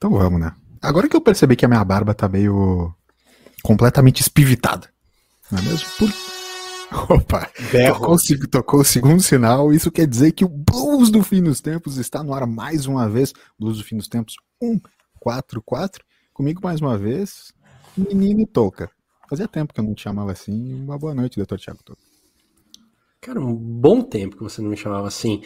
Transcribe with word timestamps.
Então 0.00 0.12
vamos, 0.12 0.40
né? 0.40 0.50
Agora 0.80 1.06
que 1.06 1.14
eu 1.14 1.20
percebi 1.20 1.54
que 1.54 1.66
a 1.66 1.68
minha 1.68 1.84
barba 1.84 2.14
tá 2.14 2.26
meio 2.26 2.90
completamente 3.62 4.22
espivitada. 4.22 4.88
Não 5.52 5.58
é 5.58 5.62
mesmo? 5.62 5.86
Por... 5.98 6.08
Opa, 7.18 7.50
tocou, 7.86 8.16
tocou 8.50 8.80
o 8.80 8.84
segundo 8.84 9.20
sinal. 9.20 9.74
Isso 9.74 9.92
quer 9.92 10.06
dizer 10.06 10.32
que 10.32 10.42
o 10.42 10.48
Blues 10.48 11.10
do 11.10 11.22
Fim 11.22 11.42
dos 11.42 11.60
Tempos 11.60 11.98
está 11.98 12.22
no 12.22 12.32
ar 12.32 12.46
mais 12.46 12.86
uma 12.86 13.10
vez. 13.10 13.34
Blues 13.58 13.76
do 13.76 13.84
Fim 13.84 13.98
dos 13.98 14.08
Tempos 14.08 14.36
144. 14.58 16.02
Comigo 16.32 16.62
mais 16.64 16.80
uma 16.80 16.96
vez, 16.96 17.52
menino 17.94 18.46
Toca. 18.46 18.90
Fazia 19.28 19.46
tempo 19.46 19.74
que 19.74 19.80
eu 19.80 19.84
não 19.84 19.92
te 19.92 20.00
chamava 20.00 20.32
assim. 20.32 20.72
Uma 20.82 20.98
boa 20.98 21.14
noite, 21.14 21.36
doutor 21.36 21.58
Tiago 21.58 21.82
Toca. 21.84 22.00
Cara, 23.20 23.38
um 23.38 23.54
bom 23.54 24.00
tempo 24.02 24.38
que 24.38 24.42
você 24.42 24.62
não 24.62 24.70
me 24.70 24.78
chamava 24.78 25.06
assim. 25.06 25.42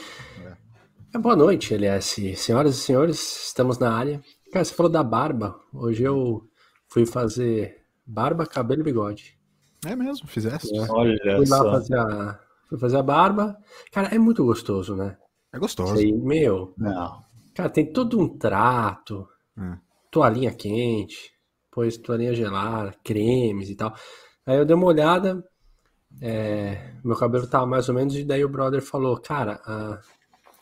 É. 1.12 1.18
Boa 1.18 1.34
noite, 1.34 1.74
LS. 1.74 2.36
Senhoras 2.36 2.76
e 2.76 2.78
senhores, 2.78 3.46
estamos 3.46 3.78
na 3.78 3.92
área. 3.92 4.22
Cara, 4.54 4.64
você 4.64 4.72
falou 4.72 4.92
da 4.92 5.02
barba. 5.02 5.58
Hoje 5.72 6.04
eu 6.04 6.48
fui 6.86 7.04
fazer 7.04 7.82
barba, 8.06 8.46
cabelo 8.46 8.82
e 8.82 8.84
bigode. 8.84 9.36
É 9.84 9.96
mesmo, 9.96 10.28
fizesse. 10.28 10.72
É. 10.76 10.86
Olha 10.92 11.18
fui 11.38 11.48
lá 11.48 11.58
fazer 11.58 11.98
a, 11.98 12.40
fui 12.68 12.78
fazer 12.78 12.96
a 12.96 13.02
barba. 13.02 13.58
Cara, 13.90 14.14
é 14.14 14.18
muito 14.18 14.44
gostoso, 14.44 14.94
né? 14.94 15.18
É 15.52 15.58
gostoso. 15.58 15.94
Aí, 15.94 16.12
meu. 16.12 16.72
Não. 16.78 17.24
Cara, 17.52 17.68
tem 17.68 17.92
todo 17.92 18.16
um 18.20 18.28
trato. 18.28 19.26
É. 19.58 19.76
Toalhinha 20.08 20.52
quente, 20.52 21.32
depois 21.64 21.96
toalhinha 21.96 22.32
gelada, 22.32 22.94
cremes 23.02 23.68
e 23.70 23.74
tal. 23.74 23.92
Aí 24.46 24.56
eu 24.56 24.64
dei 24.64 24.76
uma 24.76 24.86
olhada. 24.86 25.44
É, 26.22 26.92
meu 27.02 27.16
cabelo 27.16 27.48
tava 27.48 27.66
mais 27.66 27.88
ou 27.88 27.94
menos, 27.96 28.14
e 28.14 28.22
daí 28.22 28.44
o 28.44 28.48
brother 28.48 28.80
falou, 28.80 29.20
cara, 29.20 29.60
ah, 29.66 29.98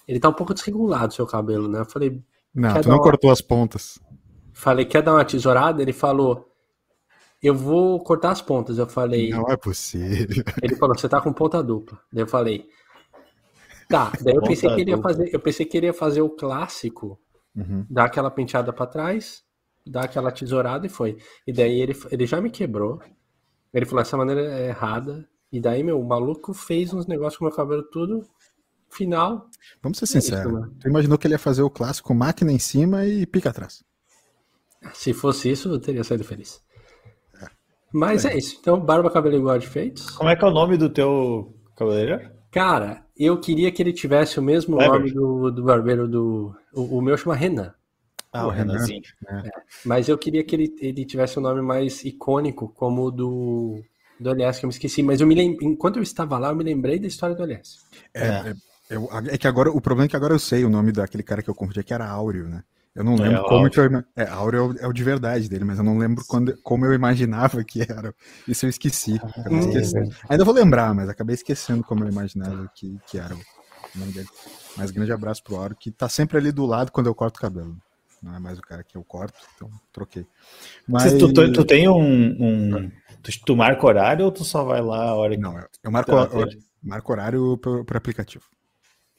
ele 0.08 0.18
tá 0.18 0.30
um 0.30 0.32
pouco 0.32 0.54
desregulado, 0.54 1.12
seu 1.12 1.26
cabelo, 1.26 1.68
né? 1.68 1.80
Eu 1.80 1.84
falei, 1.84 2.24
não, 2.54 2.80
tu 2.80 2.88
não 2.88 2.96
uma... 2.96 3.02
cortou 3.02 3.30
as 3.30 3.40
pontas. 3.40 3.98
Falei, 4.52 4.84
quer 4.84 5.02
dar 5.02 5.14
uma 5.14 5.24
tesourada? 5.24 5.80
Ele 5.80 5.92
falou, 5.92 6.52
eu 7.42 7.54
vou 7.54 7.98
cortar 8.02 8.30
as 8.30 8.42
pontas. 8.42 8.78
Eu 8.78 8.86
falei. 8.86 9.30
Não 9.30 9.48
é 9.48 9.56
possível. 9.56 10.44
Ele 10.62 10.76
falou, 10.76 10.96
você 10.96 11.08
tá 11.08 11.20
com 11.20 11.32
ponta 11.32 11.62
dupla. 11.62 11.98
Daí 12.12 12.22
eu 12.22 12.28
falei. 12.28 12.68
Tá. 13.88 14.12
Daí 14.22 14.34
eu 14.34 14.42
pensei 14.42 14.74
que 14.74 14.80
ele 14.80 14.90
ia 14.90 14.98
fazer. 14.98 15.34
Eu 15.34 15.40
pensei 15.40 15.66
que 15.66 15.76
ele 15.76 15.86
ia 15.86 15.92
fazer 15.92 16.22
o 16.22 16.30
clássico, 16.30 17.20
uhum. 17.54 17.84
dar 17.90 18.04
aquela 18.04 18.30
penteada 18.30 18.72
para 18.72 18.86
trás, 18.86 19.42
dar 19.86 20.04
aquela 20.04 20.30
tesourada 20.30 20.86
e 20.86 20.88
foi. 20.88 21.18
E 21.46 21.52
daí 21.52 21.80
ele, 21.80 21.94
ele 22.10 22.24
já 22.24 22.40
me 22.40 22.48
quebrou. 22.48 23.00
Ele 23.74 23.84
falou, 23.84 24.00
essa 24.00 24.16
maneira 24.16 24.40
é 24.40 24.68
errada. 24.68 25.28
E 25.50 25.60
daí, 25.60 25.82
meu, 25.82 26.00
o 26.00 26.06
maluco 26.06 26.54
fez 26.54 26.94
uns 26.94 27.06
negócios 27.06 27.36
com 27.36 27.44
o 27.44 27.48
meu 27.48 27.56
cabelo 27.56 27.82
tudo 27.82 28.26
final. 28.94 29.48
Vamos 29.82 29.98
ser 29.98 30.06
sinceros. 30.06 30.52
É 30.52 30.66
tu 30.80 30.88
imaginou 30.88 31.18
que 31.18 31.26
ele 31.26 31.34
ia 31.34 31.38
fazer 31.38 31.62
o 31.62 31.70
clássico 31.70 32.14
máquina 32.14 32.52
em 32.52 32.58
cima 32.58 33.06
e 33.06 33.26
pica 33.26 33.50
atrás. 33.50 33.82
Se 34.92 35.12
fosse 35.12 35.50
isso, 35.50 35.68
eu 35.68 35.78
teria 35.78 36.04
saído 36.04 36.24
feliz. 36.24 36.62
É. 37.40 37.46
Mas 37.92 38.24
é. 38.24 38.32
é. 38.32 38.38
isso. 38.38 38.58
Então, 38.60 38.80
barba, 38.80 39.10
cabelo 39.10 39.36
igual 39.36 39.58
de 39.58 39.66
feitos. 39.66 40.10
Como 40.10 40.28
é 40.28 40.36
que 40.36 40.44
é 40.44 40.48
o 40.48 40.52
nome 40.52 40.76
do 40.76 40.88
teu 40.88 41.54
cabeleireiro? 41.76 42.30
Cara, 42.50 43.06
eu 43.16 43.40
queria 43.40 43.72
que 43.72 43.82
ele 43.82 43.92
tivesse 43.92 44.38
o 44.38 44.42
mesmo 44.42 44.76
nome 44.76 45.12
do, 45.12 45.50
do 45.50 45.62
barbeiro 45.62 46.06
do. 46.08 46.54
O, 46.74 46.98
o 46.98 47.02
meu 47.02 47.16
chama 47.16 47.34
Renan. 47.34 47.72
Ah, 48.32 48.46
o, 48.46 48.48
o 48.48 48.50
Renanzinho. 48.50 49.02
É. 49.28 49.50
Mas 49.84 50.08
eu 50.08 50.18
queria 50.18 50.42
que 50.42 50.56
ele, 50.56 50.74
ele 50.80 51.04
tivesse 51.04 51.38
um 51.38 51.42
nome 51.42 51.60
mais 51.60 52.04
icônico, 52.04 52.68
como 52.68 53.04
o 53.04 53.10
do, 53.10 53.82
do 54.18 54.30
LS, 54.30 54.58
que 54.58 54.66
eu 54.66 54.68
me 54.68 54.74
esqueci. 54.74 55.02
Mas 55.02 55.20
eu 55.20 55.26
me 55.26 55.34
lem... 55.34 55.56
enquanto 55.62 55.96
eu 55.96 56.02
estava 56.02 56.38
lá, 56.38 56.48
eu 56.48 56.56
me 56.56 56.64
lembrei 56.64 56.98
da 56.98 57.06
história 57.06 57.36
do 57.36 57.42
LS. 57.42 57.78
É, 58.14 58.26
é. 58.26 58.54
Eu, 58.92 59.08
é 59.30 59.38
que 59.38 59.48
agora, 59.48 59.70
o 59.70 59.80
problema 59.80 60.04
é 60.04 60.08
que 60.08 60.16
agora 60.16 60.34
eu 60.34 60.38
sei 60.38 60.64
o 60.64 60.70
nome 60.70 60.92
daquele 60.92 61.22
cara 61.22 61.42
que 61.42 61.48
eu 61.48 61.54
confundi, 61.54 61.82
que 61.82 61.94
era 61.94 62.06
Áureo, 62.06 62.46
né? 62.46 62.62
Eu 62.94 63.02
não 63.02 63.14
é, 63.14 63.20
lembro 63.20 63.46
é, 63.46 63.48
como 63.48 63.70
que 63.70 63.80
eu. 63.80 64.04
É, 64.14 64.28
Áureo 64.28 64.76
é 64.78 64.86
o 64.86 64.92
de 64.92 65.02
verdade 65.02 65.48
dele, 65.48 65.64
mas 65.64 65.78
eu 65.78 65.84
não 65.84 65.96
lembro 65.96 66.22
quando, 66.28 66.54
como 66.62 66.84
eu 66.84 66.92
imaginava 66.92 67.64
que 67.64 67.80
era. 67.80 68.14
Isso 68.46 68.66
eu 68.66 68.70
esqueci. 68.70 69.14
Hum. 69.50 70.10
Ainda 70.28 70.44
vou 70.44 70.52
lembrar, 70.52 70.94
mas 70.94 71.08
acabei 71.08 71.34
esquecendo 71.34 71.82
como 71.82 72.04
eu 72.04 72.08
imaginava 72.08 72.70
que, 72.74 72.98
que 73.06 73.18
era 73.18 73.34
o 73.34 73.98
nome 73.98 74.12
dele. 74.12 74.28
Mas 74.76 74.90
grande 74.90 75.10
abraço 75.10 75.42
pro 75.42 75.56
Áureo, 75.56 75.76
que 75.76 75.90
tá 75.90 76.06
sempre 76.06 76.36
ali 76.36 76.52
do 76.52 76.66
lado 76.66 76.92
quando 76.92 77.06
eu 77.06 77.14
corto 77.14 77.38
o 77.38 77.40
cabelo. 77.40 77.74
Não 78.22 78.34
é 78.34 78.38
mais 78.38 78.58
o 78.58 78.62
cara 78.62 78.84
que 78.84 78.96
eu 78.96 79.02
corto, 79.02 79.38
então 79.56 79.70
troquei. 79.90 80.26
Mas... 80.86 81.14
Tu, 81.14 81.32
tu, 81.32 81.52
tu, 81.52 81.64
tem 81.64 81.88
um. 81.88 81.96
um... 81.98 82.90
Tu, 83.22 83.32
tu, 83.44 83.56
marca 83.56 83.86
horário 83.86 84.26
ou 84.26 84.30
tu 84.30 84.44
só 84.44 84.62
vai 84.64 84.82
lá 84.82 85.08
a 85.08 85.14
hora 85.14 85.34
que. 85.34 85.40
Não, 85.40 85.58
eu 85.82 85.90
marco, 85.90 86.12
horário, 86.12 86.58
marco 86.82 87.12
horário 87.12 87.56
pro, 87.56 87.84
pro 87.84 87.98
aplicativo 87.98 88.44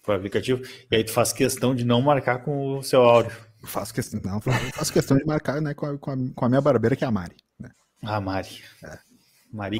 pro 0.03 0.14
aplicativo, 0.14 0.62
e 0.91 0.96
aí 0.96 1.03
tu 1.03 1.12
faz 1.12 1.31
questão 1.31 1.74
de 1.74 1.86
não 1.86 2.02
marcar 2.02 2.44
com 2.44 2.78
o 2.78 2.84
seu 2.84 3.02
áudio. 3.02 3.36
Faço 3.64 3.94
questão, 3.94 4.19
não, 4.24 4.41
faço 4.41 4.91
questão 4.91 5.18
de 5.18 5.25
marcar 5.25 5.62
né, 5.62 5.74
com, 5.74 5.86
a, 5.86 5.97
com, 5.97 6.12
a, 6.12 6.18
com 6.36 6.46
a 6.46 6.50
minha 6.50 6.62
barbeira, 6.62 6.96
que 6.96 7.03
é 7.03 7.08
a 7.08 7.12
Mari. 7.12 7.38
Né? 7.58 7.69
A 8.03 8.19
Mari. 8.19 8.62
É. 8.84 9.00
Mari, 9.53 9.80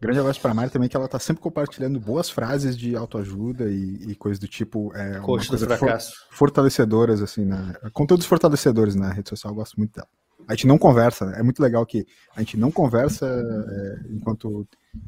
grande 0.00 0.18
abraço 0.18 0.40
para 0.40 0.50
a 0.50 0.54
Mari 0.54 0.70
também, 0.70 0.88
que 0.88 0.96
ela 0.96 1.06
tá 1.06 1.20
sempre 1.20 1.40
compartilhando 1.40 2.00
boas 2.00 2.28
frases 2.28 2.76
de 2.76 2.96
autoajuda 2.96 3.70
e, 3.70 4.10
e 4.10 4.14
coisas 4.16 4.40
do 4.40 4.48
tipo. 4.48 4.92
É, 4.94 5.20
Coxa 5.20 5.56
do 5.56 5.58
fracasso. 5.58 6.12
For, 6.30 6.38
fortalecedoras, 6.38 7.22
assim, 7.22 7.44
né? 7.44 7.74
Conteúdos 7.92 8.26
fortalecedores 8.26 8.96
na 8.96 9.12
rede 9.12 9.28
social, 9.28 9.52
eu 9.52 9.56
gosto 9.56 9.76
muito 9.76 9.94
dela. 9.94 10.08
A 10.48 10.54
gente 10.54 10.66
não 10.66 10.76
conversa, 10.76 11.26
né? 11.26 11.38
é 11.38 11.42
muito 11.44 11.62
legal 11.62 11.86
que 11.86 12.04
a 12.34 12.40
gente 12.40 12.56
não 12.56 12.72
conversa 12.72 13.24
é, 13.24 14.12
enquanto 14.12 14.66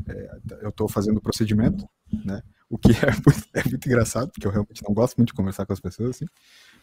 é, 0.09 0.31
eu 0.63 0.69
estou 0.69 0.89
fazendo 0.89 1.19
o 1.19 1.21
procedimento, 1.21 1.85
né? 2.25 2.41
O 2.69 2.79
que 2.79 2.91
é 3.05 3.11
muito, 3.11 3.49
é 3.55 3.69
muito 3.69 3.87
engraçado, 3.87 4.31
porque 4.31 4.47
eu 4.47 4.51
realmente 4.51 4.83
não 4.87 4.95
gosto 4.95 5.17
muito 5.17 5.29
de 5.29 5.35
conversar 5.35 5.67
com 5.67 5.73
as 5.73 5.81
pessoas, 5.81 6.11
assim. 6.11 6.27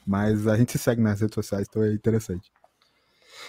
Mas 0.06 0.48
a 0.48 0.58
gente 0.58 0.72
se 0.72 0.78
segue 0.78 1.02
nas 1.02 1.22
redes 1.22 1.36
sociais, 1.36 1.68
então 1.70 1.84
é 1.84 1.94
interessante. 1.94 2.52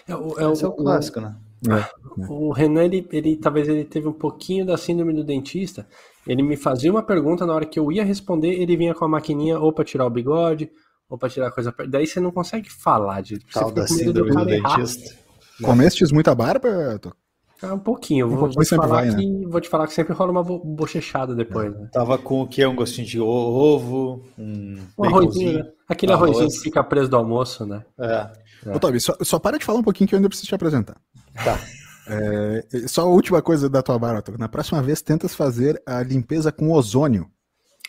É, 0.09 0.15
o, 0.15 0.39
é, 0.39 0.53
Esse 0.53 0.65
é 0.65 0.69
o, 0.69 0.73
clássico, 0.73 1.21
né? 1.21 1.37
É, 1.69 1.79
é. 2.23 2.27
O 2.29 2.53
Renan, 2.53 2.85
ele, 2.85 3.07
ele 3.13 3.37
talvez 3.37 3.69
ele 3.69 3.85
teve 3.85 4.09
um 4.09 4.13
pouquinho 4.13 4.67
da 4.67 4.77
síndrome 4.77 5.13
do 5.13 5.25
dentista. 5.25 5.87
Ele 6.27 6.43
me 6.43 6.57
fazia 6.57 6.91
uma 6.91 7.03
pergunta, 7.03 7.47
na 7.47 7.55
hora 7.55 7.67
que 7.67 7.79
eu 7.79 7.93
ia 7.93 8.05
responder, 8.05 8.61
ele 8.61 8.77
vinha 8.77 8.95
com 8.95 9.05
a 9.05 9.09
maquininha 9.09 9.59
ou 9.59 9.73
para 9.73 9.85
tirar 9.85 10.07
o 10.07 10.11
bigode, 10.11 10.71
ou 11.09 11.19
para 11.19 11.29
tirar 11.29 11.49
a 11.49 11.51
coisa. 11.51 11.75
Daí 11.89 12.07
você 12.07 12.21
não 12.21 12.31
consegue 12.31 12.71
falar 12.71 13.21
de. 13.21 13.39
Tal 13.53 13.71
da 13.71 13.87
síndrome 13.87 14.31
do, 14.31 14.39
do 14.39 14.47
dentista. 14.47 15.25
Comestes 15.63 16.11
muita 16.11 16.35
barba, 16.35 16.99
um 17.63 17.79
pouquinho. 17.79 18.29
Vou, 18.29 18.51
vou, 18.51 18.65
te 18.65 18.69
falar 18.69 18.87
vai, 18.87 19.11
né? 19.11 19.17
que, 19.17 19.27
né? 19.27 19.47
vou 19.49 19.61
te 19.61 19.69
falar 19.69 19.87
que 19.87 19.93
sempre 19.93 20.13
rola 20.13 20.31
uma 20.31 20.43
bochechada 20.43 21.35
depois. 21.35 21.75
É. 21.75 21.79
Né? 21.79 21.89
Tava 21.93 22.19
com 22.19 22.43
o 22.43 22.47
que? 22.47 22.65
Um 22.67 22.75
gostinho 22.75 23.07
de 23.07 23.21
ovo, 23.21 24.25
um, 24.39 24.79
um 24.99 25.05
arrozinho, 25.05 25.59
né? 25.59 25.71
Aquele 25.89 26.13
arroz. 26.13 26.31
arrozinho 26.31 26.51
que 26.51 26.61
fica 26.61 26.83
preso 26.83 27.09
do 27.09 27.17
almoço, 27.17 27.65
né? 27.65 27.85
É. 27.99 28.31
é. 28.67 28.77
Ô, 28.77 28.79
Tobi, 28.79 29.01
só, 29.01 29.17
só 29.23 29.39
para 29.39 29.59
de 29.59 29.65
falar 29.65 29.79
um 29.79 29.85
pouquinho 29.85 30.09
que 30.09 30.15
eu 30.15 30.19
ainda 30.19 30.29
preciso 30.29 30.49
te 30.49 30.55
apresentar. 30.55 30.97
Tá. 31.45 31.59
É, 32.07 32.87
só 32.87 33.03
a 33.03 33.07
última 33.07 33.41
coisa 33.41 33.69
da 33.69 33.83
tua 33.83 33.99
barba. 33.99 34.23
Na 34.39 34.49
próxima 34.49 34.83
vez, 34.83 35.01
tentas 35.01 35.35
fazer 35.35 35.83
a 35.87 36.03
limpeza 36.03 36.53
com 36.53 36.71
ozônio. 36.71 37.31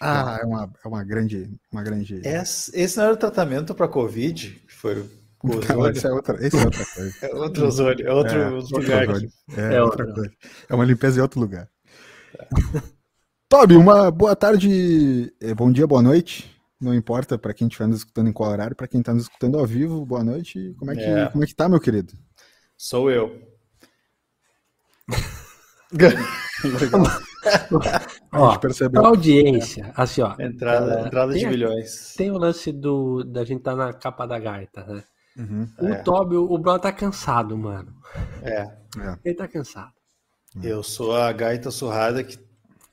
Ah, 0.01 0.39
é 0.41 0.45
uma, 0.45 0.69
é 0.83 0.87
uma 0.87 1.03
grande. 1.03 1.49
Uma 1.71 1.83
grande... 1.83 2.21
Esse, 2.23 2.71
esse 2.77 2.97
não 2.97 3.05
era 3.05 3.13
o 3.13 3.17
tratamento 3.17 3.73
para 3.73 3.87
Covid? 3.87 4.61
Foi 4.67 5.05
não, 5.45 5.89
esse 5.89 6.07
é 6.07 6.11
outra, 6.11 6.45
esse 6.45 6.57
é 6.57 6.65
outra 6.65 6.85
coisa. 6.85 7.15
É 7.21 7.35
outro 7.35 7.67
ozônio, 7.67 8.07
é 8.07 8.13
outro 8.13 8.37
é, 8.37 8.49
lugar. 8.49 9.09
Outro 9.09 9.29
é, 9.55 9.75
é 9.75 9.81
outra 9.81 10.13
coisa. 10.13 10.31
É 10.69 10.75
uma 10.75 10.85
limpeza 10.85 11.19
em 11.19 11.21
outro 11.21 11.39
lugar. 11.39 11.69
Toby, 13.47 13.75
uma 13.75 14.11
boa 14.11 14.35
tarde, 14.35 15.31
eh, 15.39 15.53
bom 15.53 15.71
dia, 15.71 15.85
boa 15.85 16.01
noite. 16.01 16.51
Não 16.81 16.93
importa 16.93 17.37
para 17.37 17.53
quem 17.53 17.67
estiver 17.67 17.87
nos 17.87 17.99
escutando 17.99 18.27
em 18.27 18.33
qual 18.33 18.51
horário, 18.51 18.75
para 18.75 18.87
quem 18.87 18.99
está 18.99 19.13
nos 19.13 19.23
escutando 19.23 19.57
ao 19.57 19.65
vivo, 19.65 20.05
boa 20.05 20.23
noite. 20.23 20.75
Como 20.77 20.91
é 20.91 20.95
que, 20.95 21.01
é. 21.01 21.29
Como 21.29 21.43
é 21.43 21.47
que 21.47 21.55
tá, 21.55 21.69
meu 21.69 21.79
querido? 21.79 22.13
Sou 22.77 23.09
eu. 23.09 23.41
ó, 28.33 28.51
a, 28.51 29.07
audiência, 29.07 29.93
assim, 29.95 30.21
ó. 30.21 30.35
Entrada, 30.39 31.07
entrada 31.07 31.33
de 31.33 31.45
milhões. 31.45 32.13
Tem 32.17 32.31
o 32.31 32.37
lance 32.37 32.71
do 32.71 33.23
da 33.23 33.43
gente 33.43 33.61
tá 33.61 33.75
na 33.75 33.93
capa 33.93 34.25
da 34.25 34.39
gaita, 34.39 34.83
né? 34.85 35.03
Uhum, 35.37 35.67
o 35.79 35.87
é. 35.87 35.95
Toby, 35.95 36.35
o 36.35 36.57
Bruno 36.57 36.79
tá 36.79 36.91
cansado, 36.91 37.57
mano. 37.57 37.93
É. 38.41 38.61
é. 38.61 39.17
Ele 39.23 39.35
tá 39.35 39.47
cansado. 39.47 39.91
Eu 40.63 40.81
sou 40.81 41.15
a 41.15 41.31
gaita 41.33 41.69
surrada 41.69 42.23
que 42.23 42.37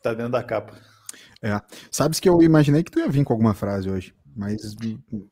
tá 0.03 0.13
dentro 0.13 0.33
da 0.33 0.43
capa. 0.43 0.75
É. 1.41 1.61
Sabes 1.91 2.19
que 2.19 2.29
eu 2.29 2.43
imaginei 2.43 2.83
que 2.83 2.91
tu 2.91 2.99
ia 2.99 3.09
vir 3.09 3.25
com 3.25 3.33
alguma 3.33 3.55
frase 3.55 3.89
hoje, 3.89 4.15
mas 4.35 4.75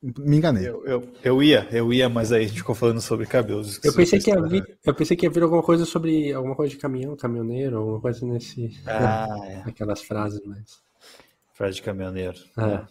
me 0.01 0.37
enganei. 0.37 0.67
Eu, 0.67 0.85
eu, 0.85 1.13
eu 1.23 1.43
ia, 1.43 1.67
eu 1.71 1.91
ia, 1.91 2.07
mas 2.07 2.31
aí 2.31 2.45
a 2.45 2.47
gente 2.47 2.59
ficou 2.59 2.75
falando 2.75 3.01
sobre 3.01 3.25
cabelos. 3.25 3.79
Eu 3.83 3.93
pensei, 3.93 4.19
que 4.19 4.29
ia 4.29 4.41
vir, 4.41 4.77
eu 4.85 4.93
pensei 4.93 5.17
que 5.17 5.25
ia 5.25 5.29
vir 5.29 5.43
alguma 5.43 5.63
coisa 5.63 5.85
sobre 5.85 6.31
alguma 6.31 6.55
coisa 6.55 6.73
de 6.73 6.79
caminhão, 6.79 7.15
caminhoneiro, 7.15 7.77
alguma 7.77 8.01
coisa 8.01 8.25
nesse. 8.25 8.77
Ah, 8.85 9.27
é. 9.43 9.63
Aquelas 9.65 10.01
frases, 10.01 10.41
mas. 10.45 10.81
Frase 11.53 11.75
de 11.75 11.81
caminhoneiro. 11.81 12.37
É. 12.57 12.81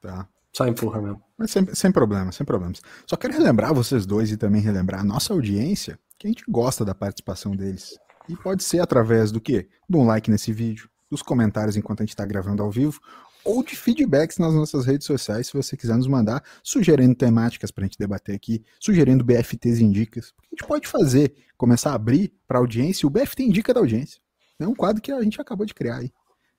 Tá. 0.00 0.28
Só 0.56 0.66
empurra 0.66 1.02
mesmo. 1.02 1.22
Mas 1.36 1.50
sem, 1.50 1.66
sem 1.74 1.90
problema, 1.90 2.30
sem 2.30 2.46
problemas. 2.46 2.80
Só 3.06 3.16
quero 3.16 3.32
relembrar 3.32 3.74
vocês 3.74 4.06
dois 4.06 4.30
e 4.30 4.36
também 4.36 4.62
relembrar 4.62 5.00
a 5.00 5.04
nossa 5.04 5.32
audiência 5.32 5.98
que 6.18 6.28
a 6.28 6.30
gente 6.30 6.44
gosta 6.48 6.84
da 6.84 6.94
participação 6.94 7.56
deles. 7.56 7.98
E 8.28 8.36
pode 8.36 8.62
ser 8.62 8.80
através 8.80 9.32
do 9.32 9.40
quê? 9.40 9.68
De 9.88 9.96
um 9.96 10.06
like 10.06 10.30
nesse 10.30 10.52
vídeo, 10.52 10.88
dos 11.10 11.22
comentários 11.22 11.76
enquanto 11.76 12.00
a 12.00 12.04
gente 12.04 12.10
está 12.10 12.24
gravando 12.24 12.62
ao 12.62 12.70
vivo, 12.70 13.00
ou 13.44 13.62
de 13.62 13.76
feedbacks 13.76 14.38
nas 14.38 14.54
nossas 14.54 14.86
redes 14.86 15.06
sociais, 15.06 15.48
se 15.48 15.52
você 15.52 15.76
quiser 15.76 15.96
nos 15.96 16.06
mandar, 16.06 16.42
sugerindo 16.62 17.14
temáticas 17.14 17.70
para 17.70 17.84
a 17.84 17.86
gente 17.86 17.98
debater 17.98 18.34
aqui, 18.34 18.64
sugerindo 18.80 19.24
BFTs 19.24 19.80
indicas. 19.80 20.32
A 20.40 20.46
gente 20.50 20.66
pode 20.66 20.88
fazer, 20.88 21.34
começar 21.56 21.90
a 21.90 21.94
abrir 21.94 22.32
para 22.46 22.58
audiência 22.58 23.06
o 23.06 23.10
BFT 23.10 23.42
indica 23.42 23.74
da 23.74 23.80
audiência. 23.80 24.20
É 24.58 24.66
um 24.66 24.74
quadro 24.74 25.02
que 25.02 25.12
a 25.12 25.20
gente 25.20 25.38
acabou 25.40 25.66
de 25.66 25.74
criar 25.74 25.98
aí, 25.98 26.12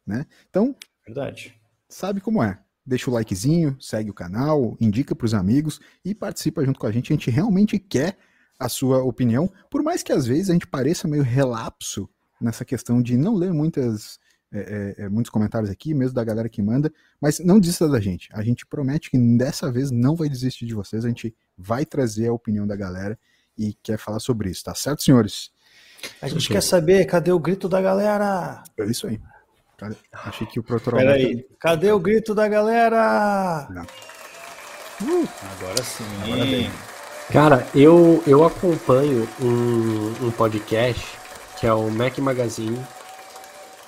né? 0.05 0.25
Então, 0.49 0.75
verdade. 1.07 1.59
Sabe 1.89 2.19
como 2.19 2.43
é? 2.43 2.59
Deixa 2.85 3.09
o 3.09 3.13
likezinho, 3.13 3.75
segue 3.79 4.11
o 4.11 4.13
canal, 4.13 4.77
indica 4.79 5.15
para 5.15 5.25
os 5.25 5.33
amigos 5.33 5.79
e 6.03 6.13
participa 6.13 6.63
junto 6.63 6.79
com 6.79 6.85
a 6.85 6.91
gente. 6.91 7.11
A 7.11 7.15
gente 7.15 7.31
realmente 7.31 7.79
quer 7.79 8.17
a 8.59 8.69
sua 8.69 9.03
opinião, 9.03 9.51
por 9.69 9.83
mais 9.83 10.03
que 10.03 10.13
às 10.13 10.25
vezes 10.25 10.49
a 10.49 10.53
gente 10.53 10.67
pareça 10.67 11.07
meio 11.07 11.23
relapso 11.23 12.09
nessa 12.39 12.63
questão 12.63 13.01
de 13.01 13.17
não 13.17 13.33
ler 13.33 13.51
muitas 13.51 14.19
é, 14.55 14.95
é, 14.99 15.03
é, 15.03 15.09
muitos 15.09 15.29
comentários 15.29 15.69
aqui, 15.69 15.93
mesmo 15.93 16.15
da 16.15 16.23
galera 16.23 16.47
que 16.47 16.61
manda, 16.61 16.89
mas 17.19 17.39
não 17.39 17.59
desista 17.59 17.89
da 17.89 17.99
gente. 17.99 18.29
A 18.31 18.41
gente 18.41 18.65
promete 18.65 19.11
que 19.11 19.17
dessa 19.37 19.69
vez 19.69 19.91
não 19.91 20.15
vai 20.15 20.29
desistir 20.29 20.65
de 20.65 20.73
vocês, 20.73 21.03
a 21.03 21.09
gente 21.09 21.35
vai 21.57 21.85
trazer 21.85 22.27
a 22.27 22.33
opinião 22.33 22.65
da 22.65 22.75
galera 22.75 23.19
e 23.57 23.73
quer 23.83 23.97
falar 23.97 24.19
sobre 24.19 24.49
isso, 24.49 24.63
tá 24.63 24.73
certo, 24.73 25.03
senhores? 25.03 25.51
A 26.21 26.29
gente 26.29 26.47
quer 26.47 26.61
saber, 26.61 27.05
cadê 27.05 27.31
o 27.31 27.39
grito 27.39 27.67
da 27.67 27.81
galera? 27.81 28.63
É 28.77 28.85
isso 28.85 29.07
aí. 29.07 29.19
Achei 30.11 30.47
que 30.47 30.59
o 30.59 30.63
Protor 30.63 30.95
Peraí, 30.95 31.45
cadê 31.59 31.91
o 31.91 31.99
grito 31.99 32.33
da 32.33 32.47
galera? 32.47 33.67
Uh, 35.01 35.27
agora 35.57 35.83
sim. 35.83 36.03
Agora 36.23 36.71
Cara, 37.31 37.67
eu, 37.73 38.23
eu 38.27 38.43
acompanho 38.43 39.27
um, 39.41 40.27
um 40.27 40.31
podcast 40.31 41.17
que 41.59 41.65
é 41.65 41.73
o 41.73 41.89
Mac 41.89 42.17
Magazine 42.19 42.79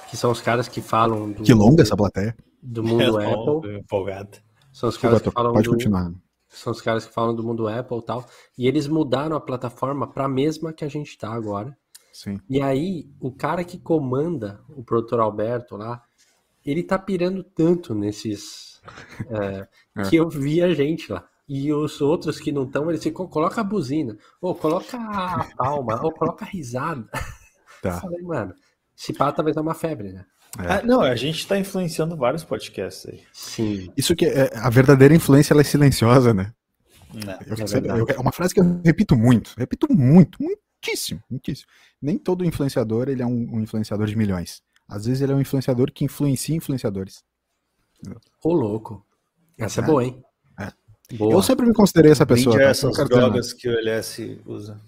que 0.09 0.17
são 0.17 0.31
os 0.31 0.41
caras 0.41 0.67
que 0.67 0.81
falam 0.81 1.31
do. 1.31 1.43
Que 1.43 1.53
longa 1.53 1.83
essa 1.83 1.95
plateia. 1.95 2.35
Do 2.61 2.83
mundo 2.83 3.19
é, 3.21 3.31
Apple. 3.31 3.77
Empolgado. 3.79 4.37
São 4.71 4.89
os 4.89 4.97
caras 4.97 5.21
que 5.21 5.31
falam. 5.31 5.53
Pode 5.53 5.65
do, 5.65 5.71
continuar. 5.71 6.11
São 6.47 6.71
os 6.71 6.81
caras 6.81 7.05
que 7.05 7.13
falam 7.13 7.35
do 7.35 7.43
mundo 7.43 7.67
Apple 7.67 7.99
e 7.99 8.01
tal. 8.01 8.25
E 8.57 8.67
eles 8.67 8.87
mudaram 8.87 9.35
a 9.35 9.41
plataforma 9.41 10.07
para 10.07 10.25
a 10.25 10.29
mesma 10.29 10.73
que 10.73 10.85
a 10.85 10.87
gente 10.87 11.09
está 11.09 11.31
agora. 11.31 11.77
Sim. 12.17 12.39
E 12.49 12.59
aí, 12.59 13.07
o 13.19 13.31
cara 13.31 13.63
que 13.63 13.77
comanda 13.77 14.59
o 14.69 14.83
produtor 14.83 15.19
Alberto 15.19 15.77
lá, 15.77 16.01
ele 16.65 16.81
tá 16.81 16.97
pirando 16.97 17.43
tanto 17.43 17.93
nesses. 17.93 18.81
É, 19.29 19.67
é. 19.97 20.09
Que 20.09 20.15
eu 20.15 20.29
vi 20.29 20.63
a 20.63 20.73
gente 20.73 21.11
lá. 21.11 21.27
E 21.49 21.73
os 21.73 21.99
outros 21.99 22.39
que 22.39 22.53
não 22.53 22.63
estão, 22.63 22.89
eles 22.89 23.03
ficam, 23.03 23.27
coloca 23.27 23.59
a 23.59 23.63
buzina, 23.63 24.17
ou 24.39 24.55
coloca 24.55 24.97
a 24.97 25.43
palma, 25.57 26.01
ou 26.01 26.13
coloca 26.13 26.45
a 26.45 26.47
risada. 26.47 27.05
Tá. 27.79 27.89
Eu 27.89 27.99
falei, 27.99 28.21
mano, 28.23 28.55
se 28.95 29.13
pá, 29.13 29.31
talvez 29.31 29.55
é 29.55 29.61
uma 29.61 29.75
febre, 29.75 30.11
né? 30.11 30.25
É. 30.57 30.73
Ah, 30.73 30.81
não, 30.83 31.01
a 31.01 31.15
gente 31.15 31.37
está 31.37 31.59
influenciando 31.59 32.17
vários 32.17 32.43
podcasts 32.43 33.05
aí. 33.05 33.21
Sim. 33.31 33.91
Isso 33.95 34.15
que 34.15 34.25
é, 34.25 34.49
a 34.57 34.69
verdadeira 34.71 35.13
influência 35.13 35.53
ela 35.53 35.61
é 35.61 35.63
silenciosa, 35.63 36.33
né? 36.33 36.51
Não, 37.13 37.33
eu, 37.45 37.95
é, 37.95 37.99
eu, 38.01 38.05
é 38.09 38.19
uma 38.19 38.31
frase 38.31 38.55
que 38.55 38.59
eu 38.59 38.81
repito 38.83 39.15
muito, 39.15 39.53
repito 39.55 39.85
muito, 39.93 40.39
muitíssimo, 40.77 41.21
muitíssimo. 41.29 41.67
Nem 42.01 42.17
todo 42.17 42.45
influenciador 42.45 43.09
ele 43.09 43.21
é 43.21 43.25
um, 43.25 43.55
um 43.55 43.61
influenciador 43.61 44.07
de 44.07 44.15
milhões. 44.15 44.61
Às 44.87 45.05
vezes 45.05 45.21
ele 45.21 45.33
é 45.33 45.35
um 45.35 45.41
influenciador 45.41 45.91
que 45.91 46.05
influencia 46.05 46.55
influenciadores. 46.55 47.23
Ô, 48.43 48.53
louco. 48.53 49.05
Essa 49.57 49.81
é, 49.81 49.83
é 49.83 49.87
boa, 49.87 50.05
hein? 50.05 50.23
É. 50.59 50.71
Boa. 51.15 51.33
Eu 51.33 51.41
sempre 51.41 51.65
me 51.65 51.73
considerei 51.73 52.11
essa 52.11 52.25
pessoa. 52.25 52.55
Tá? 52.55 52.63
essas 52.63 52.95
drogas 53.09 53.53
que 53.53 53.67
o 53.67 53.77
LS 53.77 54.39
usa. 54.45 54.79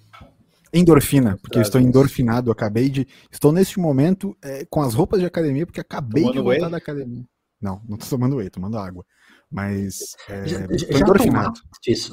Endorfina, 0.71 1.38
porque 1.41 1.57
eu 1.57 1.63
estou 1.63 1.81
endorfinado. 1.81 2.51
Acabei 2.51 2.89
de. 2.89 3.07
Estou 3.31 3.51
neste 3.51 3.80
momento 3.80 4.38
é, 4.41 4.65
com 4.65 4.81
as 4.81 4.94
roupas 4.94 5.19
de 5.19 5.25
academia, 5.25 5.65
porque 5.65 5.81
acabei 5.81 6.24
tomando 6.24 6.38
de 6.38 6.41
voltar 6.44 6.62
whey? 6.62 6.71
da 6.71 6.77
academia. 6.77 7.25
Não, 7.59 7.81
não 7.89 7.97
estou 7.97 8.18
tomando 8.18 8.38
whey, 8.38 8.50
tomando 8.50 8.77
água. 8.77 9.03
Mas. 9.51 10.15
É, 10.30 10.45
já, 10.45 10.59
já 10.59 11.00
endorfinado. 11.00 11.59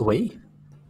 whey? 0.01 0.41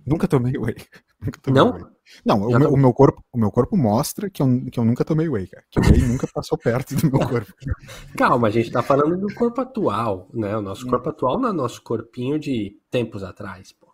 Nunca 0.06 0.28
tomei 0.28 0.56
whey. 0.56 0.76
Nunca 1.20 1.40
tomei 1.40 1.62
não? 1.62 1.72
Whey. 1.72 1.95
Não, 2.24 2.46
o 2.46 2.58
meu, 2.58 2.72
o 2.72 2.76
meu, 2.76 2.92
corpo, 2.92 3.22
o 3.32 3.38
meu 3.38 3.50
corpo 3.50 3.76
mostra 3.76 4.30
que 4.30 4.42
eu, 4.42 4.46
que 4.70 4.78
eu 4.78 4.84
nunca 4.84 5.04
tomei 5.04 5.28
whey, 5.28 5.46
cara. 5.46 5.64
Que 5.70 5.80
o 5.80 5.82
whey 5.82 6.02
nunca 6.02 6.26
passou 6.32 6.56
perto 6.56 6.94
do 6.94 7.10
meu 7.10 7.28
corpo. 7.28 7.52
Calma, 8.16 8.48
a 8.48 8.50
gente 8.50 8.70
tá 8.70 8.82
falando 8.82 9.16
do 9.18 9.34
corpo 9.34 9.60
atual, 9.60 10.28
né? 10.32 10.56
O 10.56 10.60
nosso 10.60 10.86
corpo 10.86 11.08
atual 11.08 11.38
não 11.38 11.48
é 11.48 11.52
nosso 11.52 11.82
corpinho 11.82 12.38
de 12.38 12.78
tempos 12.90 13.22
atrás, 13.22 13.72
pô. 13.72 13.86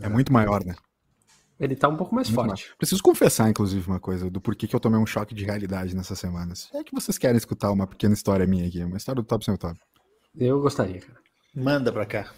É 0.00 0.08
muito 0.08 0.32
maior, 0.32 0.64
né? 0.64 0.74
Ele 1.60 1.76
tá 1.76 1.88
um 1.88 1.96
pouco 1.96 2.14
mais 2.14 2.28
Muito 2.28 2.34
forte. 2.34 2.64
Mais. 2.66 2.76
Preciso 2.76 3.02
confessar, 3.02 3.48
inclusive, 3.48 3.86
uma 3.86 4.00
coisa, 4.00 4.28
do 4.28 4.40
porquê 4.40 4.66
que 4.66 4.74
eu 4.74 4.80
tomei 4.80 4.98
um 4.98 5.06
choque 5.06 5.34
de 5.34 5.44
realidade 5.44 5.94
nessas 5.94 6.18
semanas. 6.18 6.68
É 6.74 6.82
que 6.82 6.92
vocês 6.92 7.16
querem 7.16 7.36
escutar 7.36 7.70
uma 7.70 7.86
pequena 7.86 8.14
história 8.14 8.46
minha 8.46 8.66
aqui, 8.66 8.82
uma 8.82 8.96
história 8.96 9.22
do 9.22 9.26
Top 9.26 9.44
sem 9.44 9.54
o 9.54 9.58
Top. 9.58 9.78
Eu 10.36 10.60
gostaria, 10.60 11.00
cara. 11.00 11.20
Manda 11.54 11.92
pra 11.92 12.04
cá. 12.04 12.32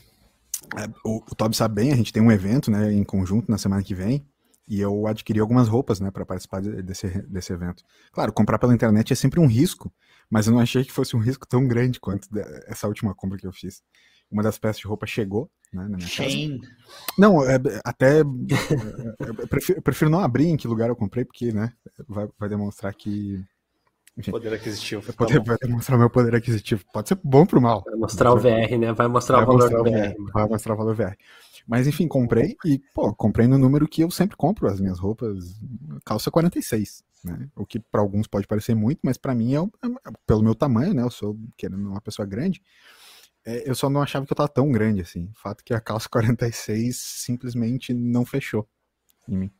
É, 0.76 0.88
o, 1.04 1.18
o 1.18 1.34
Tob 1.34 1.54
sabe 1.54 1.76
bem, 1.76 1.92
a 1.92 1.96
gente 1.96 2.12
tem 2.12 2.22
um 2.22 2.32
evento, 2.32 2.70
né, 2.70 2.92
em 2.92 3.04
conjunto 3.04 3.50
na 3.50 3.58
semana 3.58 3.82
que 3.82 3.94
vem, 3.94 4.26
e 4.66 4.80
eu 4.80 5.06
adquiri 5.06 5.40
algumas 5.40 5.68
roupas, 5.68 6.00
né, 6.00 6.10
para 6.10 6.24
participar 6.24 6.62
desse, 6.62 7.06
desse 7.28 7.52
evento. 7.52 7.84
Claro, 8.12 8.32
comprar 8.32 8.58
pela 8.58 8.74
internet 8.74 9.12
é 9.12 9.16
sempre 9.16 9.40
um 9.40 9.46
risco, 9.46 9.92
mas 10.30 10.46
eu 10.46 10.52
não 10.52 10.60
achei 10.60 10.84
que 10.84 10.92
fosse 10.92 11.14
um 11.14 11.20
risco 11.20 11.46
tão 11.46 11.66
grande 11.66 12.00
quanto 12.00 12.28
essa 12.66 12.88
última 12.88 13.14
compra 13.14 13.38
que 13.38 13.46
eu 13.46 13.52
fiz 13.52 13.82
uma 14.30 14.42
das 14.42 14.58
peças 14.58 14.78
de 14.78 14.86
roupa 14.86 15.06
chegou 15.06 15.50
né, 15.72 15.82
na 15.88 15.96
minha 15.96 16.08
Shane. 16.08 16.60
casa. 16.60 16.72
Não, 17.18 17.42
é, 17.42 17.56
até 17.84 18.18
é, 18.18 18.20
eu 18.20 19.48
prefiro, 19.48 19.78
eu 19.78 19.82
prefiro, 19.82 20.10
não 20.10 20.20
abrir 20.20 20.46
em 20.46 20.56
que 20.56 20.68
lugar 20.68 20.88
eu 20.88 20.96
comprei, 20.96 21.24
porque 21.24 21.52
né, 21.52 21.72
vai, 22.08 22.28
vai 22.38 22.48
demonstrar 22.48 22.92
que. 22.94 23.42
Poder 24.30 24.54
aquisitivo. 24.54 25.02
Tá 25.02 25.12
poder, 25.12 25.42
vai 25.42 25.56
demonstrar 25.60 25.98
meu 25.98 26.08
poder 26.08 26.36
aquisitivo. 26.36 26.84
Pode 26.92 27.08
ser 27.08 27.18
bom 27.22 27.44
pro 27.44 27.60
mal. 27.60 27.82
Vai 27.84 27.96
mostrar 27.96 28.32
o 28.32 28.38
VR, 28.38 28.78
né? 28.78 28.92
Vai 28.92 29.08
mostrar 29.08 29.44
vai 29.44 29.44
o 29.44 29.58
valor 29.58 29.70
do 29.70 29.82
VR. 29.82 30.14
VR 30.14 30.32
vai 30.32 30.48
mostrar 30.48 30.74
o 30.74 30.76
valor 30.76 30.94
VR. 30.94 31.16
Mas 31.66 31.86
enfim, 31.86 32.06
comprei 32.06 32.56
e, 32.64 32.78
pô, 32.94 33.12
comprei 33.14 33.48
no 33.48 33.58
número 33.58 33.88
que 33.88 34.02
eu 34.02 34.10
sempre 34.10 34.36
compro 34.36 34.68
as 34.68 34.80
minhas 34.80 34.98
roupas, 34.98 35.58
calça 36.04 36.30
46, 36.30 37.02
né? 37.24 37.48
O 37.56 37.66
que 37.66 37.80
para 37.80 38.00
alguns 38.00 38.26
pode 38.26 38.46
parecer 38.46 38.74
muito, 38.74 39.00
mas 39.02 39.16
para 39.16 39.34
mim 39.34 39.54
é, 39.54 39.58
é, 39.58 40.12
pelo 40.26 40.42
meu 40.42 40.54
tamanho, 40.54 40.94
né? 40.94 41.02
Eu 41.02 41.10
sou 41.10 41.36
querendo 41.56 41.88
uma 41.88 42.00
pessoa 42.00 42.26
grande. 42.26 42.62
É, 43.44 43.68
eu 43.68 43.74
só 43.74 43.90
não 43.90 44.02
achava 44.02 44.26
que 44.26 44.32
eu 44.32 44.36
tava 44.36 44.48
tão 44.48 44.70
grande 44.70 45.00
assim. 45.00 45.28
O 45.34 45.38
fato 45.38 45.60
é 45.60 45.64
que 45.64 45.74
a 45.74 45.80
calça 45.80 46.08
46 46.08 46.96
simplesmente 46.96 47.92
não 47.92 48.24
fechou 48.24 48.68
em 49.28 49.36
mim. 49.36 49.50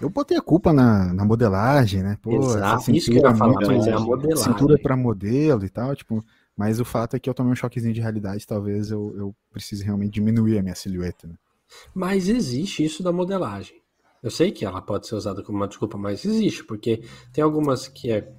Eu 0.00 0.08
botei 0.08 0.36
a 0.36 0.42
culpa 0.42 0.72
na, 0.72 1.12
na 1.12 1.24
modelagem, 1.24 2.02
né? 2.02 2.16
Pô, 2.22 2.32
Exato, 2.32 2.90
isso 2.92 3.10
que 3.10 3.18
eu 3.18 3.22
ia 3.22 3.34
falar, 3.34 3.60
mas 3.66 3.86
é 3.86 3.92
a 3.92 4.00
modelagem. 4.00 4.52
Cintura 4.52 4.78
para 4.78 4.96
modelo 4.96 5.64
e 5.64 5.68
tal, 5.68 5.94
tipo, 5.96 6.24
mas 6.56 6.78
o 6.78 6.84
fato 6.84 7.16
é 7.16 7.18
que 7.18 7.28
eu 7.28 7.34
tomei 7.34 7.52
um 7.52 7.56
choquezinho 7.56 7.94
de 7.94 8.00
realidade, 8.00 8.46
talvez 8.46 8.90
eu, 8.90 9.14
eu 9.16 9.34
precise 9.50 9.84
realmente 9.84 10.12
diminuir 10.12 10.58
a 10.58 10.62
minha 10.62 10.74
silhueta, 10.74 11.26
né? 11.26 11.34
Mas 11.94 12.28
existe 12.28 12.84
isso 12.84 13.02
da 13.02 13.12
modelagem. 13.12 13.76
Eu 14.22 14.30
sei 14.30 14.50
que 14.50 14.64
ela 14.64 14.80
pode 14.80 15.06
ser 15.06 15.14
usada 15.14 15.42
como 15.42 15.58
uma 15.58 15.68
desculpa, 15.68 15.96
mas 15.96 16.24
existe, 16.24 16.64
porque 16.64 17.02
tem 17.32 17.42
algumas 17.44 17.86
que 17.86 18.10
é 18.10 18.32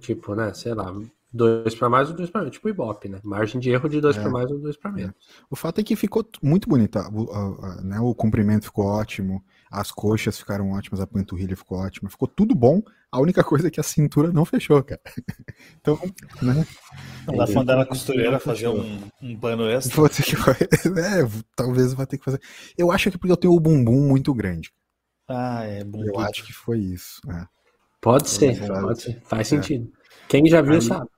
tipo, 0.00 0.34
né, 0.34 0.52
sei 0.54 0.74
lá, 0.74 0.92
dois 1.32 1.74
para 1.74 1.88
mais 1.88 2.10
ou 2.10 2.16
dois 2.16 2.28
para 2.28 2.42
menos, 2.42 2.54
tipo 2.54 2.68
Ibope, 2.68 3.08
né? 3.08 3.18
Margem 3.24 3.58
de 3.58 3.70
erro 3.70 3.88
de 3.88 4.00
dois 4.00 4.16
é. 4.16 4.20
para 4.20 4.30
mais 4.30 4.50
ou 4.50 4.58
dois 4.58 4.76
para 4.76 4.92
menos. 4.92 5.10
É. 5.10 5.42
O 5.48 5.56
fato 5.56 5.80
é 5.80 5.84
que 5.84 5.96
ficou 5.96 6.24
muito 6.42 6.68
bonita, 6.68 7.08
o, 7.10 7.82
né? 7.82 7.98
o 8.00 8.14
comprimento 8.14 8.66
ficou 8.66 8.84
ótimo, 8.84 9.42
as 9.70 9.90
coxas 9.90 10.38
ficaram 10.38 10.72
ótimas, 10.72 11.00
a 11.00 11.06
panturrilha 11.06 11.56
ficou 11.56 11.78
ótima, 11.78 12.10
ficou 12.10 12.28
tudo 12.28 12.54
bom. 12.54 12.82
A 13.10 13.20
única 13.20 13.42
coisa 13.42 13.68
é 13.68 13.70
que 13.70 13.80
a 13.80 13.82
cintura 13.82 14.32
não 14.32 14.44
fechou, 14.44 14.82
cara. 14.82 15.00
Então, 15.80 15.98
né? 16.40 16.66
Dá 17.26 17.44
pra 17.44 17.54
mandar 17.54 17.76
na 17.76 17.84
costureira 17.84 18.38
fazer 18.38 18.68
um, 18.68 19.00
um 19.20 19.36
pano 19.36 19.68
extra. 19.68 19.96
Vou 19.96 20.08
ter 20.08 20.22
que, 20.22 20.36
é, 21.00 21.28
talvez 21.56 21.92
vá 21.92 22.06
ter 22.06 22.18
que 22.18 22.24
fazer. 22.24 22.40
Eu 22.78 22.92
acho 22.92 23.10
que 23.10 23.16
é 23.16 23.18
porque 23.18 23.32
eu 23.32 23.36
tenho 23.36 23.52
o 23.52 23.60
bumbum 23.60 24.08
muito 24.08 24.32
grande. 24.32 24.72
Ah, 25.28 25.64
é 25.64 25.82
bumbum. 25.82 26.06
Eu 26.06 26.20
acho 26.20 26.44
que 26.44 26.52
foi 26.52 26.78
isso. 26.78 27.20
É. 27.28 27.46
Pode 28.00 28.28
ser, 28.30 28.64
pode 28.66 29.02
ser. 29.02 29.20
Faz 29.24 29.40
é. 29.40 29.56
sentido. 29.56 29.90
Quem 30.28 30.46
já 30.46 30.62
viu 30.62 30.74
Aí, 30.74 30.82
sabe 30.82 31.08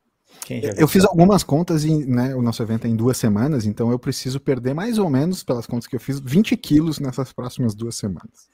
eu 0.77 0.87
fiz 0.87 1.05
algumas 1.05 1.43
contas 1.43 1.85
e 1.85 2.07
né, 2.07 2.35
o 2.35 2.43
nosso 2.43 2.63
evento 2.63 2.87
é 2.87 2.91
em 2.91 2.97
duas 2.97 3.17
semanas, 3.17 3.65
então 3.65 3.91
eu 3.91 3.99
preciso 3.99 4.39
perder 4.39 4.75
mais 4.75 4.99
ou 4.99 5.09
menos, 5.09 5.43
pelas 5.43 5.67
contas 5.67 5.87
que 5.87 5.97
eu 5.97 6.01
fiz, 6.01 6.21
20 6.21 6.57
quilos 6.57 6.99
nessas 6.99 7.33
próximas 7.33 7.75
duas 7.75 7.95
semanas. 7.95 8.51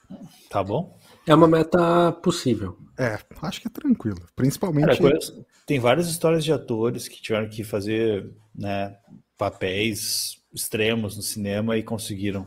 Tá 0.48 0.62
bom. 0.62 0.96
É 1.26 1.34
uma 1.34 1.48
meta 1.48 2.12
possível. 2.22 2.78
É, 2.98 3.18
acho 3.42 3.60
que 3.60 3.66
é 3.66 3.70
tranquilo. 3.70 4.20
Principalmente. 4.36 4.98
Cara, 5.00 5.18
tem 5.66 5.78
várias 5.78 6.08
histórias 6.08 6.44
de 6.44 6.52
atores 6.52 7.08
que 7.08 7.20
tiveram 7.20 7.48
que 7.48 7.64
fazer 7.64 8.30
né, 8.54 8.96
papéis 9.36 10.40
extremos 10.52 11.16
no 11.16 11.22
cinema 11.22 11.76
e 11.76 11.82
conseguiram. 11.82 12.46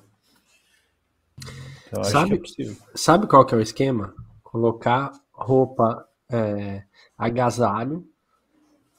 Então, 1.88 2.04
sabe, 2.04 2.42
é 2.60 2.74
sabe 2.96 3.28
qual 3.28 3.46
que 3.46 3.54
é 3.54 3.58
o 3.58 3.62
esquema? 3.62 4.14
Colocar 4.44 5.12
roupa 5.32 6.08
é, 6.30 6.84
agasalho 7.18 8.08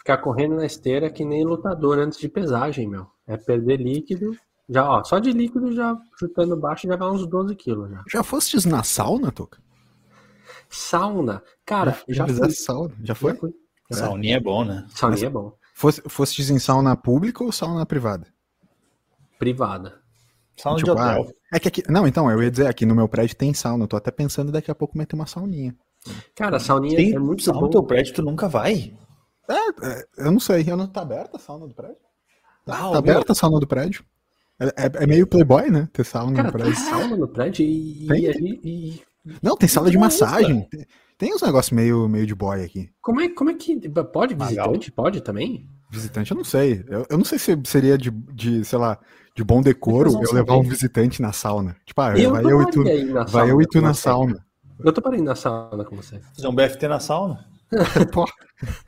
ficar 0.04 0.18
correndo 0.18 0.56
na 0.56 0.66
esteira 0.66 1.08
que 1.08 1.24
nem 1.24 1.42
lutador 1.44 1.98
antes 1.98 2.18
de 2.18 2.28
pesagem, 2.28 2.86
meu. 2.86 3.06
É 3.26 3.38
perder 3.38 3.80
líquido. 3.80 4.36
Já, 4.68 4.86
ó, 4.86 5.02
só 5.02 5.18
de 5.18 5.32
líquido 5.32 5.72
já 5.72 5.98
chutando 6.18 6.56
baixo 6.56 6.86
já 6.86 6.94
vai 6.94 7.08
uns 7.10 7.26
12 7.26 7.56
quilos 7.56 7.90
já. 7.90 8.04
Já 8.10 8.22
fostes 8.22 8.66
na 8.66 8.82
sauna, 8.82 9.32
Toca? 9.32 9.58
Sauna? 10.68 11.42
Cara, 11.64 11.96
já, 12.06 12.26
já 12.26 12.34
fui. 12.34 12.50
Sauna. 12.50 12.94
Já 13.02 13.14
foi? 13.14 13.32
Já 13.32 13.38
fui. 13.38 13.54
É. 13.90 13.94
Sauninha 13.94 14.36
é 14.36 14.40
bom, 14.40 14.64
né? 14.64 14.86
Sauninha 14.90 15.26
é 15.26 15.30
bom. 15.30 15.56
Fosse, 15.74 16.02
fosse 16.06 16.52
em 16.52 16.58
sauna 16.58 16.96
pública 16.96 17.42
ou 17.42 17.50
sauna 17.50 17.86
privada? 17.86 18.26
Privada. 19.38 20.00
Sauna 20.56 20.78
tipo, 20.78 20.94
de 20.94 21.00
hotel. 21.00 21.26
Ah, 21.50 21.56
é 21.56 21.58
que 21.58 21.68
aqui, 21.68 21.82
não, 21.88 22.06
então, 22.06 22.30
eu 22.30 22.42
ia 22.42 22.50
dizer, 22.50 22.66
aqui 22.66 22.84
no 22.84 22.94
meu 22.94 23.08
prédio 23.08 23.36
tem 23.36 23.54
sauna. 23.54 23.84
Eu 23.84 23.88
tô 23.88 23.96
até 23.96 24.10
pensando 24.10 24.52
daqui 24.52 24.70
a 24.70 24.74
pouco 24.74 24.98
meter 24.98 25.16
uma 25.16 25.26
sauninha. 25.26 25.74
Cara, 26.34 26.58
a 26.58 26.60
sauninha 26.60 26.96
tem, 26.96 27.14
é 27.14 27.18
muito 27.18 27.42
sauna 27.42 27.60
bom. 27.60 27.66
no 27.66 27.72
teu 27.72 27.82
prédio 27.82 28.14
tu 28.14 28.22
nunca 28.22 28.48
vai? 28.48 28.94
É, 29.48 29.86
é, 29.86 30.04
eu 30.26 30.32
não 30.32 30.40
sei. 30.40 30.64
Eu 30.66 30.76
não, 30.76 30.86
tá 30.86 31.02
aberta 31.02 31.36
a 31.36 31.40
sauna 31.40 31.66
do 31.66 31.74
prédio? 31.74 31.96
Tá, 32.64 32.74
ah, 32.76 32.92
tá 32.92 32.98
aberta 32.98 33.32
a 33.32 33.34
sauna 33.34 33.60
do 33.60 33.66
prédio? 33.66 34.04
É, 34.58 34.66
é, 34.66 35.02
é, 35.02 35.06
meio 35.06 35.26
playboy, 35.26 35.70
né? 35.70 35.88
Ter 35.92 36.04
sauna 36.04 36.36
Cara, 36.36 36.48
no 36.48 36.52
prédio. 36.52 36.74
Tem 36.74 36.84
sauna 36.84 37.16
no 37.16 37.28
prédio 37.28 37.64
e. 37.64 38.06
Tem? 38.06 38.24
e, 38.24 38.60
e... 38.64 39.02
Não, 39.42 39.56
tem 39.56 39.68
sala 39.68 39.90
de 39.90 39.98
massagem. 39.98 40.66
Tem, 40.70 40.86
tem 41.16 41.34
uns 41.34 41.42
negócios 41.42 41.72
meio, 41.72 42.08
meio 42.08 42.26
de 42.26 42.34
boy 42.34 42.62
aqui. 42.62 42.90
Como 43.00 43.20
é, 43.20 43.28
como 43.28 43.50
é 43.50 43.54
que. 43.54 43.88
Pode 44.12 44.34
visitante? 44.34 44.92
Pode 44.92 45.20
também? 45.20 45.68
Visitante, 45.90 46.30
eu 46.30 46.36
não 46.36 46.44
sei. 46.44 46.84
Eu, 46.88 47.06
eu 47.08 47.18
não 47.18 47.24
sei 47.24 47.38
se 47.38 47.58
seria 47.64 47.96
de, 47.96 48.10
de, 48.10 48.64
sei 48.64 48.78
lá, 48.78 48.98
de 49.34 49.44
bom 49.44 49.60
decoro 49.60 50.10
eu 50.22 50.32
levar 50.32 50.56
um 50.56 50.62
visitante 50.62 51.20
na 51.20 51.32
sauna. 51.32 51.76
Tipo, 51.84 52.00
ah, 52.00 52.18
eu 52.18 52.32
vai, 52.32 52.44
eu 52.44 52.62
e 52.62 52.70
tu, 52.70 52.84
vai 53.28 53.50
eu 53.50 53.60
e 53.60 53.66
tu 53.66 53.80
na 53.80 53.94
sauna. 53.94 54.44
Eu 54.78 54.92
tô 54.92 55.00
parando 55.00 55.22
na 55.22 55.34
sauna 55.34 55.84
com 55.84 55.96
você. 55.96 56.20
Fazer 56.34 56.48
um 56.48 56.54
BFT 56.54 56.88
na 56.88 56.98
sauna? 56.98 57.46
pô, 58.12 58.24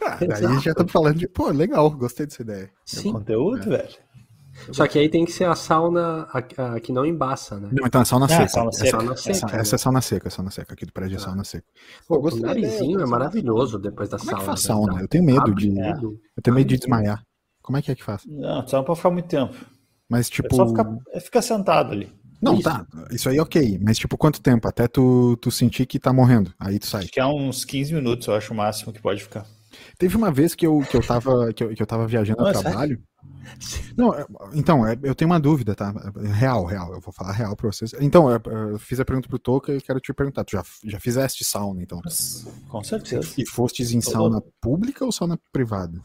ah, 0.05 0.19
aí 0.21 0.61
já 0.61 0.71
estamos 0.71 0.93
falando 0.93 1.19
de. 1.19 1.29
Pô, 1.29 1.51
legal, 1.51 1.91
gostei 1.91 2.27
dessa 2.27 2.43
ideia. 2.43 2.71
Sim. 2.85 3.13
conteúdo, 3.13 3.73
é. 3.75 3.79
velho. 3.79 4.07
Só 4.73 4.87
que 4.87 4.99
aí 4.99 5.09
tem 5.09 5.25
que 5.25 5.33
ser 5.33 5.45
a 5.45 5.55
sauna 5.55 6.27
a, 6.33 6.39
a, 6.39 6.81
que 6.81 6.93
não 6.93 7.05
embaça, 7.05 7.61
né? 7.61 7.69
Não, 7.73 7.87
então 7.87 8.01
é 8.01 8.05
sauna 8.05 8.25
ah, 8.27 8.29
seca. 8.29 8.49
Sauna 8.49 8.73
seca. 8.73 8.87
É 8.87 8.91
sauna 8.91 9.17
seca 9.17 9.31
essa, 9.31 9.47
né? 9.47 9.61
essa, 9.61 9.75
é 9.75 9.79
sauna 9.79 10.01
seca, 10.01 10.31
sauna 10.31 10.51
seca. 10.51 10.73
Aqui 10.73 10.87
do 10.87 10.93
prédio 10.93 11.17
é 11.17 11.19
sauna 11.19 11.45
seca. 11.45 11.67
Pô, 12.09 12.19
o 12.19 12.41
narizinho 12.41 13.01
é 13.01 13.07
maravilhoso 13.07 13.79
depois 13.79 14.09
da 14.09 14.19
Como 14.19 14.31
sauna. 14.31 14.41
É 14.41 14.45
que 14.45 14.47
faz 14.47 14.61
sauna? 14.61 15.01
Eu 15.01 15.09
tenho 15.09 15.25
medo 15.25 15.55
de. 15.55 15.79
É. 15.79 15.93
Eu 15.93 16.43
tenho 16.43 16.57
medo 16.57 16.69
de 16.69 16.79
desmaiar. 16.79 17.23
Como 17.63 17.77
é 17.77 17.83
que 17.83 17.91
é 17.91 17.95
que 17.95 18.05
faz? 18.05 18.23
Não, 18.27 18.67
só 18.67 18.79
não 18.79 18.85
pode 18.85 18.99
ficar 18.99 19.11
muito 19.11 19.29
tempo. 19.29 19.55
Mas 20.09 20.31
tipo. 20.31 20.49
É 20.53 20.57
só 20.57 20.67
ficar, 20.69 20.87
é 21.13 21.21
ficar 21.21 21.43
sentado 21.43 21.93
ali. 21.93 22.13
Não, 22.41 22.55
isso. 22.55 22.63
tá. 22.63 22.87
Isso 23.11 23.29
aí 23.29 23.41
ok. 23.41 23.79
Mas, 23.83 23.99
tipo, 23.99 24.17
quanto 24.17 24.41
tempo? 24.41 24.69
Até 24.69 24.87
tu, 24.87 25.37
tu 25.39 25.51
sentir 25.51 25.87
que 25.87 25.99
tá 25.99 26.13
morrendo. 26.13 26.53
Aí 26.59 26.79
tu 26.79 26.87
sai. 26.87 27.03
Acho 27.03 27.13
que 27.13 27.21
é 27.21 27.27
uns 27.27 27.65
15 27.65 27.95
minutos, 27.95 28.27
eu 28.27 28.35
acho 28.35 28.53
o 28.53 28.57
máximo 28.57 28.93
que 28.93 29.01
pode 29.01 29.23
ficar. 29.23 29.47
Teve 29.99 30.17
uma 30.17 30.31
vez 30.31 30.55
que 30.55 30.67
eu, 30.67 30.81
que 30.81 30.97
eu, 30.97 31.07
tava, 31.07 31.53
que 31.53 31.65
eu, 31.65 31.75
que 31.75 31.83
eu 31.83 31.87
tava 31.87 32.07
viajando 32.07 32.43
Não, 32.43 32.49
a 32.49 32.53
trabalho. 32.53 33.03
Não, 33.97 34.15
é, 34.15 34.27
então, 34.55 34.87
é, 34.87 34.99
eu 35.03 35.15
tenho 35.15 35.31
uma 35.31 35.41
dúvida, 35.41 35.75
tá? 35.75 35.93
Real, 36.35 36.65
real, 36.65 36.93
eu 36.93 37.01
vou 37.01 37.13
falar 37.13 37.33
real 37.33 37.57
pra 37.57 37.71
vocês. 37.71 37.95
Então, 38.01 38.29
eu 38.31 38.79
fiz 38.79 39.01
a 39.01 39.05
pergunta 39.05 39.29
pro 39.29 39.39
Toca 39.39 39.75
e 39.75 39.81
quero 39.81 40.01
te 40.01 40.13
perguntar, 40.13 40.45
tu 40.45 40.53
já, 40.53 40.63
já 40.85 41.01
fizeste 41.01 41.45
sauna, 41.45 41.83
então? 41.83 42.01
Com 42.69 42.85
certeza. 42.85 43.33
E 43.39 43.47
fostes 43.47 43.93
em 43.93 44.01
sauna 44.01 44.43
pública 44.61 45.05
ou 45.05 45.13
sauna 45.13 45.39
privada? 45.53 46.01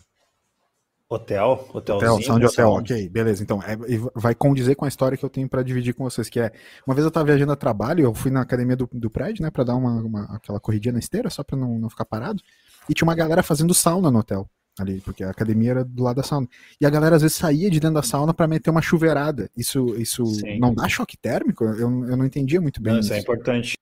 Hotel, 1.14 1.68
hotelzinho. 1.74 2.14
Hotel, 2.14 2.40
de 2.40 2.46
hotel, 2.46 2.70
ok, 2.70 3.10
beleza. 3.10 3.44
Então, 3.44 3.62
é, 3.64 3.76
vai 4.16 4.34
condizer 4.34 4.76
com 4.76 4.86
a 4.86 4.88
história 4.88 5.18
que 5.18 5.26
eu 5.26 5.30
tenho 5.30 5.50
para 5.50 5.62
dividir 5.62 5.94
com 5.94 6.06
vocês, 6.06 6.30
que 6.30 6.40
é, 6.40 6.54
uma 6.88 6.96
vez 6.96 7.04
eu 7.04 7.12
tava 7.12 7.26
viajando 7.26 7.52
a 7.52 7.56
trabalho, 7.58 8.06
eu 8.06 8.14
fui 8.14 8.32
na 8.32 8.40
academia 8.40 8.78
do, 8.78 8.90
do 8.94 9.10
prédio, 9.10 9.44
né, 9.44 9.52
para 9.52 9.66
dar 9.66 9.76
uma, 9.76 9.92
uma, 10.02 10.24
aquela 10.34 10.58
corridinha 10.58 10.94
na 10.94 11.00
esteira, 11.00 11.30
só 11.30 11.44
para 11.44 11.58
não, 11.58 11.78
não 11.78 11.90
ficar 11.90 12.06
parado, 12.06 12.42
e 12.88 12.94
tinha 12.94 13.06
uma 13.06 13.14
galera 13.14 13.44
fazendo 13.44 13.74
sauna 13.74 14.10
no 14.10 14.20
hotel, 14.20 14.50
ali, 14.80 15.02
porque 15.02 15.22
a 15.22 15.32
academia 15.32 15.72
era 15.72 15.84
do 15.84 16.02
lado 16.02 16.16
da 16.16 16.24
sauna. 16.24 16.48
E 16.80 16.86
a 16.86 16.90
galera 16.90 17.18
às 17.18 17.24
vezes 17.24 17.36
saía 17.36 17.70
de 17.70 17.82
dentro 17.82 17.96
da 17.96 18.04
sauna 18.04 18.34
para 18.34 18.48
meter 18.48 18.70
uma 18.70 18.82
chuveirada. 18.82 19.52
Isso, 19.54 19.94
isso 19.98 20.24
não 20.62 20.74
dá 20.74 20.88
choque 20.88 21.18
térmico? 21.18 21.66
Eu, 21.66 22.06
eu 22.08 22.16
não 22.16 22.24
entendia 22.24 22.62
muito 22.62 22.82
bem. 22.82 22.94
Não, 22.94 23.00
isso, 23.02 23.12
é 23.12 23.18
isso 23.18 23.30
é 23.30 23.34
importante. 23.34 23.78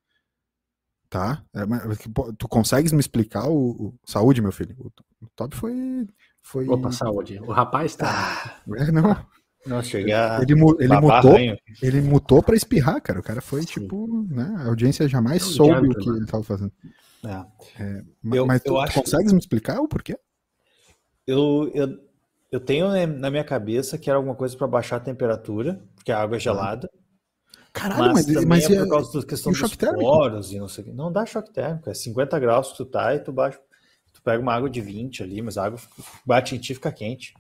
Tá, 1.08 1.44
é, 1.56 1.62
tu 2.38 2.48
consegues 2.48 2.92
me 2.92 3.00
explicar 3.00 3.48
o, 3.48 3.70
o... 3.70 3.94
Saúde, 4.04 4.42
meu 4.42 4.52
filho. 4.52 4.76
O, 4.80 5.26
o 5.26 5.30
Top 5.36 5.56
foi 5.56 6.08
foi... 6.41 6.67
Opa, 6.67 6.91
saúde. 6.91 7.39
O 7.39 7.51
rapaz 7.51 7.96
tá. 7.96 8.62
É, 8.75 8.91
não. 8.91 9.15
Não, 9.65 9.84
chegar. 9.84 10.41
Ele, 10.41 10.53
ele 10.79 11.00
mutou, 11.00 11.38
ele 11.81 12.01
mutou 12.01 12.41
pra 12.41 12.55
espirrar, 12.55 13.01
cara. 13.01 13.19
O 13.19 13.24
cara 13.24 13.41
foi 13.41 13.62
Sim. 13.62 13.67
tipo, 13.67 14.25
né? 14.29 14.55
A 14.60 14.67
audiência 14.67 15.08
jamais 15.08 15.41
eu 15.41 15.48
soube 15.50 15.88
o 15.89 15.96
que 15.96 16.10
ele 16.10 16.25
tava 16.25 16.43
fazendo. 16.43 16.72
É. 17.25 17.84
É, 17.84 18.03
eu, 18.34 18.46
mas 18.46 18.62
tu, 18.62 18.77
acho... 18.77 18.93
tu 18.93 19.03
consegues 19.03 19.34
me 19.34 19.39
explicar 19.39 19.81
o 19.81 19.88
porquê? 19.88 20.17
Eu, 21.27 21.69
eu, 21.74 22.00
eu 22.51 22.60
tenho 22.60 22.88
na 23.08 23.29
minha 23.29 23.43
cabeça 23.43 23.98
que 23.98 24.10
era 24.10 24.17
alguma 24.17 24.36
coisa 24.36 24.58
para 24.58 24.67
baixar 24.67 24.96
a 24.96 25.01
temperatura, 25.01 25.81
porque 25.96 26.12
a 26.12 26.19
água 26.19 26.38
é 26.38 26.39
gelada. 26.39 26.89
Caralho, 27.74 28.13
mas, 28.13 28.25
mas, 28.27 28.46
mas 28.46 28.69
é 28.69 28.79
por 28.79 28.89
causa 28.89 29.19
da 29.19 29.27
questão 29.27 29.51
dos 29.51 29.75
poros 29.75 30.51
e 30.51 30.60
não 30.60 30.67
sei 30.67 30.84
o 30.84 30.88
que. 30.88 30.93
Não 30.93 31.12
dá 31.12 31.25
choque 31.25 31.53
térmico, 31.53 31.89
é 31.89 31.93
50 31.93 32.39
graus 32.39 32.72
que 32.72 32.77
tu 32.77 32.86
tá 32.86 33.13
e 33.13 33.19
tu 33.19 33.31
baixa 33.31 33.60
Tu 34.30 34.32
pega 34.32 34.42
uma 34.42 34.54
água 34.54 34.70
de 34.70 34.82
20 34.82 35.24
ali, 35.24 35.42
mas 35.42 35.58
a 35.58 35.66
água 35.66 35.80
bate 36.26 36.56
em 36.56 36.60
ti 36.60 36.74
e 36.74 36.76
fica 36.76 36.92
quente. 36.92 37.34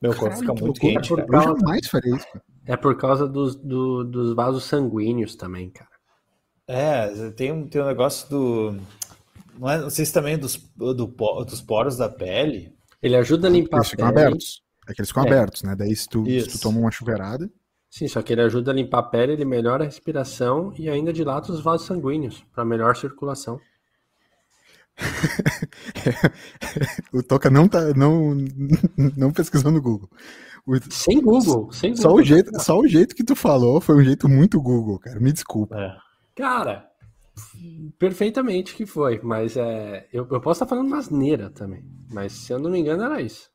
Meu 0.00 0.14
corpo 0.14 0.36
fica 0.36 0.52
muito 0.52 0.80
quente. 0.80 1.12
É 1.12 1.16
causa, 1.16 1.48
eu 1.50 1.56
jamais 1.56 1.86
faria 1.86 2.16
isso. 2.16 2.26
É 2.66 2.76
por 2.76 2.96
causa 2.96 3.26
dos, 3.26 3.54
do, 3.54 4.04
dos 4.04 4.34
vasos 4.34 4.64
sanguíneos 4.64 5.36
também, 5.36 5.70
cara. 5.70 5.90
É, 6.66 7.30
tem 7.30 7.52
um, 7.52 7.66
tem 7.68 7.80
um 7.80 7.86
negócio 7.86 8.28
do. 8.28 8.76
Não, 9.58 9.70
é, 9.70 9.78
não 9.78 9.90
sei 9.90 10.04
se 10.04 10.12
também 10.12 10.36
dos, 10.36 10.56
do, 10.76 10.94
dos 10.94 11.60
poros 11.60 11.96
da 11.96 12.08
pele. 12.08 12.74
Ele 13.00 13.16
ajuda 13.16 13.46
a 13.46 13.50
limpar 13.50 13.78
eles 13.78 13.86
a 13.86 13.90
ficam 13.90 14.08
pele. 14.08 14.26
abertos. 14.26 14.62
É 14.88 14.94
que 14.94 15.00
eles 15.00 15.08
ficam 15.08 15.24
é. 15.24 15.26
abertos, 15.26 15.62
né? 15.62 15.76
Daí 15.76 15.94
se 15.94 16.08
tu, 16.08 16.24
se 16.24 16.48
tu 16.48 16.60
toma 16.60 16.80
uma 16.80 16.90
chuveirada. 16.90 17.50
Sim, 17.88 18.08
só 18.08 18.22
que 18.22 18.32
ele 18.32 18.42
ajuda 18.42 18.70
a 18.70 18.74
limpar 18.74 18.98
a 18.98 19.02
pele, 19.02 19.32
ele 19.32 19.44
melhora 19.44 19.84
a 19.84 19.86
respiração 19.86 20.72
e 20.78 20.88
ainda 20.88 21.12
dilata 21.12 21.52
os 21.52 21.60
vasos 21.60 21.86
sanguíneos 21.86 22.44
para 22.52 22.64
melhor 22.64 22.96
circulação. 22.96 23.60
o 27.12 27.22
Toca 27.22 27.50
não 27.50 27.68
tá 27.68 27.92
não, 27.94 28.34
não 29.16 29.32
pesquisou 29.32 29.72
no 29.72 29.80
Google. 29.80 30.08
O... 30.66 30.76
Sem 30.90 31.20
Google, 31.20 31.72
sem 31.72 31.90
Google. 31.90 32.02
Só 32.02 32.14
o, 32.14 32.22
jeito, 32.22 32.60
só 32.60 32.78
o 32.78 32.86
jeito 32.86 33.14
que 33.14 33.24
tu 33.24 33.34
falou 33.34 33.80
foi 33.80 33.96
um 33.96 34.04
jeito 34.04 34.28
muito 34.28 34.60
Google, 34.60 34.98
cara. 34.98 35.18
Me 35.18 35.32
desculpa. 35.32 35.76
É. 35.76 35.96
Cara, 36.36 36.88
perfeitamente 37.98 38.74
que 38.74 38.86
foi, 38.86 39.20
mas 39.22 39.56
é, 39.56 40.06
eu, 40.12 40.26
eu 40.30 40.40
posso 40.40 40.62
estar 40.62 40.66
falando 40.66 40.94
asneira 40.94 41.50
também, 41.50 41.84
mas 42.10 42.32
se 42.32 42.52
eu 42.52 42.58
não 42.58 42.70
me 42.70 42.78
engano 42.78 43.04
era 43.04 43.20
isso. 43.20 43.50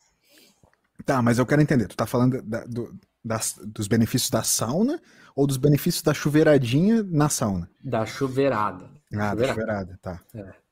Tá, 1.05 1.21
mas 1.21 1.39
eu 1.39 1.45
quero 1.45 1.61
entender. 1.61 1.87
Tu 1.87 1.95
tá 1.95 2.05
falando 2.05 2.41
da, 2.41 2.65
do, 2.65 2.93
das, 3.23 3.59
dos 3.65 3.87
benefícios 3.87 4.29
da 4.29 4.43
sauna 4.43 5.01
ou 5.35 5.47
dos 5.47 5.57
benefícios 5.57 6.01
da 6.01 6.13
chuveiradinha 6.13 7.03
na 7.03 7.29
sauna? 7.29 7.69
Da 7.81 8.05
chuveirada. 8.05 8.89
Ah, 9.13 9.31
chuveirada. 9.31 9.35
da 9.35 9.47
chuveirada, 9.47 9.99
tá. 10.01 10.21
É. 10.35 10.66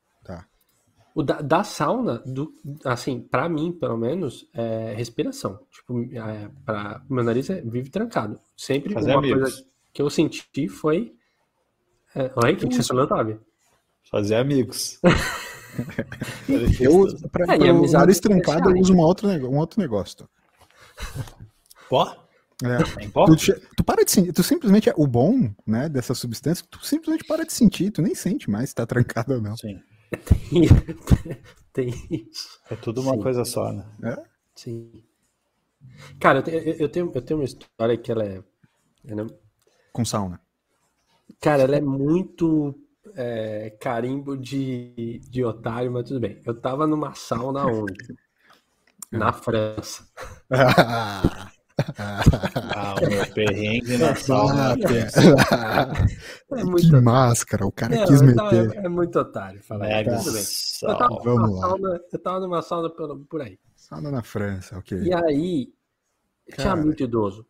O 1.16 1.24
da, 1.24 1.42
da 1.42 1.64
sauna, 1.64 2.22
do, 2.26 2.54
assim, 2.84 3.22
para 3.22 3.48
mim, 3.48 3.72
pelo 3.72 3.96
menos, 3.96 4.50
é 4.54 4.94
respiração. 4.94 5.58
Tipo, 5.72 6.04
é, 6.14 6.50
pra, 6.66 7.02
meu 7.10 7.24
nariz 7.24 7.50
é, 7.50 7.62
vive 7.62 7.90
trancado. 7.90 8.38
Sempre 8.58 8.94
Fazer 8.94 9.12
uma 9.12 9.20
amigos. 9.20 9.42
coisa 9.42 9.66
que 9.94 10.02
eu 10.02 10.10
senti 10.10 10.68
foi. 10.68 11.16
É, 12.14 12.30
Oi, 12.36 12.54
o 12.54 12.58
que, 12.58 12.84
falou, 12.84 13.08
Tavi? 13.08 13.40
Fazer 14.12 14.36
amigos. 14.36 15.00
eu, 16.82 17.08
pra, 17.32 17.46
é, 17.46 17.58
pra 17.60 17.74
o 17.74 17.90
nariz 17.90 18.20
trancado, 18.20 18.72
eu 18.72 18.82
uso 18.82 18.94
uma 18.94 19.06
outra, 19.06 19.30
um 19.30 19.58
outro 19.58 19.80
negócio. 19.80 20.28
Pó? 21.90 22.14
É. 22.62 22.78
Tu, 22.78 23.62
tu, 23.78 23.84
para 23.86 24.04
de 24.04 24.12
sentir, 24.12 24.34
tu 24.34 24.44
simplesmente 24.44 24.90
é 24.90 24.94
o 24.98 25.08
bom, 25.08 25.50
né, 25.66 25.88
dessa 25.88 26.14
substância, 26.14 26.66
tu 26.70 26.86
simplesmente 26.86 27.26
para 27.26 27.46
de 27.46 27.54
sentir, 27.54 27.92
tu 27.92 28.02
nem 28.02 28.16
sente 28.16 28.50
mais 28.50 28.70
se 28.70 28.76
tá 28.76 28.86
trancado 28.86 29.34
ou 29.34 29.42
não. 29.42 29.56
Sim. 29.56 29.80
Tem, 30.18 30.64
tem 31.74 31.90
isso. 32.10 32.60
É 32.70 32.76
tudo 32.76 33.02
uma 33.02 33.14
Sim. 33.16 33.22
coisa 33.22 33.46
só, 33.46 33.72
né? 33.72 33.86
É? 34.04 34.24
Sim. 34.56 35.04
Cara, 36.20 36.40
eu 36.40 36.44
tenho, 36.44 36.58
eu, 36.58 36.90
tenho, 36.90 37.12
eu 37.14 37.22
tenho 37.22 37.40
uma 37.40 37.46
história 37.46 37.98
que 37.98 38.12
ela 38.12 38.24
é. 38.24 38.44
Ela... 39.08 39.28
Com 39.94 40.04
sauna. 40.04 40.40
Cara, 41.40 41.64
ela 41.64 41.76
é 41.76 41.82
muito 41.82 42.76
é, 43.16 43.76
carimbo 43.80 44.38
de, 44.38 45.20
de 45.30 45.44
otário, 45.44 45.92
mas 45.92 46.08
tudo 46.08 46.20
bem. 46.20 46.42
Eu 46.46 46.60
tava 46.60 46.88
numa 46.88 47.14
sauna 47.14 47.66
onde? 47.66 47.94
Na 49.12 49.32
França. 49.32 50.08
ah, 50.50 51.52
o 51.78 53.10
meu 53.10 53.34
perrengue 53.34 53.98
na 53.98 54.16
sauna. 54.16 54.76
É 56.52 56.64
muito 56.64 56.90
que 56.90 57.02
máscara, 57.02 57.66
o 57.66 57.72
cara 57.72 57.96
é, 57.96 58.06
quis 58.06 58.22
meter. 58.22 58.76
é 58.76 58.88
muito 58.88 59.20
otário 59.20 59.62
falar. 59.64 59.90
É, 59.90 60.04
tudo 60.04 60.32
bem. 60.32 60.44
Eu 60.84 60.98
tava, 60.98 61.20
Vamos 61.24 61.56
lá. 61.56 61.68
Sauna, 61.68 62.02
eu 62.14 62.20
tava 62.20 62.40
numa 62.40 62.62
sauna 62.62 62.90
por, 62.90 63.26
por 63.26 63.42
aí. 63.42 63.60
Sauna 63.76 64.12
na 64.12 64.22
França, 64.22 64.78
ok. 64.78 65.00
E 65.00 65.14
aí, 65.14 65.74
cara. 66.52 66.62
tinha 66.62 66.76
muito 66.76 67.04
idoso. 67.04 67.46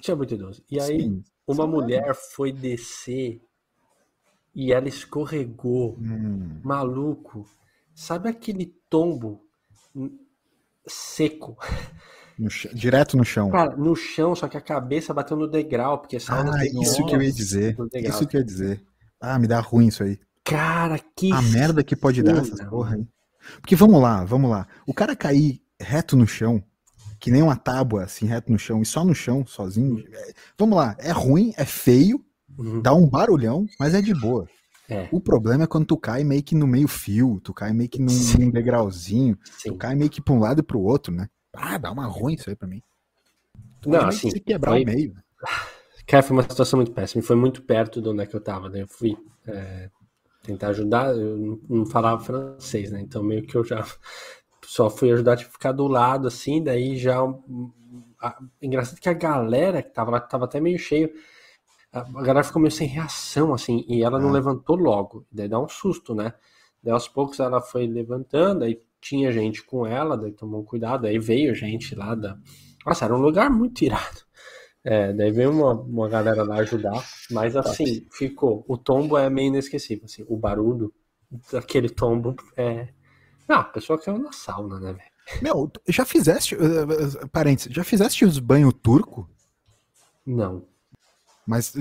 Tinha 0.00 0.16
muito 0.16 0.34
idoso. 0.34 0.64
E 0.68 0.80
aí, 0.80 1.00
Sim. 1.00 1.24
uma 1.46 1.66
mulher 1.66 2.12
foi 2.14 2.52
descer 2.52 3.40
e 4.54 4.72
ela 4.72 4.88
escorregou. 4.88 5.96
Hum. 6.00 6.60
Maluco. 6.62 7.46
Sabe 7.94 8.28
aquele 8.28 8.66
tombo 8.90 9.46
seco? 10.86 11.56
No 12.38 12.48
direto 12.72 13.16
no 13.16 13.24
chão. 13.24 13.50
Cara, 13.50 13.76
no 13.76 13.94
chão, 13.94 14.34
só 14.34 14.48
que 14.48 14.56
a 14.56 14.60
cabeça 14.60 15.14
bateu 15.14 15.36
no 15.36 15.46
degrau, 15.46 15.98
porque 15.98 16.18
sauna 16.18 16.56
Ah, 16.56 16.66
isso 16.66 17.04
que 17.06 17.14
eu 17.14 17.22
ia 17.22 17.32
dizer. 17.32 17.76
Isso 17.94 18.26
que 18.26 18.36
eu 18.36 18.40
ia 18.40 18.44
dizer. 18.44 18.82
Ah, 19.20 19.38
me 19.38 19.46
dá 19.46 19.60
ruim 19.60 19.86
isso 19.86 20.02
aí. 20.02 20.18
Cara, 20.44 20.98
que. 21.16 21.32
A 21.32 21.40
merda 21.40 21.82
que 21.82 21.96
pode 21.96 22.22
dar 22.22 22.36
essa 22.38 22.66
porra 22.66 22.96
aí. 22.96 23.06
Porque 23.60 23.76
vamos 23.76 24.00
lá, 24.00 24.24
vamos 24.24 24.50
lá. 24.50 24.66
O 24.86 24.92
cara 24.92 25.14
cair 25.14 25.60
reto 25.80 26.16
no 26.16 26.26
chão, 26.26 26.62
que 27.20 27.30
nem 27.30 27.42
uma 27.42 27.56
tábua, 27.56 28.04
assim, 28.04 28.26
reto 28.26 28.50
no 28.50 28.58
chão, 28.58 28.82
e 28.82 28.86
só 28.86 29.04
no 29.04 29.14
chão, 29.14 29.46
sozinho. 29.46 30.04
É, 30.12 30.32
vamos 30.58 30.76
lá, 30.76 30.96
é 30.98 31.12
ruim, 31.12 31.52
é 31.56 31.64
feio, 31.64 32.24
uhum. 32.58 32.82
dá 32.82 32.92
um 32.94 33.08
barulhão, 33.08 33.66
mas 33.78 33.94
é 33.94 34.02
de 34.02 34.14
boa. 34.14 34.48
É. 34.88 35.08
O 35.10 35.20
problema 35.20 35.64
é 35.64 35.66
quando 35.66 35.86
tu 35.86 35.96
cai 35.96 36.24
meio 36.24 36.42
que 36.42 36.54
no 36.54 36.66
meio 36.66 36.86
fio, 36.86 37.40
tu 37.42 37.54
cai 37.54 37.72
meio 37.72 37.88
que 37.88 38.00
num, 38.00 38.12
num 38.38 38.50
degrauzinho, 38.50 39.38
Sim. 39.58 39.70
tu 39.70 39.76
cai 39.76 39.94
meio 39.94 40.10
que 40.10 40.20
pra 40.20 40.34
um 40.34 40.38
lado 40.38 40.60
e 40.60 40.62
pro 40.62 40.80
outro, 40.80 41.14
né? 41.14 41.28
Ah, 41.56 41.78
dá 41.78 41.90
uma 41.90 42.06
ruim 42.06 42.34
isso 42.34 42.50
aí 42.50 42.56
pra 42.56 42.68
mim. 42.68 42.82
Tu 43.80 43.90
não, 43.90 44.06
assim, 44.06 44.30
se 44.30 44.40
quebrar 44.40 44.72
foi... 44.72 44.82
o 44.82 44.86
meio. 44.86 45.14
Cara, 46.06 46.22
foi 46.22 46.36
uma 46.36 46.42
situação 46.42 46.78
muito 46.78 46.92
péssima. 46.92 47.22
Foi 47.22 47.36
muito 47.36 47.62
perto 47.62 48.00
de 48.00 48.08
onde 48.08 48.22
é 48.22 48.26
que 48.26 48.34
eu 48.34 48.40
tava, 48.40 48.68
né? 48.68 48.82
Eu 48.82 48.88
fui 48.88 49.16
é, 49.46 49.90
tentar 50.42 50.68
ajudar, 50.68 51.16
eu 51.16 51.60
não 51.68 51.86
falava 51.86 52.22
francês, 52.22 52.90
né? 52.90 53.00
Então 53.00 53.22
meio 53.22 53.42
que 53.42 53.56
eu 53.56 53.64
já 53.64 53.84
só 54.64 54.90
fui 54.90 55.10
ajudar 55.12 55.34
a 55.34 55.36
tipo, 55.36 55.52
ficar 55.52 55.72
do 55.72 55.86
lado, 55.86 56.28
assim, 56.28 56.62
daí 56.62 56.96
já. 56.96 57.18
A, 58.20 58.38
engraçado 58.60 59.00
que 59.00 59.08
a 59.08 59.14
galera 59.14 59.82
que 59.82 59.90
tava 59.90 60.10
lá, 60.10 60.20
tava 60.20 60.44
até 60.44 60.60
meio 60.60 60.78
cheio. 60.78 61.10
A, 61.92 62.02
galera 62.22 62.42
ficou 62.42 62.60
meio 62.60 62.72
sem 62.72 62.88
reação, 62.88 63.54
assim, 63.54 63.84
e 63.88 64.02
ela 64.02 64.18
não 64.18 64.30
é. 64.30 64.32
levantou 64.32 64.76
logo. 64.76 65.26
Daí 65.30 65.48
dá 65.48 65.60
um 65.60 65.68
susto, 65.68 66.14
né? 66.14 66.34
Daí 66.82 66.92
aos 66.92 67.08
poucos 67.08 67.40
ela 67.40 67.60
foi 67.60 67.86
levantando, 67.86 68.64
aí 68.64 68.80
tinha 69.04 69.30
gente 69.30 69.62
com 69.62 69.86
ela, 69.86 70.16
daí 70.16 70.32
tomou 70.32 70.64
cuidado, 70.64 71.06
aí 71.06 71.18
veio 71.18 71.54
gente 71.54 71.94
lá 71.94 72.14
da. 72.14 72.38
Nossa, 72.86 73.04
era 73.04 73.14
um 73.14 73.20
lugar 73.20 73.50
muito 73.50 73.82
irado. 73.84 74.24
É, 74.82 75.12
daí 75.12 75.30
veio 75.30 75.50
uma, 75.50 75.72
uma 75.72 76.08
galera 76.08 76.42
lá 76.42 76.56
ajudar, 76.56 77.04
mas 77.30 77.54
assim, 77.54 78.06
ficou. 78.10 78.64
O 78.66 78.78
tombo 78.78 79.18
é 79.18 79.28
meio 79.28 79.48
inesquecível, 79.48 80.06
assim, 80.06 80.24
o 80.26 80.36
barulho 80.36 80.92
daquele 81.52 81.90
tombo 81.90 82.34
é. 82.56 82.88
Não, 83.46 83.58
a 83.58 83.64
pessoa 83.64 84.00
caiu 84.00 84.18
na 84.18 84.32
sauna, 84.32 84.80
né, 84.80 84.92
velho? 84.92 85.42
Meu, 85.42 85.70
já 85.88 86.04
fizeste. 86.06 86.54
Uh, 86.54 87.28
parênteses, 87.28 87.72
já 87.72 87.84
fizeste 87.84 88.24
os 88.24 88.38
banho 88.38 88.72
turco? 88.72 89.28
Não. 90.26 90.66
Mas 91.46 91.74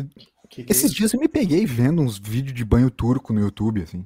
que 0.50 0.64
que 0.64 0.72
esses 0.72 0.92
é 0.92 0.94
dias 0.94 1.14
eu 1.14 1.20
me 1.20 1.30
peguei 1.30 1.66
vendo 1.66 2.02
uns 2.02 2.18
vídeos 2.18 2.54
de 2.54 2.66
banho 2.66 2.92
turco 2.92 3.32
no 3.32 3.40
YouTube, 3.40 3.82
assim. 3.82 4.06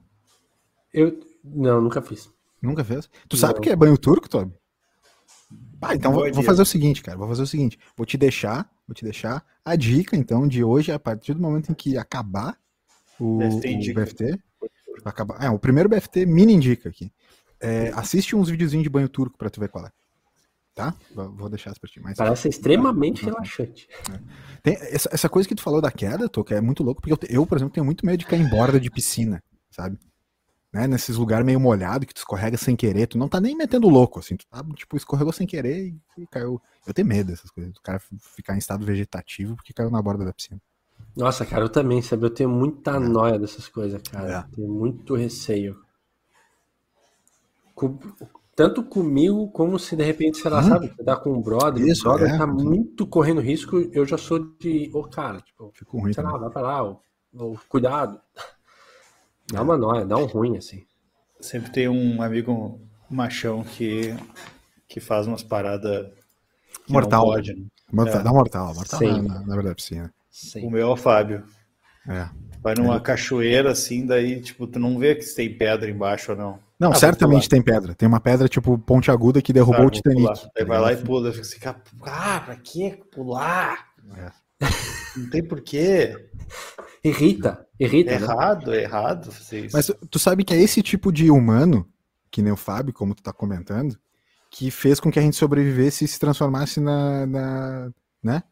Eu. 0.93 1.19
Não, 1.43 1.81
nunca 1.81 2.01
fiz. 2.01 2.31
Nunca 2.61 2.83
fez? 2.83 3.07
Tu 3.27 3.35
não. 3.35 3.39
sabe 3.39 3.59
o 3.59 3.61
que 3.61 3.69
é 3.69 3.75
banho 3.75 3.97
turco, 3.97 4.29
Toby? 4.29 4.53
Ah, 5.81 5.95
então 5.95 6.11
vou, 6.11 6.31
vou, 6.31 6.43
fazer 6.43 6.61
o 6.61 6.65
seguinte, 6.65 7.03
cara. 7.03 7.17
Vou 7.17 7.27
fazer 7.27 7.43
o 7.43 7.47
seguinte. 7.47 7.77
Vou 7.95 8.05
te 8.05 8.17
deixar, 8.17 8.69
vou 8.87 8.95
te 8.95 9.03
deixar 9.03 9.45
a 9.63 9.75
dica, 9.75 10.15
então, 10.15 10.47
de 10.47 10.63
hoje, 10.63 10.91
a 10.91 10.99
partir 10.99 11.33
do 11.33 11.41
momento 11.41 11.71
em 11.71 11.75
que 11.75 11.97
acabar 11.97 12.57
o, 13.19 13.39
o 13.39 13.59
BFT. 13.59 14.39
Acabar, 15.05 15.43
é, 15.43 15.49
o 15.49 15.59
primeiro 15.59 15.87
BFT 15.87 16.25
mini 16.25 16.53
indica 16.53 16.89
aqui. 16.89 17.11
É, 17.59 17.91
assiste 17.95 18.35
uns 18.35 18.49
videozinhos 18.49 18.83
de 18.83 18.89
banho 18.89 19.07
turco 19.07 19.37
pra 19.37 19.49
tu 19.49 19.59
ver 19.59 19.69
qual 19.69 19.85
é. 19.85 19.91
Tá? 20.73 20.93
Vou 21.13 21.49
deixar 21.49 21.71
isso 21.71 21.79
pra 21.79 21.89
ti. 21.89 21.99
Mas, 21.99 22.17
Parece 22.17 22.49
extremamente 22.49 23.21
tá, 23.21 23.31
relaxante. 23.31 23.87
É. 24.11 24.19
Tem 24.61 24.73
essa, 24.75 25.09
essa, 25.11 25.29
coisa 25.29 25.49
que 25.49 25.55
tu 25.55 25.61
falou 25.61 25.81
da 25.81 25.91
queda, 25.91 26.29
Tô, 26.29 26.43
que 26.43 26.53
é 26.53 26.61
muito 26.61 26.83
louco, 26.83 27.01
porque 27.01 27.13
eu, 27.13 27.41
eu, 27.41 27.47
por 27.47 27.57
exemplo, 27.57 27.73
tenho 27.73 27.85
muito 27.85 28.05
medo 28.05 28.19
de 28.19 28.25
cair 28.27 28.41
em 28.41 28.49
borda 28.49 28.79
de 28.79 28.91
piscina, 28.91 29.41
sabe? 29.71 29.97
Né, 30.77 30.87
nesses 30.87 31.17
lugares 31.17 31.45
meio 31.45 31.59
molhado 31.59 32.05
que 32.05 32.13
tu 32.13 32.17
escorrega 32.17 32.55
sem 32.55 32.75
querer, 32.75 33.07
tu 33.07 33.17
não 33.17 33.27
tá 33.27 33.41
nem 33.41 33.55
metendo 33.55 33.89
louco, 33.89 34.19
assim, 34.19 34.35
tu 34.35 34.45
tá, 34.47 34.63
tipo, 34.75 34.95
escorregou 34.95 35.33
sem 35.33 35.47
querer 35.47 35.87
e, 35.87 36.01
e 36.19 36.27
caiu. 36.27 36.61
Eu 36.85 36.93
tenho 36.93 37.07
medo 37.07 37.31
dessas 37.31 37.49
coisas, 37.49 37.75
o 37.75 37.81
cara 37.81 37.99
ficar 38.35 38.53
em 38.53 38.59
estado 38.59 38.85
vegetativo 38.85 39.55
porque 39.55 39.73
caiu 39.73 39.89
na 39.89 40.01
borda 40.01 40.23
da 40.23 40.31
piscina. 40.31 40.61
Nossa, 41.15 41.45
cara, 41.45 41.63
eu 41.65 41.69
também, 41.69 42.01
sabe? 42.01 42.25
Eu 42.25 42.29
tenho 42.29 42.49
muita 42.49 42.91
é. 42.91 42.99
noia 42.99 43.39
dessas 43.39 43.67
coisas, 43.67 43.99
cara. 44.03 44.31
É. 44.31 44.55
Tenho 44.55 44.71
muito 44.71 45.15
receio. 45.15 45.79
Com, 47.73 47.97
tanto 48.55 48.83
comigo, 48.83 49.49
como 49.49 49.79
se 49.79 49.95
de 49.95 50.03
repente, 50.03 50.37
sei 50.37 50.51
lá, 50.51 50.59
hum? 50.59 50.69
sabe, 50.69 50.93
você 50.95 51.03
tá 51.03 51.15
com 51.15 51.33
um 51.33 51.41
brother, 51.41 51.83
Isso, 51.85 52.01
o 52.01 52.11
brother 52.11 52.35
é. 52.35 52.37
tá 52.37 52.45
muito 52.45 53.07
correndo 53.07 53.41
risco, 53.41 53.77
eu 53.91 54.05
já 54.05 54.17
sou 54.17 54.39
de, 54.59 54.91
ô, 54.93 54.99
oh, 54.99 55.03
cara, 55.03 55.41
tipo, 55.41 55.71
Fico 55.73 55.99
ruim 55.99 56.13
sei 56.13 56.23
lá, 56.23 56.37
vai 56.37 56.49
pra 56.49 56.61
lá, 56.61 56.83
ou, 56.83 57.01
ou 57.35 57.59
cuidado. 57.67 58.19
Dá 59.51 59.61
uma 59.61 59.77
nóia, 59.77 60.05
dá 60.05 60.17
um 60.17 60.25
ruim, 60.25 60.57
assim. 60.57 60.85
Sempre 61.39 61.71
tem 61.71 61.87
um 61.87 62.21
amigo 62.21 62.81
machão 63.09 63.63
que, 63.63 64.15
que 64.87 64.99
faz 64.99 65.27
umas 65.27 65.43
paradas. 65.43 66.07
Mortal. 66.89 67.25
Pode, 67.25 67.53
né? 67.53 67.65
mortal 67.91 68.19
é. 68.19 68.23
Dá 68.23 68.31
mortal. 68.31 68.73
Mortal, 68.73 68.99
sim. 68.99 69.21
Na, 69.21 69.39
na 69.41 69.55
verdade, 69.55 69.81
sim, 69.81 69.95
né? 69.95 70.09
sim. 70.29 70.65
O 70.65 70.69
meu 70.69 70.87
é 70.87 70.91
o 70.91 70.97
Fábio. 70.97 71.43
É. 72.07 72.29
Vai 72.61 72.75
numa 72.75 72.97
é. 72.97 72.99
cachoeira 72.99 73.71
assim, 73.71 74.05
daí, 74.05 74.41
tipo, 74.41 74.67
tu 74.67 74.79
não 74.79 74.97
vê 74.97 75.15
que 75.15 75.25
tem 75.33 75.55
pedra 75.55 75.89
embaixo 75.89 76.31
ou 76.31 76.37
não. 76.37 76.59
Não, 76.79 76.91
ah, 76.91 76.95
certamente 76.95 77.49
tem 77.49 77.61
pedra. 77.61 77.95
Tem 77.95 78.07
uma 78.07 78.19
pedra, 78.19 78.47
tipo, 78.47 78.77
ponte 78.77 79.09
aguda 79.09 79.41
que 79.41 79.53
derrubou 79.53 79.83
ah, 79.83 79.87
o 79.87 79.89
Titanic. 79.89 80.47
Aí 80.57 80.65
vai 80.65 80.79
lá 80.79 80.93
e 80.93 80.97
pula. 80.97 81.31
Fica 81.31 81.71
assim, 81.71 81.81
ah, 82.03 82.39
pra 82.41 82.55
que 82.55 82.91
pular? 83.11 83.87
É. 84.15 84.31
Não 85.17 85.29
tem 85.29 85.43
porquê. 85.43 86.15
Irrita, 87.07 87.65
irrita. 87.79 88.11
É 88.11 88.15
errado, 88.15 88.71
né? 88.71 88.83
errado. 88.83 89.29
Mas 89.73 89.91
tu 90.09 90.19
sabe 90.19 90.43
que 90.43 90.53
é 90.53 90.61
esse 90.61 90.81
tipo 90.81 91.11
de 91.11 91.29
humano, 91.29 91.87
que 92.31 92.41
nem 92.41 92.51
o 92.51 92.57
Fábio, 92.57 92.93
como 92.93 93.15
tu 93.15 93.23
tá 93.23 93.31
comentando, 93.31 93.97
que 94.49 94.71
fez 94.71 94.99
com 94.99 95.11
que 95.11 95.19
a 95.19 95.21
gente 95.21 95.35
sobrevivesse 95.35 96.05
e 96.05 96.07
se 96.07 96.19
transformasse 96.19 96.79
na. 96.79 97.25
na 97.25 97.89
né? 98.23 98.43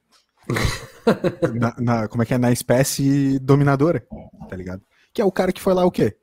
na, 1.60 1.76
na, 1.80 2.08
como 2.08 2.24
é 2.24 2.26
que 2.26 2.34
é? 2.34 2.38
Na 2.38 2.52
espécie 2.52 3.40
dominadora, 3.40 4.06
tá 4.48 4.56
ligado? 4.56 4.82
Que 5.14 5.22
é 5.22 5.26
o 5.26 5.32
cara 5.32 5.52
que 5.52 5.62
foi 5.62 5.74
lá 5.74 5.86
o 5.86 5.92
quê? 5.92 6.16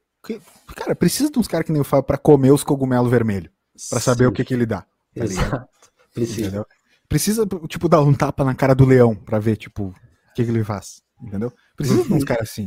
Cara, 0.77 0.95
precisa 0.95 1.31
de 1.31 1.39
uns 1.39 1.49
caras 1.49 1.67
que 1.67 1.73
nem 1.73 1.81
o 1.81 1.85
Fábio 1.85 2.05
pra 2.05 2.17
comer 2.17 2.53
os 2.53 2.63
cogumelos 2.63 3.11
vermelhos. 3.11 3.51
Pra 3.91 3.99
saber 3.99 4.25
Sim. 4.25 4.31
o 4.31 4.33
que 4.33 4.45
que 4.45 4.55
ele 4.55 4.67
dá. 4.67 4.83
Tá 4.83 5.25
Exato. 5.25 5.69
Precisa. 6.15 6.41
Entendeu? 6.41 6.67
Precisa, 7.09 7.47
tipo, 7.69 7.89
dar 7.89 8.01
um 8.01 8.15
tapa 8.15 8.45
na 8.45 8.55
cara 8.55 8.75
do 8.75 8.87
leão 8.87 9.15
pra 9.15 9.39
ver, 9.39 9.57
tipo, 9.57 9.89
o 9.89 9.95
que, 10.35 10.45
que 10.45 10.51
ele 10.51 10.65
faz. 10.65 11.03
Entendeu? 11.23 11.53
Precisa 11.83 12.05
de 12.05 12.15
uns 12.15 12.25
caras 12.25 12.49
assim, 12.49 12.67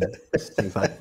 sabe? 0.72 0.94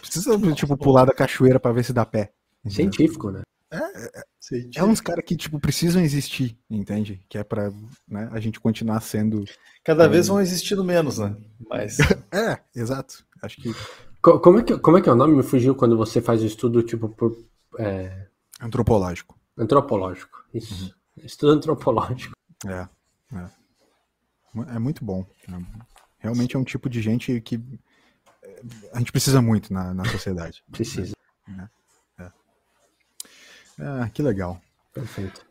Precisa, 0.00 0.38
tipo, 0.54 0.76
pular 0.76 1.04
da 1.04 1.14
cachoeira 1.14 1.58
para 1.58 1.72
ver 1.72 1.84
se 1.84 1.92
dá 1.92 2.04
pé. 2.04 2.32
Entendeu? 2.64 2.76
Científico, 2.76 3.30
né? 3.30 3.42
É, 3.70 3.76
é, 3.78 4.70
é 4.76 4.84
uns 4.84 5.00
caras 5.00 5.24
que, 5.24 5.34
tipo, 5.34 5.58
precisam 5.58 6.02
existir, 6.02 6.56
entende? 6.70 7.24
Que 7.28 7.38
é 7.38 7.44
pra 7.44 7.72
né, 8.06 8.28
a 8.32 8.38
gente 8.38 8.60
continuar 8.60 9.00
sendo. 9.00 9.44
Cada 9.82 10.04
é, 10.04 10.08
vez 10.08 10.28
vão 10.28 10.40
existindo 10.40 10.84
menos, 10.84 11.18
né? 11.18 11.34
Mas. 11.68 11.98
é, 12.30 12.58
exato. 12.76 13.24
Acho 13.42 13.56
que. 13.60 13.74
Como 14.20 14.60
é 14.60 14.62
que, 14.62 14.78
como 14.78 14.98
é 14.98 15.00
que 15.00 15.08
é 15.08 15.12
o 15.12 15.16
nome? 15.16 15.34
Me 15.34 15.42
fugiu 15.42 15.74
quando 15.74 15.96
você 15.96 16.20
faz 16.20 16.42
o 16.42 16.46
estudo, 16.46 16.82
tipo, 16.82 17.08
por. 17.08 17.36
É... 17.78 18.26
Antropológico. 18.60 19.36
Antropológico, 19.56 20.44
isso. 20.52 20.84
Uhum. 20.84 21.24
Estudo 21.24 21.52
antropológico. 21.52 22.34
É, 22.66 22.86
é. 23.34 23.46
É 24.74 24.78
muito 24.78 25.04
bom. 25.04 25.24
Realmente 26.22 26.54
é 26.54 26.58
um 26.58 26.64
tipo 26.64 26.88
de 26.88 27.02
gente 27.02 27.40
que 27.40 27.60
eh, 28.44 28.62
a 28.92 28.98
gente 28.98 29.10
precisa 29.10 29.42
muito 29.42 29.72
na, 29.72 29.92
na 29.92 30.04
sociedade. 30.04 30.62
Precisa. 30.70 31.16
Né? 31.48 31.68
É. 32.20 32.30
Ah, 33.80 34.08
que 34.08 34.22
legal. 34.22 34.62
Perfeito. 34.94 35.44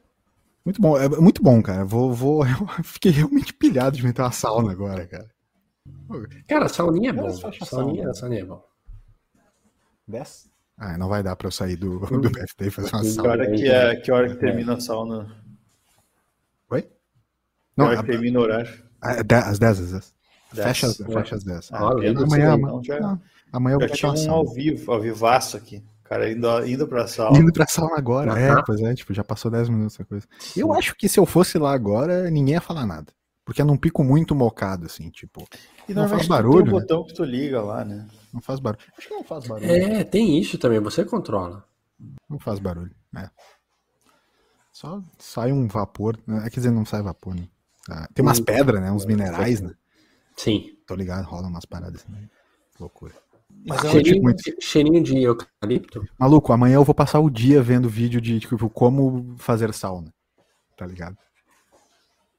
Muito 0.64 0.82
bom, 0.82 0.98
é 0.98 1.10
muito 1.10 1.44
bom, 1.44 1.62
cara. 1.62 1.84
Vou, 1.84 2.14
vou, 2.14 2.46
eu 2.48 2.84
fiquei 2.86 3.12
realmente 3.12 3.54
pilhado 3.54 3.98
de 3.98 4.04
meter 4.04 4.22
uma 4.22 4.32
sauna 4.32 4.72
agora, 4.72 5.06
cara. 5.06 5.30
Cara, 6.48 6.70
sauninha 6.70 7.10
é 7.10 7.14
bom. 7.14 7.30
Sauninha, 7.66 8.14
sauninha 8.14 8.42
é 8.42 8.46
bom. 8.46 8.64
10? 10.08 10.50
Ah, 10.78 10.98
não 10.98 11.10
vai 11.10 11.22
dar 11.22 11.36
pra 11.36 11.48
eu 11.48 11.52
sair 11.52 11.76
do, 11.76 12.00
do 12.00 12.30
BFT 12.30 12.68
e 12.68 12.72
fazer 12.72 12.96
uma 12.96 13.04
sauna. 13.04 13.22
Que 13.22 13.28
hora 13.28 13.52
que, 13.52 13.70
é, 13.70 13.96
que, 13.98 14.12
hora 14.12 14.30
que 14.30 14.36
termina 14.36 14.76
a 14.76 14.80
sauna? 14.80 15.44
Oi? 16.70 16.90
Não, 17.76 17.88
que 17.88 17.92
hora 17.92 18.04
que 18.04 18.12
termina 18.12 18.40
o 18.40 18.44
horário? 18.44 18.84
Às 19.02 19.24
10, 19.60 19.80
às 19.80 19.92
10. 19.92 20.21
Fecha, 20.54 20.88
as, 20.88 20.98
fecha 20.98 21.36
as 21.36 21.44
10. 21.44 21.70
Ah, 21.72 21.90
amanhã, 21.90 22.56
então 22.56 22.84
já, 22.84 23.00
não, 23.00 23.22
amanhã 23.52 23.76
eu 23.76 23.80
vou 23.80 23.90
tinha 23.90 24.12
um 24.12 24.32
ao 24.32 24.48
vivo, 24.48 24.92
ao 24.92 25.00
vivaço 25.00 25.58
aqui. 25.58 25.84
Cara, 26.04 26.30
indo, 26.30 26.68
indo 26.68 26.88
pra 26.88 27.08
sala. 27.08 27.38
Indo 27.38 27.54
pra 27.54 27.66
sala 27.68 27.98
agora, 27.98 28.38
é, 28.38 28.62
pois 28.66 28.82
é, 28.82 28.94
tipo, 28.94 29.14
já 29.14 29.24
passou 29.24 29.50
10 29.50 29.70
minutos 29.70 29.96
essa 29.96 30.04
coisa. 30.04 30.28
Eu 30.58 30.74
acho 30.74 30.94
que 30.96 31.08
se 31.08 31.18
eu 31.18 31.26
fosse 31.26 31.58
lá 31.58 31.72
agora, 31.72 32.30
ninguém 32.30 32.56
ia 32.56 32.62
falar 32.62 32.86
nada. 32.86 33.14
Porque 33.46 33.62
eu 33.62 33.66
não 33.66 33.78
pico 33.78 34.04
muito 34.04 34.36
mocado, 34.36 34.86
assim, 34.86 35.10
tipo. 35.10 35.48
E 35.88 35.94
não 35.94 36.08
faz 36.08 36.28
barulho. 36.28 36.64
Tem 36.64 36.74
um 36.74 36.76
né? 36.76 36.82
botão 36.82 37.04
que 37.06 37.14
tu 37.14 37.24
liga 37.24 37.62
lá, 37.62 37.84
né? 37.86 38.08
Não 38.34 38.42
faz 38.42 38.60
barulho. 38.60 38.84
Acho 38.98 39.08
que 39.08 39.14
não 39.14 39.24
faz 39.24 39.48
barulho. 39.48 39.72
É, 39.72 40.04
tem 40.04 40.38
isso 40.38 40.58
também, 40.58 40.80
você 40.80 41.06
controla. 41.06 41.64
Não 42.30 42.40
faz 42.40 42.60
barulho, 42.60 42.94
é. 43.16 43.30
Só 44.72 45.02
sai 45.18 45.52
um 45.52 45.68
vapor, 45.68 46.18
né? 46.26 46.42
quer 46.50 46.60
dizer, 46.60 46.72
não 46.72 46.86
sai 46.86 47.02
vapor, 47.02 47.36
né? 47.36 47.48
Ah, 47.90 48.08
tem 48.14 48.24
umas 48.24 48.40
hum. 48.40 48.44
pedras, 48.44 48.82
né? 48.82 48.92
Uns 48.92 49.06
minerais, 49.06 49.62
né? 49.62 49.74
Sim. 50.36 50.78
Tô 50.88 50.96
ligado, 50.96 51.26
rola 51.26 51.48
umas 51.48 51.66
paradas 51.66 52.02
assim. 52.02 52.12
Né? 52.12 52.30
Loucura. 52.80 53.14
Mas 53.66 53.84
é 53.84 53.92
cheirinho, 53.92 54.24
muito... 54.24 54.44
cheirinho 54.60 55.04
de 55.04 55.18
eucalipto. 55.18 56.04
Maluco, 56.18 56.52
amanhã 56.52 56.76
eu 56.76 56.84
vou 56.84 56.96
passar 56.96 57.20
o 57.20 57.30
dia 57.30 57.62
vendo 57.62 57.90
vídeo 57.90 58.20
de 58.20 58.40
tipo, 58.40 58.70
como 58.70 59.36
fazer 59.38 59.74
sauna. 59.74 60.12
Tá 60.78 60.86
ligado? 60.86 61.18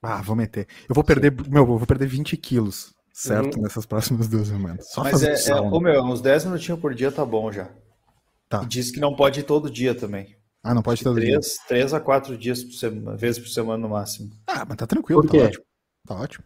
Ah, 0.03 0.21
vou 0.21 0.35
meter. 0.35 0.67
Eu 0.89 0.95
vou 0.95 1.05
perder, 1.05 1.33
Sim. 1.33 1.51
meu, 1.51 1.63
eu 1.63 1.79
vou 1.79 1.87
perder 1.87 2.07
20 2.07 2.37
quilos, 2.37 2.93
certo? 3.13 3.57
Uhum. 3.57 3.63
Nessas 3.63 3.87
próximas 3.87 4.27
duas 4.27 4.49
semanas. 4.49 4.91
Só 4.91 5.05
Mas 5.05 5.23
é, 5.23 5.37
sauna. 5.37 5.69
é, 5.69 5.71
ô, 5.71 5.81
meu, 5.81 6.03
uns 6.03 6.21
10 6.21 6.47
minutinhos 6.47 6.81
por 6.81 6.93
dia 6.93 7.13
tá 7.13 7.25
bom 7.25 7.53
já. 7.53 7.71
Tá. 8.49 8.63
E 8.65 8.67
diz 8.67 8.91
que 8.91 8.99
não 8.99 9.15
pode 9.15 9.41
ir 9.41 9.45
todo 9.45 9.71
dia 9.71 9.95
também. 9.95 10.37
Ah, 10.63 10.75
não 10.75 10.83
pode 10.83 11.03
todo 11.03 11.17
três, 11.17 11.31
dia? 11.31 11.41
Três 11.69 11.95
a 11.95 12.01
quatro 12.01 12.37
dias 12.37 12.63
por 12.63 12.73
semana, 12.73 13.17
vezes 13.17 13.41
por 13.41 13.49
semana 13.49 13.79
no 13.79 13.89
máximo. 13.89 14.31
Ah, 14.47 14.65
mas 14.65 14.77
tá 14.77 14.87
tranquilo, 14.87 15.27
tá 15.27 15.37
ótimo. 15.37 15.65
Tá 16.07 16.15
ótimo. 16.17 16.45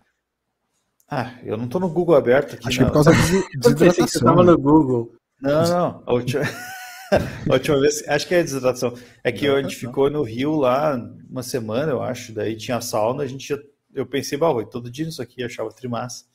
Ah, 1.09 1.35
eu 1.45 1.57
não 1.57 1.69
tô 1.69 1.79
no 1.79 1.89
Google 1.89 2.17
aberto 2.17 2.55
aqui. 2.55 2.69
Acho 2.69 2.83
não. 2.83 2.91
que 2.91 2.99
é 2.99 3.01
por 3.01 3.05
causa 3.05 3.11
da 3.11 3.17
desidratação. 3.59 4.07
Você 4.07 4.25
tava 4.25 4.43
no 4.43 4.59
Google. 4.59 5.13
Não, 5.41 5.69
não. 5.69 6.03
A 6.07 6.13
última... 6.13 6.43
a 7.49 7.53
última 7.53 7.81
vez, 7.81 8.07
acho 8.09 8.27
que 8.27 8.35
é 8.35 8.43
desidratação. 8.43 8.95
É 9.23 9.31
que 9.31 9.47
a 9.47 9.63
gente 9.63 9.77
ficou 9.77 10.11
no 10.11 10.23
Rio 10.23 10.57
lá 10.57 10.97
uma 11.31 11.43
semana, 11.43 11.93
eu 11.93 12.03
acho. 12.03 12.33
Daí 12.33 12.57
tinha 12.57 12.81
sauna, 12.81 13.23
a 13.23 13.27
gente 13.27 13.55
eu 13.97 14.05
pensei, 14.05 14.37
bah, 14.37 14.53
todo 14.71 14.91
dia 14.91 15.09
isso 15.09 15.23
aqui, 15.23 15.43
achava 15.43 15.73
trimassa. 15.73 16.27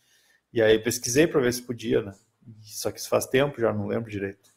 E 0.52 0.62
aí 0.62 0.80
pesquisei 0.80 1.28
para 1.28 1.40
ver 1.40 1.54
se 1.54 1.62
podia, 1.62 2.02
né? 2.02 2.16
Só 2.64 2.92
que 2.92 3.00
isso 3.00 3.08
faz 3.08 3.28
tempo, 3.28 3.62
já 3.62 3.72
não 3.72 3.86
lembro 3.86 4.10
direito. 4.10 4.50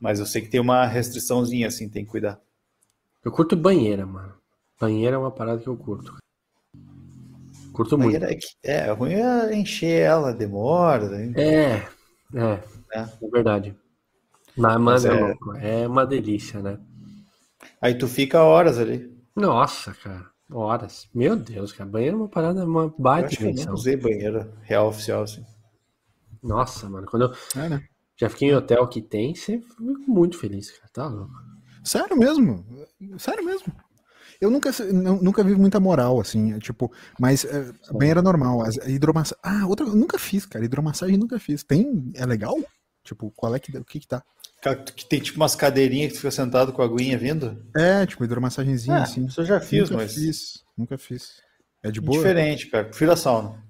Mas 0.00 0.18
eu 0.18 0.26
sei 0.26 0.40
que 0.40 0.48
tem 0.48 0.58
uma 0.58 0.86
restriçãozinha 0.86 1.68
assim, 1.68 1.88
tem 1.88 2.02
que 2.02 2.10
cuidar. 2.10 2.40
Eu 3.22 3.30
curto 3.30 3.54
banheira, 3.54 4.06
mano. 4.06 4.34
Banheira 4.80 5.16
é 5.16 5.18
uma 5.18 5.30
parada 5.30 5.60
que 5.60 5.68
eu 5.68 5.76
curto. 5.76 6.16
Curto 7.74 7.98
muito. 7.98 8.24
É, 8.24 8.38
é, 8.62 8.92
ruim 8.92 9.14
é 9.14 9.52
encher 9.52 10.02
ela, 10.02 10.32
demora. 10.32 11.08
Né? 11.08 11.32
É, 11.36 11.88
é, 12.32 12.60
é, 12.92 13.00
é 13.00 13.28
verdade. 13.30 13.76
Mas, 14.56 14.80
mas 14.80 15.04
é, 15.04 15.08
é 15.08 15.20
louco, 15.20 15.56
é 15.56 15.88
uma 15.88 16.06
delícia, 16.06 16.62
né? 16.62 16.78
Aí 17.82 17.98
tu 17.98 18.06
fica 18.06 18.44
horas 18.44 18.78
ali. 18.78 19.12
Nossa, 19.34 19.92
cara, 19.92 20.30
horas. 20.48 21.08
Meu 21.12 21.34
Deus, 21.34 21.72
cara, 21.72 21.90
banheiro 21.90 22.16
é 22.16 22.20
uma 22.20 22.28
parada, 22.28 22.64
uma 22.64 22.94
baita 22.96 23.24
eu 23.24 23.26
acho 23.26 23.38
que 23.38 23.60
eu 23.60 23.66
não 23.66 23.74
usei 23.74 23.96
banheiro 23.96 24.52
real 24.62 24.86
oficial, 24.86 25.24
assim. 25.24 25.44
Nossa, 26.40 26.88
mano, 26.88 27.08
quando 27.08 27.24
eu 27.24 27.60
é, 27.60 27.68
né? 27.68 27.84
já 28.16 28.28
fiquei 28.28 28.50
em 28.50 28.54
hotel 28.54 28.86
que 28.86 29.02
tem, 29.02 29.34
você 29.34 29.58
fica 29.58 29.82
muito 30.06 30.38
feliz, 30.38 30.70
cara, 30.70 30.90
tá 30.92 31.08
louco. 31.08 31.34
Sério 31.82 32.16
mesmo, 32.16 32.64
sério 33.18 33.44
mesmo. 33.44 33.74
Eu 34.40 34.50
nunca, 34.50 34.70
nunca 34.92 35.42
vi 35.44 35.54
muita 35.54 35.80
moral, 35.80 36.20
assim, 36.20 36.58
tipo, 36.58 36.92
mas 37.18 37.44
é, 37.44 37.72
banheira 37.92 38.20
normal, 38.20 38.62
hidromassagem. 38.86 39.40
Ah, 39.42 39.66
outra, 39.66 39.86
eu 39.86 39.94
nunca 39.94 40.18
fiz, 40.18 40.44
cara, 40.46 40.64
hidromassagem 40.64 41.16
nunca 41.16 41.38
fiz. 41.38 41.62
Tem, 41.62 42.10
é 42.14 42.26
legal? 42.26 42.58
Tipo, 43.02 43.30
qual 43.30 43.54
é 43.54 43.58
que, 43.58 43.76
o 43.76 43.84
que 43.84 44.00
que 44.00 44.08
tá? 44.08 44.22
Que 44.96 45.04
tem 45.04 45.20
tipo 45.20 45.38
umas 45.38 45.54
cadeirinhas 45.54 46.08
que 46.08 46.14
tu 46.14 46.20
fica 46.22 46.30
sentado 46.30 46.72
com 46.72 46.80
a 46.80 46.86
aguinha 46.86 47.18
vindo? 47.18 47.62
É, 47.76 48.06
tipo 48.06 48.24
hidromassagenzinha, 48.24 48.96
é, 48.96 49.02
assim. 49.02 49.26
Isso 49.26 49.42
eu 49.42 49.44
já 49.44 49.60
fiz, 49.60 49.90
nunca 49.90 50.02
mas. 50.02 50.14
Fiz, 50.14 50.64
nunca 50.76 50.98
fiz. 50.98 51.42
É 51.82 51.90
de 51.90 52.00
boa? 52.00 52.16
Diferente, 52.16 52.68
cara. 52.68 52.84
Prefiro 52.84 53.12
a 53.12 53.16
sauna. 53.16 53.62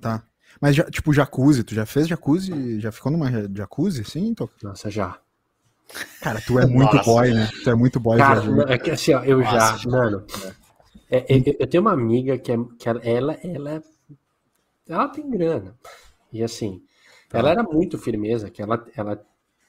Tá. 0.00 0.22
Mas, 0.60 0.74
já, 0.74 0.84
tipo, 0.84 1.12
jacuzzi, 1.12 1.62
tu 1.62 1.74
já 1.74 1.84
fez 1.84 2.08
jacuzzi? 2.08 2.80
Já 2.80 2.90
ficou 2.90 3.12
numa 3.12 3.30
jacuzzi, 3.54 4.04
sim? 4.04 4.34
Nossa, 4.62 4.90
já. 4.90 5.18
Cara, 6.20 6.40
tu 6.40 6.58
é 6.58 6.66
muito 6.66 6.96
Nossa. 6.96 7.10
boy, 7.10 7.34
né? 7.34 7.48
Tu 7.64 7.70
é 7.70 7.74
muito 7.74 7.98
boy. 8.00 8.18
Cara, 8.18 8.42
é 8.72 8.78
que 8.78 8.90
assim, 8.90 9.14
ó, 9.14 9.24
eu 9.24 9.40
Nossa, 9.40 9.78
já, 9.78 9.90
mano. 9.90 10.24
É, 11.10 11.36
é, 11.36 11.56
eu 11.58 11.66
tenho 11.66 11.80
uma 11.80 11.92
amiga 11.92 12.38
que, 12.38 12.52
é, 12.52 12.56
que 12.78 12.88
ela, 12.88 13.00
ela, 13.02 13.32
ela, 13.42 13.82
ela 14.88 15.08
tem 15.08 15.28
grana. 15.28 15.76
E 16.32 16.42
assim, 16.42 16.82
tá. 17.28 17.38
ela 17.38 17.50
era 17.50 17.62
muito 17.62 17.98
firmeza, 17.98 18.48
que 18.50 18.62
ela, 18.62 18.86
ela 18.96 19.20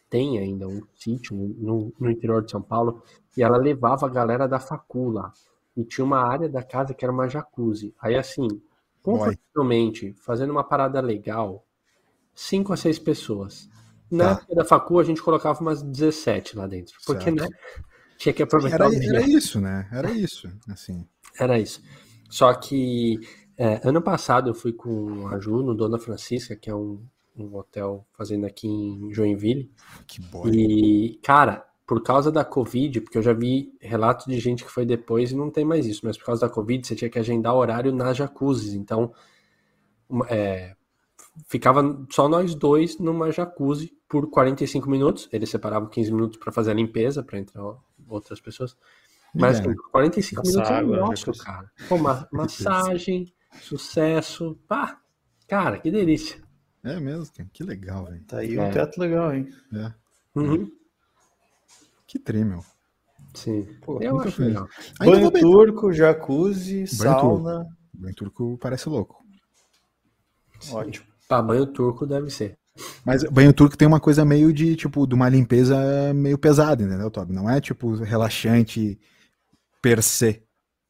tem 0.10 0.38
ainda 0.38 0.68
um 0.68 0.84
sítio 0.96 1.36
no, 1.36 1.92
no 2.00 2.12
interior 2.12 2.44
de 2.44 2.52
São 2.52 2.62
Paulo, 2.62 3.02
e 3.36 3.42
ela 3.42 3.58
levava 3.58 4.06
a 4.06 4.10
galera 4.10 4.48
da 4.48 4.60
facula. 4.60 5.34
E 5.76 5.84
tinha 5.84 6.06
uma 6.06 6.20
área 6.20 6.50
da 6.50 6.62
casa 6.62 6.94
que 6.94 7.04
era 7.04 7.14
uma 7.14 7.30
jacuzzi. 7.30 7.96
Aí 8.00 8.16
assim, 8.16 8.48
confortavelmente, 9.02 10.14
fazendo 10.14 10.52
uma 10.52 10.64
parada 10.64 11.00
legal, 11.00 11.66
cinco 12.36 12.74
a 12.74 12.78
seis 12.78 13.00
pessoas. 13.00 13.70
Na 14.12 14.36
tá. 14.36 14.42
época 14.42 14.56
da 14.56 14.66
facu, 14.66 15.00
a 15.00 15.04
gente 15.04 15.22
colocava 15.22 15.60
umas 15.62 15.82
17 15.82 16.58
lá 16.58 16.68
dentro. 16.68 16.96
Porque, 17.06 17.24
certo. 17.24 17.42
né? 17.42 17.48
Tinha 18.18 18.34
que 18.34 18.44
aproveitar 18.44 18.76
era, 18.76 18.90
o 18.90 18.92
dia. 18.92 19.10
Era 19.10 19.22
isso, 19.22 19.60
né? 19.60 19.88
Era 19.92 20.12
isso, 20.12 20.52
assim. 20.70 21.08
Era 21.40 21.58
isso. 21.58 21.82
Só 22.30 22.54
que 22.54 23.20
é, 23.58 23.82
ano 23.84 24.02
passado 24.02 24.50
eu 24.50 24.54
fui 24.54 24.74
com 24.74 25.28
a 25.28 25.40
Ju 25.40 25.64
no 25.64 25.74
Dona 25.74 25.98
Francisca, 25.98 26.56
que 26.56 26.70
é 26.70 26.76
um, 26.76 27.04
um 27.36 27.56
hotel 27.56 28.06
fazendo 28.14 28.46
aqui 28.46 28.68
em 28.68 29.14
Joinville. 29.14 29.72
Que 30.06 30.22
bom. 30.22 30.48
E, 30.48 31.20
cara, 31.24 31.66
por 31.86 32.02
causa 32.04 32.32
da 32.32 32.46
Covid, 32.46 33.02
porque 33.02 33.18
eu 33.18 33.22
já 33.22 33.34
vi 33.34 33.74
relatos 33.82 34.26
de 34.26 34.40
gente 34.40 34.64
que 34.64 34.72
foi 34.72 34.86
depois 34.86 35.32
e 35.32 35.36
não 35.36 35.50
tem 35.50 35.66
mais 35.66 35.86
isso, 35.86 36.02
mas 36.04 36.18
por 36.18 36.26
causa 36.26 36.48
da 36.48 36.54
Covid 36.54 36.88
você 36.88 36.96
tinha 36.96 37.10
que 37.10 37.20
agendar 37.20 37.56
horário 37.56 37.94
na 37.94 38.14
jacuzzi. 38.14 38.78
Então, 38.78 39.14
é, 40.30 40.76
ficava 41.48 42.06
só 42.10 42.28
nós 42.28 42.56
dois 42.56 43.00
numa 43.00 43.32
jacuzzi 43.32 43.94
por 44.08 44.30
45 44.30 44.90
minutos. 44.90 45.30
Eles 45.32 45.50
separavam 45.50 45.90
15 45.90 46.12
minutos 46.12 46.38
para 46.40 46.52
fazer 46.52 46.72
a 46.72 46.74
limpeza, 46.74 47.24
para 47.24 47.40
entrar 47.40 47.64
outras 48.08 48.40
pessoas. 48.42 48.76
Mas 49.34 49.60
é. 49.60 49.64
45 49.92 50.42
minutos 50.46 50.70
é 50.70 50.82
nosso, 50.82 51.32
cara. 51.44 51.72
Pô, 51.88 51.98
ma 51.98 52.28
massagem, 52.32 53.34
sucesso. 53.62 54.60
Pá, 54.68 55.00
cara, 55.48 55.80
que 55.80 55.90
delícia. 55.90 56.42
É 56.84 57.00
mesmo, 57.00 57.32
que 57.54 57.64
legal, 57.64 58.06
velho. 58.06 58.24
Tá 58.26 58.40
aí 58.40 58.56
é. 58.56 58.62
um 58.62 58.72
teto 58.72 59.00
legal, 59.00 59.34
hein? 59.34 59.48
É. 59.74 59.94
Uhum. 60.36 60.72
Que 62.08 62.20
tri, 62.20 62.44
meu. 62.44 62.64
Sim. 63.34 63.64
Pô, 63.82 64.02
eu 64.02 64.20
acho 64.20 64.42
legal. 64.42 64.68
Banho 65.00 65.32
turco, 65.32 65.94
jacuzzi, 65.94 66.80
Banho 66.80 66.88
sauna. 66.88 67.60
Turco. 67.60 67.78
Banho 67.94 68.16
turco 68.16 68.58
parece 68.58 68.90
louco. 68.90 69.24
Ótimo. 70.72 71.11
Pra 71.32 71.42
banho 71.42 71.66
turco 71.66 72.06
deve 72.06 72.30
ser. 72.30 72.58
Mas 73.06 73.24
banho 73.24 73.54
turco 73.54 73.78
tem 73.78 73.88
uma 73.88 74.02
coisa 74.02 74.26
meio 74.26 74.52
de, 74.52 74.76
tipo, 74.76 75.08
de 75.08 75.16
uma 75.16 75.30
limpeza 75.30 76.14
meio 76.14 76.38
pesada, 76.38 76.84
entendeu, 76.84 77.10
Toby? 77.10 77.32
Não 77.32 77.50
é, 77.50 77.62
tipo, 77.62 77.94
relaxante 77.96 79.00
per 79.82 80.04
se, 80.04 80.44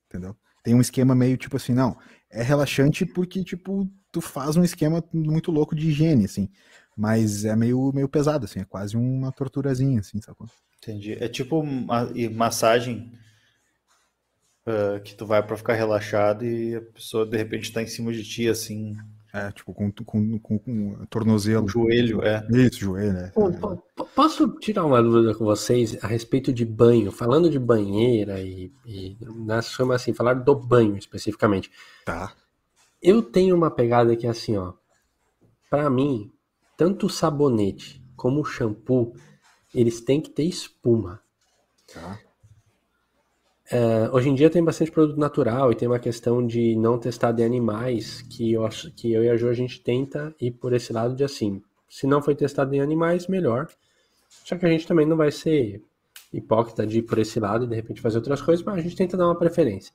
entendeu? 0.09 0.35
Tem 0.63 0.73
um 0.73 0.81
esquema 0.81 1.13
meio, 1.13 1.37
tipo 1.37 1.57
assim, 1.57 1.73
não, 1.73 1.95
é 2.31 2.41
relaxante 2.41 3.05
porque, 3.05 3.43
tipo, 3.43 3.87
tu 4.11 4.19
faz 4.19 4.57
um 4.57 4.63
esquema 4.63 5.03
muito 5.13 5.51
louco 5.51 5.75
de 5.75 5.89
higiene, 5.89 6.25
assim, 6.25 6.49
mas 6.97 7.45
é 7.45 7.55
meio, 7.55 7.91
meio 7.93 8.09
pesado, 8.09 8.45
assim, 8.45 8.61
é 8.61 8.65
quase 8.65 8.97
uma 8.97 9.31
torturazinha, 9.31 9.99
assim, 9.99 10.19
sacou? 10.21 10.47
Entendi. 10.79 11.23
É 11.23 11.27
tipo 11.27 11.59
uma 11.59 12.09
massagem 12.31 13.13
uh, 14.65 14.99
que 15.03 15.13
tu 15.13 15.23
vai 15.23 15.45
para 15.45 15.55
ficar 15.55 15.75
relaxado 15.75 16.43
e 16.43 16.77
a 16.77 16.81
pessoa, 16.81 17.27
de 17.27 17.37
repente, 17.37 17.71
tá 17.71 17.83
em 17.83 17.87
cima 17.87 18.11
de 18.11 18.23
ti, 18.23 18.49
assim, 18.49 18.97
é, 19.33 19.51
tipo, 19.51 19.73
com, 19.73 19.91
com, 19.91 20.39
com, 20.39 20.59
com 20.59 21.05
tornozelo. 21.09 21.67
joelho, 21.67 22.21
é. 22.21 22.45
Isso, 22.51 22.79
joelho, 22.79 23.17
é. 23.17 23.31
Posso 24.13 24.47
tirar 24.59 24.85
uma 24.85 25.01
dúvida 25.01 25.33
com 25.33 25.45
vocês 25.45 25.97
a 26.03 26.07
respeito 26.07 26.51
de 26.51 26.65
banho? 26.65 27.11
Falando 27.11 27.49
de 27.49 27.57
banheira 27.57 28.41
e, 28.41 28.71
e 28.85 29.17
nós 29.21 29.67
chama 29.67 29.95
assim, 29.95 30.13
falar 30.13 30.33
do 30.33 30.55
banho 30.55 30.97
especificamente. 30.97 31.71
Tá. 32.05 32.33
Eu 33.01 33.21
tenho 33.21 33.55
uma 33.55 33.71
pegada 33.71 34.15
que 34.15 34.27
é 34.27 34.29
assim, 34.29 34.57
ó. 34.57 34.73
Pra 35.69 35.89
mim, 35.89 36.29
tanto 36.75 37.05
o 37.05 37.09
sabonete 37.09 38.03
como 38.17 38.41
o 38.41 38.45
shampoo, 38.45 39.13
eles 39.73 40.01
têm 40.01 40.19
que 40.19 40.29
ter 40.29 40.43
espuma. 40.43 41.21
Tá. 41.93 42.19
Uh, 43.71 44.13
hoje 44.13 44.27
em 44.27 44.35
dia 44.35 44.49
tem 44.49 44.61
bastante 44.61 44.91
produto 44.91 45.17
natural 45.17 45.71
e 45.71 45.75
tem 45.75 45.87
uma 45.87 45.99
questão 45.99 46.45
de 46.45 46.75
não 46.75 46.99
testar 46.99 47.31
de 47.31 47.41
animais 47.41 48.21
que 48.23 48.51
eu, 48.51 48.65
acho, 48.65 48.91
que 48.91 49.13
eu 49.13 49.23
e 49.23 49.29
a 49.29 49.37
Jo 49.37 49.47
a 49.47 49.53
gente 49.53 49.81
tenta 49.81 50.35
ir 50.41 50.51
por 50.51 50.73
esse 50.73 50.91
lado 50.91 51.15
de 51.15 51.23
assim, 51.23 51.61
se 51.89 52.05
não 52.05 52.21
foi 52.21 52.35
testado 52.35 52.75
em 52.75 52.81
animais, 52.81 53.27
melhor. 53.27 53.67
Só 54.43 54.57
que 54.57 54.65
a 54.65 54.69
gente 54.69 54.85
também 54.85 55.05
não 55.05 55.15
vai 55.15 55.31
ser 55.31 55.81
hipócrita 56.33 56.85
de 56.85 56.99
ir 56.99 57.03
por 57.03 57.17
esse 57.17 57.39
lado 57.39 57.63
e 57.63 57.67
de 57.67 57.75
repente 57.75 58.01
fazer 58.01 58.17
outras 58.17 58.41
coisas, 58.41 58.65
mas 58.65 58.75
a 58.75 58.81
gente 58.81 58.95
tenta 58.95 59.15
dar 59.15 59.25
uma 59.25 59.37
preferência. 59.37 59.93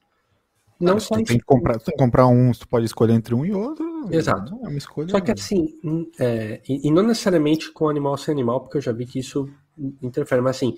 Não 0.78 1.00
só 1.00 1.16
tu 1.16 1.24
tem 1.24 1.38
que 1.38 1.44
comprar, 1.44 1.78
tu 1.78 1.90
comprar 1.92 2.26
um, 2.26 2.52
tu 2.52 2.68
pode 2.68 2.84
escolher 2.84 3.14
entre 3.14 3.34
um 3.34 3.44
e 3.44 3.52
outro. 3.52 3.86
Exato. 4.10 4.58
É 4.62 4.68
uma 4.68 4.78
escolha. 4.78 5.08
Só 5.08 5.20
que 5.20 5.32
assim, 5.32 5.74
é, 6.18 6.60
e, 6.68 6.88
e, 6.88 6.90
não 6.90 7.02
necessariamente 7.02 7.72
com 7.72 7.88
animal 7.88 8.16
sem 8.16 8.32
animal, 8.32 8.60
porque 8.60 8.76
eu 8.76 8.82
já 8.82 8.92
vi 8.92 9.06
que 9.06 9.18
isso 9.18 9.48
interfere, 10.02 10.42
mas 10.42 10.56
assim, 10.56 10.76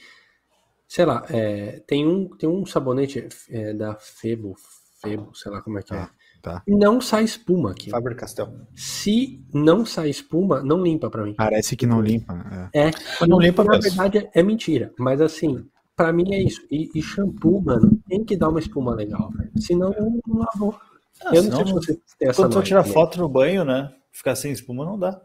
sei 0.89 1.05
lá, 1.05 1.25
é, 1.29 1.83
tem, 1.87 2.07
um, 2.07 2.29
tem 2.31 2.49
um 2.49 2.65
sabonete 2.65 3.29
é, 3.51 3.75
da 3.75 3.95
Febo, 3.97 4.57
Febo, 5.03 5.35
sei 5.35 5.53
lá 5.53 5.61
como 5.61 5.79
é 5.79 5.83
que 5.83 5.95
é. 5.95 5.99
Ah, 5.99 6.11
tá. 6.43 6.63
Não 6.67 7.01
sai 7.01 7.25
espuma 7.25 7.73
aqui. 7.73 7.91
Faber 7.91 8.17
Castell. 8.17 8.67
Se 8.75 9.45
não 9.53 9.85
sai 9.85 10.09
espuma, 10.09 10.63
não 10.63 10.83
limpa 10.83 11.11
para 11.11 11.25
mim. 11.25 11.35
Parece 11.35 11.77
que 11.77 11.87
não 11.87 12.01
limpa. 12.01 12.71
É, 12.73 12.89
é 12.89 13.27
não 13.27 13.39
limpa 13.39 13.63
na 13.63 13.79
verdade 13.79 14.29
é, 14.33 14.43
mentira, 14.43 14.93
mas 14.99 15.21
assim, 15.21 15.69
para 15.95 16.13
mim 16.13 16.33
é 16.33 16.43
isso. 16.43 16.67
E, 16.71 16.91
e, 16.95 17.03
shampoo, 17.03 17.61
mano, 17.61 18.01
tem 18.09 18.25
que 18.25 18.37
dar 18.37 18.49
uma 18.49 18.59
espuma 18.59 18.95
legal, 18.95 19.31
velho. 19.31 19.53
Senão 19.59 19.95
não 20.27 20.39
lavou. 20.39 20.75
Ah, 21.23 21.35
eu 21.35 21.43
não 21.43 21.57
sei 21.57 21.67
se 21.67 21.73
você 21.73 22.01
tem 22.19 22.29
essa 22.29 22.43
Quando 22.43 22.53
tu 22.53 22.63
tirar 22.63 22.85
foto 22.85 23.19
no 23.19 23.29
banho, 23.29 23.65
né? 23.65 23.93
Ficar 24.11 24.35
sem 24.37 24.53
espuma 24.53 24.85
não 24.85 24.99
dá. 24.99 25.21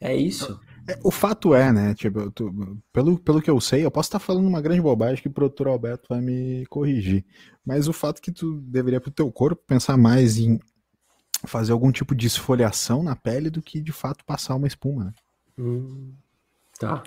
É 0.00 0.16
isso. 0.16 0.58
É, 0.90 0.98
o 1.02 1.10
fato 1.10 1.54
é, 1.54 1.72
né? 1.72 1.94
Tipo, 1.94 2.30
tu, 2.30 2.78
pelo, 2.92 3.18
pelo 3.18 3.40
que 3.40 3.50
eu 3.50 3.60
sei, 3.60 3.84
eu 3.84 3.90
posso 3.90 4.08
estar 4.08 4.18
falando 4.18 4.46
uma 4.46 4.60
grande 4.60 4.80
bobagem 4.80 5.22
que 5.22 5.28
o 5.28 5.32
produtor 5.32 5.68
Alberto 5.68 6.06
vai 6.08 6.20
me 6.20 6.66
corrigir. 6.66 7.24
Mas 7.64 7.88
o 7.88 7.92
fato 7.92 8.20
que 8.20 8.32
tu 8.32 8.60
deveria 8.60 9.00
pro 9.00 9.10
teu 9.10 9.30
corpo 9.30 9.62
pensar 9.66 9.96
mais 9.96 10.38
em 10.38 10.58
fazer 11.46 11.72
algum 11.72 11.90
tipo 11.90 12.14
de 12.14 12.26
esfoliação 12.26 13.02
na 13.02 13.16
pele 13.16 13.50
do 13.50 13.62
que 13.62 13.80
de 13.80 13.92
fato 13.92 14.24
passar 14.24 14.54
uma 14.54 14.66
espuma, 14.66 15.04
né? 15.04 15.12
Hum, 15.58 16.12
tá. 16.78 17.02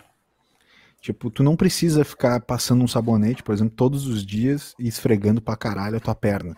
Tipo, 1.01 1.29
tu 1.29 1.43
não 1.43 1.55
precisa 1.55 2.05
ficar 2.05 2.39
passando 2.41 2.83
um 2.83 2.87
sabonete, 2.87 3.43
por 3.43 3.53
exemplo, 3.53 3.75
todos 3.75 4.07
os 4.07 4.25
dias 4.25 4.73
e 4.79 4.87
esfregando 4.87 5.41
pra 5.41 5.57
caralho 5.57 5.97
a 5.97 5.99
tua 5.99 6.15
perna. 6.15 6.55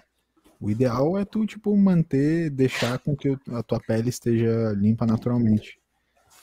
O 0.60 0.70
ideal 0.70 1.18
é 1.18 1.26
tu, 1.26 1.46
tipo, 1.46 1.76
manter, 1.76 2.50
deixar 2.50 3.00
com 3.00 3.16
que 3.16 3.36
a 3.50 3.64
tua 3.64 3.80
pele 3.80 4.10
esteja 4.10 4.72
limpa 4.78 5.06
naturalmente. 5.06 5.80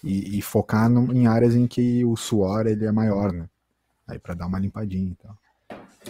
E, 0.03 0.39
e 0.39 0.43
focar 0.43 0.89
no, 0.89 1.13
em 1.15 1.27
áreas 1.27 1.55
em 1.55 1.67
que 1.67 2.05
o 2.05 2.17
suor 2.17 2.67
ele 2.67 2.85
é 2.85 2.93
maior, 2.93 3.33
né? 3.33 3.49
Aí 4.07 4.19
para 4.19 4.35
dar 4.35 4.47
uma 4.47 4.59
limpadinha 4.59 5.13
e 5.13 5.15
tal. 5.15 5.37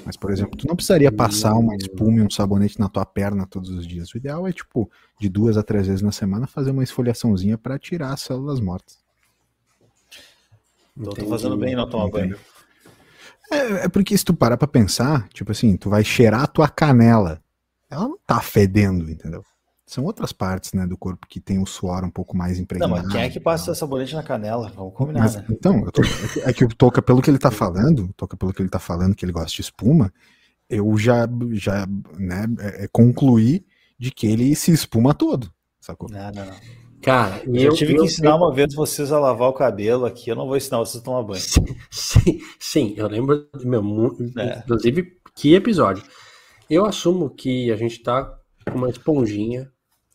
Mas, 0.05 0.17
por 0.17 0.31
exemplo, 0.31 0.57
tu 0.57 0.67
não 0.67 0.75
precisaria 0.75 1.13
passar 1.13 1.55
uma 1.55 1.77
espuma 1.77 2.19
e 2.19 2.23
um 2.23 2.31
sabonete 2.31 2.81
na 2.81 2.89
tua 2.89 3.05
perna 3.05 3.47
todos 3.47 3.71
os 3.71 3.87
dias. 3.87 4.13
O 4.13 4.17
ideal 4.17 4.47
é, 4.47 4.53
tipo, 4.53 4.91
de 5.21 5.29
duas 5.29 5.57
a 5.57 5.63
três 5.63 5.87
vezes 5.87 6.03
na 6.03 6.11
semana, 6.11 6.47
fazer 6.47 6.71
uma 6.71 6.83
esfoliaçãozinha 6.83 7.59
para 7.59 7.79
tirar 7.79 8.13
as 8.13 8.23
células 8.23 8.59
mortas. 8.59 8.99
Então 10.97 11.13
tô 11.13 11.27
fazendo 11.27 11.57
bem 11.57 11.77
não 11.77 11.89
tomar 11.89 12.11
banho. 12.11 12.39
É, 13.51 13.85
é, 13.85 13.89
porque 13.89 14.17
se 14.17 14.25
tu 14.25 14.35
parar 14.35 14.57
pra 14.57 14.67
pensar, 14.67 15.29
tipo 15.29 15.53
assim, 15.53 15.77
tu 15.77 15.91
vai 15.91 16.03
cheirar 16.03 16.43
a 16.43 16.47
tua 16.47 16.69
canela. 16.69 17.43
Ela 17.91 18.09
não 18.09 18.19
tá 18.27 18.41
fedendo, 18.41 19.11
entendeu? 19.11 19.45
São 19.93 20.05
outras 20.05 20.33
partes, 20.33 20.73
né, 20.73 20.87
do 20.87 20.97
corpo 20.97 21.27
que 21.29 21.39
tem 21.39 21.59
o 21.59 21.67
suor 21.67 22.03
um 22.03 22.09
pouco 22.09 22.35
mais 22.35 22.59
impregnado. 22.59 22.95
Não, 22.95 23.03
mas 23.03 23.13
quem 23.13 23.21
é 23.21 23.29
que 23.29 23.39
passa 23.39 23.75
sabonete 23.75 24.15
na 24.15 24.23
canela? 24.23 24.73
Vamos 24.75 24.95
combinar, 24.95 25.21
mas, 25.21 25.37
né? 25.37 25.45
Então, 25.51 25.85
tô, 25.91 26.01
é 26.47 26.51
que 26.51 26.65
o 26.65 26.69
Toca, 26.69 27.03
pelo 27.03 27.21
que 27.21 27.29
ele 27.29 27.37
tá 27.37 27.51
falando, 27.51 28.09
Toca, 28.17 28.35
pelo 28.35 28.55
que 28.55 28.63
ele 28.63 28.71
tá 28.71 28.79
falando, 28.79 29.15
que 29.15 29.23
ele 29.23 29.33
gosta 29.33 29.55
de 29.55 29.61
espuma, 29.61 30.11
eu 30.67 30.97
já, 30.97 31.29
já 31.51 31.87
né, 32.19 32.47
é, 32.61 32.85
é, 32.85 32.89
concluí 32.91 33.67
de 33.99 34.11
que 34.11 34.27
ele 34.27 34.55
se 34.55 34.73
espuma 34.73 35.13
todo, 35.13 35.53
sacou? 35.79 36.09
Não, 36.11 36.33
não, 36.33 36.47
não. 36.47 36.57
Cara, 37.03 37.43
eu, 37.45 37.55
eu 37.55 37.75
tive 37.75 37.93
eu, 37.93 37.99
que 37.99 38.07
ensinar 38.07 38.31
eu, 38.31 38.37
uma 38.37 38.55
vez 38.55 38.73
vocês 38.73 39.13
a 39.13 39.21
lavar 39.21 39.51
o 39.51 39.53
cabelo 39.53 40.07
aqui, 40.07 40.31
eu 40.31 40.37
não 40.37 40.47
vou 40.47 40.57
ensinar 40.57 40.79
vocês 40.79 41.03
a 41.03 41.05
tomar 41.05 41.23
banho. 41.23 41.39
Sim, 41.39 41.67
sim, 41.91 42.41
sim 42.59 42.95
eu 42.97 43.09
lembro, 43.09 43.47
meu, 43.63 44.17
é. 44.39 44.61
inclusive, 44.61 45.19
que 45.35 45.55
episódio. 45.55 46.03
Eu 46.71 46.87
assumo 46.87 47.29
que 47.29 47.71
a 47.71 47.77
gente 47.77 48.03
tá 48.03 48.39
com 48.65 48.79
uma 48.79 48.89
esponjinha 48.89 49.71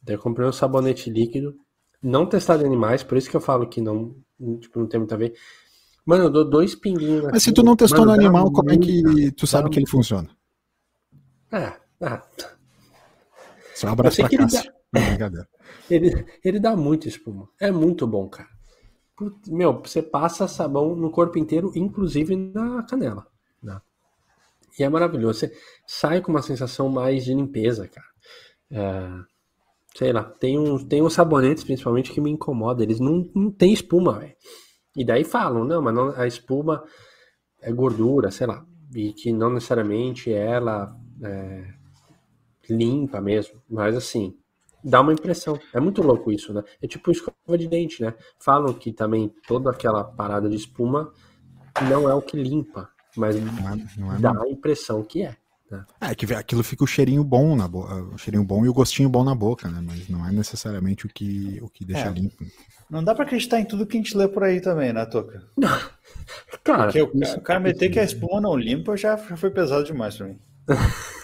Daí 0.08 0.16
eu 0.16 0.22
comprei 0.22 0.48
um 0.48 0.54
sabonete 0.54 1.10
líquido, 1.10 1.54
não 2.02 2.26
testado 2.26 2.64
em 2.64 2.66
animais, 2.66 3.04
por 3.04 3.18
isso 3.18 3.30
que 3.30 3.36
eu 3.36 3.42
falo 3.42 3.68
que 3.68 3.82
não, 3.82 4.16
tipo, 4.62 4.80
não 4.80 4.88
tem 4.88 5.02
muito 5.02 5.14
a 5.14 5.18
ver. 5.18 5.34
Mano, 6.06 6.24
eu 6.24 6.30
dou 6.30 6.50
dois 6.50 6.74
pinguinhos. 6.74 7.26
Mas 7.26 7.44
se 7.44 7.52
tu 7.52 7.62
não 7.62 7.76
testou 7.76 8.06
Mano, 8.06 8.14
no 8.14 8.18
animal, 8.18 8.50
como 8.50 8.72
é 8.72 8.78
que 8.78 9.32
tu 9.34 9.46
sabe 9.46 9.70
que 9.70 9.78
ele 9.78 9.86
funciona? 9.86 10.30
É, 11.52 11.74
é. 12.06 12.22
Só 13.76 13.88
um 13.88 13.92
abraço 13.92 14.22
pra 14.22 14.30
Cássio. 14.30 14.72
Dá... 14.94 15.48
ele, 15.92 16.26
ele 16.42 16.60
dá 16.62 16.74
muito 16.74 17.10
espuma. 17.10 17.50
É 17.60 17.70
muito 17.70 18.08
bom, 18.08 18.30
cara. 18.30 18.48
Meu, 19.48 19.82
você 19.82 20.02
passa 20.02 20.48
sabão 20.48 20.96
no 20.96 21.12
corpo 21.12 21.38
inteiro, 21.38 21.74
inclusive 21.76 22.34
na 22.34 22.84
canela. 22.84 23.28
Né? 23.62 23.78
E 24.80 24.84
é 24.86 24.90
maravilhoso. 24.90 25.40
Você 25.40 25.54
sai 25.86 26.22
com 26.22 26.32
uma 26.32 26.42
sensação 26.42 26.88
mais 26.88 27.26
de 27.26 27.34
limpeza, 27.34 27.90
cara. 27.90 28.08
É 28.72 29.37
sei 29.98 30.14
lá, 30.14 30.24
tem 30.24 30.60
uns, 30.60 30.84
tem 30.84 31.02
uns 31.02 31.14
sabonetes 31.14 31.64
principalmente 31.64 32.12
que 32.12 32.22
me 32.22 32.30
incomodam. 32.30 32.84
Eles 32.84 33.00
não, 33.00 33.28
não 33.34 33.50
tem 33.50 33.74
espuma, 33.74 34.20
velho. 34.20 34.36
E 34.96 35.04
daí 35.04 35.24
falam, 35.24 35.66
não, 35.66 35.82
mas 35.82 35.96
não, 35.96 36.10
a 36.10 36.28
espuma 36.28 36.84
é 37.60 37.72
gordura, 37.72 38.30
sei 38.30 38.46
lá. 38.46 38.64
E 38.94 39.12
que 39.12 39.34
não 39.34 39.50
necessariamente 39.50 40.32
ela 40.32 40.96
é, 41.24 41.74
limpa 42.70 43.20
mesmo. 43.20 43.60
Mas 43.68 43.96
assim, 43.96 44.38
dá 44.84 45.02
uma 45.02 45.14
impressão. 45.14 45.60
É 45.74 45.80
muito 45.80 46.04
louco 46.04 46.32
isso, 46.32 46.54
né? 46.54 46.64
É 46.80 46.88
tipo 46.88 47.10
escova 47.10 47.58
de 47.58 47.68
dente, 47.68 48.04
né? 48.04 48.14
Falam 48.40 48.76
que 48.76 48.94
também 48.94 49.34
toda 49.48 49.72
aquela 49.72 50.04
parada 50.04 50.48
de 50.48 50.56
espuma 50.56 51.12
não 51.90 52.08
é 52.08 52.14
o 52.14 52.22
que 52.22 52.38
limpa, 52.38 52.88
mas 53.16 53.36
não 53.36 53.74
é, 53.74 53.88
não 53.98 54.16
é 54.16 54.20
dá 54.20 54.32
a 54.32 54.48
impressão 54.48 55.04
que 55.04 55.24
é. 55.24 55.36
É, 56.00 56.16
que 56.16 56.34
aquilo 56.34 56.64
fica 56.64 56.84
o 56.84 56.88
cheirinho 56.88 57.24
bom 57.24 57.56
na 57.56 57.68
boca, 57.68 57.94
o 57.96 58.18
cheirinho 58.18 58.44
bom 58.44 58.66
e 58.66 58.70
o 58.70 58.74
gostinho 58.74 59.10
bom 59.10 59.24
na 59.24 59.36
boca, 59.36 59.70
né? 59.70 59.82
Mas 59.86 60.08
não 60.08 60.26
é 60.26 60.32
necessariamente 60.32 61.06
o 61.06 61.10
que, 61.10 61.60
o 61.62 61.70
que 61.70 61.84
deixa 61.84 62.08
é. 62.08 62.12
limpo. 62.12 62.46
Não 62.90 63.04
dá 63.04 63.14
pra 63.14 63.26
acreditar 63.26 63.60
em 63.60 63.66
tudo 63.66 63.86
que 63.86 63.98
a 63.98 64.02
gente 64.02 64.16
lê 64.16 64.28
por 64.28 64.44
aí 64.44 64.62
também, 64.62 64.94
né, 64.94 65.06
Toca? 65.06 65.44
Cara, 66.64 66.84
Porque 66.84 67.02
o, 67.02 67.38
o 67.38 67.42
cara 67.42 67.60
meter 67.60 67.90
que 67.90 68.00
a 68.00 68.04
espuma 68.04 68.40
não 68.40 68.56
limpa 68.56 68.96
já, 68.96 69.18
já 69.18 69.36
foi 69.36 69.50
pesado 69.50 69.84
demais 69.84 70.16
pra 70.16 70.28
mim. 70.28 70.40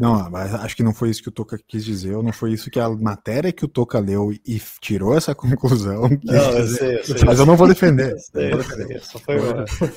Não, 0.00 0.34
acho 0.34 0.74
que 0.74 0.82
não 0.82 0.94
foi 0.94 1.10
isso 1.10 1.22
que 1.22 1.28
o 1.28 1.32
Toca 1.32 1.58
quis 1.68 1.84
dizer, 1.84 2.16
ou 2.16 2.22
não 2.22 2.32
foi 2.32 2.52
isso 2.52 2.70
que 2.70 2.80
a 2.80 2.88
matéria 2.88 3.52
que 3.52 3.64
o 3.64 3.68
Toca 3.68 3.98
leu 3.98 4.32
e 4.32 4.60
tirou 4.80 5.14
essa 5.14 5.34
conclusão. 5.36 6.08
Não, 6.24 6.34
eu 6.34 6.66
sei, 6.66 6.98
eu 6.98 7.04
sei, 7.04 7.24
mas 7.26 7.38
eu 7.38 7.44
não 7.44 7.56
vou 7.56 7.68
defender. 7.68 8.12
Eu 8.12 8.18
sei, 8.18 8.52
eu 8.52 8.62
sei, 8.62 8.98
só 9.00 9.18
foi 9.18 9.36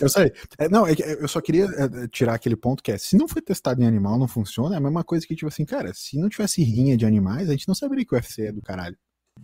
eu 0.02 0.10
sei. 0.10 0.34
É, 0.58 0.68
não, 0.68 0.86
é 0.86 0.94
eu 1.20 1.28
só 1.28 1.40
queria 1.40 1.66
é, 1.66 2.08
tirar 2.10 2.34
aquele 2.34 2.58
ponto 2.58 2.84
que 2.84 2.92
é, 2.92 2.98
se 2.98 3.16
não 3.16 3.28
foi 3.28 3.42
testado 3.42 3.82
em 3.82 3.88
animal, 3.88 4.20
não 4.20 4.28
funciona, 4.28 4.76
é 4.76 4.78
a 4.78 4.82
mesma 4.82 5.06
coisa 5.06 5.26
que, 5.26 5.36
tipo 5.36 5.48
assim, 5.48 5.64
cara, 5.64 5.94
se 5.94 6.20
não 6.20 6.28
tivesse 6.28 6.62
rinha 6.62 6.98
de 6.98 7.06
animais, 7.06 7.48
a 7.48 7.54
gente 7.54 7.68
não 7.68 7.76
saberia 7.76 8.06
que 8.06 8.14
o 8.14 8.18
UFC 8.18 8.48
é 8.48 8.52
do 8.52 8.62
caralho. 8.62 8.98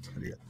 Tá 0.04 0.19
ligado? 0.19 0.41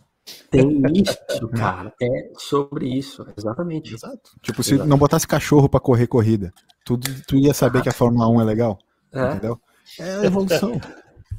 Tem 0.50 0.82
isso, 0.94 1.48
cara. 1.50 1.94
É 2.02 2.32
sobre 2.38 2.88
isso, 2.88 3.26
exatamente. 3.38 3.94
Exato. 3.94 4.32
Tipo, 4.42 4.64
se 4.64 4.76
não 4.76 4.98
botasse 4.98 5.28
cachorro 5.28 5.70
para 5.70 5.80
correr 5.80 6.08
corrida, 6.08 6.52
tu, 6.84 6.98
tu 6.98 7.36
ia 7.36 7.54
saber 7.54 7.82
que 7.82 7.90
a 7.90 7.94
Fórmula 7.94 8.28
1 8.28 8.42
é 8.42 8.44
legal. 8.44 8.80
É. 9.12 9.32
Entendeu? 9.32 9.60
É 9.98 10.16
a 10.16 10.26
evolução. 10.26 10.80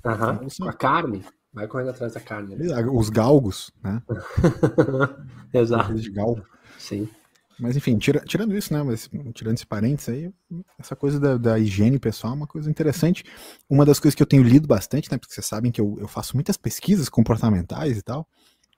Evolução. 0.04 0.68
A 0.68 0.72
carne. 0.72 1.24
Vai 1.52 1.66
correndo 1.66 1.90
atrás 1.90 2.14
da 2.14 2.20
carne. 2.20 2.56
Né? 2.56 2.66
Os 2.92 3.10
galgos, 3.10 3.72
né? 3.82 4.00
Exato. 5.52 5.94
De 5.94 6.10
galgo. 6.10 6.42
Sim. 6.78 7.08
Mas 7.58 7.76
enfim, 7.76 7.98
tira, 7.98 8.20
tirando 8.20 8.56
isso, 8.56 8.72
né? 8.72 8.82
Mas, 8.82 9.10
tirando 9.34 9.56
esse 9.56 9.66
parênteses 9.66 10.08
aí, 10.08 10.32
essa 10.78 10.96
coisa 10.96 11.20
da, 11.20 11.36
da, 11.36 11.58
higiene 11.58 11.98
pessoal 11.98 12.32
é 12.32 12.36
uma 12.36 12.46
coisa 12.46 12.70
interessante. 12.70 13.22
Uma 13.68 13.84
das 13.84 14.00
coisas 14.00 14.14
que 14.14 14.22
eu 14.22 14.26
tenho 14.26 14.42
lido 14.42 14.66
bastante, 14.66 15.10
né? 15.10 15.18
Porque 15.18 15.34
vocês 15.34 15.46
sabem 15.46 15.70
que 15.70 15.80
eu, 15.80 15.96
eu 16.00 16.08
faço 16.08 16.34
muitas 16.34 16.56
pesquisas 16.56 17.08
comportamentais 17.08 17.98
e 17.98 18.02
tal. 18.02 18.26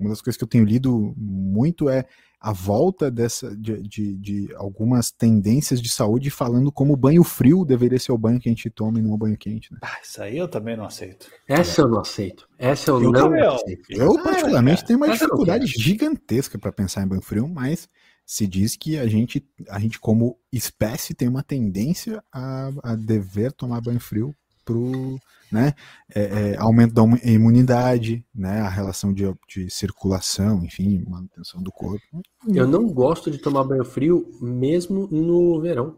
Uma 0.03 0.11
das 0.11 0.21
coisas 0.21 0.37
que 0.37 0.45
eu 0.45 0.49
tenho 0.49 0.65
lido 0.65 1.15
muito 1.17 1.89
é 1.89 2.05
a 2.41 2.53
volta 2.53 3.09
dessa 3.09 3.57
de, 3.57 3.81
de, 3.83 4.17
de, 4.17 4.55
algumas 4.57 5.13
tendências 5.13 5.81
de 5.81 5.89
saúde 5.89 6.29
falando 6.29 6.73
como 6.73 6.93
o 6.93 6.97
banho 6.97 7.23
frio 7.23 7.65
deveria 7.65 8.01
ser 8.01 8.11
o 8.11 8.19
banho 8.19 8.41
que 8.41 8.49
a 8.49 8.53
gente 8.53 8.69
toma 8.69 8.99
e 8.99 9.03
não 9.03 9.13
o 9.13 9.17
banho 9.17 9.39
quente. 9.39 9.73
Né? 9.73 9.79
Ah, 9.81 9.99
isso 10.03 10.21
aí 10.21 10.37
eu 10.37 10.49
também 10.49 10.77
não 10.77 10.85
aceito. 10.85 11.31
Essa 11.47 11.83
eu 11.83 11.89
não 11.89 12.01
aceito. 12.01 12.49
Essa 12.59 12.91
eu, 12.91 13.01
eu 13.01 13.13
não 13.13 13.23
também, 13.23 13.47
aceito. 13.47 13.85
Eu, 13.91 14.21
particularmente, 14.21 14.83
ah, 14.83 14.87
tenho 14.87 14.99
uma 14.99 15.13
dificuldade 15.13 15.67
gigantesca 15.67 16.59
para 16.59 16.73
pensar 16.73 17.05
em 17.05 17.07
banho 17.07 17.23
frio, 17.23 17.47
mas 17.47 17.89
se 18.27 18.45
diz 18.45 18.75
que 18.77 18.99
a 18.99 19.07
gente, 19.07 19.47
a 19.69 19.79
gente 19.79 20.01
como 20.01 20.37
espécie, 20.53 21.15
tem 21.15 21.29
uma 21.29 21.45
tendência 21.45 22.25
a, 22.33 22.73
a 22.83 22.95
dever 22.97 23.53
tomar 23.53 23.81
banho 23.81 24.01
frio 24.01 24.35
pro 24.65 25.19
né, 25.51 25.75
é, 26.15 26.23
é, 26.23 26.57
aumento 26.57 26.95
da 26.95 27.03
imunidade, 27.23 28.25
né, 28.35 28.61
a 28.61 28.69
relação 28.69 29.13
de, 29.13 29.25
de, 29.47 29.69
circulação, 29.71 30.65
enfim, 30.65 31.05
manutenção 31.07 31.63
do 31.63 31.71
corpo. 31.71 32.23
Eu 32.49 32.67
não 32.67 32.87
gosto 32.89 33.31
de 33.31 33.39
tomar 33.39 33.65
banho 33.65 33.85
frio 33.85 34.27
mesmo 34.41 35.07
no 35.09 35.61
verão. 35.61 35.97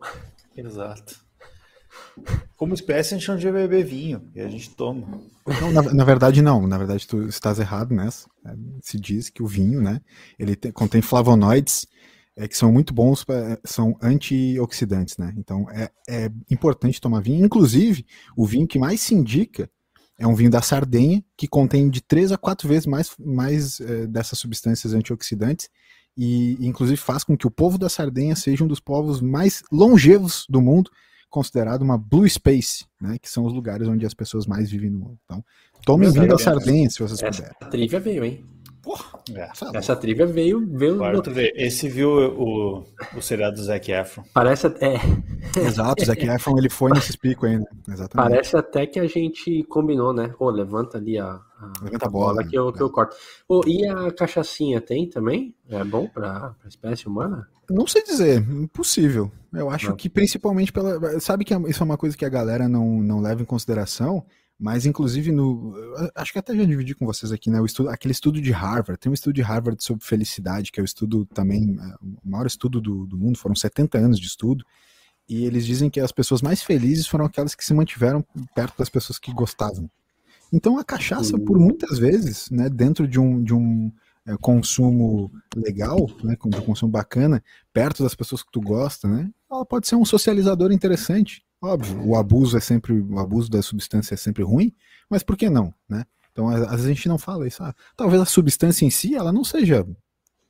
Exato. 0.57 1.23
Como 2.57 2.75
espécie, 2.75 3.15
a 3.15 3.19
gente 3.19 3.29
não 3.29 3.37
devia 3.37 3.53
beber 3.53 3.85
vinho, 3.85 4.29
e 4.35 4.41
a 4.41 4.49
gente 4.49 4.71
toma. 4.75 5.21
Não, 5.61 5.73
na, 5.73 5.83
na, 5.83 6.05
verdade, 6.05 6.43
não. 6.43 6.67
Na 6.67 6.79
verdade, 6.79 7.07
tu 7.07 7.23
estás 7.23 7.59
errado 7.59 7.95
nessa. 7.95 8.29
Né? 8.43 8.57
Se 8.83 8.99
diz 8.99 9.31
que 9.31 9.43
o 9.43 9.47
vinho, 9.47 9.81
né, 9.81 10.01
ele 10.39 10.57
tem, 10.57 10.73
contém 10.73 11.03
flavonoides 11.03 11.87
é, 12.37 12.49
que 12.49 12.57
são 12.57 12.73
muito 12.73 12.93
bons, 12.93 13.25
pra, 13.25 13.59
são 13.65 13.97
antioxidantes, 14.03 15.17
né? 15.17 15.33
Então 15.37 15.67
é, 15.71 15.91
é 16.09 16.31
importante 16.51 17.01
tomar 17.01 17.21
vinho. 17.21 17.45
Inclusive, 17.45 18.05
o 18.37 18.47
vinho 18.47 18.67
que 18.67 18.79
mais 18.79 19.01
se 19.01 19.15
indica 19.15 19.71
é 20.19 20.27
um 20.27 20.35
vinho 20.35 20.51
da 20.51 20.63
Sardenha, 20.63 21.25
que 21.37 21.49
contém 21.49 21.89
de 21.89 22.01
3 22.01 22.33
a 22.33 22.39
4 22.39 22.69
vezes 22.69 22.87
mais, 22.87 23.11
mais 23.19 23.81
é, 23.81 24.07
dessas 24.07 24.39
substâncias 24.39 24.95
antioxidantes, 24.95 25.69
e 26.17 26.57
inclusive 26.61 26.97
faz 26.97 27.25
com 27.25 27.37
que 27.37 27.47
o 27.47 27.51
povo 27.51 27.77
da 27.77 27.89
Sardenha 27.89 28.37
seja 28.37 28.63
um 28.63 28.69
dos 28.69 28.79
povos 28.79 29.21
mais 29.21 29.63
longevos 29.73 30.47
do 30.49 30.61
mundo, 30.61 30.91
considerado 31.29 31.83
uma 31.83 31.99
blue 31.99 32.29
space, 32.29 32.85
né? 33.01 33.17
Que 33.21 33.29
são 33.29 33.45
os 33.45 33.53
lugares 33.53 33.89
onde 33.89 34.07
as 34.07 34.15
pessoas 34.15 34.47
mais 34.47 34.71
vivem 34.71 34.91
no 34.91 35.01
mundo. 35.01 35.19
Então, 35.25 35.45
tomem 35.85 36.11
vinho 36.13 36.29
da 36.29 36.39
Sardenha, 36.39 36.89
se 36.89 37.01
vocês 37.01 37.21
Essa 37.21 37.43
puderem. 37.43 37.57
A 37.61 37.67
trivia 37.67 37.99
veio, 37.99 38.25
hein? 38.25 38.45
Porra, 38.85 39.19
é, 39.35 39.49
essa 39.79 39.97
trivia 39.97 40.27
veio. 40.27 40.65
veio 40.67 41.01
Esse 41.55 41.89
viu 41.89 42.11
o, 42.11 42.85
o 43.17 43.23
seriado 43.23 43.57
do 43.57 43.63
Zac 43.63 43.91
Efron. 43.91 44.23
Parece 44.35 44.67
até. 44.67 44.97
Exato, 45.57 46.03
o 46.03 46.07
Zac 46.07 46.23
Efron 46.23 46.59
ele 46.59 46.69
foi 46.69 46.91
nesse 46.93 47.17
pico 47.17 47.47
ainda. 47.47 47.67
Exatamente. 47.89 48.31
Parece 48.31 48.57
até 48.59 48.87
que 48.87 49.01
a 49.01 49.07
gente 49.07 49.65
combinou, 49.65 50.13
né? 50.13 50.35
Ô, 50.39 50.51
levanta 50.51 50.99
ali 50.99 51.19
a, 51.19 51.25
a, 51.27 51.73
levanta 51.83 52.07
a 52.07 52.11
bola, 52.11 52.35
bola 52.35 52.45
que, 52.45 52.59
eu, 52.59 52.71
que 52.71 52.83
eu 52.83 52.91
corto. 52.91 53.17
Ô, 53.49 53.63
e 53.67 53.87
a 53.87 54.13
cachaçinha 54.13 54.83
tem 54.83 55.09
também? 55.09 55.55
É 55.71 55.83
bom 55.83 56.07
para 56.07 56.55
a 56.63 56.69
espécie 56.69 57.07
humana? 57.07 57.49
Não 57.71 57.87
sei 57.87 58.03
dizer, 58.03 58.43
impossível. 58.51 59.33
Eu 59.51 59.71
acho 59.71 59.89
não. 59.89 59.97
que 59.97 60.11
principalmente 60.11 60.71
pela. 60.71 61.19
Sabe 61.21 61.45
que 61.45 61.55
isso 61.55 61.83
é 61.83 61.87
uma 61.87 61.97
coisa 61.97 62.15
que 62.17 62.25
a 62.27 62.29
galera 62.29 62.69
não, 62.69 63.01
não 63.01 63.23
leva 63.23 63.41
em 63.41 63.47
consideração? 63.47 64.25
Mas, 64.59 64.87
inclusive, 64.87 65.33
no. 65.33 65.75
Acho 66.15 66.33
que 66.33 66.39
até 66.39 66.55
já 66.55 66.65
dividi 66.65 66.95
com 66.95 67.05
vocês 67.05 67.33
aqui, 67.33 67.51
né? 67.51 67.61
O 67.61 67.67
estudo, 67.67 67.89
aquele 67.89 68.13
estudo 68.13 68.41
de 68.41 68.53
Harvard. 68.53 68.99
Tem 68.99 69.11
um 69.11 69.15
estudo 69.15 69.35
de 69.35 69.43
Harvard 69.43 69.83
sobre 69.83 70.05
felicidade, 70.05 70.71
que 70.71 70.79
é 70.79 70.83
o 70.83 70.85
estudo 70.85 71.27
também, 71.27 71.77
é, 71.81 71.95
o 72.01 72.31
maior 72.31 72.47
estudo 72.47 72.81
do, 72.81 73.07
do 73.07 73.19
mundo, 73.19 73.39
foram 73.39 73.55
70 73.55 73.99
anos 73.99 74.19
de 74.19 74.27
estudo. 74.27 74.65
E 75.29 75.45
eles 75.45 75.67
dizem 75.67 75.91
que 75.91 76.01
as 76.01 76.13
pessoas 76.13 76.43
mais 76.43 76.63
felizes 76.63 77.07
foram 77.07 77.25
aquelas 77.25 77.55
que 77.55 77.65
se 77.65 77.75
mantiveram 77.75 78.25
perto 78.55 78.79
das 78.79 78.89
pessoas 78.89 79.19
que 79.19 79.33
gostavam. 79.33 79.91
Então 80.53 80.79
a 80.79 80.85
cachaça, 80.85 81.39
por 81.39 81.59
muitas 81.59 81.99
vezes, 81.99 82.49
né, 82.51 82.69
dentro 82.69 83.09
de 83.09 83.19
um, 83.19 83.43
de 83.43 83.55
um 83.55 83.91
é, 84.27 84.37
consumo 84.37 85.33
legal, 85.57 86.09
né, 86.23 86.37
de 86.41 86.59
um 86.59 86.63
consumo 86.63 86.93
bacana, 86.93 87.43
perto 87.73 88.03
das 88.03 88.15
pessoas 88.15 88.43
que 88.43 88.53
tu 88.53 88.61
gosta, 88.61 89.09
né, 89.09 89.31
ela 89.51 89.65
pode 89.65 89.89
ser 89.89 89.97
um 89.97 90.05
socializador 90.05 90.71
interessante. 90.73 91.43
Óbvio, 91.65 92.07
o 92.07 92.15
abuso 92.15 92.57
é 92.59 92.61
sempre, 92.61 93.01
o 93.01 93.19
abuso 93.19 93.51
da 93.51 93.63
substância 93.63 94.13
é 94.13 94.17
sempre 94.19 94.43
ruim, 94.43 94.75
mas 95.09 95.23
por 95.23 95.35
que 95.35 95.49
não, 95.49 95.73
né? 95.89 96.05
Então, 96.31 96.49
às 96.49 96.71
vezes 96.73 96.87
a 96.87 96.93
gente 96.93 97.09
não 97.09 97.17
fala 97.17 97.47
isso. 97.47 97.63
Ah, 97.63 97.75
talvez 97.97 98.21
a 98.21 98.27
substância 98.27 98.85
em 98.85 98.91
si, 98.91 99.15
ela 99.15 99.33
não 99.33 99.43
seja 99.43 99.87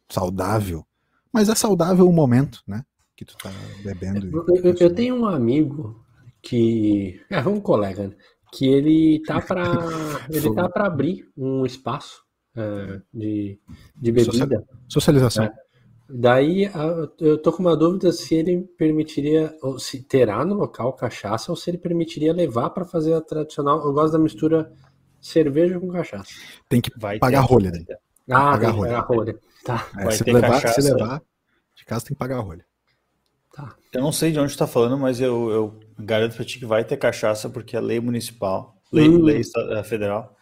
saudável, 0.09 0.85
mas 1.33 1.48
é 1.48 1.55
saudável 1.55 2.09
o 2.09 2.12
momento, 2.12 2.62
né? 2.66 2.85
Que 3.14 3.24
tu 3.24 3.37
tá 3.37 3.53
bebendo. 3.85 4.44
Eu, 4.48 4.64
eu, 4.64 4.74
eu 4.74 4.94
tenho 4.94 5.14
um 5.14 5.27
amigo 5.27 6.05
que 6.42 7.20
é 7.31 7.40
um 7.40 7.61
colega, 7.61 8.09
né? 8.09 8.16
que 8.53 8.66
ele 8.66 9.22
tá 9.24 9.40
para 9.40 9.62
ele 10.31 10.53
tá 10.55 10.68
para 10.68 10.87
abrir 10.87 11.29
um 11.37 11.64
espaço 11.64 12.24
é, 12.57 13.00
de, 13.12 13.61
de 13.96 14.12
bebida. 14.12 14.64
Socialização. 14.88 15.44
É. 15.44 15.63
Daí 16.09 16.71
eu 17.19 17.38
tô 17.38 17.51
com 17.51 17.62
uma 17.62 17.77
dúvida 17.77 18.12
se 18.12 18.35
ele 18.35 18.62
permitiria, 18.77 19.57
ou 19.62 19.79
se 19.79 20.03
terá 20.03 20.45
no 20.45 20.55
local 20.55 20.93
cachaça, 20.93 21.51
ou 21.51 21.57
se 21.57 21.71
ele 21.71 21.79
permitiria 21.79 22.33
levar 22.33 22.71
para 22.71 22.85
fazer 22.85 23.14
a 23.14 23.21
tradicional. 23.23 23.83
Eu 23.85 23.93
gosto 23.93 24.12
da 24.12 24.19
mistura 24.19 24.71
cerveja 25.21 25.81
com 25.81 25.88
cachaça. 25.90 26.31
Tem 26.69 26.81
que 26.81 26.90
vai 26.99 27.19
pagar 27.19 27.47
ter, 27.47 27.53
rolha. 27.53 27.71
Né? 27.71 27.85
Ah, 28.31 28.51
pagar 28.53 28.71
rolha. 28.71 28.90
Pagar 28.90 29.07
rolha. 29.07 29.38
Tá. 29.64 29.88
É, 29.99 30.11
se, 30.11 30.25
levar, 30.25 30.51
cachaça, 30.51 30.83
se 30.83 30.93
levar 30.93 31.23
de 31.75 31.85
casa 31.87 32.05
tem 32.05 32.14
que 32.14 32.19
pagar 32.19 32.37
a 32.37 32.40
rolha. 32.40 32.67
Tá. 33.55 33.75
Eu 33.93 34.03
não 34.03 34.12
sei 34.12 34.31
de 34.31 34.38
onde 34.38 34.53
está 34.53 34.67
falando, 34.67 34.99
mas 34.99 35.21
eu, 35.21 35.51
eu 35.51 35.81
garanto 35.99 36.37
para 36.37 36.45
ti 36.45 36.59
que 36.59 36.67
vai 36.67 36.85
ter 36.85 36.99
cachaça 36.99 37.49
porque 37.49 37.77
é 37.77 37.81
lei 37.81 37.99
municipal, 37.99 38.77
lei, 38.93 39.09
hum. 39.09 39.23
lei 39.23 39.40
eh, 39.40 39.83
federal. 39.83 40.37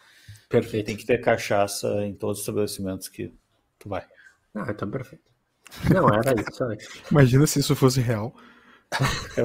Perfeito. 0.49 0.87
Tem 0.87 0.97
que 0.97 1.05
ter 1.05 1.19
cachaça 1.19 2.05
em 2.05 2.13
todos 2.13 2.39
os 2.39 2.41
estabelecimentos 2.41 3.07
que 3.07 3.33
tu 3.79 3.87
vai. 3.87 4.05
Ah, 4.53 4.67
então 4.69 4.89
perfeito. 4.89 5.32
Não, 5.93 6.07
era 6.09 6.33
isso. 6.39 6.63
Imagina 7.11 7.47
se 7.47 7.59
isso 7.59 7.75
fosse 7.75 7.99
real. 7.99 8.35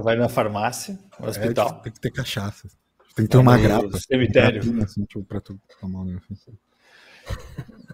Vai 0.03 0.17
na 0.17 0.29
farmácia, 0.29 0.99
no 1.19 1.27
é, 1.27 1.31
hospital. 1.31 1.81
Tem 1.81 1.93
que 1.93 2.01
ter 2.01 2.11
cachaça. 2.11 2.69
Tem 3.15 3.25
que 3.25 3.31
ter 3.31 3.39
uma 3.39 3.59
grapa. 3.59 3.99
Cemitério. 3.99 4.63
Grapinha, 4.63 4.85
assim, 4.85 5.05
tipo, 5.05 5.25
pra 5.25 5.41
tu 5.41 5.59
tomar 5.81 6.03
um 6.03 6.19
assim. 6.31 6.53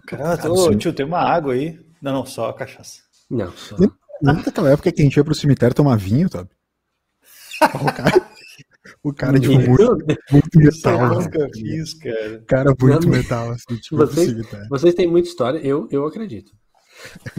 Cara, 0.05 0.51
ô, 0.51 0.75
tio, 0.75 0.93
tem 0.93 1.05
uma 1.05 1.19
água 1.19 1.53
aí. 1.53 1.79
Não, 2.01 2.13
não, 2.13 2.25
só 2.25 2.49
a 2.49 2.53
cachaça. 2.53 3.01
Não, 3.29 3.51
só. 3.53 3.75
Lembra 4.21 4.43
daquela 4.43 4.71
época 4.71 4.91
que 4.91 5.01
a 5.01 5.03
gente 5.03 5.17
ia 5.17 5.23
pro 5.23 5.33
cemitério 5.33 5.75
tomar 5.75 5.97
vinho, 5.97 6.29
sabe? 6.31 6.49
O 7.73 7.93
cara, 7.93 8.29
o 9.03 9.13
cara 9.13 9.39
tipo, 9.39 9.53
muito, 9.53 9.97
muito 10.31 10.59
metal. 10.59 11.13
Eu 11.13 11.21
nunca 11.21 11.49
fiz, 11.53 11.93
cara. 11.95 12.43
Cara, 12.47 12.75
muito 12.79 13.07
metal, 13.09 13.51
assim, 13.51 13.77
tipo, 13.77 13.97
vocês, 13.97 14.33
vocês 14.69 14.93
têm 14.93 15.07
muita 15.07 15.27
história, 15.27 15.57
eu, 15.59 15.87
eu 15.91 16.05
acredito. 16.05 16.51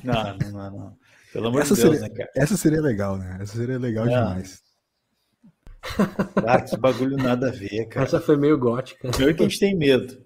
Não, 0.03 0.37
não, 0.39 0.71
não. 0.71 0.97
Pelo 1.33 1.49
amor 1.49 1.63
essa 1.63 1.75
de 1.75 1.83
Deus, 1.83 1.97
seria, 1.97 2.09
né, 2.09 2.15
cara? 2.15 2.31
Essa 2.35 2.57
seria 2.57 2.81
legal, 2.81 3.17
né? 3.19 3.39
Essa 3.41 3.57
seria 3.57 3.79
legal 3.79 4.07
não. 4.07 4.13
demais. 4.13 4.63
Ah, 6.47 6.61
que 6.61 6.77
bagulho 6.77 7.17
nada 7.17 7.49
a 7.49 7.53
ver, 7.53 7.87
cara. 7.87 8.07
Essa 8.07 8.21
foi 8.21 8.37
meio 8.37 8.59
gótica. 8.59 9.09
Primeiro 9.09 9.37
que 9.37 9.43
a 9.43 9.49
gente 9.49 9.61
tem 9.61 9.77
medo. 9.77 10.25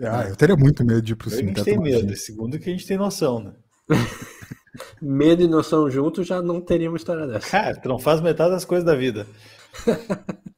Ah, 0.00 0.26
eu 0.28 0.36
teria 0.36 0.56
muito 0.56 0.84
medo 0.84 1.02
de 1.02 1.12
ir 1.12 1.16
pro 1.16 1.28
que 1.28 1.36
a 1.36 1.38
gente 1.38 1.64
tem 1.64 1.78
medo. 1.78 2.16
Segundo 2.16 2.58
que 2.58 2.70
a 2.70 2.72
gente 2.72 2.86
tem 2.86 2.96
noção, 2.96 3.40
né? 3.40 3.52
medo 5.02 5.42
e 5.42 5.48
noção 5.48 5.90
juntos 5.90 6.26
já 6.26 6.40
não 6.40 6.60
teria 6.60 6.88
uma 6.88 6.96
história 6.96 7.26
dessa. 7.26 7.50
Cara, 7.50 7.76
tu 7.76 7.88
não 7.88 7.98
faz 7.98 8.20
metade 8.20 8.52
das 8.52 8.64
coisas 8.64 8.84
da 8.84 8.94
vida. 8.94 9.26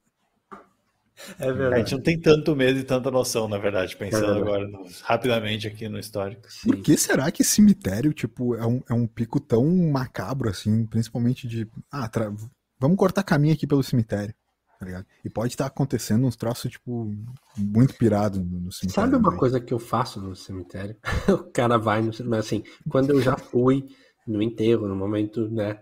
É 1.38 1.52
verdade. 1.52 1.74
A 1.74 1.78
gente 1.78 1.92
não 1.92 2.00
tem 2.02 2.20
tanto 2.20 2.54
medo 2.54 2.78
e 2.78 2.84
tanta 2.84 3.10
noção, 3.10 3.48
na 3.48 3.58
verdade, 3.58 3.96
pensando 3.96 4.38
é 4.38 4.40
agora 4.40 4.66
no, 4.66 4.86
rapidamente 5.02 5.66
aqui 5.66 5.88
no 5.88 5.98
histórico. 5.98 6.42
Sim. 6.50 6.68
Por 6.68 6.82
que 6.82 6.96
será 6.96 7.30
que 7.30 7.44
cemitério, 7.44 8.12
tipo, 8.12 8.54
é 8.54 8.66
um, 8.66 8.82
é 8.88 8.94
um 8.94 9.06
pico 9.06 9.40
tão 9.40 9.64
macabro, 9.90 10.48
assim, 10.48 10.86
principalmente 10.86 11.46
de. 11.46 11.68
Ah, 11.90 12.08
tra... 12.08 12.32
vamos 12.78 12.96
cortar 12.96 13.22
caminho 13.22 13.54
aqui 13.54 13.66
pelo 13.66 13.82
cemitério. 13.82 14.34
Tá 14.78 14.86
ligado? 14.86 15.06
E 15.24 15.30
pode 15.30 15.52
estar 15.52 15.66
acontecendo 15.66 16.26
uns 16.26 16.36
troços, 16.36 16.70
tipo, 16.70 17.10
muito 17.56 17.94
pirado 17.94 18.38
no, 18.40 18.60
no 18.60 18.72
cemitério. 18.72 19.10
Sabe 19.10 19.16
uma 19.16 19.36
coisa 19.36 19.60
que 19.60 19.72
eu 19.72 19.78
faço 19.78 20.20
no 20.20 20.34
cemitério? 20.34 20.96
o 21.28 21.50
cara 21.50 21.78
vai 21.78 22.02
no 22.02 22.12
cemitério, 22.12 22.44
assim, 22.44 22.62
quando 22.88 23.10
eu 23.10 23.22
já 23.22 23.36
fui 23.36 23.86
no 24.26 24.42
enterro, 24.42 24.88
no 24.88 24.96
momento, 24.96 25.48
né? 25.48 25.80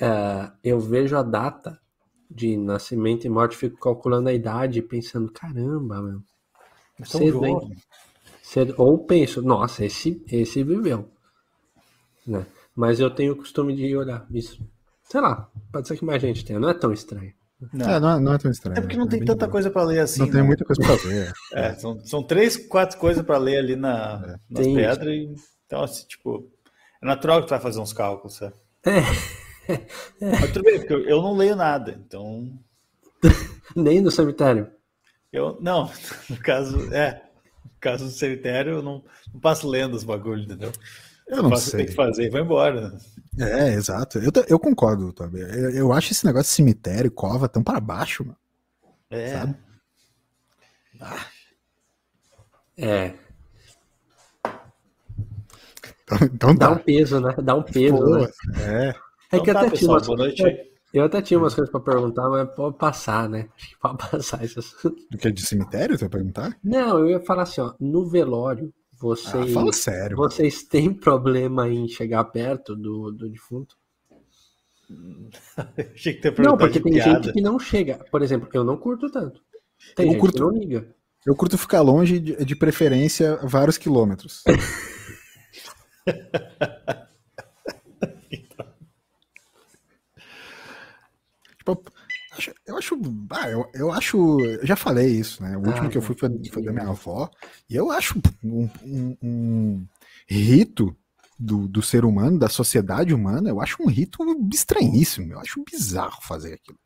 Uh, 0.00 0.50
eu 0.64 0.80
vejo 0.80 1.16
a 1.16 1.22
data 1.22 1.78
de 2.34 2.56
nascimento 2.56 3.26
e 3.26 3.30
morte, 3.30 3.56
fico 3.56 3.78
calculando 3.78 4.28
a 4.28 4.32
idade 4.32 4.82
pensando, 4.82 5.30
caramba, 5.30 6.00
meu. 6.00 6.20
Cedo, 7.04 7.44
hein? 7.44 7.58
Cedo. 8.42 8.74
Ou 8.78 8.98
penso, 8.98 9.42
nossa, 9.42 9.84
esse, 9.84 10.22
esse 10.30 10.62
viveu. 10.62 11.08
Né? 12.26 12.46
Mas 12.74 13.00
eu 13.00 13.10
tenho 13.10 13.32
o 13.32 13.36
costume 13.36 13.74
de 13.74 13.96
olhar 13.96 14.26
isso. 14.30 14.64
Sei 15.04 15.20
lá, 15.20 15.48
pode 15.70 15.88
ser 15.88 15.96
que 15.96 16.04
mais 16.04 16.22
gente 16.22 16.44
tenha, 16.44 16.58
não 16.58 16.70
é 16.70 16.74
tão 16.74 16.92
estranho. 16.92 17.32
Não. 17.72 17.88
É, 17.88 18.00
não, 18.00 18.10
é, 18.10 18.20
não 18.20 18.32
é 18.34 18.38
tão 18.38 18.50
estranho. 18.50 18.78
É 18.78 18.80
porque 18.80 18.96
não 18.96 19.06
é 19.06 19.08
tem 19.08 19.24
tanta 19.24 19.46
coisa 19.46 19.70
para 19.70 19.84
ler 19.84 20.00
assim. 20.00 20.20
Não 20.20 20.26
né? 20.26 20.32
tem 20.32 20.42
muita 20.42 20.64
coisa 20.64 20.82
para 20.82 21.08
ler. 21.08 21.32
é, 21.54 21.74
são, 21.74 22.00
são 22.04 22.22
três, 22.22 22.56
quatro 22.56 22.98
coisas 22.98 23.24
para 23.24 23.38
ler 23.38 23.58
ali 23.58 23.76
na, 23.76 24.22
é. 24.24 24.28
nas 24.50 24.64
tem 24.64 24.74
pedras. 24.74 25.14
E, 25.14 25.34
então, 25.66 25.82
assim, 25.82 26.06
tipo, 26.06 26.50
é 27.00 27.06
natural 27.06 27.40
que 27.40 27.46
tu 27.46 27.50
vai 27.50 27.60
fazer 27.60 27.78
uns 27.78 27.92
cálculos, 27.92 28.36
sabe? 28.36 28.54
É. 28.84 29.00
Mas 30.20 30.52
tudo 30.52 30.64
bem, 30.64 30.78
porque 30.78 30.94
eu 30.94 31.22
não 31.22 31.36
leio 31.36 31.56
nada, 31.56 32.00
então. 32.04 32.52
Nem 33.76 34.00
no 34.00 34.10
cemitério. 34.10 34.70
Eu, 35.32 35.58
não, 35.60 35.90
no 36.28 36.36
caso, 36.38 36.92
é. 36.92 37.22
No 37.64 37.80
caso 37.80 38.04
do 38.04 38.10
cemitério, 38.10 38.74
eu 38.74 38.82
não, 38.82 39.04
não 39.32 39.40
passo 39.40 39.68
lendo 39.68 39.94
os 39.94 40.04
bagulhos, 40.04 40.44
entendeu? 40.44 40.72
Eu 41.26 41.42
não 41.42 41.50
faço 41.50 41.70
sei. 41.70 41.72
O 41.72 41.72
que 41.72 41.76
tem 41.78 41.86
que 41.86 41.94
fazer 41.94 42.26
e 42.26 42.30
vai 42.30 42.42
embora. 42.42 42.92
É, 43.38 43.68
exato. 43.72 44.18
Eu, 44.18 44.30
eu 44.48 44.58
concordo, 44.58 45.12
Tobi. 45.12 45.40
Eu, 45.40 45.70
eu 45.70 45.92
acho 45.92 46.12
esse 46.12 46.26
negócio 46.26 46.50
de 46.50 46.56
cemitério, 46.56 47.10
cova, 47.10 47.48
tão 47.48 47.62
para 47.62 47.80
baixo, 47.80 48.24
mano. 48.24 48.36
É. 49.10 49.32
Sabe? 49.32 49.56
Ah. 51.00 51.26
É. 52.76 53.14
Então, 56.04 56.18
então 56.22 56.54
dá. 56.54 56.68
dá 56.68 56.72
um 56.72 56.78
peso, 56.78 57.20
né? 57.20 57.34
Dá 57.42 57.54
um 57.54 57.62
peso. 57.62 57.96
Pô, 57.96 58.18
né? 58.18 58.28
É. 58.60 59.11
É 59.32 59.40
que 59.40 59.50
então, 59.50 59.62
até 59.62 59.70
tá, 59.70 59.76
tinha 59.76 59.90
umas... 59.90 60.06
Eu 60.92 61.04
até 61.04 61.22
tinha 61.22 61.38
umas 61.38 61.54
coisas 61.54 61.72
para 61.72 61.80
perguntar, 61.80 62.28
mas 62.28 62.54
pode 62.54 62.76
passar, 62.76 63.26
né? 63.26 63.48
Acho 63.56 63.70
que 63.70 63.78
pode 63.80 63.96
passar 64.10 64.44
essas. 64.44 64.74
Do 64.82 65.16
que 65.18 65.32
de 65.32 65.40
cemitério, 65.40 65.96
você 65.96 66.04
vai 66.04 66.10
perguntar? 66.10 66.58
Não, 66.62 66.98
eu 66.98 67.08
ia 67.08 67.20
falar 67.20 67.44
assim, 67.44 67.62
ó, 67.62 67.72
no 67.80 68.06
velório, 68.10 68.72
vocês, 69.00 69.50
ah, 69.50 69.54
fala 69.54 69.72
sério. 69.72 70.16
Vocês 70.16 70.62
têm 70.64 70.92
problema 70.92 71.66
em 71.68 71.88
chegar 71.88 72.22
perto 72.24 72.76
do, 72.76 73.10
do 73.10 73.30
defunto? 73.30 73.74
Achei 75.94 76.12
que 76.12 76.30
não, 76.42 76.58
porque 76.58 76.78
tem 76.78 76.92
piada. 76.92 77.22
gente 77.22 77.32
que 77.32 77.40
não 77.40 77.58
chega. 77.58 78.04
Por 78.10 78.20
exemplo, 78.20 78.50
eu 78.52 78.62
não 78.62 78.76
curto 78.76 79.10
tanto. 79.10 79.40
Tem 79.96 80.06
eu 80.06 80.12
gente 80.12 80.20
curto, 80.20 80.34
que 80.34 80.40
não 80.40 80.50
liga. 80.50 80.94
Eu 81.24 81.34
curto 81.34 81.56
ficar 81.56 81.80
longe, 81.80 82.20
de, 82.20 82.44
de 82.44 82.54
preferência, 82.54 83.38
vários 83.42 83.78
quilômetros. 83.78 84.44
Tipo, 91.62 91.80
eu 92.66 92.76
acho. 92.76 92.98
Ah, 93.30 93.48
eu, 93.48 93.70
eu 93.74 93.92
acho. 93.92 94.40
Eu 94.40 94.66
já 94.66 94.76
falei 94.76 95.08
isso, 95.08 95.42
né? 95.42 95.56
O 95.56 95.66
último 95.66 95.86
ah, 95.86 95.90
que 95.90 95.98
eu 95.98 96.02
fui 96.02 96.16
foi, 96.16 96.30
foi, 96.50 96.62
da 96.62 96.72
minha 96.72 96.88
avó. 96.88 97.30
E 97.68 97.76
eu 97.76 97.90
acho 97.90 98.20
um, 98.42 98.68
um, 98.84 99.16
um 99.22 99.86
rito 100.26 100.96
do, 101.38 101.66
do, 101.66 101.82
ser 101.82 102.04
humano, 102.04 102.38
da 102.38 102.48
sociedade 102.48 103.12
humana, 103.12 103.50
eu 103.50 103.60
acho 103.60 103.82
um 103.82 103.88
rito 103.88 104.18
estranhíssimo. 104.52 105.32
Eu 105.32 105.40
acho 105.40 105.64
bizarro 105.64 106.22
fazer 106.22 106.54
aquilo. 106.54 106.78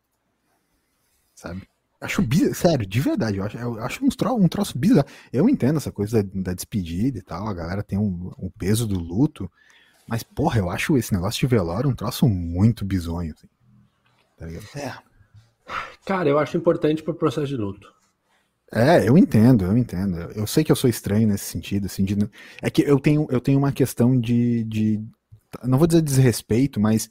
Sabe? 1.34 1.68
Acho 2.00 2.22
bizarro, 2.22 2.54
sério, 2.54 2.86
de 2.86 3.00
verdade. 3.00 3.38
Eu 3.38 3.44
acho, 3.44 3.58
eu 3.58 3.80
acho 3.80 4.04
um, 4.04 4.08
troço, 4.08 4.36
um 4.36 4.48
troço 4.48 4.78
bizarro. 4.78 5.06
Eu 5.32 5.48
entendo 5.48 5.76
essa 5.76 5.92
coisa 5.92 6.22
da, 6.22 6.30
da 6.34 6.54
despedida 6.54 7.18
e 7.18 7.22
tal, 7.22 7.46
a 7.46 7.54
galera 7.54 7.82
tem 7.82 7.98
um, 7.98 8.32
um, 8.38 8.50
peso 8.58 8.86
do 8.86 8.98
luto. 8.98 9.50
Mas, 10.06 10.22
porra, 10.22 10.58
eu 10.58 10.70
acho 10.70 10.96
esse 10.96 11.12
negócio 11.12 11.40
de 11.40 11.46
velório 11.46 11.90
um 11.90 11.94
troço 11.94 12.28
muito 12.28 12.84
bizonho. 12.84 13.34
Assim. 13.34 13.48
Tá 14.36 14.78
é. 14.78 15.05
Cara, 16.04 16.28
eu 16.28 16.38
acho 16.38 16.56
importante 16.56 17.02
pro 17.02 17.14
processo 17.14 17.48
de 17.48 17.56
luto. 17.56 17.92
É, 18.72 19.08
eu 19.08 19.16
entendo, 19.16 19.64
eu 19.64 19.76
entendo. 19.76 20.16
Eu 20.34 20.46
sei 20.46 20.64
que 20.64 20.72
eu 20.72 20.76
sou 20.76 20.90
estranho 20.90 21.28
nesse 21.28 21.44
sentido, 21.44 21.86
assim, 21.86 22.04
de, 22.04 22.16
é 22.60 22.70
que 22.70 22.82
eu 22.82 22.98
tenho, 22.98 23.26
eu 23.30 23.40
tenho 23.40 23.58
uma 23.58 23.72
questão 23.72 24.18
de, 24.18 24.64
de, 24.64 25.00
não 25.64 25.78
vou 25.78 25.86
dizer 25.86 26.02
desrespeito, 26.02 26.80
mas 26.80 27.08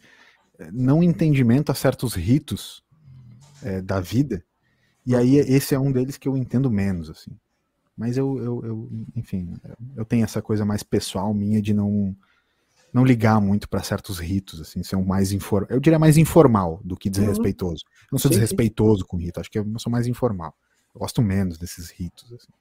eh, 0.59 0.69
não 0.71 1.01
entendimento 1.01 1.71
a 1.71 1.75
certos 1.75 2.13
ritos 2.13 2.83
é, 3.63 3.81
da 3.81 3.99
vida 3.99 4.43
E 5.05 5.15
aí 5.15 5.37
esse 5.37 5.75
é 5.75 5.79
um 5.79 5.91
deles 5.91 6.17
que 6.17 6.27
eu 6.27 6.37
entendo 6.37 6.71
menos, 6.71 7.09
assim. 7.09 7.31
Mas 7.97 8.17
eu, 8.17 8.37
eu, 8.39 8.65
eu 8.65 8.89
enfim, 9.15 9.55
eu 9.95 10.05
tenho 10.05 10.23
essa 10.25 10.41
coisa 10.41 10.65
mais 10.65 10.83
pessoal 10.83 11.33
minha 11.33 11.61
de 11.61 11.73
não 11.73 12.15
não 12.95 13.03
ligar 13.03 13.41
muito 13.41 13.67
para 13.67 13.83
certos 13.83 14.19
ritos, 14.19 14.61
assim, 14.61 14.81
ser 14.81 14.95
um 14.95 15.03
mais 15.03 15.33
informal. 15.33 15.67
Eu 15.69 15.81
diria 15.81 15.99
mais 15.99 16.15
informal 16.15 16.79
do 16.81 16.95
que 16.95 17.09
desrespeitoso. 17.09 17.83
Eu 18.03 18.07
não 18.13 18.17
sou 18.17 18.31
sim, 18.31 18.35
desrespeitoso 18.35 19.01
sim. 19.01 19.07
com 19.07 19.17
rito, 19.17 19.37
acho 19.37 19.51
que 19.51 19.59
eu 19.59 19.65
sou 19.77 19.91
mais 19.91 20.07
informal. 20.07 20.55
Eu 20.93 20.99
gosto 20.99 21.21
menos 21.21 21.57
desses 21.57 21.89
ritos, 21.89 22.31
assim. 22.31 22.53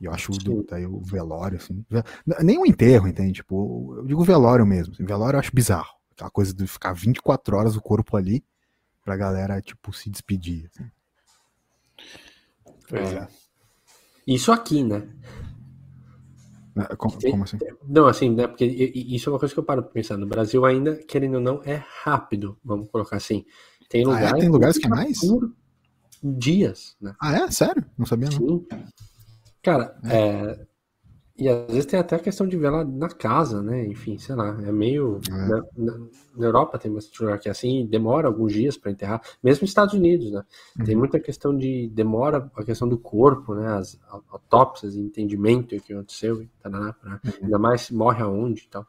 E 0.00 0.06
eu 0.06 0.12
acho 0.12 0.32
do, 0.32 0.64
daí 0.64 0.86
o 0.86 0.98
velório, 0.98 1.58
assim. 1.58 1.84
Nem 2.42 2.56
o 2.56 2.64
enterro, 2.64 3.06
entende? 3.06 3.34
Tipo, 3.34 3.96
eu 3.98 4.06
digo 4.06 4.24
velório 4.24 4.64
mesmo. 4.64 4.94
Assim, 4.94 5.04
velório 5.04 5.36
eu 5.36 5.40
acho 5.40 5.54
bizarro. 5.54 5.94
Aquela 6.12 6.30
coisa 6.30 6.54
de 6.54 6.66
ficar 6.66 6.94
24 6.94 7.54
horas 7.54 7.76
o 7.76 7.82
corpo 7.82 8.16
ali 8.16 8.42
pra 9.04 9.14
galera, 9.14 9.60
tipo, 9.60 9.92
se 9.92 10.08
despedir. 10.08 10.70
Assim. 10.74 10.90
Pois 12.88 13.12
é. 13.12 13.28
Isso 14.26 14.50
aqui, 14.50 14.82
né? 14.82 15.06
É, 16.76 16.96
como, 16.96 17.16
como, 17.20 17.44
assim? 17.44 17.58
Não, 17.86 18.06
assim, 18.06 18.30
né? 18.30 18.48
Porque 18.48 18.64
isso 18.64 19.28
é 19.28 19.32
uma 19.32 19.38
coisa 19.38 19.54
que 19.54 19.60
eu 19.60 19.64
paro 19.64 19.82
pra 19.82 19.92
pensar. 19.92 20.16
No 20.16 20.26
Brasil 20.26 20.64
ainda, 20.64 20.96
querendo 20.96 21.34
ou 21.34 21.40
não, 21.40 21.62
é 21.64 21.82
rápido, 22.02 22.58
vamos 22.64 22.90
colocar 22.90 23.16
assim. 23.16 23.44
Tem, 23.88 24.04
lugar 24.04 24.34
ah, 24.34 24.38
é? 24.38 24.40
tem 24.40 24.48
lugares 24.48 24.78
que 24.78 24.86
é 24.86 24.90
mais? 24.90 25.18
dias, 26.22 26.96
né? 27.00 27.14
Ah, 27.20 27.36
é? 27.36 27.50
Sério? 27.50 27.84
Não 27.98 28.06
sabia 28.06 28.30
não. 28.30 28.38
Sim. 28.38 28.66
Cara, 29.62 29.96
é. 30.04 30.16
É, 30.16 30.66
e 31.36 31.48
às 31.48 31.66
vezes 31.66 31.86
tem 31.86 31.98
até 31.98 32.14
a 32.14 32.20
questão 32.20 32.46
de 32.46 32.56
velar 32.56 32.86
na 32.86 33.08
casa, 33.08 33.60
né? 33.60 33.84
Enfim, 33.86 34.16
sei 34.18 34.36
lá, 34.36 34.56
é 34.62 34.70
meio. 34.70 35.20
É. 35.28 35.32
Na, 35.32 35.64
na, 35.76 35.98
na, 36.36 36.46
Europa 36.46 36.78
tem 36.78 36.92
bastante 36.92 37.20
lugar 37.22 37.40
que 37.40 37.48
é 37.48 37.50
assim, 37.50 37.84
demora 37.86 38.28
alguns 38.28 38.52
dias 38.52 38.76
para 38.76 38.92
enterrar, 38.92 39.20
mesmo 39.42 39.62
nos 39.62 39.70
Estados 39.70 39.94
Unidos, 39.94 40.30
né? 40.30 40.44
Uhum. 40.78 40.84
Tem 40.84 40.94
muita 40.94 41.18
questão 41.18 41.56
de 41.56 41.88
demora, 41.88 42.48
a 42.54 42.62
questão 42.62 42.88
do 42.88 42.96
corpo, 42.96 43.52
né? 43.52 43.66
As 43.66 43.98
autópsias, 44.30 44.94
entendimento 44.94 45.74
do 45.74 45.82
que 45.82 45.92
aconteceu, 45.92 46.46
tarará, 46.62 46.92
pra, 46.92 47.20
uhum. 47.24 47.32
ainda 47.42 47.58
mais 47.58 47.80
se 47.80 47.94
morre 47.94 48.22
aonde 48.22 48.62
e 48.62 48.68
tal. 48.68 48.86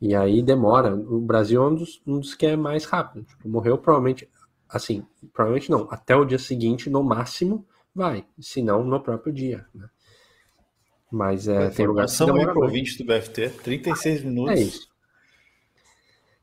E 0.00 0.14
aí 0.14 0.42
demora. 0.42 0.94
O 0.94 1.20
Brasil 1.20 1.60
é 1.60 1.66
um 1.66 1.74
dos, 1.74 2.00
um 2.06 2.20
dos 2.20 2.36
que 2.36 2.46
é 2.46 2.56
mais 2.56 2.84
rápido. 2.84 3.24
Tipo, 3.24 3.48
morreu 3.48 3.78
provavelmente, 3.78 4.28
assim, 4.68 5.04
provavelmente 5.32 5.72
não, 5.72 5.88
até 5.90 6.14
o 6.14 6.24
dia 6.24 6.38
seguinte, 6.38 6.88
no 6.88 7.02
máximo, 7.02 7.66
vai, 7.92 8.24
se 8.38 8.62
não 8.62 8.84
no 8.84 9.00
próprio 9.00 9.32
dia, 9.32 9.66
né? 9.74 9.88
Mas 11.14 11.46
é, 11.46 11.70
tem 11.70 11.86
lugar 11.86 12.08
que 12.08 12.18
demora 12.18 12.52
pro 12.52 12.62
ouvinte 12.62 12.98
do 12.98 13.04
BFT, 13.04 13.50
36 13.62 14.24
minutos. 14.24 14.58
É 14.58 14.62
isso. 14.62 14.88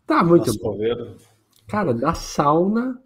Tá 0.07 0.23
muito 0.23 0.47
Nossa, 0.47 0.59
bom. 0.59 0.77
Cara, 1.67 1.93
da 1.93 2.13
sauna 2.13 2.97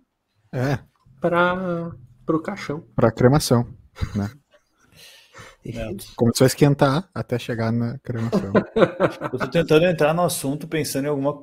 é. 0.53 0.77
para 1.19 1.91
pro 2.23 2.39
caixão. 2.39 2.81
Para 2.95 3.11
cremação, 3.11 3.67
né? 4.15 4.29
É. 5.67 5.87
Começou 6.15 6.45
a 6.45 6.47
esquentar 6.47 7.09
até 7.11 7.39
chegar 7.39 7.71
na 7.71 7.97
cremação. 7.97 8.53
Eu 9.33 9.39
tô 9.39 9.47
tentando 9.47 9.87
entrar 9.87 10.13
no 10.13 10.21
assunto 10.21 10.67
pensando 10.67 11.05
em 11.05 11.07
alguma 11.07 11.41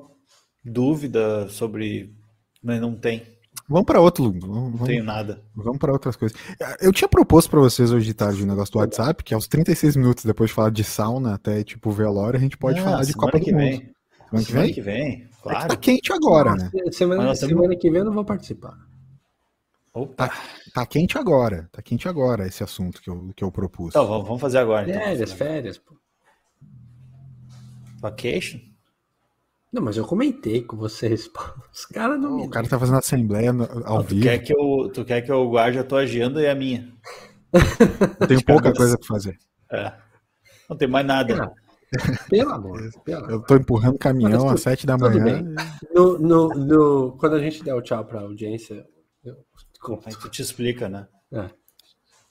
dúvida 0.63 1.49
sobre, 1.49 2.15
mas 2.63 2.79
não 2.79 2.95
tem. 2.95 3.27
Vamos 3.67 3.85
para 3.85 4.01
outro. 4.01 4.31
Vamos, 4.39 4.79
não 4.79 4.85
tenho 4.85 5.03
nada. 5.03 5.41
Vamos 5.55 5.77
para 5.77 5.91
outras 5.91 6.15
coisas. 6.15 6.37
Eu 6.81 6.91
tinha 6.91 7.07
proposto 7.07 7.49
para 7.49 7.59
vocês 7.59 7.91
hoje 7.91 8.05
de 8.05 8.13
tarde 8.13 8.41
o 8.41 8.45
um 8.45 8.47
negócio 8.47 8.73
do 8.73 8.79
WhatsApp, 8.79 9.23
que 9.23 9.33
aos 9.33 9.47
36 9.47 9.95
minutos 9.95 10.25
depois 10.25 10.49
de 10.49 10.55
falar 10.55 10.69
de 10.69 10.83
sauna 10.83 11.35
até 11.35 11.63
tipo 11.63 11.91
velório, 11.91 12.37
a 12.37 12.41
gente 12.41 12.57
pode 12.57 12.79
ah, 12.79 12.83
falar 12.83 13.03
de 13.03 13.13
Copa 13.13 13.39
que 13.39 13.51
do 13.51 13.57
vem. 13.57 13.73
Mundo. 13.73 13.93
Semana 14.29 14.45
que 14.45 14.53
vem? 14.53 14.73
que 14.73 14.81
vem, 14.81 15.29
claro. 15.41 15.57
É 15.57 15.61
que 15.61 15.67
tá 15.67 15.75
quente 15.75 16.11
agora, 16.11 16.55
né? 16.55 16.71
Semana, 16.91 17.35
semana 17.35 17.75
que 17.75 17.89
vem 17.89 17.99
eu 17.99 18.05
não 18.05 18.13
vou 18.13 18.25
participar. 18.25 18.77
Opa. 19.93 20.27
Tá, 20.27 20.35
tá, 20.73 20.85
quente 20.87 21.17
agora. 21.17 21.69
Tá 21.71 21.81
quente 21.81 22.07
agora 22.07 22.47
esse 22.47 22.63
assunto 22.63 22.99
que 22.99 23.09
eu, 23.09 23.31
que 23.35 23.43
eu 23.43 23.51
propus. 23.51 23.89
Então, 23.89 24.07
vamos 24.07 24.41
fazer 24.41 24.57
agora. 24.57 24.89
Então. 24.89 24.99
Férias, 24.99 25.31
férias, 25.31 25.77
pô. 25.77 25.95
Vacation? 27.99 28.59
Não, 29.73 29.81
mas 29.81 29.97
eu 29.97 30.05
comentei 30.05 30.61
com 30.61 30.77
vocês. 30.77 31.27
Os 31.73 31.85
caras 31.87 32.21
não 32.21 32.35
me. 32.35 32.45
O 32.45 32.49
cara 32.49 32.69
tá 32.69 32.77
fazendo 32.77 32.99
assembleia 32.99 33.49
ao 33.49 33.97
não, 33.97 34.03
vivo. 34.03 34.21
Tu 34.21 34.23
quer, 34.23 34.37
que 34.37 34.53
eu, 34.55 34.91
tu 34.93 35.03
quer 35.03 35.21
que 35.23 35.31
eu 35.31 35.49
guarde 35.49 35.79
a 35.79 35.83
tua 35.83 36.01
agenda 36.01 36.39
e 36.39 36.47
a 36.47 36.53
minha? 36.53 36.93
Eu 38.21 38.27
tenho 38.27 38.43
pouca 38.45 38.71
coisa 38.71 38.95
pra 38.95 39.07
fazer. 39.07 39.35
É. 39.71 39.91
Não 40.69 40.77
tem 40.77 40.87
mais 40.87 41.05
nada. 41.05 41.51
Pelo 42.29 42.51
amor. 42.51 42.81
Pelo 43.03 43.31
eu 43.31 43.41
tô 43.41 43.55
empurrando 43.55 43.97
caminhão 43.97 44.47
às 44.47 44.61
sete 44.61 44.85
da 44.85 44.95
manhã. 44.95 45.43
No, 45.91 46.19
no, 46.19 46.49
no, 46.49 47.17
quando 47.17 47.35
a 47.35 47.39
gente 47.39 47.63
der 47.63 47.73
o 47.73 47.81
tchau 47.81 48.05
pra 48.05 48.21
audiência, 48.21 48.85
eu 49.25 49.35
conto. 49.81 50.07
Aí 50.07 50.15
tu 50.15 50.29
te 50.29 50.43
explica, 50.43 50.87
né? 50.87 51.07
É. 51.31 51.49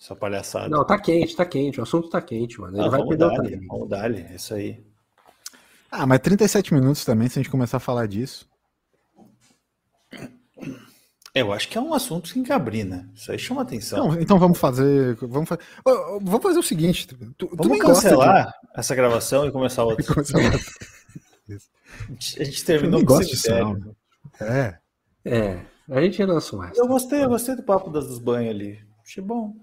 Essa 0.00 0.14
palhaçada. 0.14 0.68
Não, 0.68 0.84
tá 0.84 0.98
quente, 0.98 1.34
tá 1.34 1.44
quente. 1.44 1.80
O 1.80 1.82
assunto 1.82 2.08
tá 2.08 2.20
quente, 2.20 2.60
mano. 2.60 2.76
Ele 2.76 2.86
ah, 2.86 2.90
vai 2.90 3.04
perder 3.04 3.24
o 3.24 3.42
time. 3.42 3.66
Vamos 3.66 3.88
dar 3.88 4.12
é 4.12 4.34
isso 4.34 4.54
aí. 4.54 4.91
Ah, 5.92 6.06
mas 6.06 6.20
37 6.20 6.72
minutos 6.72 7.04
também, 7.04 7.28
se 7.28 7.38
a 7.38 7.42
gente 7.42 7.50
começar 7.50 7.76
a 7.76 7.80
falar 7.80 8.08
disso. 8.08 8.48
Eu 11.34 11.52
acho 11.52 11.68
que 11.68 11.76
é 11.76 11.80
um 11.80 11.92
assunto 11.92 12.28
sem 12.28 12.42
que 12.42 12.50
abrir, 12.50 12.84
né? 12.84 13.06
Isso 13.14 13.30
aí 13.30 13.38
chama 13.38 13.60
atenção. 13.60 14.08
Não, 14.08 14.18
então 14.18 14.38
vamos 14.38 14.58
fazer. 14.58 15.16
Vamos, 15.16 15.50
fa... 15.50 15.58
vamos 15.84 16.42
fazer 16.42 16.58
o 16.58 16.62
seguinte. 16.62 17.06
Tu, 17.36 17.50
vamos 17.52 17.78
tu 17.78 17.84
cancelar 17.84 18.46
de... 18.46 18.52
essa 18.74 18.94
gravação 18.94 19.46
e 19.46 19.52
começar 19.52 19.84
outra. 19.84 20.04
a 22.38 22.44
gente 22.44 22.64
terminou 22.64 23.04
com 23.04 23.14
o 23.14 23.20
É. 24.40 24.78
É. 25.26 25.60
A 25.90 26.00
gente 26.00 26.24
lançou 26.24 26.58
mais. 26.58 26.76
Eu 26.78 26.88
gostei, 26.88 27.22
eu 27.22 27.28
gostei 27.28 27.54
do 27.54 27.62
papo 27.62 27.90
das, 27.90 28.06
dos 28.06 28.18
banhos 28.18 28.54
ali. 28.54 28.80
Achei 29.02 29.22
bom. 29.22 29.54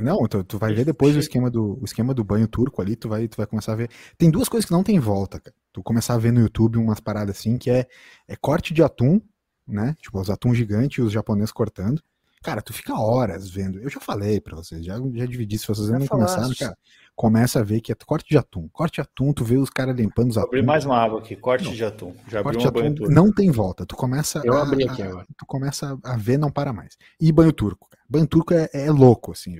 Não, 0.00 0.26
tu, 0.26 0.42
tu 0.44 0.58
vai 0.58 0.72
ver 0.72 0.84
depois 0.84 1.14
o 1.16 1.18
esquema, 1.18 1.50
do, 1.50 1.78
o 1.80 1.84
esquema 1.84 2.14
do 2.14 2.24
banho 2.24 2.48
turco 2.48 2.80
ali, 2.80 2.96
tu 2.96 3.08
vai, 3.08 3.28
tu 3.28 3.36
vai 3.36 3.46
começar 3.46 3.72
a 3.72 3.76
ver. 3.76 3.90
Tem 4.16 4.30
duas 4.30 4.48
coisas 4.48 4.66
que 4.66 4.72
não 4.72 4.82
tem 4.82 4.98
volta, 4.98 5.40
cara. 5.40 5.54
Tu 5.72 5.82
começar 5.82 6.14
a 6.14 6.18
ver 6.18 6.32
no 6.32 6.40
YouTube 6.40 6.78
umas 6.78 7.00
paradas 7.00 7.36
assim, 7.36 7.58
que 7.58 7.70
é, 7.70 7.86
é 8.28 8.36
corte 8.36 8.72
de 8.72 8.82
atum, 8.82 9.20
né? 9.66 9.96
Tipo, 10.00 10.20
os 10.20 10.30
atum 10.30 10.54
gigantes 10.54 10.98
e 10.98 11.02
os 11.02 11.12
japoneses 11.12 11.52
cortando. 11.52 12.02
Cara, 12.44 12.60
tu 12.60 12.74
fica 12.74 12.94
horas 12.94 13.48
vendo. 13.48 13.78
Eu 13.78 13.88
já 13.88 13.98
falei 13.98 14.38
pra 14.38 14.54
vocês, 14.54 14.84
já, 14.84 14.96
já 15.14 15.24
dividi, 15.24 15.58
se 15.58 15.66
vocês 15.66 15.88
não 15.88 16.06
começaram, 16.06 16.52
cara, 16.54 16.76
começa 17.16 17.60
a 17.60 17.62
ver 17.62 17.80
que 17.80 17.90
é 17.90 17.94
corte 17.94 18.28
de 18.28 18.36
atum. 18.36 18.68
Corte 18.70 18.96
de 18.96 19.00
atum, 19.00 19.32
tu 19.32 19.42
vê 19.42 19.56
os 19.56 19.70
caras 19.70 19.96
limpando 19.96 20.30
os 20.30 20.36
atum. 20.36 20.48
Abri 20.48 20.62
mais 20.62 20.84
uma 20.84 20.98
água 20.98 21.20
aqui, 21.20 21.34
corte 21.36 21.64
não. 21.64 21.72
de 21.72 21.82
atum. 21.82 22.14
Já 22.28 22.42
corte 22.42 22.58
de 22.58 22.66
atum 22.66 23.08
não 23.08 23.32
tem 23.32 23.50
volta. 23.50 23.86
Tu 23.86 23.96
começa 23.96 24.42
Eu 24.44 24.54
a, 24.58 24.62
abri 24.62 24.86
aqui 24.86 25.02
agora. 25.02 25.26
Tu 25.38 25.46
começa 25.46 25.98
a 26.04 26.16
ver, 26.18 26.36
não 26.36 26.50
para 26.50 26.70
mais. 26.70 26.98
E 27.18 27.32
banho 27.32 27.52
turco, 27.52 27.88
cara. 27.88 28.02
Banho 28.06 28.26
turco 28.26 28.52
é, 28.52 28.68
é 28.74 28.90
louco, 28.90 29.32
assim, 29.32 29.58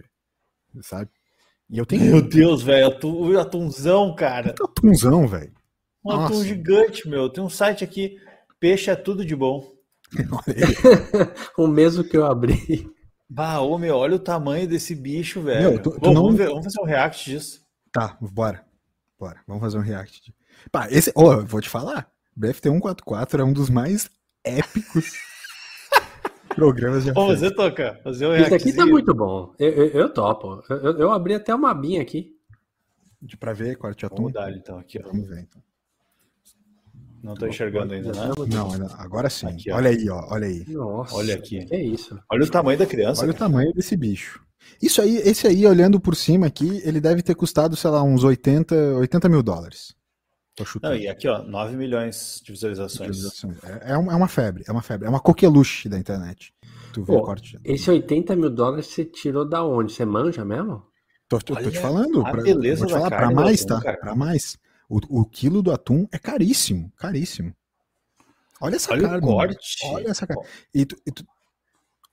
sabe? 0.83 1.11
E 1.71 1.79
eu 1.79 1.87
tenho. 1.87 2.05
Meu 2.05 2.23
Deus, 2.23 2.63
velho, 2.63 2.89
atum, 2.89 3.39
atumzão, 3.39 4.15
cara. 4.15 4.53
Que 4.53 4.63
atumzão, 4.63 5.27
velho. 5.27 5.53
Um 6.05 6.13
Nossa. 6.13 6.35
atum 6.35 6.45
gigante, 6.45 7.09
meu. 7.09 7.29
Tem 7.31 7.43
um 7.43 7.49
site 7.49 7.83
aqui, 7.83 8.17
peixe 8.61 8.91
é 8.91 8.97
tudo 8.97 9.25
de 9.25 9.35
bom. 9.35 9.73
o 11.57 11.67
mesmo 11.67 12.05
que 12.05 12.17
eu 12.17 12.27
abri. 12.27 12.91
Bah, 13.29 13.61
ô 13.61 13.79
meu, 13.79 13.97
olha 13.97 14.17
o 14.17 14.21
tamanho 14.21 14.69
desse 14.69 14.95
bicho, 14.95 15.41
velho. 15.41 15.71
Meu, 15.71 15.83
tu, 15.83 15.91
tu 15.93 16.13
não... 16.13 16.23
vamos, 16.23 16.37
ver, 16.37 16.49
vamos, 16.49 16.65
fazer 16.65 16.81
um 16.81 16.85
react 16.85 17.31
disso. 17.31 17.61
Tá, 17.91 18.17
bora. 18.21 18.65
Bora, 19.19 19.41
vamos 19.47 19.63
fazer 19.63 19.79
um 19.79 19.83
react. 19.83 20.35
Pá, 20.71 20.89
esse, 20.91 21.11
ó, 21.15 21.35
oh, 21.35 21.45
vou 21.45 21.61
te 21.61 21.69
falar. 21.69 22.09
BFT 22.37 22.69
144 22.69 23.41
é 23.41 23.45
um 23.45 23.53
dos 23.53 23.71
mais 23.71 24.11
épicos 24.45 25.13
programas 26.55 27.05
de 27.05 27.13
Vamos 27.13 27.35
fazer, 27.35 27.55
Toca. 27.55 28.01
Fazer 28.03 28.27
um 28.27 28.37
Isso 28.37 28.55
aqui 28.55 28.73
tá 28.73 28.87
muito 28.87 29.15
bom. 29.15 29.53
Eu, 29.59 29.71
eu, 29.71 29.87
eu 29.89 30.13
topo. 30.13 30.63
Eu, 30.69 30.99
eu, 30.99 31.13
abri 31.13 31.35
até 31.35 31.55
uma 31.55 31.71
abinha 31.71 32.01
aqui. 32.01 32.35
De 33.21 33.37
pra 33.37 33.53
ver, 33.53 33.77
corte 33.77 34.05
atum. 34.05 34.17
Vamos 34.17 34.33
dar 34.33 34.53
então 34.53 34.79
aqui, 34.79 34.99
ó. 35.03 35.07
Vamos 35.09 35.29
ver 35.29 35.41
então. 35.41 35.63
Não 37.23 37.35
tô 37.35 37.47
enxergando 37.47 37.95
ainda, 37.95 38.13
né? 38.13 38.31
Não, 38.49 38.87
agora 38.99 39.31
sim. 39.31 39.47
Aqui, 39.47 39.71
olha 39.71 39.89
aí, 39.89 40.11
ó. 40.11 40.27
Olha 40.31 40.47
aí. 40.47 40.65
Nossa. 40.69 41.15
Olha 41.17 41.35
aqui. 41.35 41.67
É 41.71 41.83
isso. 41.83 42.21
Olha 42.31 42.45
o 42.45 42.51
tamanho 42.51 42.79
da 42.79 42.85
criança. 42.85 43.23
Olha 43.23 43.33
cara. 43.33 43.47
o 43.47 43.51
tamanho 43.51 43.73
desse 43.73 43.97
bicho. 43.97 44.45
Isso 44.81 45.01
aí, 45.01 45.17
esse 45.17 45.47
aí, 45.47 45.67
olhando 45.67 45.99
por 45.99 46.15
cima 46.15 46.47
aqui, 46.47 46.83
ele 46.85 47.01
deve 47.01 47.23
ter 47.23 47.35
custado, 47.35 47.77
sei 47.77 47.91
lá, 47.91 48.03
uns 48.03 48.25
80, 48.25 48.75
80 48.97 49.29
mil 49.29 49.43
dólares. 49.43 49.95
Não, 50.81 50.95
e 50.95 51.09
aqui, 51.09 51.27
ó, 51.27 51.43
9 51.43 51.77
milhões 51.77 52.41
de 52.45 52.53
visualizações. 52.53 53.45
É, 53.83 53.93
é, 53.93 53.97
uma 53.97 54.29
febre, 54.29 54.65
é 54.69 54.71
uma 54.71 54.83
febre. 54.83 55.07
É 55.07 55.11
uma 55.11 55.19
coqueluche 55.19 55.89
da 55.89 55.99
internet. 55.99 56.55
Tu 56.93 57.03
vê 57.03 57.13
Pô, 57.13 57.19
o 57.19 57.23
corte. 57.23 57.59
Esse 57.65 57.91
80 57.91 58.37
mil 58.37 58.51
dólares 58.51 58.87
você 58.87 59.05
tirou 59.05 59.45
da 59.45 59.65
onde? 59.65 59.93
Você 59.93 60.05
manja 60.05 60.45
mesmo? 60.45 60.87
Tô, 61.29 61.39
tô, 61.41 61.57
tô 61.57 61.71
te 61.71 61.79
falando. 61.81 62.23
Pra, 62.23 62.43
beleza 62.43 62.81
vou 62.81 62.87
te 62.87 62.93
falar, 62.93 63.11
pra 63.11 63.31
mais, 63.33 63.65
tá? 63.65 63.81
Pra 63.81 64.15
mais. 64.15 64.57
O, 64.89 65.23
o 65.23 65.25
quilo 65.25 65.61
do 65.61 65.73
atum 65.73 66.07
é 66.13 66.19
caríssimo, 66.19 66.93
caríssimo. 66.97 67.53
Olha 68.61 68.77
essa 68.77 68.93
olha 68.93 69.09
carne. 69.09 69.27
Corte. 69.27 69.87
Olha 69.87 70.09
essa 70.09 70.27
carne. 70.27 70.45
E 70.73 70.87
tu, 70.87 70.97
e 71.05 71.11
tu, 71.11 71.27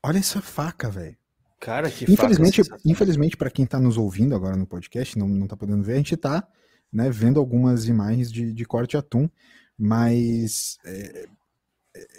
olha 0.01 0.17
essa 0.17 0.41
faca, 0.41 0.89
velho. 0.89 1.15
Cara, 1.59 1.91
que 1.91 2.11
infelizmente, 2.11 2.63
faca 2.63 2.81
Infelizmente, 2.83 3.37
para 3.37 3.51
quem 3.51 3.67
tá 3.67 3.79
nos 3.79 3.97
ouvindo 3.97 4.33
agora 4.33 4.55
no 4.55 4.65
podcast, 4.65 5.15
não, 5.19 5.27
não 5.27 5.45
tá 5.45 5.55
podendo 5.55 5.83
ver, 5.83 5.93
a 5.93 5.97
gente 5.97 6.17
tá 6.17 6.47
né, 6.91 7.09
vendo 7.09 7.39
algumas 7.39 7.85
imagens 7.87 8.31
de, 8.31 8.51
de 8.51 8.65
corte 8.65 8.97
atum, 8.97 9.29
mas 9.77 10.77
é, 10.85 11.27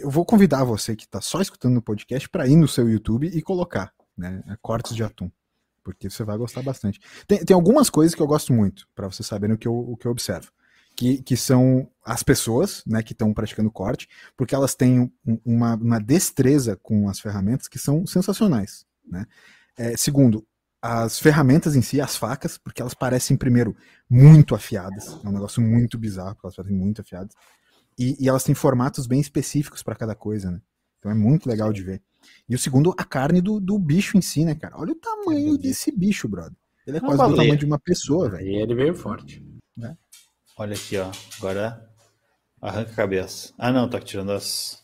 eu 0.00 0.10
vou 0.10 0.24
convidar 0.24 0.64
você 0.64 0.94
que 0.94 1.08
tá 1.08 1.20
só 1.20 1.40
escutando 1.40 1.74
no 1.74 1.82
podcast 1.82 2.28
para 2.28 2.46
ir 2.46 2.56
no 2.56 2.68
seu 2.68 2.88
YouTube 2.88 3.26
e 3.26 3.42
colocar. 3.42 3.92
né? 4.16 4.42
Cortes 4.60 4.94
de 4.94 5.02
atum. 5.02 5.30
Porque 5.82 6.08
você 6.08 6.22
vai 6.22 6.36
gostar 6.36 6.62
bastante. 6.62 7.00
Tem, 7.26 7.44
tem 7.44 7.54
algumas 7.54 7.90
coisas 7.90 8.14
que 8.14 8.22
eu 8.22 8.26
gosto 8.26 8.52
muito, 8.52 8.86
para 8.94 9.08
vocês 9.08 9.26
saberem 9.26 9.56
o 9.56 9.58
que 9.58 9.66
eu, 9.66 9.74
o 9.74 9.96
que 9.96 10.06
eu 10.06 10.12
observo. 10.12 10.52
Que, 10.94 11.22
que 11.22 11.36
são 11.36 11.90
as 12.04 12.22
pessoas 12.22 12.84
né, 12.86 13.02
que 13.02 13.12
estão 13.12 13.32
praticando 13.32 13.70
corte, 13.70 14.08
porque 14.36 14.54
elas 14.54 14.74
têm 14.74 15.10
uma, 15.44 15.74
uma 15.74 15.98
destreza 15.98 16.76
com 16.76 17.08
as 17.08 17.18
ferramentas 17.18 17.66
que 17.66 17.78
são 17.78 18.06
sensacionais. 18.06 18.84
Né? 19.04 19.24
É, 19.76 19.96
segundo, 19.96 20.46
as 20.82 21.20
ferramentas 21.20 21.76
em 21.76 21.82
si, 21.82 22.00
as 22.00 22.16
facas, 22.16 22.58
porque 22.58 22.82
elas 22.82 22.92
parecem, 22.92 23.36
primeiro, 23.36 23.76
muito 24.10 24.54
afiadas. 24.54 25.16
É 25.24 25.28
um 25.28 25.32
negócio 25.32 25.62
muito 25.62 25.96
bizarro, 25.96 26.34
porque 26.34 26.46
elas 26.46 26.56
parecem 26.56 26.76
muito 26.76 27.00
afiadas. 27.00 27.34
E, 27.96 28.16
e 28.18 28.28
elas 28.28 28.42
têm 28.42 28.54
formatos 28.54 29.06
bem 29.06 29.20
específicos 29.20 29.82
para 29.82 29.94
cada 29.94 30.14
coisa, 30.14 30.50
né? 30.50 30.60
Então 30.98 31.10
é 31.10 31.14
muito 31.14 31.48
legal 31.48 31.72
de 31.72 31.82
ver. 31.82 32.02
E 32.48 32.54
o 32.54 32.58
segundo, 32.58 32.94
a 32.98 33.04
carne 33.04 33.40
do, 33.40 33.60
do 33.60 33.78
bicho 33.78 34.16
em 34.16 34.20
si, 34.20 34.44
né, 34.44 34.54
cara? 34.54 34.76
Olha 34.76 34.92
o 34.92 34.96
tamanho 34.96 35.56
desse 35.56 35.92
bicho, 35.92 36.28
brother. 36.28 36.56
Ele 36.86 36.96
é 36.96 37.00
quase 37.00 37.22
do 37.22 37.36
tamanho 37.36 37.56
de 37.56 37.64
uma 37.64 37.78
pessoa, 37.78 38.28
velho. 38.28 38.46
E 38.46 38.56
ele 38.56 38.74
veio 38.74 38.94
forte. 38.94 39.44
Né? 39.76 39.96
Olha 40.56 40.74
aqui, 40.74 40.96
ó. 40.98 41.10
Agora 41.38 41.88
arranca 42.60 42.90
a 42.90 42.94
cabeça. 42.94 43.52
Ah, 43.56 43.72
não, 43.72 43.88
tá 43.88 44.00
tirando 44.00 44.32
as. 44.32 44.81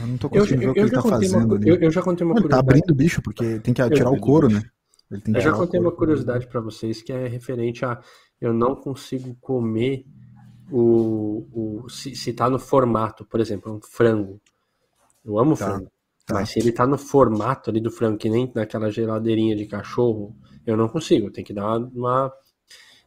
Eu 0.00 0.06
não 0.06 0.16
tô 0.16 0.30
conseguindo 0.30 0.62
eu, 0.62 0.66
ver 0.66 0.70
o 0.70 0.74
que 0.74 0.80
ele 0.80 0.90
tá 0.90 1.02
fazendo 1.02 1.44
uma, 1.44 1.56
ali. 1.56 1.68
Eu, 1.68 1.76
eu, 1.76 1.90
já 1.90 2.02
contei 2.02 2.26
uma 2.26 2.38
Ele 2.38 2.48
tá 2.48 2.58
abrindo 2.58 2.90
o 2.90 2.94
bicho, 2.94 3.20
porque 3.20 3.58
tem 3.60 3.74
que 3.74 3.90
tirar 3.90 4.10
o 4.10 4.18
couro, 4.18 4.48
né? 4.48 4.62
eu 5.10 5.40
já 5.40 5.52
contei 5.52 5.80
uma 5.80 5.92
curiosidade 5.92 6.46
para 6.46 6.60
vocês 6.60 7.00
que 7.00 7.12
é 7.12 7.26
referente 7.26 7.84
a 7.84 7.98
eu 8.40 8.52
não 8.52 8.76
consigo 8.76 9.34
comer 9.40 10.04
o, 10.70 11.82
o 11.82 11.88
se, 11.88 12.14
se 12.14 12.32
tá 12.32 12.48
no 12.48 12.58
formato, 12.58 13.24
por 13.24 13.40
exemplo, 13.40 13.74
um 13.74 13.80
frango. 13.80 14.40
Eu 15.24 15.38
amo 15.38 15.56
tá, 15.56 15.66
frango. 15.66 15.90
Tá. 16.26 16.34
Mas 16.34 16.50
se 16.50 16.58
ele 16.58 16.72
tá 16.72 16.86
no 16.86 16.98
formato 16.98 17.70
ali 17.70 17.80
do 17.80 17.90
frango, 17.90 18.18
que 18.18 18.28
nem 18.28 18.50
naquela 18.54 18.90
geladeirinha 18.90 19.56
de 19.56 19.66
cachorro, 19.66 20.36
eu 20.66 20.76
não 20.76 20.88
consigo. 20.88 21.30
Tem 21.30 21.44
que 21.44 21.52
dar 21.52 21.78
uma. 21.78 21.90
uma... 21.94 22.32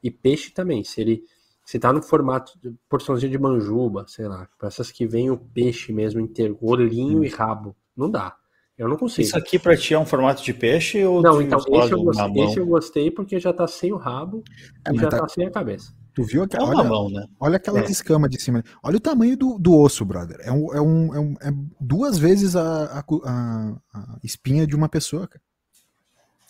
E 0.04 0.10
peixe 0.10 0.52
também. 0.52 0.84
Se 0.84 1.00
ele 1.00 1.24
se 1.72 1.80
tá 1.80 1.94
no 1.94 2.02
formato 2.02 2.60
de 2.62 2.76
porçãozinha 2.90 3.32
de 3.32 3.40
manjuba, 3.40 4.04
sei 4.06 4.28
lá, 4.28 4.46
essas 4.62 4.92
que 4.92 5.08
vem 5.08 5.32
o 5.32 5.38
peixe 5.38 5.94
mesmo 5.94 6.20
inteiro, 6.20 6.58
olhinho 6.62 7.20
hum. 7.20 7.24
e 7.24 7.30
rabo, 7.30 7.74
não 7.96 8.12
dá. 8.12 8.36
Eu 8.78 8.90
não 8.90 8.98
consigo. 8.98 9.26
Isso 9.26 9.38
aqui 9.38 9.58
para 9.58 9.78
ti 9.78 9.94
é 9.94 9.98
um 9.98 10.06
formato 10.06 10.44
de 10.44 10.54
peixe 10.54 11.02
ou 11.06 11.22
Não, 11.22 11.42
então 11.42 11.60
esse 11.60 11.94
eu, 11.94 12.04
gostei, 12.04 12.44
esse 12.44 12.60
eu 12.60 12.66
gostei 12.66 13.10
porque 13.10 13.40
já 13.40 13.54
tá 13.54 13.66
sem 13.68 13.94
o 13.94 13.96
rabo 13.96 14.44
é, 14.86 14.94
e 14.94 14.98
já 14.98 15.08
tá... 15.08 15.20
tá... 15.20 15.30
sem 15.30 15.46
a 15.46 15.50
cabeça. 15.50 15.94
Tu 16.14 16.24
viu 16.24 16.44
aquela, 16.44 16.66
é 16.66 16.76
olha, 16.76 16.90
mão, 16.90 17.10
né? 17.10 17.26
olha 17.40 17.56
aquela 17.56 17.80
é. 17.80 17.86
escama 17.86 18.28
de 18.28 18.42
cima. 18.42 18.62
Olha 18.84 18.98
o 18.98 19.00
tamanho 19.00 19.38
do, 19.38 19.58
do 19.58 19.74
osso, 19.74 20.04
brother. 20.04 20.42
É, 20.42 20.52
um, 20.52 20.76
é, 20.76 20.82
um, 20.82 21.16
é, 21.16 21.20
um, 21.22 21.34
é 21.42 21.54
duas 21.80 22.18
vezes 22.18 22.54
a, 22.54 23.00
a, 23.00 23.78
a, 23.94 24.18
espinha 24.22 24.68
de 24.68 24.76
uma 24.76 24.90
pessoa, 24.90 25.26
cara. 25.26 25.42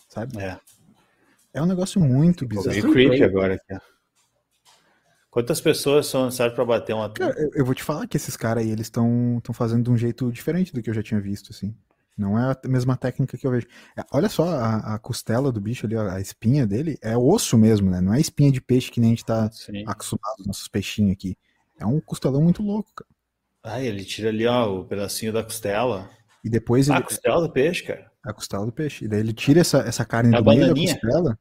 Sabe? 0.09 0.39
É. 0.39 0.57
É 1.53 1.61
um 1.61 1.67
negócio 1.67 2.01
muito 2.01 2.43
bizarro. 2.47 2.72
Meio 2.72 2.91
creepy 2.91 3.24
agora 3.24 3.53
aqui. 3.53 3.84
Quantas 5.32 5.61
pessoas 5.61 6.07
são 6.07 6.25
necessárias 6.25 6.53
para 6.53 6.65
bater 6.65 6.93
uma 6.93 7.09
cara, 7.09 7.34
eu, 7.55 7.63
vou 7.63 7.73
te 7.73 7.82
falar 7.82 8.05
que 8.05 8.17
esses 8.17 8.36
caras 8.36 8.63
aí, 8.63 8.69
eles 8.69 8.88
estão 8.88 9.41
fazendo 9.53 9.86
de 9.86 9.89
um 9.89 9.95
jeito 9.95 10.29
diferente 10.29 10.73
do 10.73 10.82
que 10.84 10.89
eu 10.89 10.93
já 10.93 11.01
tinha 11.01 11.21
visto, 11.21 11.51
assim. 11.51 11.73
Não 12.17 12.38
é 12.38 12.51
a 12.51 12.67
mesma 12.67 12.97
técnica 12.97 13.38
que 13.38 13.47
eu 13.47 13.51
vejo. 13.51 13.65
É, 13.97 14.03
olha 14.11 14.27
só 14.27 14.43
a, 14.43 14.95
a, 14.95 14.99
costela 14.99 15.49
do 15.49 15.61
bicho 15.61 15.86
ali, 15.86 15.95
a 15.95 16.19
espinha 16.19 16.67
dele, 16.67 16.97
é 17.01 17.17
osso 17.17 17.57
mesmo, 17.57 17.89
né? 17.89 18.01
Não 18.01 18.13
é 18.13 18.19
espinha 18.19 18.51
de 18.51 18.59
peixe 18.59 18.91
que 18.91 18.99
nem 18.99 19.11
a 19.11 19.13
gente 19.13 19.25
tá 19.25 19.49
Sim. 19.53 19.86
acostumado, 19.88 20.41
os 20.41 20.47
nossos 20.47 20.67
peixinhos 20.67 21.13
aqui. 21.13 21.38
É 21.79 21.86
um 21.86 22.01
costelão 22.01 22.41
muito 22.41 22.61
louco, 22.61 22.91
cara. 22.93 23.09
Ah, 23.63 23.82
ele 23.82 24.03
tira 24.03 24.29
ali, 24.29 24.45
ó, 24.45 24.82
o 24.82 24.86
pedacinho 24.86 25.32
da 25.32 25.43
costela. 25.43 26.09
E 26.43 26.49
depois 26.49 26.89
ah, 26.89 26.95
ele... 26.95 27.03
a 27.03 27.05
costela 27.05 27.41
do 27.41 27.53
peixe, 27.53 27.84
cara. 27.84 28.11
A 28.21 28.34
costela 28.34 28.65
do 28.65 28.71
peixe. 28.73 29.05
E 29.05 29.07
daí 29.07 29.21
ele 29.21 29.34
tira 29.34 29.61
essa, 29.61 29.79
essa 29.79 30.03
carne 30.03 30.36
é 30.36 30.41
do 30.41 30.45
meio 30.45 30.73
da 30.73 30.82
costela. 30.82 31.39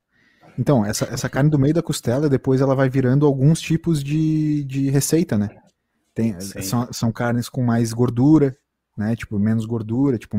Então, 0.58 0.84
essa, 0.84 1.04
essa 1.06 1.28
carne 1.28 1.50
do 1.50 1.58
meio 1.58 1.74
da 1.74 1.82
costela, 1.82 2.28
depois 2.28 2.60
ela 2.60 2.74
vai 2.74 2.88
virando 2.88 3.26
alguns 3.26 3.60
tipos 3.60 4.02
de, 4.02 4.64
de 4.64 4.90
receita, 4.90 5.38
né? 5.38 5.48
Tem, 6.14 6.38
são, 6.40 6.92
são 6.92 7.12
carnes 7.12 7.48
com 7.48 7.62
mais 7.62 7.92
gordura, 7.92 8.56
né? 8.96 9.16
Tipo, 9.16 9.38
menos 9.38 9.64
gordura, 9.64 10.18
tipo, 10.18 10.36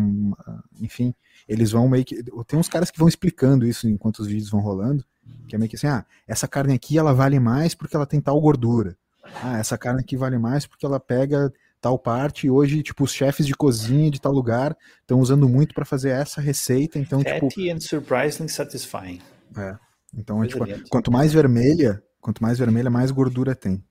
enfim, 0.79 1.13
eles 1.47 1.71
vão 1.71 1.87
meio 1.87 2.05
que. 2.05 2.21
Tem 2.45 2.59
uns 2.59 2.67
caras 2.69 2.91
que 2.91 2.99
vão 2.99 3.07
explicando 3.07 3.65
isso 3.65 3.87
enquanto 3.87 4.19
os 4.19 4.27
vídeos 4.27 4.49
vão 4.49 4.59
rolando, 4.59 5.03
que 5.47 5.55
é 5.55 5.59
meio 5.59 5.69
que 5.69 5.75
assim, 5.75 5.87
ah, 5.87 6.05
essa 6.27 6.47
carne 6.47 6.73
aqui 6.73 6.97
ela 6.97 7.13
vale 7.13 7.39
mais 7.39 7.73
porque 7.73 7.95
ela 7.95 8.05
tem 8.05 8.21
tal 8.21 8.39
gordura. 8.39 8.95
Ah, 9.41 9.57
essa 9.57 9.77
carne 9.77 10.01
aqui 10.01 10.17
vale 10.17 10.37
mais 10.37 10.65
porque 10.65 10.85
ela 10.85 10.99
pega 10.99 11.51
tal 11.79 11.97
parte 11.97 12.45
e 12.45 12.51
hoje, 12.51 12.83
tipo, 12.83 13.03
os 13.03 13.11
chefes 13.11 13.47
de 13.47 13.55
cozinha 13.55 14.11
de 14.11 14.21
tal 14.21 14.31
lugar 14.31 14.77
estão 15.01 15.19
usando 15.19 15.49
muito 15.49 15.73
para 15.73 15.83
fazer 15.83 16.09
essa 16.09 16.39
receita, 16.39 16.99
então, 16.99 17.21
Fatty 17.21 17.47
tipo... 17.47 17.71
and 17.71 17.79
surprisingly 17.79 18.49
satisfying. 18.49 19.19
É. 19.57 19.75
Então, 20.13 20.43
é, 20.43 20.47
tipo, 20.47 20.65
quanto 20.89 21.11
mais 21.11 21.33
vermelha, 21.33 22.01
quanto 22.19 22.41
mais 22.41 22.59
vermelha, 22.59 22.89
mais 22.89 23.11
gordura 23.11 23.55
tem. 23.55 23.83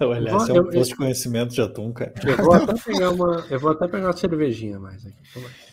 Olha, 0.00 0.34
esse 0.34 0.50
é 0.50 0.60
um 0.60 0.64
posto 0.64 0.90
de 0.90 0.96
conhecimento 0.96 1.54
de 1.54 1.60
atum, 1.60 1.92
cara. 1.92 2.14
Eu 2.24 2.36
vou 2.38 2.54
até 2.54 2.74
pegar 2.74 3.10
uma, 3.10 3.46
eu 3.50 3.60
vou 3.60 3.70
até 3.70 3.86
pegar 3.86 4.06
uma 4.06 4.16
cervejinha 4.16 4.80
mais 4.80 5.04
aqui. 5.04 5.16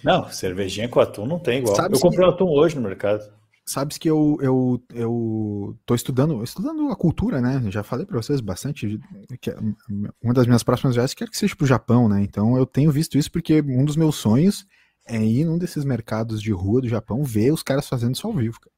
Não, 0.03 0.29
cervejinha 0.29 0.89
com 0.89 0.99
atum 0.99 1.25
não 1.25 1.39
tem 1.39 1.59
igual. 1.59 1.75
Sabe 1.75 1.95
eu 1.95 1.99
comprei 1.99 2.27
que... 2.27 2.33
atum 2.33 2.49
hoje 2.49 2.75
no 2.75 2.81
mercado. 2.81 3.23
Sabes 3.65 3.97
que 3.97 4.09
eu, 4.09 4.37
eu, 4.41 4.83
eu 4.93 5.77
tô 5.85 5.95
estudando, 5.95 6.43
estudando 6.43 6.89
a 6.89 6.95
cultura, 6.95 7.41
né? 7.41 7.61
Já 7.69 7.83
falei 7.83 8.05
para 8.05 8.21
vocês 8.21 8.41
bastante. 8.41 8.99
Que 9.41 9.53
uma 10.21 10.33
das 10.33 10.45
minhas 10.45 10.63
próximas 10.63 10.95
viagens 10.95 11.13
quero 11.13 11.31
que 11.31 11.37
seja 11.37 11.55
pro 11.55 11.65
Japão, 11.65 12.09
né? 12.09 12.21
Então 12.21 12.57
eu 12.57 12.65
tenho 12.65 12.91
visto 12.91 13.17
isso 13.17 13.31
porque 13.31 13.61
um 13.61 13.85
dos 13.85 13.95
meus 13.95 14.15
sonhos 14.15 14.65
é 15.05 15.21
ir 15.23 15.45
num 15.45 15.57
desses 15.57 15.85
mercados 15.85 16.41
de 16.41 16.51
rua 16.51 16.81
do 16.81 16.89
Japão 16.89 17.23
ver 17.23 17.51
os 17.51 17.63
caras 17.63 17.87
fazendo 17.87 18.15
isso 18.15 18.27
ao 18.27 18.33
vivo, 18.33 18.59
cara. 18.59 18.76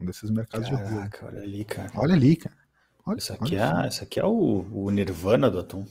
Um 0.00 0.06
desses 0.06 0.30
mercados 0.30 0.68
Caraca, 0.68 0.88
de 0.88 0.94
rua. 0.94 1.10
Olha 1.22 1.42
ali, 1.42 1.64
cara. 1.64 1.90
Olha 1.94 2.14
ali, 2.14 2.36
cara. 2.36 2.56
Olha, 3.04 3.18
isso 3.18 3.32
aqui, 3.32 3.56
olha 3.56 3.84
é, 3.84 3.88
isso 3.88 4.04
aqui 4.04 4.20
é 4.20 4.24
o, 4.24 4.66
o 4.70 4.90
Nirvana 4.90 5.50
do 5.50 5.58
atum. 5.58 5.84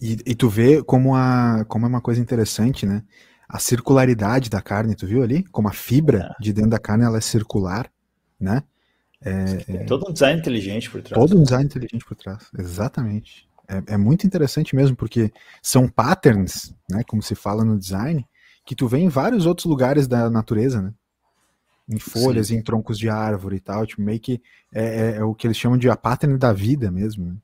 E, 0.00 0.18
e, 0.26 0.34
tu 0.34 0.48
vê 0.48 0.82
como, 0.82 1.14
a, 1.14 1.64
como 1.68 1.86
é 1.86 1.88
uma 1.88 2.00
coisa 2.00 2.20
interessante, 2.20 2.86
né? 2.86 3.04
A 3.48 3.58
circularidade 3.58 4.48
da 4.48 4.60
carne, 4.60 4.94
tu 4.94 5.06
viu 5.06 5.22
ali? 5.22 5.44
Como 5.44 5.68
a 5.68 5.72
fibra 5.72 6.34
é. 6.38 6.42
de 6.42 6.52
dentro 6.52 6.70
da 6.70 6.78
carne 6.78 7.04
ela 7.04 7.18
é 7.18 7.20
circular, 7.20 7.90
né? 8.38 8.62
É, 9.22 9.64
é, 9.68 9.84
todo 9.84 10.08
um 10.08 10.12
design 10.12 10.40
inteligente 10.40 10.90
por 10.90 11.02
trás. 11.02 11.20
Todo 11.20 11.38
um 11.38 11.42
design 11.42 11.66
inteligente 11.66 12.04
por 12.04 12.16
trás, 12.16 12.50
exatamente. 12.58 13.48
É, 13.68 13.94
é, 13.94 13.96
muito 13.96 14.26
interessante 14.26 14.74
mesmo, 14.74 14.96
porque 14.96 15.30
são 15.62 15.86
patterns, 15.88 16.74
né? 16.90 17.04
Como 17.04 17.22
se 17.22 17.34
fala 17.34 17.64
no 17.64 17.78
design, 17.78 18.26
que 18.64 18.74
tu 18.74 18.88
vê 18.88 18.98
em 18.98 19.08
vários 19.08 19.46
outros 19.46 19.66
lugares 19.66 20.08
da 20.08 20.30
natureza, 20.30 20.80
né? 20.80 20.92
Em 21.90 21.98
folhas, 21.98 22.48
Sim. 22.48 22.56
em 22.56 22.62
troncos 22.62 22.98
de 22.98 23.08
árvore 23.08 23.56
e 23.56 23.60
tal, 23.60 23.84
tipo, 23.84 24.00
meio 24.00 24.20
que 24.20 24.40
é, 24.72 24.84
é, 24.84 25.16
é, 25.16 25.24
o 25.24 25.34
que 25.34 25.46
eles 25.46 25.56
chamam 25.56 25.76
de 25.76 25.90
a 25.90 25.96
pattern 25.96 26.38
da 26.38 26.52
vida 26.52 26.90
mesmo. 26.90 27.26
Né? 27.26 27.36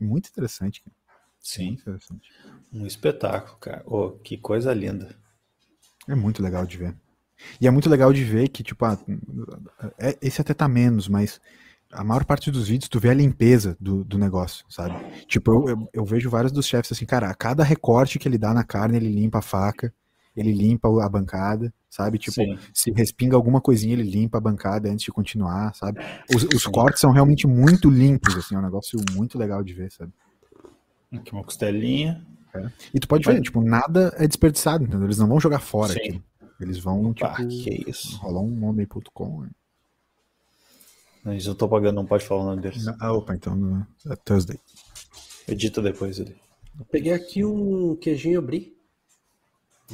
É 0.00 0.04
muito 0.04 0.28
interessante. 0.28 0.82
Cara. 0.82 0.94
Sim. 1.40 1.68
Muito 1.68 1.80
interessante. 1.80 2.30
Um 2.72 2.86
espetáculo, 2.86 3.56
cara. 3.58 3.82
Oh, 3.86 4.10
que 4.10 4.36
coisa 4.36 4.74
linda. 4.74 5.16
É 6.06 6.14
muito 6.14 6.42
legal 6.42 6.66
de 6.66 6.76
ver. 6.76 6.94
E 7.60 7.66
é 7.66 7.70
muito 7.70 7.88
legal 7.88 8.12
de 8.12 8.22
ver 8.22 8.48
que, 8.48 8.62
tipo, 8.62 8.84
ah, 8.84 8.98
é, 9.98 10.16
esse 10.20 10.40
até 10.40 10.52
tá 10.52 10.68
menos, 10.68 11.08
mas 11.08 11.40
a 11.90 12.04
maior 12.04 12.24
parte 12.24 12.50
dos 12.50 12.68
vídeos 12.68 12.88
tu 12.88 13.00
vê 13.00 13.10
a 13.10 13.14
limpeza 13.14 13.76
do, 13.80 14.04
do 14.04 14.18
negócio, 14.18 14.64
sabe? 14.68 14.94
Tipo, 15.26 15.52
eu, 15.52 15.68
eu, 15.68 15.88
eu 15.92 16.04
vejo 16.04 16.28
vários 16.28 16.52
dos 16.52 16.66
chefes 16.66 16.92
assim, 16.92 17.06
cara, 17.06 17.30
a 17.30 17.34
cada 17.34 17.62
recorte 17.62 18.18
que 18.18 18.28
ele 18.28 18.38
dá 18.38 18.52
na 18.52 18.64
carne, 18.64 18.96
ele 18.96 19.08
limpa 19.08 19.38
a 19.38 19.42
faca, 19.42 19.92
ele 20.36 20.52
limpa 20.52 20.88
a 21.04 21.08
bancada, 21.08 21.72
sabe? 21.88 22.18
Tipo, 22.18 22.34
Sim. 22.34 22.58
se 22.72 22.90
respinga 22.90 23.36
alguma 23.36 23.60
coisinha, 23.60 23.92
ele 23.92 24.02
limpa 24.02 24.38
a 24.38 24.40
bancada 24.40 24.90
antes 24.90 25.04
de 25.04 25.12
continuar, 25.12 25.74
sabe? 25.74 26.00
Os, 26.34 26.42
os 26.44 26.66
cortes 26.66 27.00
são 27.00 27.12
realmente 27.12 27.46
muito 27.46 27.88
limpos, 27.88 28.36
assim, 28.36 28.54
é 28.54 28.58
um 28.58 28.62
negócio 28.62 28.98
muito 29.12 29.38
legal 29.38 29.62
de 29.62 29.72
ver, 29.74 29.92
sabe? 29.92 30.12
Aqui 31.12 31.32
uma 31.32 31.44
costelinha. 31.44 32.26
É. 32.54 32.70
E 32.92 33.00
tu 33.00 33.08
pode 33.08 33.24
ver, 33.24 33.40
tipo, 33.40 33.62
nada 33.62 34.14
é 34.16 34.26
desperdiçado, 34.26 34.84
entendeu? 34.84 35.06
Eles 35.06 35.18
não 35.18 35.28
vão 35.28 35.40
jogar 35.40 35.60
fora 35.60 35.92
aqui. 35.92 36.22
Eles 36.60 36.78
vão, 36.78 37.10
Opa, 37.10 37.34
tipo, 37.34 37.48
que 37.48 37.70
é 37.70 37.90
isso? 37.90 38.16
rolar 38.18 38.40
um 38.40 38.50
monday.com. 38.50 39.46
Mas 41.24 41.46
eu 41.46 41.54
tô 41.54 41.68
pagando, 41.68 41.96
não 41.96 42.06
pode 42.06 42.24
falar 42.24 42.42
o 42.42 42.44
nome 42.46 42.62
deles. 42.62 42.86
Ah, 43.00 43.12
opa, 43.12 43.34
então 43.34 43.86
é 44.06 44.16
Thursday. 44.16 44.58
Edita 45.48 45.80
depois 45.80 46.20
ali. 46.20 46.36
Eu 46.78 46.84
peguei 46.86 47.12
aqui 47.12 47.44
um 47.44 47.96
queijinho 47.96 48.42
brie. 48.42 48.73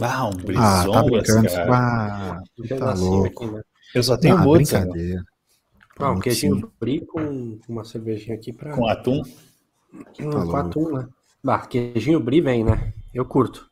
Ah, 0.01 0.27
um 0.29 0.31
brison, 0.31 0.63
ah, 0.63 0.93
tá 0.93 1.03
brincando. 1.03 1.49
Ah, 1.73 2.43
tá 2.69 2.95
louco. 2.95 3.45
Aqui, 3.45 3.55
né? 3.55 3.63
Eu 3.95 4.03
só 4.03 4.17
tenho 4.17 4.37
ah, 4.37 4.47
brincadeira. 4.47 5.25
Ah, 5.99 6.13
um 6.13 6.21
queijinho 6.21 6.73
brie 6.81 7.05
com 7.05 7.59
uma 7.69 7.85
cervejinha 7.85 8.37
aqui 8.37 8.53
pra... 8.53 8.75
Com 8.75 8.87
atum? 8.87 9.23
Hum, 9.93 10.31
tá 10.31 10.45
com 10.45 10.57
atum, 10.57 10.93
né? 10.93 11.09
Ah, 11.47 11.67
queijinho 11.67 12.21
brie 12.21 12.41
vem, 12.41 12.65
né? 12.65 12.93
Eu 13.13 13.25
curto. 13.25 13.69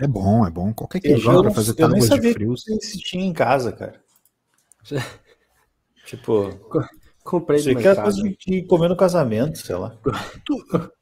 É 0.00 0.06
bom, 0.06 0.46
é 0.46 0.50
bom. 0.50 0.72
Qualquer 0.72 1.00
queijinho 1.00 1.42
pra 1.42 1.52
fazer 1.52 1.74
tábuas 1.74 2.08
de 2.08 2.32
frios. 2.32 2.66
Eu 2.66 2.76
nem 2.76 2.80
tinha 2.80 3.24
em 3.24 3.32
casa, 3.32 3.72
cara. 3.72 4.00
tipo... 6.04 6.50
Comprei 7.24 7.60
Você 7.60 7.74
quer 7.74 8.02
coisa 8.02 8.22
de 8.22 8.62
comer 8.62 8.88
no 8.88 8.96
casamento, 8.96 9.58
sei 9.58 9.76
lá. 9.76 9.94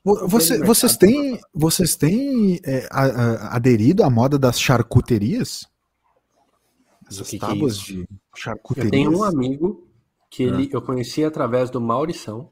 Você, 0.04 0.58
vocês 0.58 0.96
têm, 0.96 1.40
vocês 1.54 1.94
têm 1.94 2.60
é, 2.64 2.88
a, 2.90 3.04
a, 3.04 3.56
aderido 3.56 4.02
à 4.02 4.10
moda 4.10 4.38
das 4.38 4.60
charcuterias? 4.60 5.66
Essas 7.08 7.30
que 7.30 7.38
tábuas 7.38 7.82
que 7.82 7.92
é 7.92 7.96
de 7.96 8.08
charcuterias. 8.34 8.86
Eu 8.86 8.90
tenho 8.90 9.18
um 9.18 9.22
amigo 9.22 9.88
que 10.30 10.42
ele, 10.42 10.64
ah. 10.64 10.76
eu 10.76 10.82
conheci 10.82 11.24
através 11.24 11.70
do 11.70 11.80
Maurição. 11.80 12.50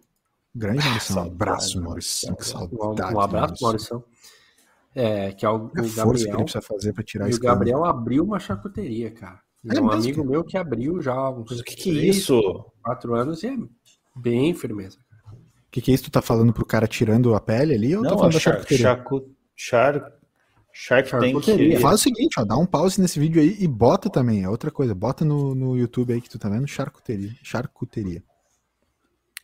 Grande 0.54 0.78
Maurição. 0.86 1.24
Um 1.24 1.26
abraço, 1.26 1.82
Maurição. 1.82 2.34
Que 2.34 2.46
saudade. 2.46 3.14
Um, 3.14 3.16
um 3.16 3.20
abraço, 3.20 3.62
Maurição. 3.62 4.04
É, 4.94 5.32
que 5.32 5.44
é 5.44 5.50
o, 5.50 5.56
o 5.56 5.68
Gabriel. 5.68 6.14
que 6.14 6.28
ele 6.28 6.36
precisa 6.44 6.62
fazer 6.62 6.92
para 6.94 7.04
tirar 7.04 7.28
e 7.28 7.34
o 7.34 7.38
Gabriel 7.38 7.84
abriu 7.84 8.24
uma 8.24 8.38
charcuteria, 8.38 9.10
cara. 9.10 9.42
É, 9.70 9.80
um 9.80 9.90
amigo 9.90 10.24
meu 10.24 10.44
que 10.44 10.56
abriu 10.56 11.00
já 11.00 11.30
uns 11.30 11.60
o 11.60 11.64
que, 11.64 11.74
que 11.74 11.90
é 11.98 12.04
isso? 12.04 12.64
quatro 12.82 13.14
anos 13.14 13.42
e 13.42 13.48
é 13.48 13.56
bem 14.14 14.54
firmeza. 14.54 14.98
O 15.32 15.70
que, 15.70 15.80
que 15.80 15.90
é 15.90 15.94
isso? 15.94 16.04
Tu 16.04 16.10
tá 16.10 16.22
falando 16.22 16.52
pro 16.52 16.64
cara 16.64 16.86
tirando 16.86 17.34
a 17.34 17.40
pele 17.40 17.74
ali 17.74 17.96
ou 17.96 18.02
tá 18.02 18.08
Não, 18.08 18.16
tá 18.16 18.18
falando 18.18 18.34
da 18.34 18.40
charcuteria? 18.40 18.82
Charcu... 18.82 19.34
Char... 19.54 20.12
Shark 20.78 21.10
Tank. 21.10 21.80
Faz 21.80 22.00
o 22.00 22.02
seguinte, 22.02 22.38
ó, 22.38 22.44
dá 22.44 22.56
um 22.56 22.66
pause 22.66 23.00
nesse 23.00 23.18
vídeo 23.18 23.40
aí 23.40 23.56
e 23.58 23.66
bota 23.66 24.10
também, 24.10 24.44
é 24.44 24.48
outra 24.48 24.70
coisa, 24.70 24.94
bota 24.94 25.24
no, 25.24 25.54
no 25.54 25.74
YouTube 25.74 26.12
aí 26.12 26.20
que 26.20 26.28
tu 26.28 26.38
tá 26.38 26.50
vendo, 26.50 26.68
charcuteria. 26.68 27.34
Charcuteria. 27.42 28.22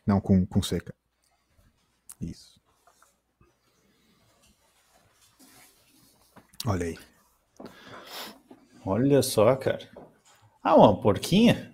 Não, 0.05 0.21
com, 0.21 0.45
com 0.45 0.61
seca. 0.61 0.93
Isso. 2.21 2.61
Olha 6.67 6.85
aí. 6.85 6.97
Olha 8.85 9.21
só, 9.21 9.55
cara. 9.55 9.89
Ah, 10.63 10.75
uma 10.75 10.95
porquinha? 10.99 11.71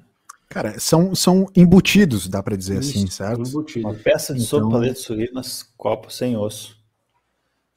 Cara, 0.50 0.80
são, 0.80 1.14
são 1.14 1.46
embutidos, 1.56 2.28
dá 2.28 2.42
para 2.42 2.58
dizer 2.58 2.80
Isso, 2.80 2.98
assim, 2.98 3.08
certo? 3.08 3.48
Embutidos. 3.48 3.92
Uma 3.92 3.94
peça 3.94 4.34
de 4.34 4.42
então, 4.42 4.72
sopa 4.72 4.82
de 4.82 4.96
suínas, 4.96 5.64
copo 5.78 6.12
sem 6.12 6.36
osso. 6.36 6.76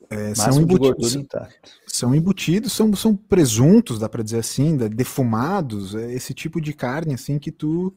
É, 0.09 0.35
são 0.35 0.61
embutidos. 0.61 1.19
São 1.87 2.15
embutidos, 2.15 2.73
são, 2.73 2.95
são 2.95 3.15
presuntos, 3.15 3.99
dá 3.99 4.09
para 4.09 4.23
dizer 4.23 4.39
assim, 4.39 4.77
defumados, 4.77 5.95
é 5.95 6.13
esse 6.13 6.33
tipo 6.33 6.61
de 6.61 6.73
carne 6.73 7.15
assim 7.15 7.39
que 7.39 7.53
tu 7.53 7.95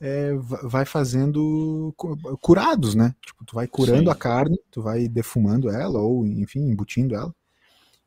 é, 0.00 0.34
vai 0.62 0.84
fazendo 0.84 1.94
curados, 2.40 2.94
né? 2.94 3.14
Tipo, 3.24 3.44
tu 3.44 3.54
vai 3.54 3.66
curando 3.66 4.04
Sim. 4.04 4.10
a 4.10 4.14
carne, 4.14 4.58
tu 4.70 4.82
vai 4.82 5.08
defumando 5.08 5.70
ela 5.70 6.00
ou, 6.00 6.26
enfim, 6.26 6.60
embutindo 6.60 7.14
ela. 7.14 7.34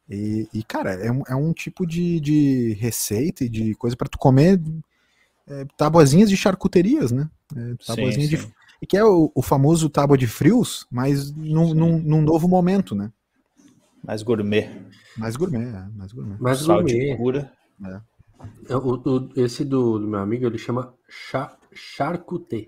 E, 0.09 0.47
e 0.53 0.63
cara, 0.63 0.93
é 0.93 1.11
um, 1.11 1.23
é 1.27 1.35
um 1.35 1.53
tipo 1.53 1.85
de, 1.85 2.19
de 2.19 2.73
receita 2.79 3.43
e 3.43 3.49
de 3.49 3.75
coisa 3.75 3.95
para 3.95 4.07
tu 4.07 4.17
comer 4.17 4.61
é, 5.47 5.65
tabuazinhas 5.75 6.29
de 6.29 6.37
charcuterias, 6.37 7.11
né? 7.11 7.29
É, 7.55 7.75
tabuazinha 7.85 8.27
sim, 8.27 8.37
sim. 8.37 8.47
de 8.47 8.57
e 8.81 8.85
que 8.85 8.95
é 8.95 9.03
o, 9.03 9.31
o, 9.33 9.41
famoso 9.41 9.89
tábua 9.89 10.17
de 10.17 10.27
frios, 10.27 10.85
mas 10.91 11.31
num, 11.31 11.73
num, 11.73 11.99
num, 11.99 12.21
novo 12.21 12.47
momento, 12.47 12.93
né? 12.93 13.11
Mais 14.03 14.21
gourmet. 14.21 14.69
Mais 15.17 15.35
gourmet, 15.35 15.65
é, 15.65 15.87
mais 15.95 16.11
gourmet. 16.11 16.37
Mais 16.39 16.59
Sal 16.59 16.83
gourmet. 16.83 17.11
de 17.11 17.17
cura. 17.17 17.51
É. 17.83 18.01
é. 18.69 18.75
O, 18.75 19.01
o, 19.03 19.29
esse 19.35 19.65
do, 19.65 19.97
do, 19.97 20.07
meu 20.07 20.19
amigo, 20.19 20.45
ele 20.45 20.59
chama 20.59 20.93
char, 21.09 21.57
charcuté. 21.73 22.67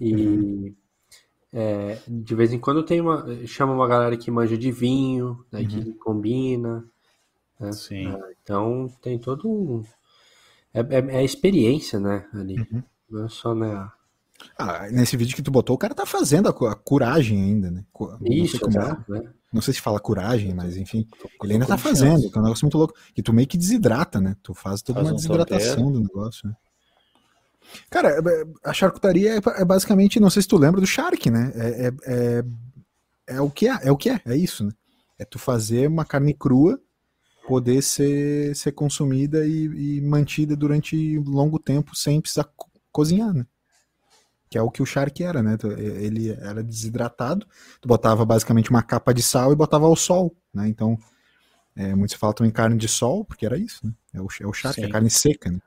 E 0.00 0.14
uhum. 0.14 0.74
É, 1.52 1.98
de 2.06 2.34
vez 2.34 2.52
em 2.52 2.58
quando 2.58 2.82
tem 2.82 3.00
uma. 3.00 3.26
Chama 3.46 3.72
uma 3.72 3.88
galera 3.88 4.16
que 4.16 4.30
manja 4.30 4.56
de 4.56 4.70
vinho, 4.70 5.44
né, 5.50 5.60
uhum. 5.60 5.68
que 5.68 5.92
combina. 5.94 6.84
Né? 7.58 7.72
Sim. 7.72 8.08
É, 8.08 8.34
então 8.42 8.88
tem 9.00 9.18
todo 9.18 9.48
um. 9.48 9.82
É, 10.72 10.80
é, 10.80 11.16
é 11.20 11.24
experiência, 11.24 11.98
né? 11.98 12.26
Ali. 12.32 12.56
Uhum. 12.58 12.82
Não 13.10 13.24
é 13.24 13.28
só, 13.28 13.54
né? 13.54 13.90
Ah, 14.56 14.88
nesse 14.90 15.16
vídeo 15.16 15.34
que 15.34 15.42
tu 15.42 15.50
botou, 15.50 15.74
o 15.74 15.78
cara 15.78 15.94
tá 15.94 16.06
fazendo 16.06 16.48
a, 16.48 16.72
a 16.72 16.74
curagem 16.74 17.42
ainda, 17.42 17.70
né? 17.70 17.84
Isso, 18.24 18.60
como 18.60 18.78
é. 18.78 18.96
né? 19.08 19.32
Não 19.52 19.62
sei 19.62 19.72
se 19.72 19.80
fala 19.80 19.98
curagem, 19.98 20.54
mas 20.54 20.76
enfim, 20.76 21.08
ele 21.42 21.54
ainda 21.54 21.66
tá 21.66 21.78
fazendo, 21.78 22.30
que 22.30 22.36
é 22.36 22.40
um 22.40 22.44
negócio 22.44 22.66
muito 22.66 22.76
louco. 22.76 22.94
E 23.16 23.22
tu 23.22 23.32
meio 23.32 23.48
que 23.48 23.56
desidrata, 23.56 24.20
né? 24.20 24.36
Tu 24.42 24.52
faz 24.52 24.82
toda 24.82 24.98
faz 24.98 25.08
uma 25.08 25.14
um 25.14 25.16
desidratação 25.16 25.90
do 25.90 26.00
negócio, 26.00 26.46
né? 26.48 26.54
Cara, 27.90 28.10
é, 28.10 28.44
a 28.64 28.72
charcutaria 28.72 29.36
é, 29.36 29.40
é, 29.60 29.64
basicamente, 29.64 30.20
não 30.20 30.30
sei 30.30 30.42
se 30.42 30.48
tu 30.48 30.56
lembra 30.56 30.80
do 30.80 30.86
Shark, 30.86 31.30
né? 31.30 31.52
É, 31.54 31.68
é, 31.68 31.92
é, 32.06 32.44
é, 33.36 33.40
o 33.40 33.50
que 33.50 33.68
é, 33.68 33.78
é 33.82 33.92
o 33.92 33.96
que 33.96 34.10
é, 34.10 34.20
é 34.24 34.36
isso, 34.36 34.64
né? 34.64 34.72
É 35.18 35.24
tu 35.24 35.38
fazer 35.38 35.88
uma 35.88 36.04
carne 36.04 36.34
crua 36.34 36.80
poder 37.46 37.82
ser, 37.82 38.54
ser 38.54 38.72
consumida 38.72 39.46
e, 39.46 39.96
e 39.96 40.00
mantida 40.02 40.54
durante 40.54 41.18
longo 41.18 41.58
tempo 41.58 41.96
sem 41.96 42.20
precisar 42.20 42.44
co 42.44 42.68
cozinhar, 42.90 43.32
né? 43.32 43.46
que 44.50 44.56
é 44.56 44.62
o 44.62 44.70
que 44.70 44.82
o 44.82 44.86
Shark 44.86 45.22
era, 45.22 45.42
né? 45.42 45.58
Ele 45.76 46.30
era 46.30 46.62
desidratado, 46.62 47.46
tu 47.80 47.88
botava 47.88 48.24
basicamente 48.24 48.70
uma 48.70 48.82
capa 48.82 49.12
de 49.12 49.22
sal 49.22 49.52
e 49.52 49.56
botava 49.56 49.86
ao 49.86 49.94
sol, 49.94 50.34
né? 50.52 50.66
Então, 50.68 50.98
é, 51.76 51.94
muito 51.94 52.12
se 52.12 52.18
fala 52.18 52.32
também 52.32 52.50
carne 52.50 52.78
de 52.78 52.88
sol, 52.88 53.24
porque 53.24 53.44
era 53.44 53.58
isso, 53.58 53.86
né? 53.86 53.92
É 54.14 54.20
o, 54.20 54.26
é 54.40 54.46
o 54.46 54.52
Shark, 54.52 54.80
é 54.80 54.84
Sim. 54.84 54.88
a 54.88 54.92
carne 54.92 55.10
seca, 55.10 55.50
né? 55.50 55.60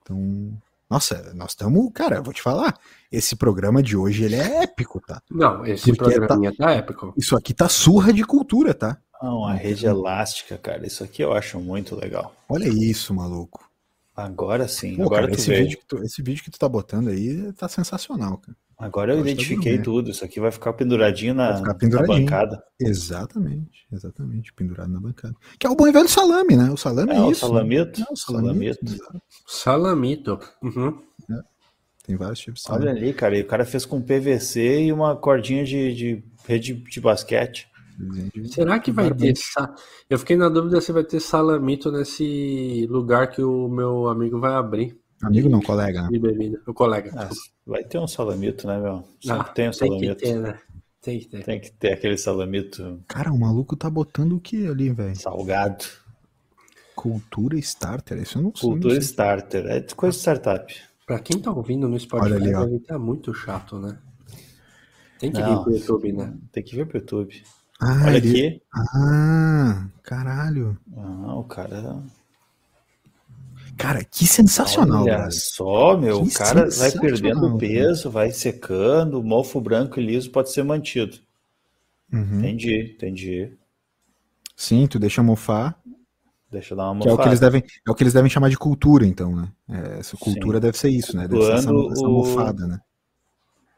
Então, 0.00 0.60
nossa, 0.92 1.32
nós 1.34 1.52
estamos, 1.52 1.90
cara, 1.94 2.20
vou 2.20 2.34
te 2.34 2.42
falar, 2.42 2.78
esse 3.10 3.34
programa 3.34 3.82
de 3.82 3.96
hoje 3.96 4.24
ele 4.24 4.36
é 4.36 4.62
épico, 4.62 5.00
tá? 5.00 5.22
Não, 5.30 5.64
esse 5.64 5.90
porque 5.90 6.18
programinha 6.18 6.54
tá, 6.54 6.66
tá 6.66 6.72
épico. 6.72 7.14
Isso 7.16 7.34
aqui 7.34 7.54
tá 7.54 7.66
surra 7.66 8.12
de 8.12 8.22
cultura, 8.22 8.74
tá? 8.74 8.98
Não, 9.22 9.46
a 9.46 9.54
rede 9.54 9.86
elástica, 9.86 10.58
cara, 10.58 10.86
isso 10.86 11.02
aqui 11.02 11.22
eu 11.22 11.32
acho 11.32 11.58
muito 11.58 11.96
legal. 11.96 12.34
Olha 12.46 12.68
isso, 12.68 13.14
maluco. 13.14 13.66
Agora 14.14 14.68
sim. 14.68 14.96
Pô, 14.96 15.04
agora 15.04 15.22
cara, 15.22 15.34
esse, 15.34 15.50
vídeo 15.50 15.78
tu, 15.88 16.02
esse 16.04 16.20
vídeo 16.22 16.44
que 16.44 16.50
tu 16.50 16.58
tá 16.58 16.68
botando 16.68 17.08
aí 17.08 17.50
tá 17.54 17.66
sensacional, 17.68 18.36
cara. 18.36 18.54
Agora 18.82 19.14
eu, 19.14 19.20
identifiquei 19.20 19.78
tudo. 19.78 20.10
Isso 20.10 20.24
aqui 20.24 20.40
vai 20.40 20.50
ficar 20.50 20.72
penduradinho 20.72 21.34
na, 21.34 21.56
ficar 21.56 21.74
penduradinho. 21.74 22.18
na 22.18 22.24
bancada. 22.24 22.62
Exatamente, 22.80 23.86
exatamente. 23.92 24.52
Pendurado 24.52 24.90
na 24.90 24.98
bancada. 24.98 25.34
Que 25.56 25.68
é 25.68 25.70
o 25.70 25.76
bom 25.76 25.86
e 25.86 25.92
velho 25.92 26.08
salame, 26.08 26.56
né? 26.56 26.68
O 26.68 26.76
salame 26.76 27.12
é, 27.12 27.16
é 27.16 27.30
isso. 27.30 27.46
O 27.46 27.48
salamito. 27.48 28.00
Né? 28.00 28.06
É, 28.08 28.12
o 28.12 28.16
salamito. 28.16 28.86
Salamito. 28.86 29.22
salamito. 29.46 30.40
Uhum. 30.62 31.00
É. 31.30 31.42
Tem 32.04 32.16
vários 32.16 32.40
tipos 32.40 32.60
de 32.60 32.66
salame. 32.66 32.86
Olha 32.86 32.96
ali, 32.96 33.14
cara. 33.14 33.38
E 33.38 33.42
o 33.42 33.46
cara 33.46 33.64
fez 33.64 33.86
com 33.86 34.02
PVC 34.02 34.82
e 34.82 34.92
uma 34.92 35.14
cordinha 35.14 35.64
de, 35.64 35.94
de 35.94 36.24
rede 36.44 36.74
de 36.74 37.00
basquete. 37.00 37.70
Será 38.46 38.80
que 38.80 38.90
vai 38.90 39.14
ter. 39.14 39.34
Eu 40.10 40.18
fiquei 40.18 40.36
na 40.36 40.48
dúvida 40.48 40.80
se 40.80 40.90
vai 40.90 41.04
ter 41.04 41.20
salamito 41.20 41.92
nesse 41.92 42.86
lugar 42.90 43.30
que 43.30 43.42
o 43.42 43.68
meu 43.68 44.08
amigo 44.08 44.40
vai 44.40 44.54
abrir. 44.54 45.00
Amigo 45.22 45.48
não, 45.48 45.60
colega. 45.60 46.08
De 46.08 46.18
bebida. 46.18 46.60
O 46.66 46.74
colega. 46.74 47.12
Ah, 47.16 47.30
vai 47.66 47.84
ter 47.84 47.98
um 47.98 48.08
salamito, 48.08 48.66
né, 48.66 48.78
meu? 48.78 49.04
Sempre 49.20 49.40
ah, 49.40 49.44
tem 49.44 49.68
um 49.68 49.72
salamito. 49.72 50.16
Tem 50.16 50.16
que 50.16 50.24
ter, 50.24 50.38
né? 50.38 50.58
Tem 51.00 51.18
que 51.18 51.28
ter. 51.28 51.44
Tem 51.44 51.60
que 51.60 51.72
ter 51.72 51.92
aquele 51.92 52.16
salamito. 52.16 53.02
Cara, 53.06 53.32
o 53.32 53.38
maluco 53.38 53.76
tá 53.76 53.88
botando 53.88 54.34
o 54.34 54.40
que 54.40 54.66
ali, 54.66 54.90
velho? 54.90 55.16
Salgado. 55.16 55.84
Cultura 56.94 57.56
starter, 57.58 58.20
isso 58.20 58.38
eu 58.38 58.42
não 58.42 58.52
sei. 58.54 58.68
Cultura 58.68 58.96
starter, 58.98 59.66
é 59.66 59.80
coisa 59.94 60.16
de 60.16 60.20
startup. 60.20 60.74
Pra 61.06 61.18
quem 61.18 61.40
tá 61.40 61.50
ouvindo 61.50 61.88
no 61.88 61.98
Spotify, 61.98 62.34
ali, 62.34 62.52
deve 62.52 62.76
estar 62.76 62.98
muito 62.98 63.34
chato, 63.34 63.78
né? 63.78 63.98
Tem 65.18 65.32
que 65.32 65.40
não, 65.40 65.56
vir 65.56 65.62
pro 65.64 65.72
YouTube, 65.72 66.12
né? 66.12 66.34
Tem 66.52 66.62
que 66.62 66.76
vir 66.76 66.86
pro 66.86 66.98
YouTube. 66.98 67.42
Ah, 67.80 68.02
Olha 68.06 68.16
ele... 68.16 68.28
aqui. 68.28 68.62
Ah, 68.72 69.86
caralho. 70.02 70.78
Ah, 70.96 71.34
o 71.36 71.44
cara. 71.44 72.02
Cara, 73.76 74.04
que 74.04 74.26
sensacional. 74.26 75.04
Olha 75.04 75.30
só, 75.30 75.96
meu. 75.96 76.22
Que 76.22 76.28
o 76.28 76.32
cara 76.32 76.68
vai 76.70 76.90
perdendo 76.92 77.58
peso, 77.58 78.10
vai 78.10 78.30
secando, 78.30 79.18
o 79.20 79.24
mofo 79.24 79.60
branco 79.60 79.98
e 79.98 80.06
liso 80.06 80.30
pode 80.30 80.50
ser 80.52 80.62
mantido. 80.62 81.18
Uhum. 82.12 82.38
Entendi, 82.38 82.94
entendi. 82.94 83.52
Sim, 84.56 84.86
tu 84.86 84.98
deixa 84.98 85.22
mofar. 85.22 85.80
Deixa 86.50 86.76
dar 86.76 86.84
uma 86.84 86.94
mofada. 86.94 87.10
É 87.10 87.14
o 87.14 87.18
que 87.18 87.28
eles 87.28 87.40
devem, 87.40 87.64
é 87.86 87.90
o 87.90 87.94
que 87.94 88.02
eles 88.02 88.12
devem 88.12 88.30
chamar 88.30 88.50
de 88.50 88.58
cultura, 88.58 89.06
então, 89.06 89.34
né? 89.34 89.48
É, 89.70 89.98
essa 90.00 90.16
cultura 90.16 90.58
Sim. 90.58 90.62
deve 90.62 90.78
ser 90.78 90.90
isso, 90.90 91.16
né? 91.16 91.26
Deve 91.26 91.42
ser 91.42 91.52
essa, 91.52 91.70
essa 91.70 92.08
mofada, 92.08 92.66
né? 92.66 92.80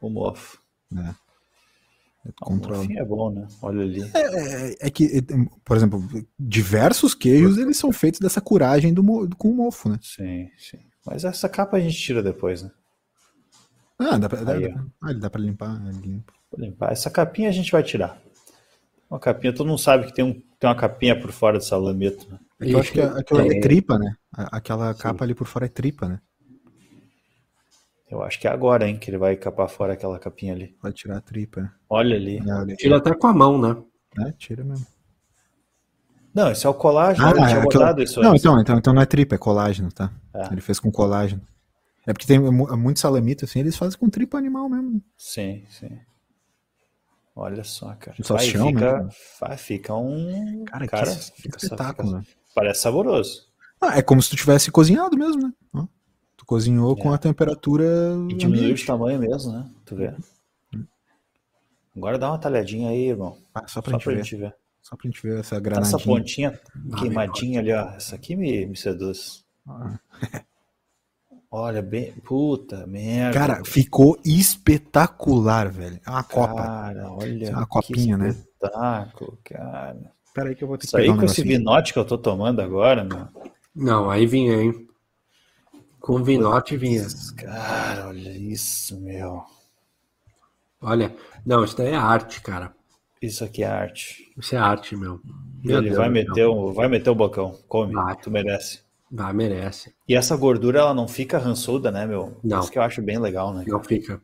O 0.01 0.11
mofo. 0.11 0.59
É. 0.97 1.15
Controla. 2.41 2.87
é 2.91 3.05
bom, 3.05 3.31
né? 3.31 3.47
Olha 3.61 3.83
ali. 3.83 4.03
É, 4.15 4.71
é, 4.71 4.77
é, 4.81 4.91
que, 4.91 5.23
por 5.65 5.77
exemplo, 5.77 6.03
diversos 6.39 7.15
queijos 7.15 7.59
eles 7.59 7.77
são 7.77 7.93
feitos 7.93 8.21
dessa 8.21 8.41
curagem 8.41 8.95
do, 8.95 9.03
com 9.37 9.51
o 9.51 9.55
mofo, 9.55 9.91
né? 9.91 9.99
Sim, 10.01 10.49
sim. 10.57 10.79
Mas 11.05 11.25
essa 11.25 11.49
capa 11.49 11.77
a 11.77 11.81
gente 11.81 11.97
tira 11.97 12.23
depois, 12.23 12.63
né? 12.63 12.71
Ah, 13.99 14.19
dá 14.19 14.29
pra, 14.29 14.39
Aí, 14.53 14.69
dá, 14.69 14.85
ah, 15.03 15.13
dá 15.13 15.31
pra 15.31 15.41
limpar. 15.41 15.81
Limpa. 16.03 16.33
limpar. 16.57 16.93
Essa 16.93 17.11
capinha 17.11 17.49
a 17.49 17.53
gente 17.53 17.71
vai 17.71 17.83
tirar. 17.83 18.19
Uma 19.09 19.21
capinha, 19.21 19.53
todo 19.53 19.69
mundo 19.69 19.79
sabe 19.79 20.07
que 20.07 20.15
tem, 20.15 20.25
um, 20.25 20.33
tem 20.33 20.69
uma 20.69 20.75
capinha 20.75 21.19
por 21.19 21.31
fora 21.31 21.59
do 21.59 21.65
salamito, 21.65 22.29
né? 22.31 22.39
É 22.61 22.73
eu 22.73 22.79
acho 22.79 22.93
que 22.93 23.01
aquela 23.01 23.47
é 23.47 23.61
tripa, 23.61 23.99
né? 23.99 24.17
Aquela 24.33 24.95
sim. 24.95 25.01
capa 25.01 25.25
ali 25.25 25.35
por 25.35 25.47
fora 25.47 25.67
é 25.67 25.69
tripa, 25.69 26.09
né? 26.09 26.21
Eu 28.15 28.23
acho 28.23 28.39
que 28.39 28.47
é 28.47 28.51
agora, 28.51 28.89
hein, 28.89 28.97
que 28.97 29.11
ele 29.11 29.19
vai 29.19 29.35
capar 29.35 29.69
fora 29.69 29.95
aquela 29.95 30.21
capinha 30.21 30.55
ali. 30.55 30.77
Vai 30.81 30.93
tirar 30.93 31.17
a 31.17 31.21
tripa. 31.21 31.63
Né? 31.63 31.73
Olha 31.91 32.15
ali. 32.15 32.41
Tira 32.77 32.99
até 32.99 33.13
com 33.13 33.27
a 33.27 33.35
mão, 33.35 33.61
né? 33.61 33.77
É, 34.25 34.33
tira 34.33 34.63
mesmo. 34.63 34.87
Não, 36.33 36.51
esse 36.51 36.65
é 36.65 36.69
o 36.69 36.75
colágeno. 36.75 37.27
Ah, 37.27 37.33
tinha 37.33 37.49
é, 37.49 37.61
aquilo... 37.61 38.03
isso 38.03 38.21
Não, 38.21 38.35
então, 38.35 38.61
então, 38.61 38.79
então 38.79 38.95
não 38.95 39.03
é 39.03 39.07
tripa, 39.07 39.35
é 39.35 39.39
colágeno, 39.39 39.91
tá? 39.91 40.13
É. 40.33 40.47
Ele 40.53 40.61
fez 40.61 40.79
com 40.79 40.93
colágeno. 40.93 41.43
É 42.07 42.13
porque 42.13 42.27
tem 42.27 42.39
muito 42.39 43.01
salamito, 43.01 43.45
assim, 43.45 43.61
eles 43.61 43.77
fazem 43.77 43.99
com 43.99 44.09
tripa 44.09 44.39
animal 44.39 44.69
mesmo. 44.69 45.03
Sim, 45.17 45.65
sim. 45.69 45.99
Olha 47.35 47.65
só, 47.65 47.95
cara. 47.95 48.17
Só 48.23 48.37
vai, 48.37 48.47
fica, 48.47 48.63
mesmo. 48.63 49.11
Vai, 49.41 49.57
fica 49.57 49.95
um. 49.95 50.65
Cara, 50.67 50.87
cara 50.87 51.07
fica, 51.07 51.57
espetáculo, 51.57 52.09
fica, 52.09 52.21
né? 52.21 52.27
Parece 52.55 52.83
saboroso. 52.83 53.49
Ah, 53.81 53.99
é 53.99 54.03
como 54.03 54.23
se 54.23 54.31
tu 54.31 54.37
tivesse 54.37 54.71
cozinhado 54.71 55.17
mesmo, 55.17 55.43
né? 55.43 55.53
Tu 56.45 56.47
cozinhou 56.47 56.95
é. 56.97 57.03
com 57.03 57.11
a 57.11 57.19
temperatura. 57.19 57.85
E 58.29 58.35
diminuiu 58.35 58.75
de 58.75 58.85
tamanho 58.85 59.19
mesmo, 59.19 59.53
né? 59.53 59.67
Tu 59.87 59.97
vê. 59.97 60.15
Agora 61.97 62.19
dá 62.19 62.29
uma 62.29 62.39
talhadinha 62.39 62.91
aí, 62.91 63.09
irmão. 63.09 63.39
Ah, 63.55 63.67
só 63.67 63.81
pra, 63.81 63.93
só 63.93 63.99
gente, 63.99 64.05
pra 64.05 64.13
ver. 64.13 64.25
gente, 64.25 64.37
ver. 64.37 64.55
Só 64.83 64.97
pra 64.97 65.09
gente 65.09 65.23
ver 65.23 65.41
essa 65.41 65.59
granadinha. 65.59 65.97
Essa 65.97 66.05
pontinha 66.05 66.61
ah, 66.93 66.97
queimadinha 66.99 67.61
ali, 67.61 67.73
ó. 67.73 67.89
Essa 67.95 68.17
aqui 68.17 68.37
me, 68.37 68.67
me 68.67 68.77
seduz. 68.77 69.45
Ah. 69.67 69.99
Olha, 71.51 71.81
bem. 71.81 72.13
Puta 72.25 72.87
merda. 72.87 73.39
Cara, 73.39 73.65
ficou 73.65 74.19
espetacular, 74.25 75.71
velho. 75.71 76.01
É 76.05 76.11
uma 76.11 76.25
copa. 76.25 76.57
Cara, 76.57 77.13
olha. 77.13 77.47
É 77.47 77.57
uma 77.57 77.67
copinha, 77.67 78.17
né? 78.19 78.31
Espetáculo, 78.31 79.39
cara. 79.45 80.13
Pera 80.35 80.49
aí 80.49 80.57
que 80.57 80.65
eu 80.65 80.69
vou 80.69 80.77
ter 80.77 80.87
Isso 80.87 80.97
aí 80.97 81.07
com 81.07 81.23
esse 81.23 81.45
vinote 81.45 81.93
que 81.93 81.99
eu 81.99 82.05
tô 82.05 82.19
tomando 82.19 82.61
agora, 82.61 83.05
meu. 83.05 83.29
Não, 83.73 84.11
aí 84.11 84.27
vinha, 84.27 84.61
hein? 84.61 84.89
Com 86.05 86.23
vinote 86.23 86.77
vinha. 86.77 87.07
Cara, 87.35 88.09
olha 88.09 88.29
isso, 88.37 89.01
meu. 89.01 89.43
Olha, 90.79 91.17
não, 91.47 91.65
isso 91.65 91.75
daí 91.79 91.93
é 91.93 91.97
arte, 91.97 92.43
cara. 92.43 92.75
Isso 93.23 93.43
aqui 93.43 93.63
é 93.63 93.69
arte. 93.69 94.31
Isso 94.37 94.55
é 94.55 94.59
arte, 94.59 94.95
meu. 94.95 95.19
meu 95.65 95.79
Ele 95.79 95.89
Deus, 95.89 95.97
vai, 95.97 96.11
meter 96.11 96.45
o, 96.45 96.75
vai 96.75 96.89
meter 96.89 97.09
o 97.09 97.15
bocão. 97.15 97.59
Come, 97.67 97.95
vai. 97.95 98.15
tu 98.17 98.31
merece. 98.31 98.83
Vai, 99.11 99.33
merece. 99.33 99.95
E 100.07 100.15
essa 100.15 100.37
gordura, 100.37 100.81
ela 100.81 100.93
não 100.93 101.09
fica 101.09 101.39
rançuda, 101.39 101.91
né, 101.91 102.05
meu? 102.05 102.39
Não. 102.45 102.61
Isso 102.61 102.71
que 102.71 102.79
eu 102.79 102.83
acho 102.83 103.01
bem 103.01 103.19
legal, 103.19 103.55
né? 103.55 103.65
Não 103.67 103.83
fica. 103.83 104.21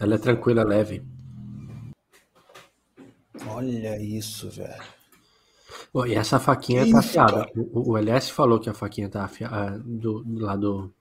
Ela 0.00 0.14
é 0.14 0.18
tranquila, 0.18 0.64
leve. 0.64 1.02
Olha 3.46 4.00
isso, 4.00 4.48
velho. 4.48 4.82
E 6.06 6.14
essa 6.14 6.38
faquinha 6.38 6.82
tá 6.82 6.86
isso, 6.86 6.98
afiada. 6.98 7.46
O, 7.54 7.92
o, 7.92 7.98
LS 7.98 8.30
falou 8.32 8.58
que 8.58 8.68
a 8.68 8.74
faquinha 8.74 9.08
tá 9.08 9.24
afiada 9.24 9.56
ah, 9.56 9.78
do, 9.84 10.22
do 10.24 10.44
lado. 10.44 10.94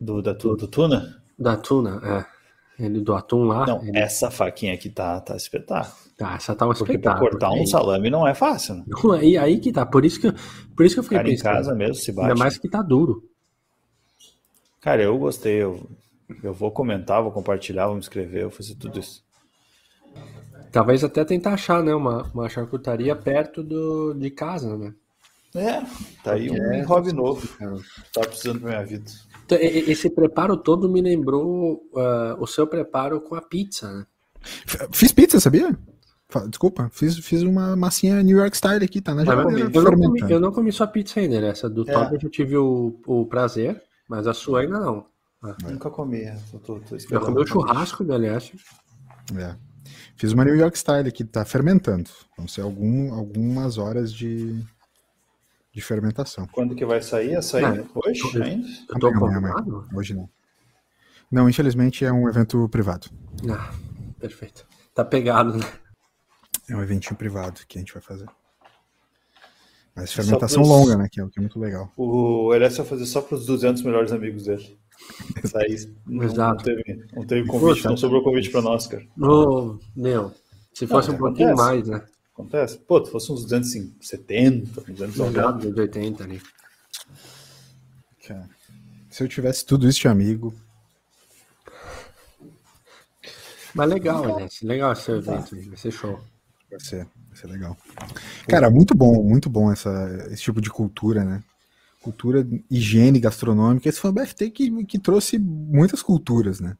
Do, 0.00 0.22
da, 0.22 0.32
do, 0.32 0.56
do 0.56 0.68
tuna? 0.68 1.22
Da 1.38 1.56
tuna, 1.56 2.00
é. 2.04 2.38
Ele 2.78 3.00
do 3.00 3.12
atum 3.12 3.44
lá. 3.44 3.66
Não, 3.66 3.82
ele... 3.82 3.98
essa 3.98 4.30
faquinha 4.30 4.72
aqui 4.72 4.88
tá, 4.88 5.20
tá 5.20 5.36
espetáculo. 5.36 5.96
Tá, 6.16 6.34
essa 6.34 6.54
tá 6.54 6.66
um 6.66 6.72
Porque 6.72 6.98
pra 6.98 7.18
cortar 7.18 7.50
um 7.50 7.66
salame 7.66 8.08
não 8.08 8.26
é 8.26 8.34
fácil. 8.34 8.76
Né? 8.76 8.84
Não, 8.86 9.12
aí, 9.12 9.36
aí 9.36 9.58
que 9.58 9.72
tá. 9.72 9.84
Por 9.84 10.04
isso 10.04 10.20
que, 10.20 10.32
por 10.76 10.86
isso 10.86 10.94
que 10.94 11.00
eu 11.00 11.02
fiquei 11.02 11.18
Cara, 11.18 11.28
pensando. 11.28 11.52
em 11.52 11.56
casa 11.56 11.74
mesmo 11.74 11.94
se 11.96 12.12
bate. 12.12 12.28
Ainda 12.28 12.38
mais 12.38 12.56
que 12.56 12.68
tá 12.68 12.80
duro. 12.80 13.28
Cara, 14.80 15.02
eu 15.02 15.18
gostei. 15.18 15.62
Eu, 15.62 15.88
eu 16.42 16.54
vou 16.54 16.70
comentar, 16.70 17.22
vou 17.22 17.32
compartilhar, 17.32 17.86
vou 17.86 17.94
me 17.94 18.00
inscrever, 18.00 18.42
vou 18.42 18.50
fazer 18.50 18.76
tudo 18.76 19.00
isso. 19.00 19.24
Talvez 20.70 21.02
até 21.02 21.24
tentar 21.24 21.54
achar, 21.54 21.82
né? 21.82 21.94
Uma, 21.94 22.22
uma 22.34 22.48
charcutaria 22.48 23.14
perto 23.16 23.62
do, 23.62 24.14
de 24.14 24.30
casa, 24.30 24.76
né? 24.76 24.94
É, 25.54 25.82
tá 26.22 26.34
aí 26.34 26.50
um 26.50 26.56
é, 26.56 26.82
hobby 26.82 27.12
novo, 27.12 27.46
cara. 27.56 27.76
Tá 28.12 28.20
precisando 28.20 28.60
pra 28.60 28.70
minha 28.70 28.84
vida. 28.84 29.10
Então, 29.46 29.58
esse 29.60 30.10
preparo 30.10 30.58
todo 30.58 30.90
me 30.90 31.00
lembrou 31.00 31.82
uh, 31.94 32.36
o 32.38 32.46
seu 32.46 32.66
preparo 32.66 33.20
com 33.20 33.34
a 33.34 33.40
pizza, 33.40 33.90
né? 33.90 34.06
Fiz 34.92 35.10
pizza, 35.10 35.40
sabia? 35.40 35.76
Desculpa, 36.48 36.90
fiz, 36.92 37.16
fiz 37.18 37.42
uma 37.42 37.74
massinha 37.74 38.22
New 38.22 38.36
York 38.36 38.54
Style 38.54 38.84
aqui, 38.84 39.00
tá 39.00 39.14
na 39.14 39.24
geladeira. 39.24 39.70
Eu, 39.72 39.82
não 39.82 39.92
comi, 39.92 40.20
eu 40.30 40.40
não 40.40 40.52
comi 40.52 40.70
sua 40.70 40.86
pizza 40.86 41.18
ainda, 41.18 41.40
né? 41.40 41.48
Essa 41.48 41.70
do 41.70 41.88
é. 41.88 41.92
Toby 41.92 42.16
eu 42.16 42.20
já 42.20 42.28
tive 42.28 42.56
o, 42.58 43.00
o 43.06 43.24
prazer, 43.24 43.82
mas 44.06 44.26
a 44.26 44.34
sua 44.34 44.60
ainda 44.60 44.78
não. 44.78 45.06
Ah. 45.42 45.56
Nunca 45.62 45.88
comi, 45.88 46.26
tô, 46.50 46.58
tô, 46.58 46.80
tô 46.80 46.96
eu 47.10 47.20
comi 47.20 47.40
o 47.40 47.46
churrasco 47.46 48.04
LS. 48.04 48.52
É. 49.34 49.56
Fiz 50.18 50.32
uma 50.32 50.44
New 50.44 50.56
York 50.56 50.76
Style 50.76 51.08
aqui, 51.08 51.24
tá 51.24 51.44
fermentando. 51.44 52.10
Vão 52.36 52.48
ser 52.48 52.62
algum, 52.62 53.14
algumas 53.14 53.78
horas 53.78 54.12
de, 54.12 54.60
de 55.72 55.80
fermentação. 55.80 56.44
Quando 56.48 56.74
que 56.74 56.84
vai 56.84 57.00
sair? 57.00 57.36
A 57.36 57.42
sair 57.42 57.64
é, 57.64 57.86
hoje 57.94 58.42
ainda? 58.42 58.66
Eu 58.90 58.98
tô 58.98 59.06
amanhã, 59.06 59.38
amanhã. 59.38 59.54
Hoje 59.94 60.14
não. 60.14 60.28
Não, 61.30 61.48
infelizmente 61.48 62.04
é 62.04 62.12
um 62.12 62.28
evento 62.28 62.68
privado. 62.68 63.08
Ah, 63.48 63.72
perfeito. 64.18 64.66
Tá 64.92 65.04
pegado, 65.04 65.56
né? 65.56 65.64
É 66.68 66.74
um 66.74 66.82
eventinho 66.82 67.14
privado 67.14 67.60
que 67.68 67.78
a 67.78 67.80
gente 67.80 67.92
vai 67.92 68.02
fazer. 68.02 68.26
Mas 69.94 70.12
fermentação 70.12 70.64
pros... 70.64 70.68
longa, 70.68 70.96
né? 70.96 71.08
Que 71.08 71.20
é 71.20 71.24
o 71.24 71.28
que 71.28 71.38
é 71.38 71.42
muito 71.42 71.60
legal. 71.60 71.92
O 71.96 72.52
LS 72.54 72.78
vai 72.78 72.86
fazer 72.86 73.06
só 73.06 73.20
para 73.20 73.36
os 73.36 73.46
200 73.46 73.82
melhores 73.82 74.10
amigos 74.10 74.46
dele. 74.46 74.76
Aí, 75.54 75.92
não, 76.06 76.24
Exato. 76.24 76.64
Teve, 76.64 77.04
não 77.12 77.26
teve 77.26 77.46
convite, 77.46 77.68
Poxa, 77.68 77.88
não 77.88 77.96
sobrou 77.96 78.22
convite 78.22 78.50
para 78.50 78.62
nós, 78.62 78.86
cara. 78.86 79.04
Oh, 79.20 79.76
meu, 79.96 80.32
se 80.72 80.86
fosse 80.86 81.08
não, 81.08 81.16
um 81.16 81.18
pouquinho 81.18 81.56
mais, 81.56 81.88
né? 81.88 82.02
Acontece. 82.32 82.78
Pô, 82.78 83.00
tu 83.00 83.10
fosse 83.10 83.32
uns 83.32 83.42
270, 83.42 84.80
290. 84.92 85.52
280 85.52 86.24
ali. 86.24 86.40
Cara, 88.26 88.48
se 89.10 89.22
eu 89.22 89.28
tivesse 89.28 89.64
tudo 89.64 89.88
isso 89.88 90.00
de 90.00 90.08
amigo. 90.08 90.54
Mas 93.74 93.88
legal, 93.88 94.40
gente. 94.40 94.64
Legal 94.64 94.92
esse 94.92 95.10
evento 95.10 95.54
aí. 95.54 95.62
Vai 95.62 95.76
ser 95.76 95.90
show. 95.90 96.20
Vai 96.70 96.80
ser, 96.80 97.08
vai 97.28 97.36
ser 97.36 97.46
legal. 97.48 97.76
Cara, 98.46 98.70
muito 98.70 98.94
bom, 98.94 99.22
muito 99.22 99.48
bom 99.50 99.72
essa, 99.72 99.90
esse 100.30 100.42
tipo 100.42 100.60
de 100.60 100.70
cultura, 100.70 101.24
né? 101.24 101.42
Cultura, 102.02 102.46
higiene 102.70 103.18
gastronômica. 103.18 103.88
Esse 103.88 104.00
foi 104.00 104.10
o 104.10 104.12
BFT 104.12 104.50
que, 104.50 104.84
que 104.84 104.98
trouxe 104.98 105.38
muitas 105.38 106.02
culturas, 106.02 106.60
né? 106.60 106.76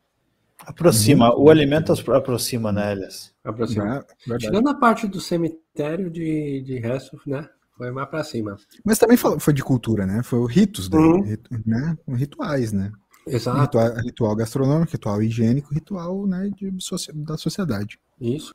Aproxima, 0.67 1.35
o 1.37 1.51
alimento 1.51 1.93
aproxima, 2.13 2.73
né, 2.73 2.93
Elias? 2.93 3.33
Aproxima. 3.45 4.05
É, 4.29 4.37
Tirando 4.39 4.69
a 4.69 4.75
parte 4.75 5.07
do 5.07 5.21
cemitério, 5.21 6.11
de, 6.11 6.63
de 6.63 6.79
resto, 6.79 7.19
né? 7.27 7.49
Foi 7.77 7.93
mais 7.93 8.09
pra 8.09 8.25
cima. 8.25 8.57
Mas 8.85 8.99
também 8.99 9.17
foi 9.17 9.55
de 9.55 9.63
cultura, 9.63 10.05
né? 10.05 10.23
Foi 10.25 10.41
o 10.41 10.47
ritos 10.47 10.89
dele, 10.89 11.03
uhum. 11.03 11.63
né? 11.65 11.97
Rituais, 12.09 12.73
né? 12.73 12.91
Exato. 13.27 13.61
Ritual, 13.61 13.95
ritual, 13.97 14.37
gastronômico, 14.37 14.93
ritual 14.93 15.23
higiênico, 15.23 15.73
ritual 15.73 16.27
né, 16.27 16.51
de, 16.57 16.73
da 17.15 17.37
sociedade. 17.37 18.01
Isso. 18.21 18.53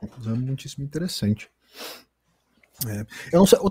Uma 0.00 0.08
coisa 0.08 0.34
muitíssimo 0.34 0.84
interessante. 0.84 1.50
É. 2.88 3.06
Eu 3.32 3.40
não 3.40 3.46
sei, 3.46 3.58
o, 3.58 3.68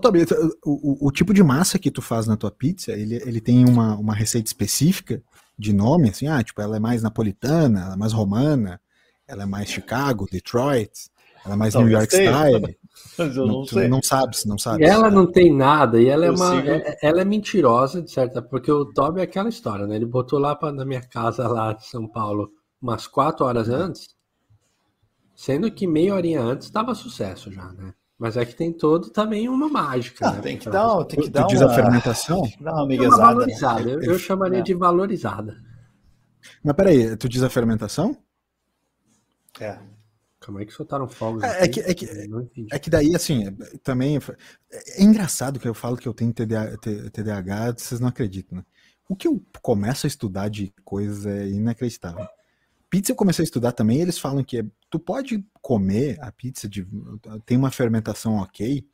o, 0.66 1.07
o, 1.07 1.12
tipo 1.12 1.34
de 1.34 1.43
massa 1.43 1.80
que 1.80 1.91
tu 1.91 2.01
faz 2.01 2.28
na 2.28 2.38
tua 2.38 2.51
pizza, 2.51 2.91
ele, 2.91 3.16
ele 3.16 3.41
tem 3.41 3.66
uma, 3.68 3.95
uma 3.95 4.14
receita 4.14 4.47
específica 4.47 5.22
de 5.57 5.74
nome, 5.74 6.09
assim, 6.09 6.28
ah, 6.28 6.43
tipo, 6.43 6.62
ela 6.62 6.78
é 6.78 6.80
mais 6.80 7.03
napolitana, 7.03 7.82
ela 7.82 7.93
é 7.93 7.97
mais 7.97 8.14
romana, 8.14 8.80
ela 9.28 9.43
é 9.43 9.45
mais 9.45 9.70
Chicago, 9.70 10.28
Detroit, 10.32 10.91
ela 11.45 11.55
é 11.55 11.57
mais 11.57 11.76
New 11.76 11.89
York 11.89 12.14
sei, 12.14 12.28
style. 12.28 12.78
Mas 13.18 13.36
eu 13.36 13.47
não, 13.47 13.53
não 13.59 13.66
sei. 13.66 13.88
Não 13.88 14.01
sabe, 14.01 14.38
não 14.45 14.57
sabe. 14.57 14.84
Ela 14.84 15.09
não 15.09 15.26
tem 15.26 15.55
nada 15.55 15.99
e 15.99 16.07
ela 16.07 16.26
é 16.26 16.32
uma, 16.32 16.59
é, 16.59 16.97
ela 17.01 17.22
é 17.22 17.26
mentirosa, 17.26 18.01
de 18.01 18.12
certa, 18.12 18.41
porque 18.41 18.72
o 18.72 18.86
Toby 18.86 19.22
é 19.22 19.24
aquela 19.24 19.49
história, 19.49 19.88
né? 19.88 19.95
Ele 19.95 20.05
botou 20.05 20.38
lá 20.38 20.55
pra, 20.55 20.72
na 20.72 20.86
minha 20.86 21.01
casa 21.01 21.47
lá 21.47 21.74
de 21.74 21.88
São 21.88 22.07
Paulo 22.07 22.51
umas 22.82 23.07
quatro 23.07 23.45
horas 23.45 23.70
antes, 23.70 24.16
sendo 25.36 25.72
que 25.72 25.88
meia 25.88 26.14
horinha 26.14 26.41
antes 26.41 26.68
estava 26.68 26.93
sucesso 26.93 27.51
já, 27.51 27.72
né? 27.74 27.93
Mas 28.22 28.38
é 28.38 28.45
que 28.45 28.53
tem 28.53 28.72
todo 28.72 29.09
também 29.09 29.49
uma 29.49 29.67
mágica. 29.67 30.28
Ah, 30.28 30.34
né? 30.34 30.41
Tem 30.41 30.55
que 30.55 30.69
dar, 30.69 31.03
tem 31.05 31.22
que 31.22 31.30
dar 31.32 31.47
diz 31.47 31.59
uma... 31.59 31.72
a 31.72 31.74
fermentação? 31.74 32.47
Dá 32.61 32.72
uma 32.72 32.84
amiguezada. 32.84 33.17
Uma 33.17 33.28
valorizada. 33.34 33.89
Eu, 33.89 34.01
eu 34.03 34.19
chamaria 34.19 34.59
é. 34.59 34.61
de 34.61 34.76
valorizada. 34.76 35.57
Mas 36.63 36.76
peraí, 36.76 37.17
tu 37.17 37.28
diz 37.28 37.41
a 37.41 37.49
fermentação? 37.49 38.15
É. 39.59 39.80
Como 40.39 40.59
é 40.59 40.65
que 40.65 40.72
soltaram 40.72 41.07
fogos? 41.07 41.41
É, 41.41 41.63
é, 41.63 41.67
que, 41.67 41.80
é, 41.80 41.93
que, 41.95 42.05
é 42.72 42.78
que 42.78 42.89
daí, 42.91 43.15
assim, 43.15 43.57
também. 43.84 44.17
É, 44.72 45.01
é 45.01 45.03
engraçado 45.03 45.59
que 45.59 45.67
eu 45.67 45.74
falo 45.74 45.97
que 45.97 46.07
eu 46.07 46.13
tenho 46.13 46.32
TDAH, 46.32 46.78
TDAH, 47.11 47.74
vocês 47.76 47.99
não 47.99 48.09
acreditam, 48.09 48.59
né? 48.59 48.63
O 49.09 49.15
que 49.15 49.28
eu 49.28 49.43
começo 49.63 50.05
a 50.05 50.07
estudar 50.07 50.47
de 50.47 50.72
coisas 50.86 51.26
é 51.26 51.47
inacreditável. 51.47 52.28
Pizza 52.88 53.13
eu 53.13 53.15
comecei 53.15 53.41
a 53.41 53.45
estudar 53.45 53.72
também, 53.72 53.99
eles 53.99 54.19
falam 54.19 54.43
que 54.43 54.63
tu 54.92 55.00
pode 55.00 55.44
comer 55.62 56.20
a 56.22 56.32
pizza 56.32 56.68
de. 56.68 56.86
tem 57.46 57.58
uma 57.58 57.72
fermentação 57.72 58.36
ok 58.36 58.86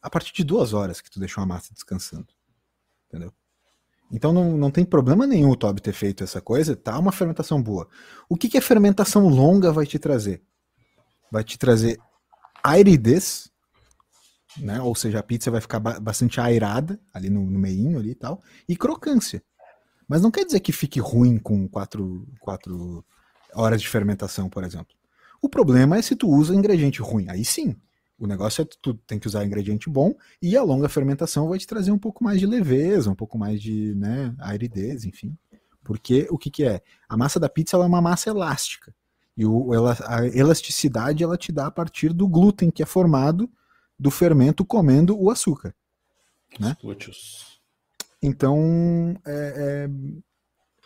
a 0.00 0.10
partir 0.10 0.32
de 0.32 0.42
duas 0.42 0.72
horas 0.72 1.00
que 1.00 1.10
tu 1.10 1.20
deixou 1.20 1.44
a 1.44 1.46
massa 1.46 1.72
descansando. 1.74 2.26
Entendeu? 3.06 3.32
Então 4.10 4.32
não, 4.32 4.56
não 4.56 4.70
tem 4.70 4.84
problema 4.84 5.26
nenhum 5.26 5.50
o 5.50 5.56
Toby 5.56 5.80
ter 5.80 5.92
feito 5.92 6.24
essa 6.24 6.40
coisa, 6.40 6.74
tá 6.74 6.98
uma 6.98 7.12
fermentação 7.12 7.62
boa. 7.62 7.86
O 8.28 8.36
que, 8.36 8.48
que 8.48 8.58
a 8.58 8.62
fermentação 8.62 9.28
longa 9.28 9.70
vai 9.70 9.86
te 9.86 9.98
trazer? 9.98 10.42
Vai 11.30 11.44
te 11.44 11.58
trazer 11.58 11.98
aridez, 12.64 13.50
né? 14.56 14.80
Ou 14.80 14.94
seja, 14.94 15.18
a 15.18 15.22
pizza 15.22 15.50
vai 15.50 15.60
ficar 15.60 15.80
ba 15.80 16.00
bastante 16.00 16.40
airada 16.40 16.98
ali 17.12 17.28
no, 17.28 17.44
no 17.44 17.58
meinho 17.58 17.98
ali 17.98 18.10
e 18.10 18.14
tal, 18.14 18.42
e 18.66 18.74
crocância. 18.74 19.42
Mas 20.08 20.22
não 20.22 20.30
quer 20.30 20.44
dizer 20.44 20.60
que 20.60 20.72
fique 20.72 21.00
ruim 21.00 21.38
com 21.38 21.68
quatro, 21.68 22.26
quatro 22.40 23.04
horas 23.54 23.80
de 23.80 23.88
fermentação, 23.88 24.48
por 24.48 24.64
exemplo. 24.64 24.94
O 25.42 25.48
problema 25.48 25.96
é 25.96 26.02
se 26.02 26.14
tu 26.14 26.28
usa 26.28 26.54
ingrediente 26.54 27.02
ruim. 27.02 27.28
Aí 27.28 27.44
sim, 27.44 27.76
o 28.16 28.26
negócio 28.28 28.62
é 28.62 28.64
que 28.64 28.78
tu 28.80 28.94
tem 28.94 29.18
que 29.18 29.26
usar 29.26 29.44
ingrediente 29.44 29.90
bom 29.90 30.14
e 30.40 30.56
a 30.56 30.62
longa 30.62 30.88
fermentação 30.88 31.48
vai 31.48 31.58
te 31.58 31.66
trazer 31.66 31.90
um 31.90 31.98
pouco 31.98 32.22
mais 32.22 32.38
de 32.38 32.46
leveza, 32.46 33.10
um 33.10 33.16
pouco 33.16 33.36
mais 33.36 33.60
de 33.60 33.92
né, 33.96 34.32
aridez, 34.38 35.04
enfim. 35.04 35.36
Porque 35.82 36.28
o 36.30 36.38
que, 36.38 36.48
que 36.48 36.64
é? 36.64 36.80
A 37.08 37.16
massa 37.16 37.40
da 37.40 37.48
pizza 37.48 37.76
é 37.76 37.80
uma 37.80 38.00
massa 38.00 38.30
elástica. 38.30 38.94
E 39.36 39.44
o, 39.44 39.74
ela, 39.74 39.96
a 40.06 40.26
elasticidade 40.26 41.24
ela 41.24 41.36
te 41.36 41.50
dá 41.50 41.66
a 41.66 41.70
partir 41.70 42.12
do 42.12 42.28
glúten 42.28 42.70
que 42.70 42.82
é 42.82 42.86
formado 42.86 43.50
do 43.98 44.10
fermento 44.10 44.64
comendo 44.64 45.20
o 45.20 45.28
açúcar. 45.28 45.74
Né? 46.60 46.76
Então, 48.22 49.16
é, 49.26 49.88
é, 49.88 49.90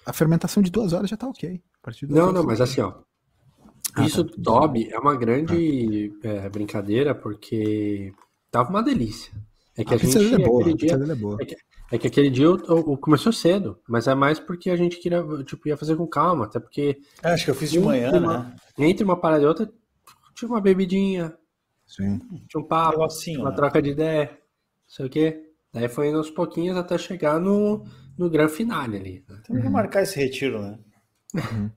a 0.07 0.13
fermentação 0.13 0.63
de 0.63 0.71
duas 0.71 0.95
horas 0.95 1.11
já 1.11 1.15
está 1.15 1.29
ok. 1.29 1.63
não, 2.09 2.33
não, 2.33 2.45
mas 2.45 2.61
assim, 2.61 2.81
ó. 2.81 2.95
Ah, 3.97 4.05
isso 4.05 4.25
tá. 4.25 4.43
Toby 4.43 4.89
é 4.93 4.99
uma 4.99 5.17
grande 5.17 6.13
ah. 6.23 6.29
é, 6.29 6.49
brincadeira 6.49 7.15
porque 7.15 8.13
tava 8.51 8.69
uma 8.69 8.83
delícia. 8.83 9.33
É 9.77 9.85
que 9.85 9.93
a, 9.93 9.97
a 9.97 9.99
gente 9.99 10.35
é 10.35 10.39
boa, 10.39 10.75
dia, 10.75 10.93
é, 10.93 11.15
boa. 11.15 11.37
É, 11.41 11.45
que, 11.45 11.57
é 11.93 11.99
que 11.99 12.07
aquele 12.07 12.31
dia 12.31 12.47
eu, 12.47 12.57
eu, 12.67 12.97
começou 12.97 13.33
cedo, 13.33 13.79
mas 13.89 14.07
é 14.07 14.15
mais 14.15 14.41
porque 14.41 14.71
a 14.71 14.77
gente 14.77 14.99
queria, 14.99 15.23
tipo, 15.45 15.69
ia 15.69 15.77
fazer 15.77 15.97
com 15.97 16.07
calma, 16.07 16.47
até 16.47 16.59
porque. 16.59 16.99
É, 17.23 17.31
acho 17.31 17.45
que 17.45 17.51
eu 17.51 17.55
fiz 17.55 17.71
de 17.71 17.79
manhã, 17.79 18.11
uma, 18.13 18.39
né? 18.39 18.57
Entre 18.79 19.05
uma 19.05 19.19
parada 19.19 19.43
e 19.43 19.47
outra, 19.47 19.71
tinha 20.35 20.49
uma 20.49 20.61
bebidinha, 20.61 21.35
Sim. 21.87 22.19
tinha 22.49 22.63
um 22.63 22.67
papo, 22.67 22.99
uma 23.39 23.51
né? 23.51 23.57
troca 23.57 23.83
de 23.83 23.91
ideia, 23.91 24.31
não 24.31 24.39
sei 24.89 25.07
o 25.07 25.11
quê. 25.11 25.43
Daí 25.73 25.89
foi 25.89 26.09
indo 26.09 26.19
aos 26.19 26.31
pouquinhos 26.31 26.77
até 26.77 26.97
chegar 26.97 27.39
no, 27.39 27.85
no 28.17 28.31
grande 28.31 28.53
finale 28.53 28.97
ali. 28.97 29.25
Né? 29.29 29.43
Tem 29.47 29.61
que 29.61 29.69
marcar 29.69 30.03
esse 30.03 30.19
retiro, 30.19 30.63
né? 30.63 30.79
Uhum. 31.35 31.71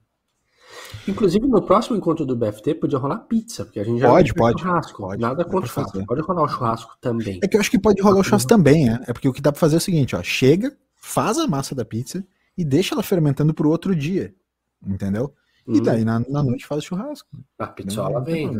Inclusive, 1.06 1.46
no 1.46 1.62
próximo 1.62 1.96
encontro 1.96 2.24
do 2.24 2.36
BFT 2.36 2.74
podia 2.74 2.98
rolar 2.98 3.18
pizza, 3.20 3.64
porque 3.64 3.80
a 3.80 3.84
gente 3.84 4.00
já 4.00 4.08
pode, 4.08 4.34
pode, 4.34 4.60
churrasco. 4.60 5.02
Pode, 5.02 5.20
Nada 5.20 5.44
contra 5.44 5.66
o 5.66 5.68
churrasco. 5.68 6.06
Pode 6.06 6.20
rolar 6.22 6.42
o 6.42 6.48
churrasco 6.48 6.96
também. 7.00 7.40
É 7.42 7.48
que 7.48 7.56
eu 7.56 7.60
acho 7.60 7.70
que 7.70 7.78
pode 7.78 8.00
rolar 8.02 8.20
o 8.20 8.24
churrasco 8.24 8.48
também, 8.48 8.88
é. 8.88 9.00
É 9.06 9.12
porque 9.12 9.28
o 9.28 9.32
que 9.32 9.40
dá 9.40 9.52
pra 9.52 9.60
fazer 9.60 9.76
é 9.76 9.78
o 9.78 9.80
seguinte, 9.80 10.16
ó. 10.16 10.22
Chega, 10.22 10.76
faz 10.96 11.38
a 11.38 11.46
massa 11.46 11.74
da 11.74 11.84
pizza 11.84 12.24
e 12.56 12.64
deixa 12.64 12.94
ela 12.94 13.02
fermentando 13.02 13.54
pro 13.54 13.70
outro 13.70 13.94
dia. 13.94 14.34
Entendeu? 14.86 15.34
E 15.66 15.78
hum. 15.78 15.82
daí 15.82 16.04
na, 16.04 16.20
na 16.20 16.42
noite 16.42 16.66
faz 16.66 16.82
o 16.82 16.86
churrasco. 16.86 17.28
A 17.58 17.66
pizzola 17.66 18.20
vem. 18.22 18.50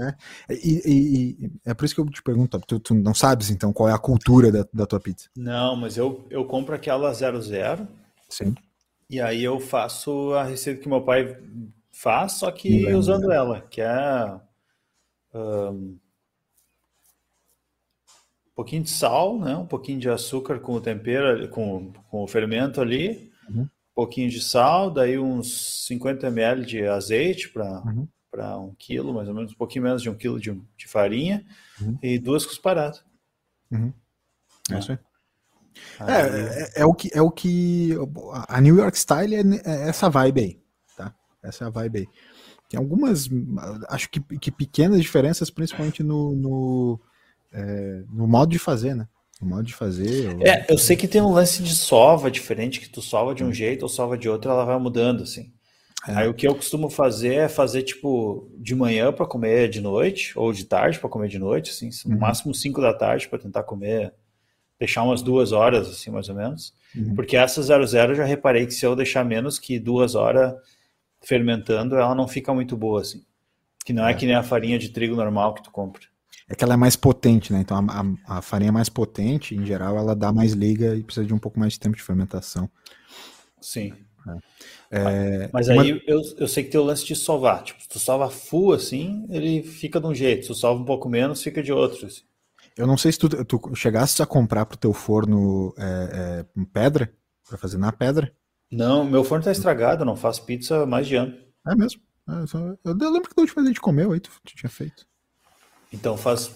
É. 0.00 0.14
E, 0.50 0.82
e, 0.84 1.44
e, 1.44 1.52
é 1.64 1.74
por 1.74 1.84
isso 1.84 1.94
que 1.94 2.00
eu 2.00 2.06
te 2.06 2.22
pergunto, 2.22 2.60
tu, 2.66 2.78
tu, 2.78 2.94
não 2.94 3.14
sabes 3.14 3.50
então 3.50 3.72
qual 3.72 3.88
é 3.88 3.92
a 3.92 3.98
cultura 3.98 4.52
da, 4.52 4.66
da 4.72 4.86
tua 4.86 5.00
pizza? 5.00 5.28
Não, 5.36 5.74
mas 5.74 5.96
eu, 5.96 6.26
eu 6.30 6.44
compro 6.44 6.74
aquela 6.74 7.12
00. 7.12 7.88
Sim. 8.28 8.54
E 9.08 9.20
aí 9.20 9.42
eu 9.42 9.58
faço 9.58 10.32
a 10.34 10.44
receita 10.44 10.80
que 10.80 10.88
meu 10.88 11.02
pai 11.02 11.36
faz, 12.00 12.32
só 12.32 12.50
que 12.50 12.90
usando 12.94 13.30
ela, 13.30 13.60
que 13.60 13.82
é 13.82 14.40
um, 15.34 15.38
um, 15.38 15.98
pouquinho 18.54 18.82
de 18.82 18.90
sal, 18.90 19.38
né? 19.38 19.54
um 19.54 19.66
pouquinho 19.66 20.00
de 20.00 20.08
açúcar 20.08 20.60
com 20.60 20.72
o 20.72 20.80
tempero, 20.80 21.46
com, 21.50 21.92
com 22.10 22.22
o 22.22 22.26
fermento 22.26 22.80
ali, 22.80 23.30
uhum. 23.50 23.62
um 23.64 23.68
pouquinho 23.94 24.30
de 24.30 24.40
sal, 24.40 24.90
daí 24.90 25.18
uns 25.18 25.86
50 25.86 26.26
ml 26.28 26.64
de 26.64 26.86
azeite 26.86 27.50
para 27.50 27.82
uhum. 27.82 28.08
para 28.30 28.58
um 28.58 28.74
quilo, 28.78 29.12
mais 29.12 29.28
ou 29.28 29.34
menos, 29.34 29.52
um 29.52 29.56
pouquinho 29.56 29.84
menos 29.84 30.00
de 30.00 30.08
um 30.08 30.14
quilo 30.14 30.40
de, 30.40 30.58
de 30.78 30.88
farinha 30.88 31.44
uhum. 31.82 31.98
e 32.02 32.18
duas 32.18 32.46
cusparadas. 32.46 33.04
Uhum. 33.70 33.92
É, 34.70 34.74
é 34.74 34.78
isso 34.78 34.92
aí. 34.92 34.98
É, 36.00 36.12
é, 36.12 36.82
é, 36.82 36.84
o 36.86 36.94
que 36.94 37.10
é 37.12 37.20
o 37.20 37.30
que 37.30 37.90
a 38.48 38.60
New 38.60 38.76
York 38.76 38.96
Style 38.98 39.34
é, 39.34 39.42
é 39.64 39.88
essa 39.88 40.08
vibe 40.08 40.40
aí. 40.40 40.60
Essa 41.42 41.64
é 41.64 41.66
a 41.66 41.70
vibe 41.70 42.00
aí. 42.00 42.08
Tem 42.68 42.78
algumas, 42.78 43.28
acho 43.88 44.08
que, 44.10 44.20
que 44.38 44.50
pequenas 44.50 45.00
diferenças, 45.00 45.50
principalmente 45.50 46.02
no, 46.02 46.36
no, 46.36 47.00
é, 47.52 48.04
no 48.12 48.28
modo 48.28 48.50
de 48.50 48.58
fazer, 48.58 48.94
né? 48.94 49.08
No 49.40 49.48
modo 49.48 49.64
de 49.64 49.74
fazer. 49.74 50.36
Ou... 50.36 50.46
É, 50.46 50.66
eu 50.68 50.78
sei 50.78 50.96
que 50.96 51.08
tem 51.08 51.20
um 51.20 51.32
lance 51.32 51.62
de 51.62 51.74
sova 51.74 52.30
diferente, 52.30 52.78
que 52.78 52.88
tu 52.88 53.02
sova 53.02 53.34
de 53.34 53.42
um 53.42 53.52
jeito 53.52 53.82
ou 53.82 53.88
sova 53.88 54.16
de 54.16 54.28
outro, 54.28 54.50
ela 54.50 54.64
vai 54.64 54.78
mudando, 54.78 55.22
assim. 55.22 55.52
É. 56.06 56.14
Aí 56.14 56.28
o 56.28 56.34
que 56.34 56.46
eu 56.46 56.54
costumo 56.54 56.88
fazer 56.88 57.34
é 57.34 57.48
fazer, 57.48 57.82
tipo, 57.82 58.48
de 58.56 58.74
manhã 58.74 59.12
para 59.12 59.26
comer 59.26 59.68
de 59.68 59.80
noite, 59.80 60.32
ou 60.38 60.52
de 60.52 60.64
tarde 60.64 60.98
para 60.98 61.10
comer 61.10 61.28
de 61.28 61.38
noite, 61.38 61.70
assim, 61.70 61.90
no 62.06 62.14
uhum. 62.14 62.20
máximo 62.20 62.54
5 62.54 62.80
da 62.80 62.94
tarde 62.94 63.28
para 63.28 63.38
tentar 63.38 63.64
comer, 63.64 64.14
deixar 64.78 65.02
umas 65.02 65.22
duas 65.22 65.52
horas, 65.52 65.88
assim, 65.88 66.10
mais 66.10 66.28
ou 66.28 66.34
menos. 66.34 66.72
Uhum. 66.96 67.14
Porque 67.14 67.36
essa 67.36 67.62
00 67.62 68.12
eu 68.12 68.14
já 68.14 68.24
reparei 68.24 68.66
que 68.66 68.72
se 68.72 68.86
eu 68.86 68.94
deixar 68.94 69.24
menos 69.24 69.58
que 69.58 69.78
duas 69.78 70.14
horas 70.14 70.54
fermentando, 71.22 71.96
ela 71.96 72.14
não 72.14 72.26
fica 72.26 72.52
muito 72.52 72.76
boa, 72.76 73.00
assim. 73.00 73.24
Que 73.84 73.92
não 73.92 74.06
é, 74.06 74.12
é 74.12 74.14
que 74.14 74.26
nem 74.26 74.34
a 74.34 74.42
farinha 74.42 74.78
de 74.78 74.90
trigo 74.90 75.16
normal 75.16 75.54
que 75.54 75.62
tu 75.62 75.70
compra. 75.70 76.02
É 76.48 76.54
que 76.54 76.64
ela 76.64 76.74
é 76.74 76.76
mais 76.76 76.96
potente, 76.96 77.52
né? 77.52 77.60
Então 77.60 77.76
a, 77.76 78.00
a, 78.00 78.38
a, 78.38 78.42
farinha 78.42 78.70
é 78.70 78.72
mais 78.72 78.88
potente, 78.88 79.54
em 79.54 79.64
geral, 79.64 79.96
ela 79.96 80.16
dá 80.16 80.32
mais 80.32 80.52
liga 80.52 80.96
e 80.96 81.02
precisa 81.02 81.26
de 81.26 81.32
um 81.32 81.38
pouco 81.38 81.60
mais 81.60 81.74
de 81.74 81.80
tempo 81.80 81.96
de 81.96 82.02
fermentação. 82.02 82.68
Sim. 83.60 83.92
É. 84.28 84.50
É, 84.92 85.50
Mas 85.52 85.68
aí 85.68 85.92
uma... 85.92 86.02
eu, 86.06 86.20
eu 86.36 86.48
sei 86.48 86.64
que 86.64 86.70
tem 86.70 86.80
o 86.80 86.84
lance 86.84 87.06
de 87.06 87.14
sovar. 87.14 87.62
Tipo, 87.62 87.80
se 87.80 87.88
tu 87.88 87.98
sova 87.98 88.28
full 88.28 88.72
assim, 88.72 89.24
ele 89.30 89.62
fica 89.62 90.00
de 90.00 90.06
um 90.06 90.14
jeito. 90.14 90.42
Se 90.42 90.48
tu 90.48 90.54
sova 90.54 90.80
um 90.80 90.84
pouco 90.84 91.08
menos, 91.08 91.42
fica 91.42 91.62
de 91.62 91.72
outro. 91.72 92.06
Assim. 92.06 92.22
Eu 92.76 92.86
não 92.86 92.96
sei 92.96 93.12
se 93.12 93.18
tu, 93.18 93.44
tu 93.44 93.74
chegaste 93.74 94.20
a 94.20 94.26
comprar 94.26 94.66
pro 94.66 94.76
teu 94.76 94.92
forno 94.92 95.72
é, 95.78 96.44
é 96.56 96.64
pedra, 96.72 97.12
para 97.48 97.58
fazer 97.58 97.78
na 97.78 97.92
pedra. 97.92 98.32
Não, 98.70 99.04
meu 99.04 99.24
forno 99.24 99.44
tá 99.44 99.50
estragado, 99.50 100.04
não 100.04 100.16
faço 100.16 100.44
pizza 100.44 100.82
há 100.82 100.86
mais 100.86 101.06
de 101.06 101.16
ano. 101.16 101.36
É 101.66 101.74
mesmo? 101.74 102.00
É. 102.28 102.88
Eu 102.88 103.10
lembro 103.10 103.28
que 103.28 103.34
da 103.34 103.42
última 103.42 103.62
vez 103.62 103.66
a 103.66 103.70
gente 103.70 103.80
comeu, 103.80 104.12
aí 104.12 104.20
tu, 104.20 104.30
tu 104.44 104.54
tinha 104.54 104.70
feito. 104.70 105.06
Então 105.92 106.16
faz, 106.16 106.54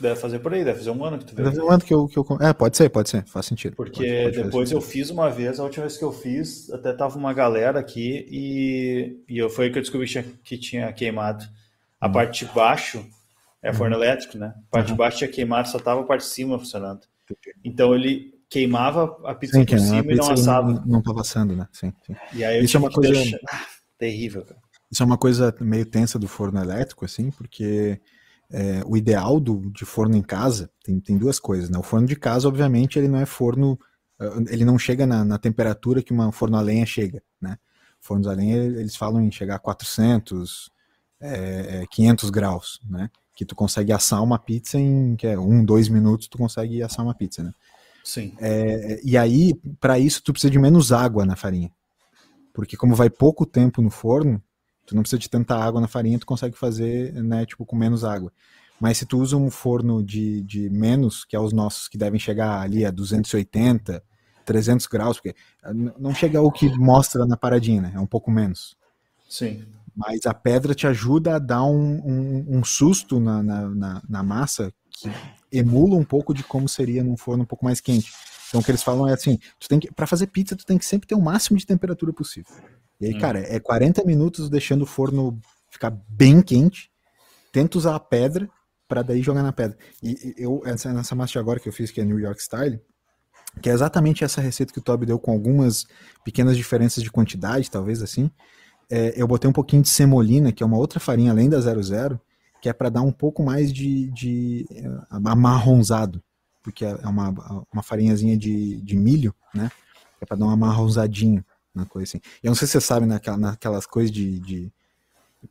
deve 0.00 0.16
fazer 0.16 0.40
por 0.40 0.52
aí, 0.52 0.64
deve 0.64 0.78
fazer 0.78 0.90
um 0.90 1.04
ano 1.04 1.18
que 1.18 1.24
tu 1.24 1.34
veio. 1.34 1.44
Deve 1.44 1.56
fazer 1.56 1.68
um 1.68 1.72
ano 1.72 1.84
que 1.84 1.94
eu, 1.94 2.08
que 2.08 2.18
eu. 2.18 2.26
É, 2.40 2.52
pode 2.52 2.76
ser, 2.76 2.88
pode 2.88 3.08
ser, 3.08 3.24
faz 3.26 3.46
sentido. 3.46 3.76
Porque 3.76 3.92
pode, 3.92 4.36
pode 4.36 4.42
depois 4.42 4.72
eu 4.72 4.80
fiz 4.80 5.10
uma 5.10 5.30
vez, 5.30 5.60
a 5.60 5.64
última 5.64 5.86
vez 5.86 5.96
que 5.96 6.04
eu 6.04 6.12
fiz, 6.12 6.68
até 6.72 6.92
tava 6.92 7.16
uma 7.16 7.32
galera 7.32 7.78
aqui 7.78 8.26
e, 8.28 9.22
e 9.28 9.38
eu, 9.38 9.48
foi 9.48 9.66
aí 9.66 9.70
que 9.72 9.78
eu 9.78 9.82
descobri 9.82 10.06
que 10.06 10.12
tinha, 10.12 10.24
que 10.42 10.58
tinha 10.58 10.92
queimado. 10.92 11.44
A 12.00 12.08
hum. 12.08 12.12
parte 12.12 12.44
de 12.44 12.52
baixo 12.52 13.06
é 13.62 13.72
forno 13.72 13.96
hum. 13.96 14.02
elétrico, 14.02 14.36
né? 14.36 14.54
A 14.56 14.70
parte 14.70 14.88
uhum. 14.88 14.94
de 14.94 14.98
baixo 14.98 15.18
tinha 15.18 15.30
queimado, 15.30 15.68
só 15.68 15.78
tava 15.78 16.00
a 16.00 16.04
parte 16.04 16.22
de 16.22 16.28
cima 16.28 16.58
funcionando. 16.58 17.06
Então 17.64 17.94
ele 17.94 18.31
queimava 18.52 19.16
a 19.24 19.34
pizza 19.34 19.58
sim, 19.58 19.64
por 19.64 19.78
cima 19.78 20.12
e 20.12 20.14
não 20.14 20.30
assava. 20.30 20.72
Não, 20.72 20.84
não 20.84 21.02
tava 21.02 21.22
assando, 21.22 21.56
né? 21.56 21.66
Sim, 21.72 21.92
sim. 22.06 22.14
Isso 22.62 22.76
é 22.76 22.80
uma 22.80 22.90
coisa 22.90 23.12
deixar... 23.12 23.38
ah, 23.50 23.66
terrível, 23.98 24.44
cara. 24.44 24.60
Isso 24.90 25.02
é 25.02 25.06
uma 25.06 25.16
coisa 25.16 25.54
meio 25.58 25.86
tensa 25.86 26.18
do 26.18 26.28
forno 26.28 26.60
elétrico, 26.60 27.06
assim, 27.06 27.30
porque 27.30 27.98
é, 28.50 28.82
o 28.84 28.94
ideal 28.94 29.40
do, 29.40 29.70
de 29.70 29.86
forno 29.86 30.14
em 30.14 30.22
casa 30.22 30.70
tem, 30.84 31.00
tem 31.00 31.16
duas 31.16 31.40
coisas, 31.40 31.70
né? 31.70 31.78
O 31.78 31.82
forno 31.82 32.06
de 32.06 32.14
casa, 32.14 32.46
obviamente, 32.46 32.98
ele 32.98 33.08
não 33.08 33.18
é 33.18 33.24
forno, 33.24 33.78
eh, 34.20 34.30
ele 34.50 34.66
não 34.66 34.78
chega 34.78 35.06
na, 35.06 35.24
na 35.24 35.38
temperatura 35.38 36.02
que 36.02 36.12
uma 36.12 36.30
forno 36.30 36.58
a 36.58 36.60
lenha 36.60 36.84
chega, 36.84 37.22
né? 37.40 37.56
Fornos 37.98 38.26
a 38.26 38.32
lenha, 38.32 38.56
eles 38.56 38.94
falam 38.94 39.22
em 39.22 39.30
chegar 39.30 39.54
a 39.54 39.58
400, 39.58 40.70
é, 41.18 41.86
500 41.90 42.28
graus, 42.28 42.80
né? 42.84 43.08
Que 43.34 43.46
tu 43.46 43.54
consegue 43.54 43.92
assar 43.92 44.22
uma 44.22 44.38
pizza 44.38 44.78
em 44.78 45.16
que 45.16 45.26
é, 45.26 45.38
um, 45.38 45.64
dois 45.64 45.88
minutos, 45.88 46.28
tu 46.28 46.36
consegue 46.36 46.82
assar 46.82 47.02
uma 47.02 47.14
pizza, 47.14 47.42
né? 47.42 47.52
Sim. 48.04 48.34
É, 48.40 49.00
e 49.04 49.16
aí, 49.16 49.54
para 49.78 49.98
isso, 49.98 50.22
tu 50.22 50.32
precisa 50.32 50.50
de 50.50 50.58
menos 50.58 50.92
água 50.92 51.24
na 51.24 51.36
farinha. 51.36 51.70
Porque 52.52 52.76
como 52.76 52.94
vai 52.94 53.08
pouco 53.08 53.46
tempo 53.46 53.80
no 53.80 53.90
forno, 53.90 54.42
tu 54.86 54.94
não 54.94 55.02
precisa 55.02 55.18
de 55.18 55.30
tanta 55.30 55.56
água 55.56 55.80
na 55.80 55.88
farinha, 55.88 56.18
tu 56.18 56.26
consegue 56.26 56.56
fazer, 56.56 57.12
né, 57.22 57.46
tipo, 57.46 57.64
com 57.64 57.76
menos 57.76 58.04
água. 58.04 58.32
Mas 58.80 58.98
se 58.98 59.06
tu 59.06 59.20
usa 59.20 59.36
um 59.36 59.50
forno 59.50 60.02
de, 60.02 60.42
de 60.42 60.68
menos, 60.68 61.24
que 61.24 61.36
é 61.36 61.40
os 61.40 61.52
nossos, 61.52 61.88
que 61.88 61.96
devem 61.96 62.18
chegar 62.18 62.60
ali 62.60 62.84
a 62.84 62.90
280, 62.90 64.02
300 64.44 64.86
graus, 64.86 65.18
porque 65.18 65.36
não 65.98 66.12
chega 66.12 66.40
ao 66.40 66.50
que 66.50 66.68
mostra 66.76 67.24
na 67.24 67.36
paradinha, 67.36 67.80
né? 67.80 67.92
É 67.94 68.00
um 68.00 68.06
pouco 68.06 68.30
menos. 68.30 68.76
Sim. 69.28 69.64
Mas 69.94 70.26
a 70.26 70.34
pedra 70.34 70.74
te 70.74 70.86
ajuda 70.86 71.36
a 71.36 71.38
dar 71.38 71.64
um, 71.64 72.00
um, 72.04 72.58
um 72.58 72.64
susto 72.64 73.20
na, 73.20 73.42
na, 73.42 73.68
na, 73.68 74.02
na 74.08 74.22
massa 74.22 74.72
que 74.92 75.10
emula 75.50 75.96
um 75.96 76.04
pouco 76.04 76.32
de 76.32 76.42
como 76.42 76.68
seria 76.68 77.02
num 77.02 77.16
forno 77.16 77.42
um 77.42 77.46
pouco 77.46 77.64
mais 77.64 77.80
quente. 77.80 78.12
Então 78.48 78.60
o 78.60 78.64
que 78.64 78.70
eles 78.70 78.82
falam 78.82 79.08
é 79.08 79.14
assim, 79.14 79.38
tu 79.58 79.68
tem 79.68 79.80
que 79.80 79.90
para 79.92 80.06
fazer 80.06 80.26
pizza 80.26 80.54
tu 80.54 80.66
tem 80.66 80.76
que 80.76 80.84
sempre 80.84 81.08
ter 81.08 81.14
o 81.14 81.20
máximo 81.20 81.58
de 81.58 81.66
temperatura 81.66 82.12
possível. 82.12 82.52
E 83.00 83.06
aí, 83.06 83.14
hum. 83.14 83.18
cara, 83.18 83.40
é 83.40 83.58
40 83.58 84.04
minutos 84.04 84.48
deixando 84.48 84.82
o 84.82 84.86
forno 84.86 85.40
ficar 85.70 85.90
bem 86.08 86.40
quente. 86.42 86.90
Tenta 87.50 87.76
usar 87.78 87.96
a 87.96 88.00
pedra 88.00 88.48
para 88.86 89.02
daí 89.02 89.22
jogar 89.22 89.42
na 89.42 89.52
pedra. 89.52 89.76
E 90.02 90.34
eu 90.36 90.62
essa 90.66 90.92
nessa 90.92 91.14
massa 91.14 91.32
de 91.32 91.38
agora 91.38 91.58
que 91.58 91.68
eu 91.68 91.72
fiz 91.72 91.90
que 91.90 92.00
é 92.00 92.04
New 92.04 92.20
York 92.20 92.42
Style, 92.42 92.80
que 93.60 93.70
é 93.70 93.72
exatamente 93.72 94.22
essa 94.22 94.40
receita 94.40 94.72
que 94.72 94.78
o 94.78 94.82
Toby 94.82 95.06
deu 95.06 95.18
com 95.18 95.32
algumas 95.32 95.86
pequenas 96.24 96.56
diferenças 96.56 97.02
de 97.02 97.10
quantidade, 97.10 97.70
talvez 97.70 98.02
assim. 98.02 98.30
É, 98.90 99.14
eu 99.16 99.26
botei 99.26 99.48
um 99.48 99.52
pouquinho 99.52 99.82
de 99.82 99.88
semolina, 99.88 100.52
que 100.52 100.62
é 100.62 100.66
uma 100.66 100.76
outra 100.76 101.00
farinha 101.00 101.32
além 101.32 101.48
da 101.48 101.58
00, 101.58 102.20
que 102.62 102.68
é 102.68 102.72
para 102.72 102.88
dar 102.88 103.02
um 103.02 103.10
pouco 103.10 103.42
mais 103.42 103.72
de, 103.72 104.08
de 104.12 104.64
uh, 104.70 105.28
amarronzado, 105.28 106.22
porque 106.62 106.84
é 106.84 106.94
uma, 107.08 107.66
uma 107.72 107.82
farinhazinha 107.82 108.36
de, 108.36 108.80
de 108.80 108.96
milho, 108.96 109.34
né? 109.52 109.68
É 110.20 110.24
para 110.24 110.36
dar 110.36 110.46
um 110.46 110.50
amarronzadinho 110.50 111.44
na 111.74 111.84
coisa 111.84 112.04
assim. 112.04 112.20
Eu 112.40 112.50
não 112.50 112.54
sei 112.54 112.68
se 112.68 112.74
você 112.74 112.80
sabe 112.80 113.04
naquela, 113.04 113.36
naquelas 113.36 113.84
coisas 113.84 114.12
de, 114.12 114.38
de 114.38 114.72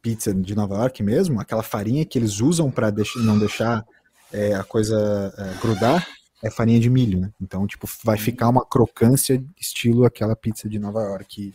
pizza 0.01 0.33
de 0.33 0.55
Nova 0.55 0.75
York 0.75 1.03
mesmo, 1.03 1.41
aquela 1.41 1.61
farinha 1.61 2.05
que 2.05 2.17
eles 2.17 2.39
usam 2.39 2.71
para 2.71 2.89
deix 2.89 3.09
não 3.17 3.37
deixar 3.37 3.85
é, 4.31 4.55
a 4.55 4.63
coisa 4.63 5.33
é, 5.37 5.61
grudar, 5.61 6.07
é 6.41 6.49
farinha 6.49 6.79
de 6.79 6.89
milho, 6.89 7.19
né? 7.19 7.33
Então, 7.41 7.67
tipo, 7.67 7.89
vai 8.05 8.17
ficar 8.17 8.47
uma 8.47 8.65
crocância 8.65 9.43
estilo 9.59 10.05
aquela 10.05 10.33
pizza 10.35 10.69
de 10.69 10.79
Nova 10.79 11.01
York 11.01 11.53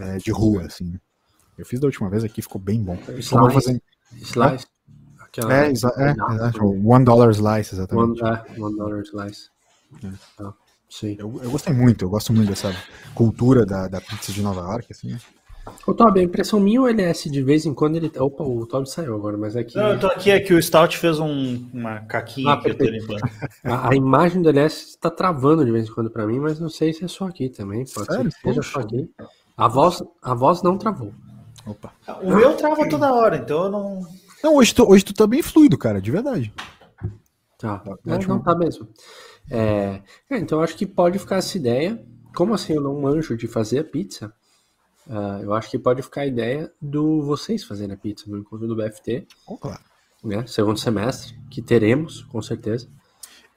é, 0.00 0.16
de 0.16 0.30
rua, 0.30 0.62
assim. 0.62 0.92
Né? 0.92 1.00
Eu 1.58 1.66
fiz 1.66 1.78
da 1.78 1.86
última 1.86 2.08
vez 2.08 2.24
aqui, 2.24 2.40
ficou 2.40 2.58
bem 2.58 2.82
bom. 2.82 2.96
Fazer... 3.52 3.82
Slice. 4.20 4.66
Aquela... 5.20 5.54
É, 5.54 5.68
é, 5.68 5.70
é, 5.70 6.62
One 6.84 7.04
dollar 7.04 7.30
slice, 7.30 7.74
exatamente. 7.74 8.22
One, 8.22 8.32
uh, 8.32 8.64
one 8.64 8.76
dollar 8.76 9.02
slice. 9.02 9.48
É. 10.04 10.08
Ah, 10.40 10.52
sim. 10.88 11.16
Eu, 11.18 11.40
eu 11.42 11.50
gostei 11.50 11.72
muito, 11.72 12.04
eu 12.04 12.10
gosto 12.10 12.32
muito 12.32 12.48
dessa 12.48 12.74
cultura 13.14 13.64
da, 13.64 13.88
da 13.88 14.00
pizza 14.00 14.32
de 14.32 14.42
Nova 14.42 14.60
York, 14.60 14.88
assim. 14.90 15.16
Ô, 15.86 15.94
Toby, 15.94 16.20
a 16.20 16.22
impressão 16.24 16.58
minha 16.58 16.80
ou 16.80 16.88
LS 16.88 17.30
de 17.30 17.42
vez 17.42 17.64
em 17.64 17.72
quando 17.72 17.96
ele. 17.96 18.10
Opa, 18.18 18.42
o 18.42 18.66
Toby 18.66 18.88
saiu 18.88 19.14
agora, 19.14 19.36
mas 19.36 19.54
é 19.54 19.62
que. 19.62 19.76
Não, 19.76 19.90
eu 19.90 20.00
tô 20.00 20.08
aqui, 20.08 20.30
é 20.30 20.40
que 20.40 20.52
o 20.52 20.60
Stout 20.60 20.98
fez 20.98 21.20
um, 21.20 21.64
uma 21.72 22.00
caquinha 22.00 22.52
ah, 22.52 22.56
que 22.60 22.70
eu 22.70 22.76
tô 22.76 22.84
limpando. 22.84 23.22
A, 23.64 23.90
a, 23.90 23.94
imagem 23.94 24.42
do 24.42 24.48
LS 24.48 24.88
está 24.90 25.08
travando 25.08 25.64
de 25.64 25.70
vez 25.70 25.88
em 25.88 25.92
quando 25.92 26.10
para 26.10 26.26
mim, 26.26 26.40
mas 26.40 26.58
não 26.58 26.68
sei 26.68 26.92
se 26.92 27.04
é 27.04 27.08
só 27.08 27.26
aqui 27.26 27.48
também. 27.48 27.84
Pode 27.84 28.06
Sério? 28.06 28.30
ser 28.30 28.36
que 28.36 28.48
seja 28.48 28.62
só 28.62 28.80
aqui. 28.80 29.08
A 29.56 29.68
voz, 29.68 30.02
a 30.20 30.34
voz 30.34 30.62
não 30.62 30.76
travou. 30.76 31.12
Opa. 31.66 31.92
O 32.22 32.34
meu 32.34 32.56
trava 32.56 32.88
toda 32.88 33.12
hora, 33.12 33.36
então 33.36 33.64
eu 33.64 33.70
não. 33.70 34.00
Não, 34.42 34.56
hoje 34.56 34.74
tu, 34.74 34.88
hoje 34.88 35.04
tu 35.04 35.14
tá 35.14 35.26
bem 35.26 35.42
fluido, 35.42 35.78
cara, 35.78 36.00
de 36.00 36.10
verdade. 36.10 36.52
Tá, 37.58 37.78
tá 37.78 37.96
é, 38.06 38.26
não 38.26 38.42
tá 38.42 38.56
mesmo. 38.56 38.88
É, 39.50 40.02
é, 40.28 40.38
então 40.38 40.58
eu 40.58 40.64
acho 40.64 40.76
que 40.76 40.86
pode 40.86 41.18
ficar 41.18 41.36
essa 41.36 41.56
ideia. 41.56 42.04
Como 42.34 42.54
assim 42.54 42.72
eu 42.72 42.80
não 42.80 43.00
manjo 43.00 43.36
de 43.36 43.46
fazer 43.46 43.78
a 43.80 43.84
pizza? 43.84 44.32
Uh, 45.06 45.42
eu 45.42 45.52
acho 45.52 45.70
que 45.70 45.78
pode 45.78 46.02
ficar 46.02 46.22
a 46.22 46.26
ideia 46.26 46.72
do 46.80 47.22
vocês 47.22 47.64
fazerem 47.64 47.94
a 47.94 47.98
pizza 47.98 48.24
no 48.28 48.38
encontro 48.38 48.66
do 48.66 48.76
BFT. 48.76 49.26
Oh, 49.46 49.56
claro. 49.56 49.80
Né, 50.24 50.46
segundo 50.46 50.78
semestre, 50.78 51.36
que 51.50 51.60
teremos, 51.60 52.22
com 52.22 52.40
certeza. 52.40 52.88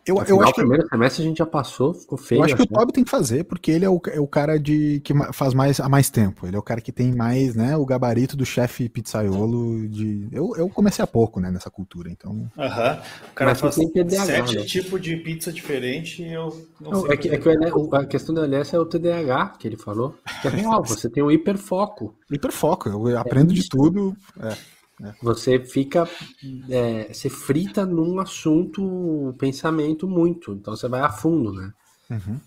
Eu, 0.07 0.19
Afinal, 0.19 0.39
eu 0.39 0.43
acho 0.43 0.53
que 0.53 0.61
o 0.61 0.63
primeiro 0.63 0.87
semestre 0.87 1.23
a 1.23 1.25
gente 1.27 1.37
já 1.37 1.45
passou, 1.47 1.91
ficou 1.91 2.15
feio. 2.15 2.39
Eu 2.39 2.43
acho 2.43 2.55
que 2.55 2.61
o 2.61 2.67
Toby 2.67 2.93
tem 2.93 3.03
que 3.03 3.09
fazer, 3.09 3.43
porque 3.43 3.71
ele 3.71 3.85
é 3.85 3.89
o, 3.89 3.99
é 4.11 4.19
o 4.19 4.27
cara 4.27 4.59
de 4.59 4.99
que 4.99 5.13
faz 5.33 5.55
mais 5.55 5.79
há 5.79 5.89
mais 5.89 6.11
tempo. 6.11 6.45
Ele 6.45 6.55
é 6.55 6.59
o 6.59 6.63
cara 6.63 6.79
que 6.79 6.91
tem 6.91 7.11
mais, 7.11 7.55
né, 7.55 7.75
o 7.75 7.83
gabarito 7.83 8.37
do 8.37 8.45
chefe 8.45 8.87
pizzaiolo 8.87 9.87
de. 9.89 10.27
Eu, 10.31 10.55
eu 10.57 10.69
comecei 10.69 11.01
há 11.01 11.07
pouco, 11.07 11.39
né, 11.39 11.49
nessa 11.49 11.71
cultura, 11.71 12.11
então. 12.11 12.47
Aham. 12.55 12.99
O 13.31 13.33
cara 13.33 13.51
Mas 13.51 13.59
faz 13.59 13.75
TDAH, 13.75 14.25
sete 14.25 14.55
né? 14.57 14.63
tipos 14.63 15.01
de 15.01 15.15
pizza 15.17 15.51
diferente 15.51 16.21
e 16.21 16.31
eu 16.31 16.67
não, 16.79 16.91
não 16.91 17.01
sei. 17.01 17.11
É 17.11 17.17
que, 17.17 17.29
é 17.29 17.37
que 17.37 17.49
a 17.95 18.05
questão 18.05 18.35
do 18.35 18.43
LS 18.43 18.75
é 18.75 18.79
o 18.79 18.85
TDAH 18.85 19.55
que 19.57 19.67
ele 19.67 19.77
falou. 19.77 20.15
Que 20.43 20.49
é 20.49 20.51
real, 20.51 20.83
você 20.85 21.09
tem 21.09 21.23
o 21.23 21.31
hiperfoco. 21.31 22.13
Hiperfoco, 22.31 22.89
eu 22.89 23.09
é 23.09 23.17
aprendo 23.17 23.51
de 23.51 23.67
tudo. 23.67 24.15
É. 24.39 24.55
É. 25.03 25.13
Você 25.21 25.59
fica. 25.59 26.07
É, 26.69 27.13
você 27.13 27.29
frita 27.29 27.85
num 27.85 28.19
assunto, 28.19 28.83
um 28.83 29.33
pensamento 29.33 30.07
muito. 30.07 30.53
Então 30.53 30.75
você 30.75 30.87
vai 30.87 31.01
a 31.01 31.09
fundo, 31.09 31.53
né? 31.53 31.73
Uhum. 32.09 32.39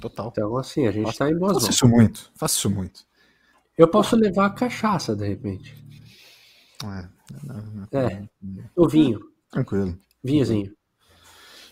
Total. 0.00 0.28
Então, 0.32 0.56
assim, 0.56 0.86
a 0.86 0.90
gente 0.90 1.10
está 1.10 1.30
em 1.30 1.36
boas 1.36 1.52
mãos. 1.52 1.62
Faço 1.62 1.70
isso 1.70 1.88
muito, 1.88 2.30
faço 2.34 2.56
isso 2.56 2.70
muito. 2.70 3.04
Eu 3.76 3.88
posso 3.88 4.16
levar 4.16 4.46
a 4.46 4.50
cachaça, 4.50 5.14
de 5.14 5.28
repente. 5.28 5.74
É. 7.92 7.98
é. 7.98 8.22
O 8.74 8.88
vinho. 8.88 9.20
Tranquilo. 9.50 9.98
Vinhozinho. 10.22 10.74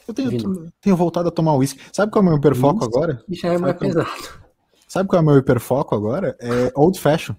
Eu 0.06 0.14
tenho, 0.14 0.72
tenho 0.80 0.96
voltado 0.96 1.28
a 1.28 1.30
tomar 1.30 1.54
uísque. 1.56 1.80
Sabe 1.92 2.10
qual 2.10 2.24
é 2.24 2.26
o 2.26 2.30
meu 2.30 2.38
hiperfoco 2.38 2.82
agora? 2.82 3.22
Já 3.28 3.52
é 3.52 3.58
mais 3.58 3.74
Sabe 3.74 3.86
pesado. 3.86 4.48
Sabe 4.86 5.08
qual 5.08 5.20
é 5.20 5.22
o 5.22 5.26
meu 5.26 5.36
hiperfoco 5.36 5.94
agora? 5.94 6.34
É 6.40 6.72
Old 6.74 6.98
Fashion. 6.98 7.34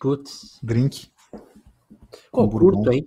Putz. 0.00 0.58
Drink. 0.62 1.10
Pô, 2.32 2.48
curto, 2.48 2.90
hein? 2.92 3.06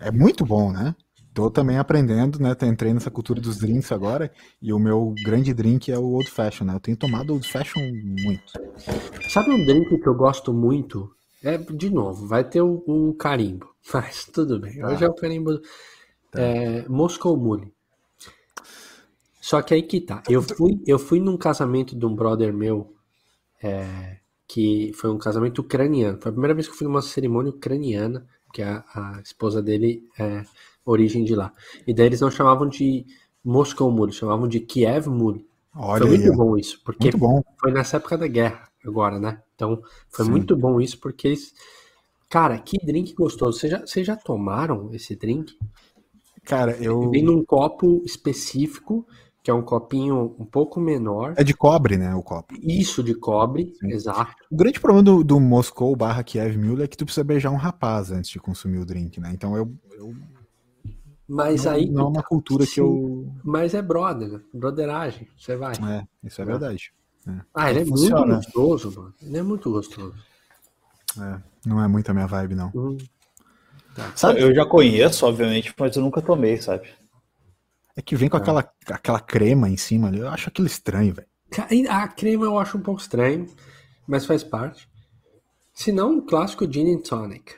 É 0.00 0.10
muito 0.10 0.44
bom, 0.44 0.72
né? 0.72 0.94
Tô 1.34 1.50
também 1.50 1.78
aprendendo, 1.78 2.38
né? 2.38 2.54
Entrei 2.62 2.94
nessa 2.94 3.10
cultura 3.10 3.40
dos 3.40 3.58
drinks 3.58 3.90
agora 3.90 4.30
e 4.62 4.72
o 4.72 4.78
meu 4.78 5.12
grande 5.24 5.52
drink 5.52 5.90
é 5.90 5.98
o 5.98 6.12
Old 6.12 6.30
Fashion, 6.30 6.64
né? 6.64 6.74
Eu 6.74 6.80
tenho 6.80 6.96
tomado 6.96 7.32
Old 7.32 7.50
Fashion 7.50 7.80
muito. 7.82 8.52
Sabe 9.28 9.50
um 9.50 9.66
drink 9.66 9.98
que 9.98 10.08
eu 10.08 10.14
gosto 10.14 10.52
muito? 10.52 11.10
É, 11.42 11.58
de 11.58 11.90
novo, 11.90 12.26
vai 12.28 12.44
ter 12.44 12.62
o, 12.62 12.84
o 12.86 13.14
carimbo, 13.14 13.68
mas 13.92 14.26
tudo 14.26 14.60
bem. 14.60 14.78
Tá. 14.78 14.88
Hoje 14.88 15.04
é 15.04 15.08
o 15.08 15.14
carimbo 15.14 15.58
tá. 16.30 16.40
é, 16.40 16.88
Moscow 16.88 17.36
Mule. 17.36 17.74
Só 19.40 19.60
que 19.60 19.74
aí 19.74 19.82
que 19.82 20.00
tá. 20.00 20.22
Eu 20.28 20.40
fui, 20.40 20.80
eu 20.86 20.98
fui 20.98 21.18
num 21.18 21.36
casamento 21.36 21.98
de 21.98 22.06
um 22.06 22.14
brother 22.14 22.54
meu, 22.54 22.94
é, 23.60 24.18
que 24.46 24.92
foi 24.94 25.10
um 25.10 25.18
casamento 25.18 25.60
ucraniano. 25.60 26.18
Foi 26.20 26.30
a 26.30 26.32
primeira 26.32 26.54
vez 26.54 26.68
que 26.68 26.72
eu 26.72 26.78
fui 26.78 26.86
numa 26.86 27.02
cerimônia 27.02 27.50
ucraniana 27.50 28.24
que 28.54 28.62
a, 28.62 28.84
a 28.94 29.20
esposa 29.20 29.60
dele 29.60 30.08
é 30.16 30.44
origem 30.86 31.24
de 31.24 31.34
lá. 31.34 31.52
E 31.84 31.92
daí 31.92 32.06
eles 32.06 32.20
não 32.20 32.30
chamavam 32.30 32.68
de 32.68 33.04
Moscou 33.44 33.90
Mule, 33.90 34.12
chamavam 34.12 34.46
de 34.46 34.60
Kiev 34.60 35.08
Mule. 35.08 35.44
Olha 35.74 36.02
foi 36.02 36.10
muito 36.10 36.30
aí, 36.30 36.36
bom 36.36 36.56
isso, 36.56 36.80
porque 36.84 37.10
foi 37.60 37.72
nessa 37.72 37.96
época 37.96 38.16
da 38.16 38.28
guerra 38.28 38.68
agora, 38.86 39.18
né? 39.18 39.42
Então 39.56 39.82
foi 40.08 40.24
Sim. 40.24 40.30
muito 40.30 40.56
bom 40.56 40.80
isso, 40.80 41.00
porque 41.00 41.26
eles. 41.26 41.52
Cara, 42.30 42.56
que 42.58 42.78
drink 42.78 43.12
gostoso. 43.14 43.58
Vocês 43.58 43.72
já, 43.72 43.80
vocês 43.80 44.06
já 44.06 44.16
tomaram 44.16 44.94
esse 44.94 45.16
drink? 45.16 45.58
Cara, 46.44 46.76
eu. 46.80 47.10
Vem 47.10 47.24
num 47.24 47.44
copo 47.44 48.02
específico 48.04 49.04
que 49.44 49.50
é 49.50 49.54
um 49.54 49.60
copinho 49.60 50.34
um 50.38 50.44
pouco 50.46 50.80
menor. 50.80 51.34
É 51.36 51.44
de 51.44 51.52
cobre, 51.52 51.98
né, 51.98 52.14
o 52.14 52.22
copo. 52.22 52.54
Isso, 52.62 53.02
de 53.02 53.14
cobre, 53.14 53.74
Sim. 53.78 53.92
exato. 53.92 54.32
O 54.50 54.56
grande 54.56 54.80
problema 54.80 55.02
do, 55.02 55.22
do 55.22 55.38
Moscou 55.38 55.94
barra 55.94 56.24
Kiev 56.24 56.56
Mule 56.56 56.82
é 56.82 56.88
que 56.88 56.96
tu 56.96 57.04
precisa 57.04 57.22
beijar 57.22 57.50
um 57.50 57.56
rapaz 57.56 58.10
antes 58.10 58.30
de 58.30 58.40
consumir 58.40 58.78
o 58.78 58.86
drink, 58.86 59.20
né? 59.20 59.30
Então 59.34 59.54
eu... 59.54 59.70
eu... 59.98 60.14
Mas 61.28 61.66
não, 61.66 61.72
aí... 61.72 61.90
Não 61.90 62.06
é 62.06 62.08
uma 62.08 62.22
cultura 62.22 62.64
Sim, 62.64 62.72
que 62.72 62.80
eu... 62.80 63.30
Mas 63.44 63.74
é 63.74 63.82
brother, 63.82 64.40
broderagem, 64.50 65.28
você 65.38 65.56
vai. 65.56 65.74
É, 65.74 66.06
isso 66.26 66.40
é 66.40 66.44
verdade. 66.46 66.94
É. 67.28 67.40
Ah, 67.54 67.70
ele 67.70 67.80
é 67.80 67.84
Funciona. 67.84 68.20
muito 68.24 68.36
gostoso, 68.36 68.92
mano. 68.96 69.14
Ele 69.20 69.36
é 69.36 69.42
muito 69.42 69.70
gostoso. 69.70 70.14
É, 71.20 71.40
não 71.66 71.84
é 71.84 71.86
muito 71.86 72.10
a 72.10 72.14
minha 72.14 72.26
vibe, 72.26 72.54
não. 72.54 72.72
Hum. 72.74 72.96
Tá. 73.94 74.10
Sabe? 74.16 74.40
Eu 74.40 74.54
já 74.54 74.64
conheço, 74.64 75.26
obviamente, 75.26 75.74
mas 75.78 75.94
eu 75.94 76.02
nunca 76.02 76.22
tomei, 76.22 76.56
sabe? 76.62 76.88
É 77.96 78.02
que 78.02 78.16
vem 78.16 78.28
com 78.28 78.36
é. 78.36 78.40
aquela, 78.40 78.72
aquela 78.90 79.20
crema 79.20 79.68
em 79.68 79.76
cima 79.76 80.08
ali. 80.08 80.18
Eu 80.18 80.28
acho 80.28 80.48
aquilo 80.48 80.66
estranho, 80.66 81.14
velho. 81.14 81.28
A 81.88 82.08
crema 82.08 82.44
eu 82.44 82.58
acho 82.58 82.76
um 82.76 82.80
pouco 82.80 83.00
estranho, 83.00 83.46
mas 84.06 84.26
faz 84.26 84.42
parte. 84.42 84.88
Se 85.72 85.92
não, 85.92 86.18
um 86.18 86.20
clássico 86.20 86.70
Gin 86.70 86.94
and 86.94 87.02
Tonic. 87.02 87.52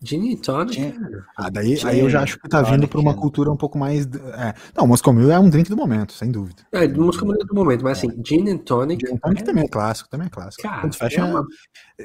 Gin 0.00 0.32
and 0.32 0.36
Tonic? 0.36 0.74
Gin... 0.74 0.94
Ah, 1.36 1.50
daí 1.50 1.76
Gin 1.76 1.86
aí 1.86 1.98
eu 2.00 2.08
já 2.08 2.22
acho 2.22 2.38
que 2.38 2.48
tá 2.48 2.62
vindo 2.62 2.86
para 2.86 3.00
uma 3.00 3.14
cultura 3.14 3.50
um 3.50 3.56
pouco 3.56 3.76
mais. 3.76 4.06
É. 4.06 4.54
Não, 4.76 4.86
Moscow 4.86 5.12
Mule 5.12 5.30
é 5.30 5.38
um 5.38 5.50
drink 5.50 5.68
do 5.68 5.76
momento, 5.76 6.12
sem 6.12 6.30
dúvida. 6.30 6.62
É, 6.70 6.86
Moscow 6.86 7.26
Mule 7.26 7.40
é 7.42 7.44
do 7.44 7.54
momento, 7.54 7.82
mas 7.82 7.98
assim, 7.98 8.10
Gin 8.24 8.48
and 8.48 8.58
Tonic. 8.58 9.04
Gin 9.04 9.14
and 9.14 9.18
Tonic 9.18 9.42
é... 9.42 9.44
também 9.44 9.64
é 9.64 9.68
clássico, 9.68 10.08
também 10.08 10.26
é 10.28 10.30
clássico. 10.30 10.62
Cara, 10.62 10.82
old 10.84 10.96
fashion 10.96 11.20
é 11.20 11.24
uma... 11.24 11.46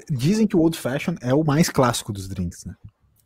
Dizem 0.09 0.47
que 0.47 0.57
o 0.57 0.59
Old 0.59 0.78
Fashion 0.78 1.16
é 1.22 1.34
o 1.34 1.43
mais 1.43 1.70
clássico 1.70 2.11
dos 2.11 2.28
drinks, 2.28 2.66
né? 2.66 2.74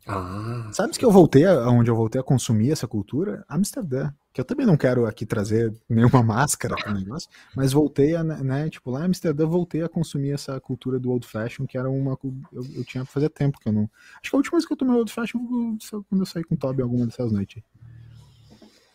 Ah. 0.08 0.70
Sabe 0.72 0.98
que 0.98 1.04
eu 1.04 1.10
voltei, 1.10 1.44
aonde 1.44 1.90
eu 1.90 1.96
voltei 1.96 2.20
a 2.20 2.24
consumir 2.24 2.72
essa 2.72 2.88
cultura? 2.88 3.44
Amsterdã 3.48 4.10
que 4.38 4.40
eu 4.40 4.44
também 4.44 4.64
não 4.64 4.76
quero 4.76 5.04
aqui 5.04 5.26
trazer 5.26 5.74
nenhuma 5.88 6.22
máscara 6.22 6.76
para 6.76 6.92
o 6.92 6.94
negócio, 6.94 7.28
mas 7.56 7.72
voltei 7.72 8.14
a, 8.14 8.22
né, 8.22 8.70
tipo, 8.70 8.88
lá 8.88 9.00
em 9.00 9.06
Amsterdã, 9.06 9.44
voltei 9.44 9.82
a 9.82 9.88
consumir 9.88 10.30
essa 10.30 10.60
cultura 10.60 10.96
do 10.96 11.10
old 11.10 11.26
fashion, 11.26 11.66
que 11.66 11.76
era 11.76 11.90
uma. 11.90 12.16
Eu, 12.52 12.64
eu 12.76 12.84
tinha 12.84 13.04
fazer 13.04 13.30
tempo 13.30 13.58
que 13.58 13.68
eu 13.68 13.72
não. 13.72 13.90
Acho 14.20 14.30
que 14.30 14.36
a 14.36 14.38
última 14.38 14.58
vez 14.58 14.64
que 14.64 14.72
eu 14.72 14.76
tomei 14.76 14.94
old 14.94 15.12
fashion 15.12 15.40
foi 15.82 16.02
quando 16.08 16.22
eu 16.22 16.26
saí 16.26 16.44
com 16.44 16.54
o 16.54 16.56
Toby 16.58 16.82
alguma 16.82 17.04
dessas 17.04 17.32
noites. 17.32 17.64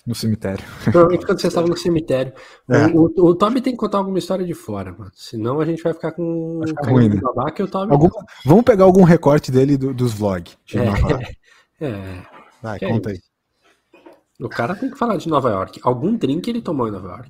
No 0.05 0.13
cemitério. 0.13 0.63
Provavelmente 0.83 1.25
quando 1.25 1.39
você 1.39 1.47
estava 1.47 1.67
no 1.67 1.77
cemitério. 1.77 2.33
É. 2.69 2.87
O, 2.87 3.05
o, 3.05 3.25
o, 3.29 3.35
Toby 3.35 3.61
tem 3.61 3.73
que 3.73 3.79
contar 3.79 3.99
alguma 3.99 4.19
história 4.19 4.45
de 4.45 4.53
fora, 4.53 4.91
mano. 4.91 5.11
Senão 5.13 5.61
a 5.61 5.65
gente 5.65 5.81
vai 5.81 5.93
ficar 5.93 6.11
com 6.11 6.59
vai 6.59 6.67
ficar 6.67 6.89
ruim, 6.89 7.09
né? 7.09 7.21
babaca 7.21 7.61
e 7.61 7.65
o 7.65 7.67
Toby. 7.67 7.91
Algum... 7.91 8.09
Vamos 8.45 8.63
pegar 8.63 8.83
algum 8.83 9.03
recorte 9.03 9.49
dele 9.51 9.77
do, 9.77 9.93
dos 9.93 10.13
vlogs. 10.13 10.57
É. 11.79 11.85
é. 11.85 12.21
Vai, 12.61 12.79
que 12.79 12.87
conta 12.87 13.11
é 13.11 13.13
aí. 13.13 13.19
O 14.39 14.49
cara 14.49 14.75
tem 14.75 14.89
que 14.89 14.97
falar 14.97 15.15
de 15.15 15.29
Nova 15.29 15.49
York. 15.49 15.79
Algum 15.83 16.15
drink 16.17 16.49
ele 16.49 16.61
tomou 16.61 16.87
em 16.87 16.91
Nova 16.91 17.07
York? 17.07 17.29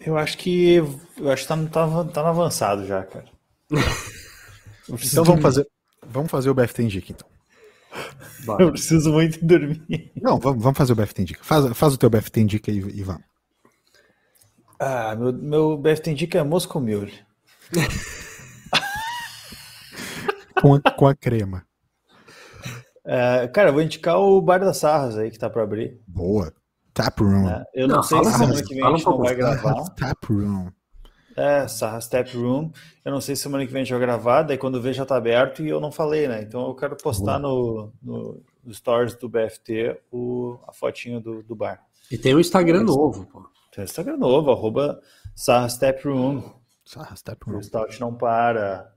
Eu 0.00 0.16
acho 0.16 0.38
que. 0.38 0.76
Eu 1.16 1.30
acho 1.30 1.42
que 1.42 1.48
tá, 1.48 1.56
tá, 1.66 2.04
tá 2.04 2.22
no 2.22 2.28
avançado 2.28 2.86
já, 2.86 3.02
cara. 3.02 3.26
então 4.88 5.24
vamos 5.24 5.42
fazer, 5.42 5.66
vamos 6.06 6.30
fazer 6.30 6.50
o 6.50 6.54
BFT 6.54 6.82
em 6.82 6.86
dica, 6.86 7.12
então. 7.12 7.28
Bora. 8.44 8.64
Eu 8.64 8.72
preciso 8.72 9.12
muito 9.12 9.44
dormir. 9.44 10.12
Não, 10.20 10.38
vamos, 10.38 10.62
vamos 10.62 10.78
fazer 10.78 10.92
o 10.92 10.96
BFT 10.96 11.22
em 11.22 11.24
dica. 11.24 11.40
Faz, 11.42 11.76
faz 11.76 11.94
o 11.94 11.98
teu 11.98 12.08
BFT 12.08 12.40
em 12.40 12.46
dica 12.46 12.70
e, 12.70 12.76
e 12.76 13.02
vamos. 13.02 13.22
Ah, 14.78 15.16
meu, 15.16 15.32
meu 15.32 15.76
BFT 15.76 16.10
em 16.10 16.14
dica 16.14 16.38
é 16.38 16.42
Moscow 16.42 16.80
Mule. 16.80 17.12
com, 20.60 20.74
a, 20.74 20.80
com 20.80 21.06
a 21.06 21.14
crema. 21.14 21.64
É, 23.04 23.48
cara, 23.48 23.70
eu 23.70 23.72
vou 23.72 23.82
indicar 23.82 24.18
o 24.18 24.40
Bar 24.40 24.60
das 24.60 24.76
Sarras 24.76 25.16
aí 25.16 25.30
que 25.30 25.38
tá 25.38 25.48
para 25.48 25.62
abrir. 25.62 25.98
Boa. 26.06 26.52
Tap 26.92 27.20
Room. 27.20 27.48
É, 27.48 27.64
eu 27.74 27.88
não, 27.88 27.96
não 27.96 28.02
sei 28.02 28.22
se 28.24 28.32
semana 28.32 28.62
que 28.62 28.74
vem 28.74 28.84
a 28.84 28.90
gente 28.90 29.06
não 29.06 29.18
vai 29.18 29.34
gravar. 29.34 29.84
Tap 29.90 30.24
Room. 30.28 30.70
É, 31.38 31.68
Sarras 31.68 32.08
Tap 32.08 32.26
Room. 32.34 32.72
Eu 33.04 33.12
não 33.12 33.20
sei 33.20 33.36
se 33.36 33.42
semana 33.42 33.64
que 33.64 33.72
vem 33.72 33.82
a 33.82 33.84
gente 33.84 33.92
vai 33.92 34.00
gravar, 34.00 34.42
daí 34.42 34.58
quando 34.58 34.82
ver 34.82 34.92
já 34.92 35.06
tá 35.06 35.16
aberto 35.16 35.62
e 35.62 35.68
eu 35.68 35.78
não 35.78 35.92
falei, 35.92 36.26
né? 36.26 36.42
Então 36.42 36.66
eu 36.66 36.74
quero 36.74 36.96
postar 36.96 37.38
no, 37.38 37.92
no, 38.02 38.42
no, 38.64 38.74
stories 38.74 39.14
do 39.14 39.28
BFT 39.28 40.00
o, 40.10 40.58
a 40.66 40.72
fotinho 40.72 41.20
do, 41.20 41.40
do 41.44 41.54
bar. 41.54 41.80
E 42.10 42.18
tem 42.18 42.34
o 42.34 42.40
Instagram 42.40 42.82
novo, 42.82 43.24
pô. 43.26 43.48
Tem 43.70 43.84
o 43.84 43.86
Instagram 43.86 44.16
novo, 44.16 44.50
arroba 44.50 45.00
Sarra 45.32 45.68
Step 45.68 46.08
Room. 46.08 46.42
Sarra 46.84 47.14
Step 47.14 47.48
Room. 47.48 47.58
O 47.58 47.62
Stout 47.62 48.00
não 48.00 48.12
para. 48.12 48.92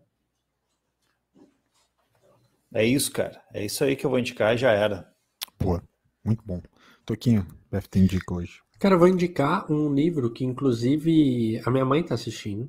É 2.73 2.83
isso, 2.83 3.11
cara. 3.11 3.39
É 3.53 3.63
isso 3.63 3.83
aí 3.83 3.95
que 3.95 4.03
eu 4.03 4.09
vou 4.09 4.17
indicar 4.17 4.57
já 4.57 4.71
era. 4.71 5.13
Pô, 5.59 5.79
muito 6.23 6.43
bom. 6.43 6.59
Toquinho, 7.05 7.45
ter 7.91 7.99
indica 7.99 8.33
hoje. 8.33 8.61
Cara, 8.81 8.95
eu 8.95 8.99
vou 8.99 9.07
indicar 9.07 9.71
um 9.71 9.93
livro 9.93 10.31
que, 10.31 10.43
inclusive, 10.43 11.61
a 11.63 11.69
minha 11.69 11.85
mãe 11.85 12.01
tá 12.01 12.15
assistindo. 12.15 12.63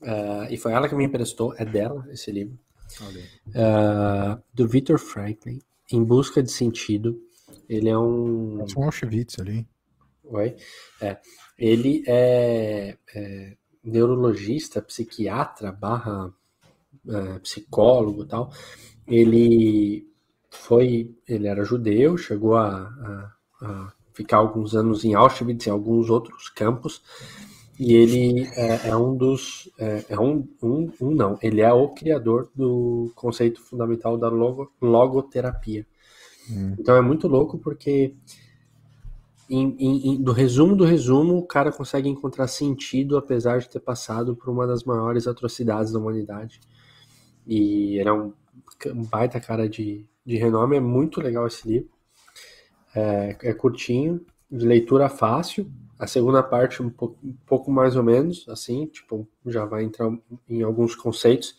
Uh, 0.00 0.46
e 0.48 0.56
foi 0.56 0.70
ela 0.70 0.88
que 0.88 0.94
me 0.94 1.04
emprestou, 1.04 1.52
é 1.56 1.64
dela 1.64 2.06
esse 2.12 2.30
livro. 2.30 2.56
Uh, 3.48 4.40
do 4.54 4.68
Victor 4.68 5.00
Franklin, 5.00 5.58
Em 5.90 6.04
Busca 6.04 6.40
de 6.40 6.52
Sentido. 6.52 7.20
Ele 7.68 7.88
é 7.88 7.98
um. 7.98 8.60
É 8.60 8.78
um 8.78 8.84
Auschwitz 8.84 9.40
ali. 9.40 9.66
Oi? 10.22 10.54
É. 11.00 11.18
Ele 11.58 12.04
é, 12.06 12.96
é 13.16 13.56
neurologista, 13.82 14.80
psiquiatra, 14.80 15.72
barra 15.72 16.32
é, 17.08 17.38
psicólogo 17.40 18.22
e 18.22 18.26
tal. 18.28 18.52
Ele 19.08 20.06
foi. 20.50 21.12
Ele 21.26 21.48
era 21.48 21.64
judeu, 21.64 22.16
chegou 22.16 22.54
a, 22.54 22.76
a, 22.76 23.32
a 23.60 23.93
ficar 24.14 24.38
alguns 24.38 24.74
anos 24.74 25.04
em 25.04 25.14
Auschwitz 25.14 25.66
e 25.66 25.70
alguns 25.70 26.08
outros 26.08 26.48
campos. 26.48 27.02
E 27.78 27.94
ele 27.94 28.46
é, 28.54 28.88
é 28.88 28.96
um 28.96 29.16
dos. 29.16 29.68
É, 29.78 30.04
é 30.10 30.20
um, 30.20 30.48
um, 30.62 30.90
um, 31.00 31.10
não, 31.10 31.36
ele 31.42 31.60
é 31.60 31.72
o 31.72 31.88
criador 31.88 32.48
do 32.54 33.10
conceito 33.16 33.60
fundamental 33.60 34.16
da 34.16 34.28
logo, 34.28 34.72
logoterapia. 34.80 35.84
Hum. 36.48 36.76
Então 36.78 36.94
é 36.94 37.00
muito 37.00 37.26
louco 37.26 37.58
porque, 37.58 38.14
em, 39.50 39.76
em, 39.78 40.22
do 40.22 40.30
resumo 40.30 40.76
do 40.76 40.84
resumo, 40.84 41.36
o 41.36 41.46
cara 41.46 41.72
consegue 41.72 42.08
encontrar 42.08 42.46
sentido 42.46 43.16
apesar 43.16 43.58
de 43.58 43.68
ter 43.68 43.80
passado 43.80 44.36
por 44.36 44.50
uma 44.50 44.68
das 44.68 44.84
maiores 44.84 45.26
atrocidades 45.26 45.92
da 45.92 45.98
humanidade. 45.98 46.60
E 47.44 47.98
ele 47.98 48.08
é 48.08 48.12
um, 48.12 48.32
um 48.86 49.04
baita 49.04 49.40
cara 49.40 49.68
de, 49.68 50.06
de 50.24 50.36
renome, 50.36 50.76
é 50.76 50.80
muito 50.80 51.20
legal 51.20 51.44
esse 51.48 51.66
livro. 51.66 51.93
É, 52.94 53.36
é 53.42 53.54
curtinho, 53.54 54.24
de 54.50 54.64
leitura 54.66 55.08
fácil. 55.08 55.70
A 55.98 56.06
segunda 56.06 56.42
parte 56.42 56.82
um 56.82 56.90
pouco, 56.90 57.16
um 57.24 57.34
pouco, 57.46 57.70
mais 57.70 57.96
ou 57.96 58.02
menos, 58.02 58.48
assim, 58.48 58.86
tipo, 58.86 59.26
já 59.46 59.64
vai 59.64 59.84
entrar 59.84 60.10
em 60.48 60.62
alguns 60.62 60.94
conceitos. 60.94 61.56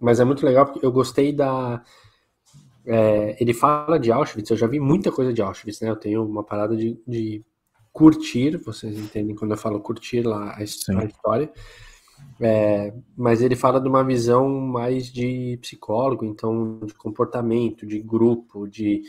Mas 0.00 0.20
é 0.20 0.24
muito 0.24 0.44
legal 0.44 0.66
porque 0.66 0.84
eu 0.84 0.92
gostei 0.92 1.32
da. 1.32 1.82
É, 2.84 3.36
ele 3.40 3.52
fala 3.52 3.98
de 3.98 4.12
Auschwitz, 4.12 4.50
eu 4.50 4.56
já 4.56 4.66
vi 4.66 4.78
muita 4.78 5.10
coisa 5.10 5.32
de 5.32 5.42
Auschwitz, 5.42 5.80
né? 5.80 5.90
Eu 5.90 5.96
tenho 5.96 6.24
uma 6.24 6.44
parada 6.44 6.76
de, 6.76 7.00
de 7.06 7.44
curtir, 7.92 8.56
vocês 8.58 8.96
entendem 8.96 9.34
quando 9.34 9.52
eu 9.52 9.56
falo 9.56 9.80
curtir 9.80 10.22
lá 10.22 10.54
a, 10.56 10.62
história. 10.62 11.50
É, 12.40 12.92
mas 13.16 13.42
ele 13.42 13.56
fala 13.56 13.80
de 13.80 13.88
uma 13.88 14.04
visão 14.04 14.48
mais 14.48 15.10
de 15.10 15.58
psicólogo, 15.60 16.24
então 16.24 16.80
de 16.84 16.94
comportamento, 16.94 17.86
de 17.86 17.98
grupo, 18.00 18.68
de 18.68 19.02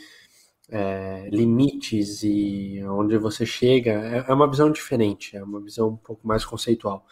é, 0.68 1.28
limites 1.30 2.22
e 2.22 2.82
onde 2.84 3.16
você 3.18 3.46
chega. 3.46 3.92
É, 3.92 4.24
é, 4.28 4.34
uma 4.34 4.48
visão 4.48 4.70
diferente, 4.70 5.36
é 5.36 5.42
uma 5.42 5.60
visão 5.60 5.88
um 5.90 5.96
pouco 5.96 6.26
mais 6.26 6.44
conceitual. 6.44 7.06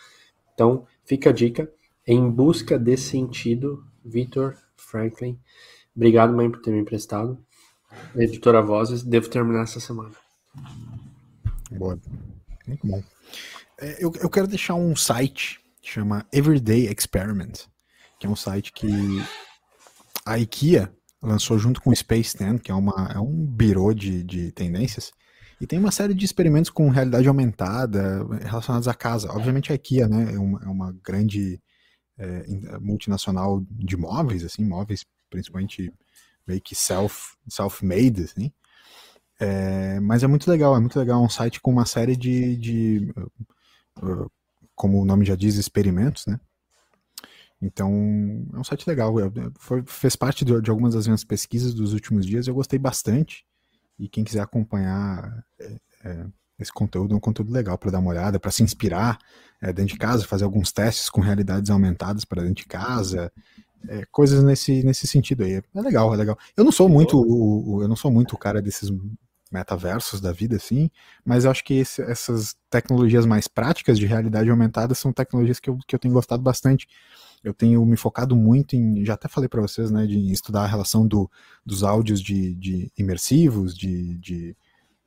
Então, 0.55 0.87
fica 1.05 1.31
a 1.31 1.33
dica. 1.33 1.71
Em 2.07 2.31
busca 2.31 2.79
de 2.79 2.97
sentido, 2.97 3.85
Victor 4.05 4.57
Franklin. 4.77 5.39
Obrigado, 5.95 6.33
mãe, 6.33 6.51
por 6.51 6.61
ter 6.61 6.71
me 6.71 6.79
emprestado. 6.79 7.39
Editora 8.15 8.63
Vozes, 8.63 9.03
devo 9.03 9.29
terminar 9.29 9.63
essa 9.63 9.81
semana. 9.81 10.15
Boa. 11.71 11.99
Muito 12.67 12.87
bom. 12.87 13.03
É, 13.81 14.05
eu, 14.05 14.13
eu 14.21 14.31
quero 14.31 14.47
deixar 14.47 14.75
um 14.75 14.95
site 14.95 15.61
chama 15.91 16.27
Everyday 16.33 16.93
Experiment, 16.93 17.67
que 18.19 18.27
é 18.27 18.31
um 18.31 18.37
site 18.37 18.73
que 18.73 18.89
a 20.25 20.39
IKEA 20.39 20.93
lançou 21.23 21.59
junto 21.59 21.81
com 21.81 21.91
o 21.91 21.97
Space 21.97 22.37
10, 22.37 22.61
que 22.61 22.71
é, 22.71 22.75
uma, 22.75 23.13
é 23.15 23.19
um 23.19 23.47
birô 23.47 23.93
de, 23.93 24.23
de 24.23 24.53
tendências, 24.53 25.13
e 25.61 25.67
tem 25.67 25.79
uma 25.79 25.91
série 25.91 26.15
de 26.15 26.25
experimentos 26.25 26.71
com 26.71 26.91
realidade 26.91 27.27
aumentada 27.27 28.27
relacionados 28.43 28.89
à 28.89 28.95
casa. 28.95 29.33
Obviamente 29.33 29.73
a 29.73 29.75
IKEA 29.75 30.07
né, 30.07 30.35
é, 30.35 30.39
uma, 30.39 30.63
é 30.63 30.69
uma 30.69 30.93
grande 31.03 31.61
é, 32.19 32.79
multinacional 32.79 33.65
de 33.71 33.97
móveis, 33.97 34.45
assim, 34.45 34.65
móveis 34.65 35.05
principalmente 35.31 35.93
meio 36.47 36.61
que 36.61 36.75
self, 36.75 37.35
self-made, 37.49 38.25
assim. 38.25 38.53
É, 39.39 40.01
mas 40.01 40.23
é 40.23 40.27
muito 40.27 40.51
legal, 40.51 40.77
é 40.77 40.81
muito 40.81 40.99
legal, 40.99 41.23
um 41.23 41.29
site 41.29 41.61
com 41.61 41.71
uma 41.71 41.85
série 41.85 42.17
de, 42.17 42.57
de 42.57 43.13
uh, 44.03 44.31
como 44.75 45.01
o 45.01 45.05
nome 45.05 45.25
já 45.25 45.35
diz, 45.35 45.57
experimentos, 45.57 46.27
né? 46.27 46.39
Então, 47.61 47.91
é 48.53 48.59
um 48.59 48.65
site 48.65 48.87
legal. 48.87 49.19
Eu, 49.19 49.33
foi, 49.59 49.83
fez 49.87 50.15
parte 50.15 50.45
de, 50.45 50.61
de, 50.61 50.71
algumas 50.71 50.95
das 50.95 51.07
minhas 51.07 51.25
pesquisas 51.25 51.75
dos 51.75 51.93
últimos 51.93 52.27
dias. 52.27 52.47
Eu 52.47 52.55
gostei 52.55 52.79
bastante. 52.79 53.45
E 53.99 54.09
quem 54.09 54.25
quiser 54.25 54.41
acompanhar 54.41 55.45
é, 55.59 55.81
é, 56.05 56.27
esse 56.59 56.73
conteúdo, 56.73 57.15
é 57.15 57.17
um 57.17 57.21
conteúdo 57.21 57.53
legal 57.53 57.79
para 57.79 57.91
dar 57.91 57.99
uma 57.99 58.11
olhada, 58.11 58.39
para 58.39 58.51
se 58.51 58.63
inspirar 58.63 59.19
é, 59.61 59.73
dentro 59.73 59.95
de 59.95 59.99
casa, 59.99 60.27
fazer 60.27 60.45
alguns 60.45 60.71
testes 60.71 61.09
com 61.09 61.21
realidades 61.21 61.71
aumentadas 61.71 62.25
para 62.25 62.43
dentro 62.43 62.63
de 62.63 62.67
casa, 62.67 63.33
é, 63.89 64.05
coisas 64.11 64.43
nesse, 64.43 64.83
nesse 64.83 65.07
sentido 65.07 65.45
aí. 65.45 65.63
É 65.75 65.81
legal, 65.81 66.13
é 66.13 66.17
legal. 66.17 66.39
Eu 66.57 66.65
não 66.65 66.73
sou 66.73 66.89
muito 66.89 67.19
o, 67.19 67.77
o 67.77 67.83
eu 67.83 67.89
não 67.89 67.97
sou 67.97 68.11
muito 68.11 68.35
o 68.35 68.39
cara 68.39 68.61
desses 68.61 68.91
metaversos 69.51 70.21
da 70.21 70.33
vida, 70.33 70.57
assim, 70.57 70.91
mas 71.25 71.45
eu 71.45 71.51
acho 71.51 71.65
que 71.65 71.75
esse, 71.75 72.03
essas 72.03 72.57
tecnologias 72.71 73.25
mais 73.25 73.47
práticas 73.47 73.99
de 73.99 74.07
realidade 74.07 74.51
aumentada 74.51 74.95
são 74.95 75.13
tecnologias 75.13 75.61
que 75.61 75.71
eu, 75.71 75.79
que 75.87 75.95
eu 75.95 75.99
tenho 75.99 76.15
gostado 76.15 76.43
bastante. 76.43 76.89
Eu 77.45 77.55
tenho 77.55 77.85
me 77.87 77.97
focado 77.97 78.35
muito 78.35 78.75
em, 78.75 79.05
já 79.05 79.15
até 79.15 79.29
falei 79.29 79.49
para 79.49 79.63
vocês, 79.63 79.91
né, 79.91 80.07
de 80.07 80.33
estudar 80.33 80.65
a 80.65 80.67
relação 80.67 81.07
do, 81.07 81.31
dos 81.65 81.85
áudios 81.85 82.21
de, 82.21 82.55
de 82.55 82.91
imersivos, 82.99 83.77
de, 83.77 84.19
de 84.19 84.57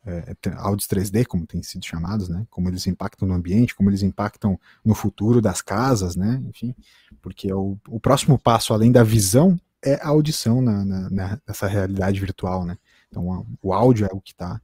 é, 0.05 0.35
áudios 0.57 0.87
3D, 0.87 1.25
como 1.25 1.45
têm 1.45 1.61
sido 1.61 1.85
chamados, 1.85 2.29
né, 2.29 2.45
como 2.49 2.69
eles 2.69 2.87
impactam 2.87 3.27
no 3.27 3.33
ambiente, 3.33 3.75
como 3.75 3.89
eles 3.89 4.03
impactam 4.03 4.59
no 4.85 4.95
futuro 4.95 5.41
das 5.41 5.61
casas, 5.61 6.15
né, 6.15 6.41
enfim, 6.47 6.73
porque 7.21 7.51
é 7.51 7.55
o, 7.55 7.77
o 7.89 7.99
próximo 7.99 8.39
passo, 8.39 8.73
além 8.73 8.91
da 8.91 9.03
visão, 9.03 9.59
é 9.83 9.95
a 9.95 10.07
audição 10.07 10.61
na, 10.61 10.85
na, 10.85 11.39
nessa 11.47 11.67
realidade 11.67 12.19
virtual, 12.19 12.65
né. 12.65 12.77
Então 13.09 13.45
o 13.61 13.73
áudio 13.73 14.05
é 14.05 14.09
o 14.13 14.21
que 14.21 14.31
está 14.31 14.61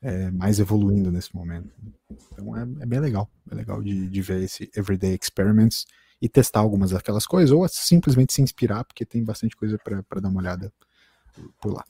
é, 0.00 0.30
mais 0.30 0.58
evoluindo 0.58 1.12
nesse 1.12 1.34
momento. 1.34 1.70
Então 2.32 2.56
é, 2.56 2.62
é 2.62 2.86
bem 2.86 3.00
legal, 3.00 3.30
é 3.50 3.54
legal 3.54 3.82
de, 3.82 4.08
de, 4.08 4.22
ver 4.22 4.42
esse 4.42 4.70
Everyday 4.76 5.16
Experiments 5.20 5.86
e 6.20 6.28
testar 6.28 6.60
algumas 6.60 6.90
daquelas 6.90 7.26
coisas, 7.26 7.50
ou 7.50 7.66
simplesmente 7.68 8.32
se 8.32 8.42
inspirar, 8.42 8.84
porque 8.84 9.04
tem 9.04 9.24
bastante 9.24 9.56
coisa 9.56 9.78
para 9.78 10.20
dar 10.20 10.28
uma 10.28 10.40
olhada 10.40 10.72
por 11.60 11.72
lá. 11.72 11.84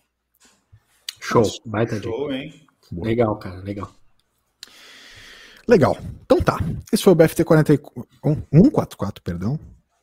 Show, 1.20 1.44
baita 1.64 2.00
Show, 2.00 2.32
hein? 2.32 2.66
Boa. 2.90 3.06
Legal, 3.06 3.36
cara, 3.38 3.60
legal. 3.60 3.90
Legal. 5.66 5.96
Então 6.24 6.40
tá. 6.42 6.58
Esse 6.92 7.02
foi 7.02 7.12
o 7.12 7.16
BFT 7.16 7.44
144, 7.44 9.22
perdão. 9.22 9.58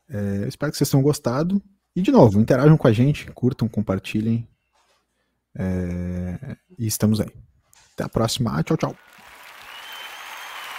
É, 0.09 0.47
espero 0.47 0.71
que 0.71 0.77
vocês 0.77 0.89
tenham 0.89 1.03
gostado. 1.03 1.61
E 1.95 2.01
de 2.01 2.11
novo, 2.11 2.39
interajam 2.39 2.77
com 2.77 2.87
a 2.87 2.91
gente, 2.91 3.29
curtam, 3.31 3.67
compartilhem. 3.67 4.47
É, 5.57 6.55
e 6.77 6.87
estamos 6.87 7.19
aí. 7.19 7.31
Até 7.93 8.03
a 8.03 8.09
próxima. 8.09 8.61
Tchau, 8.63 8.77
tchau. 8.77 8.95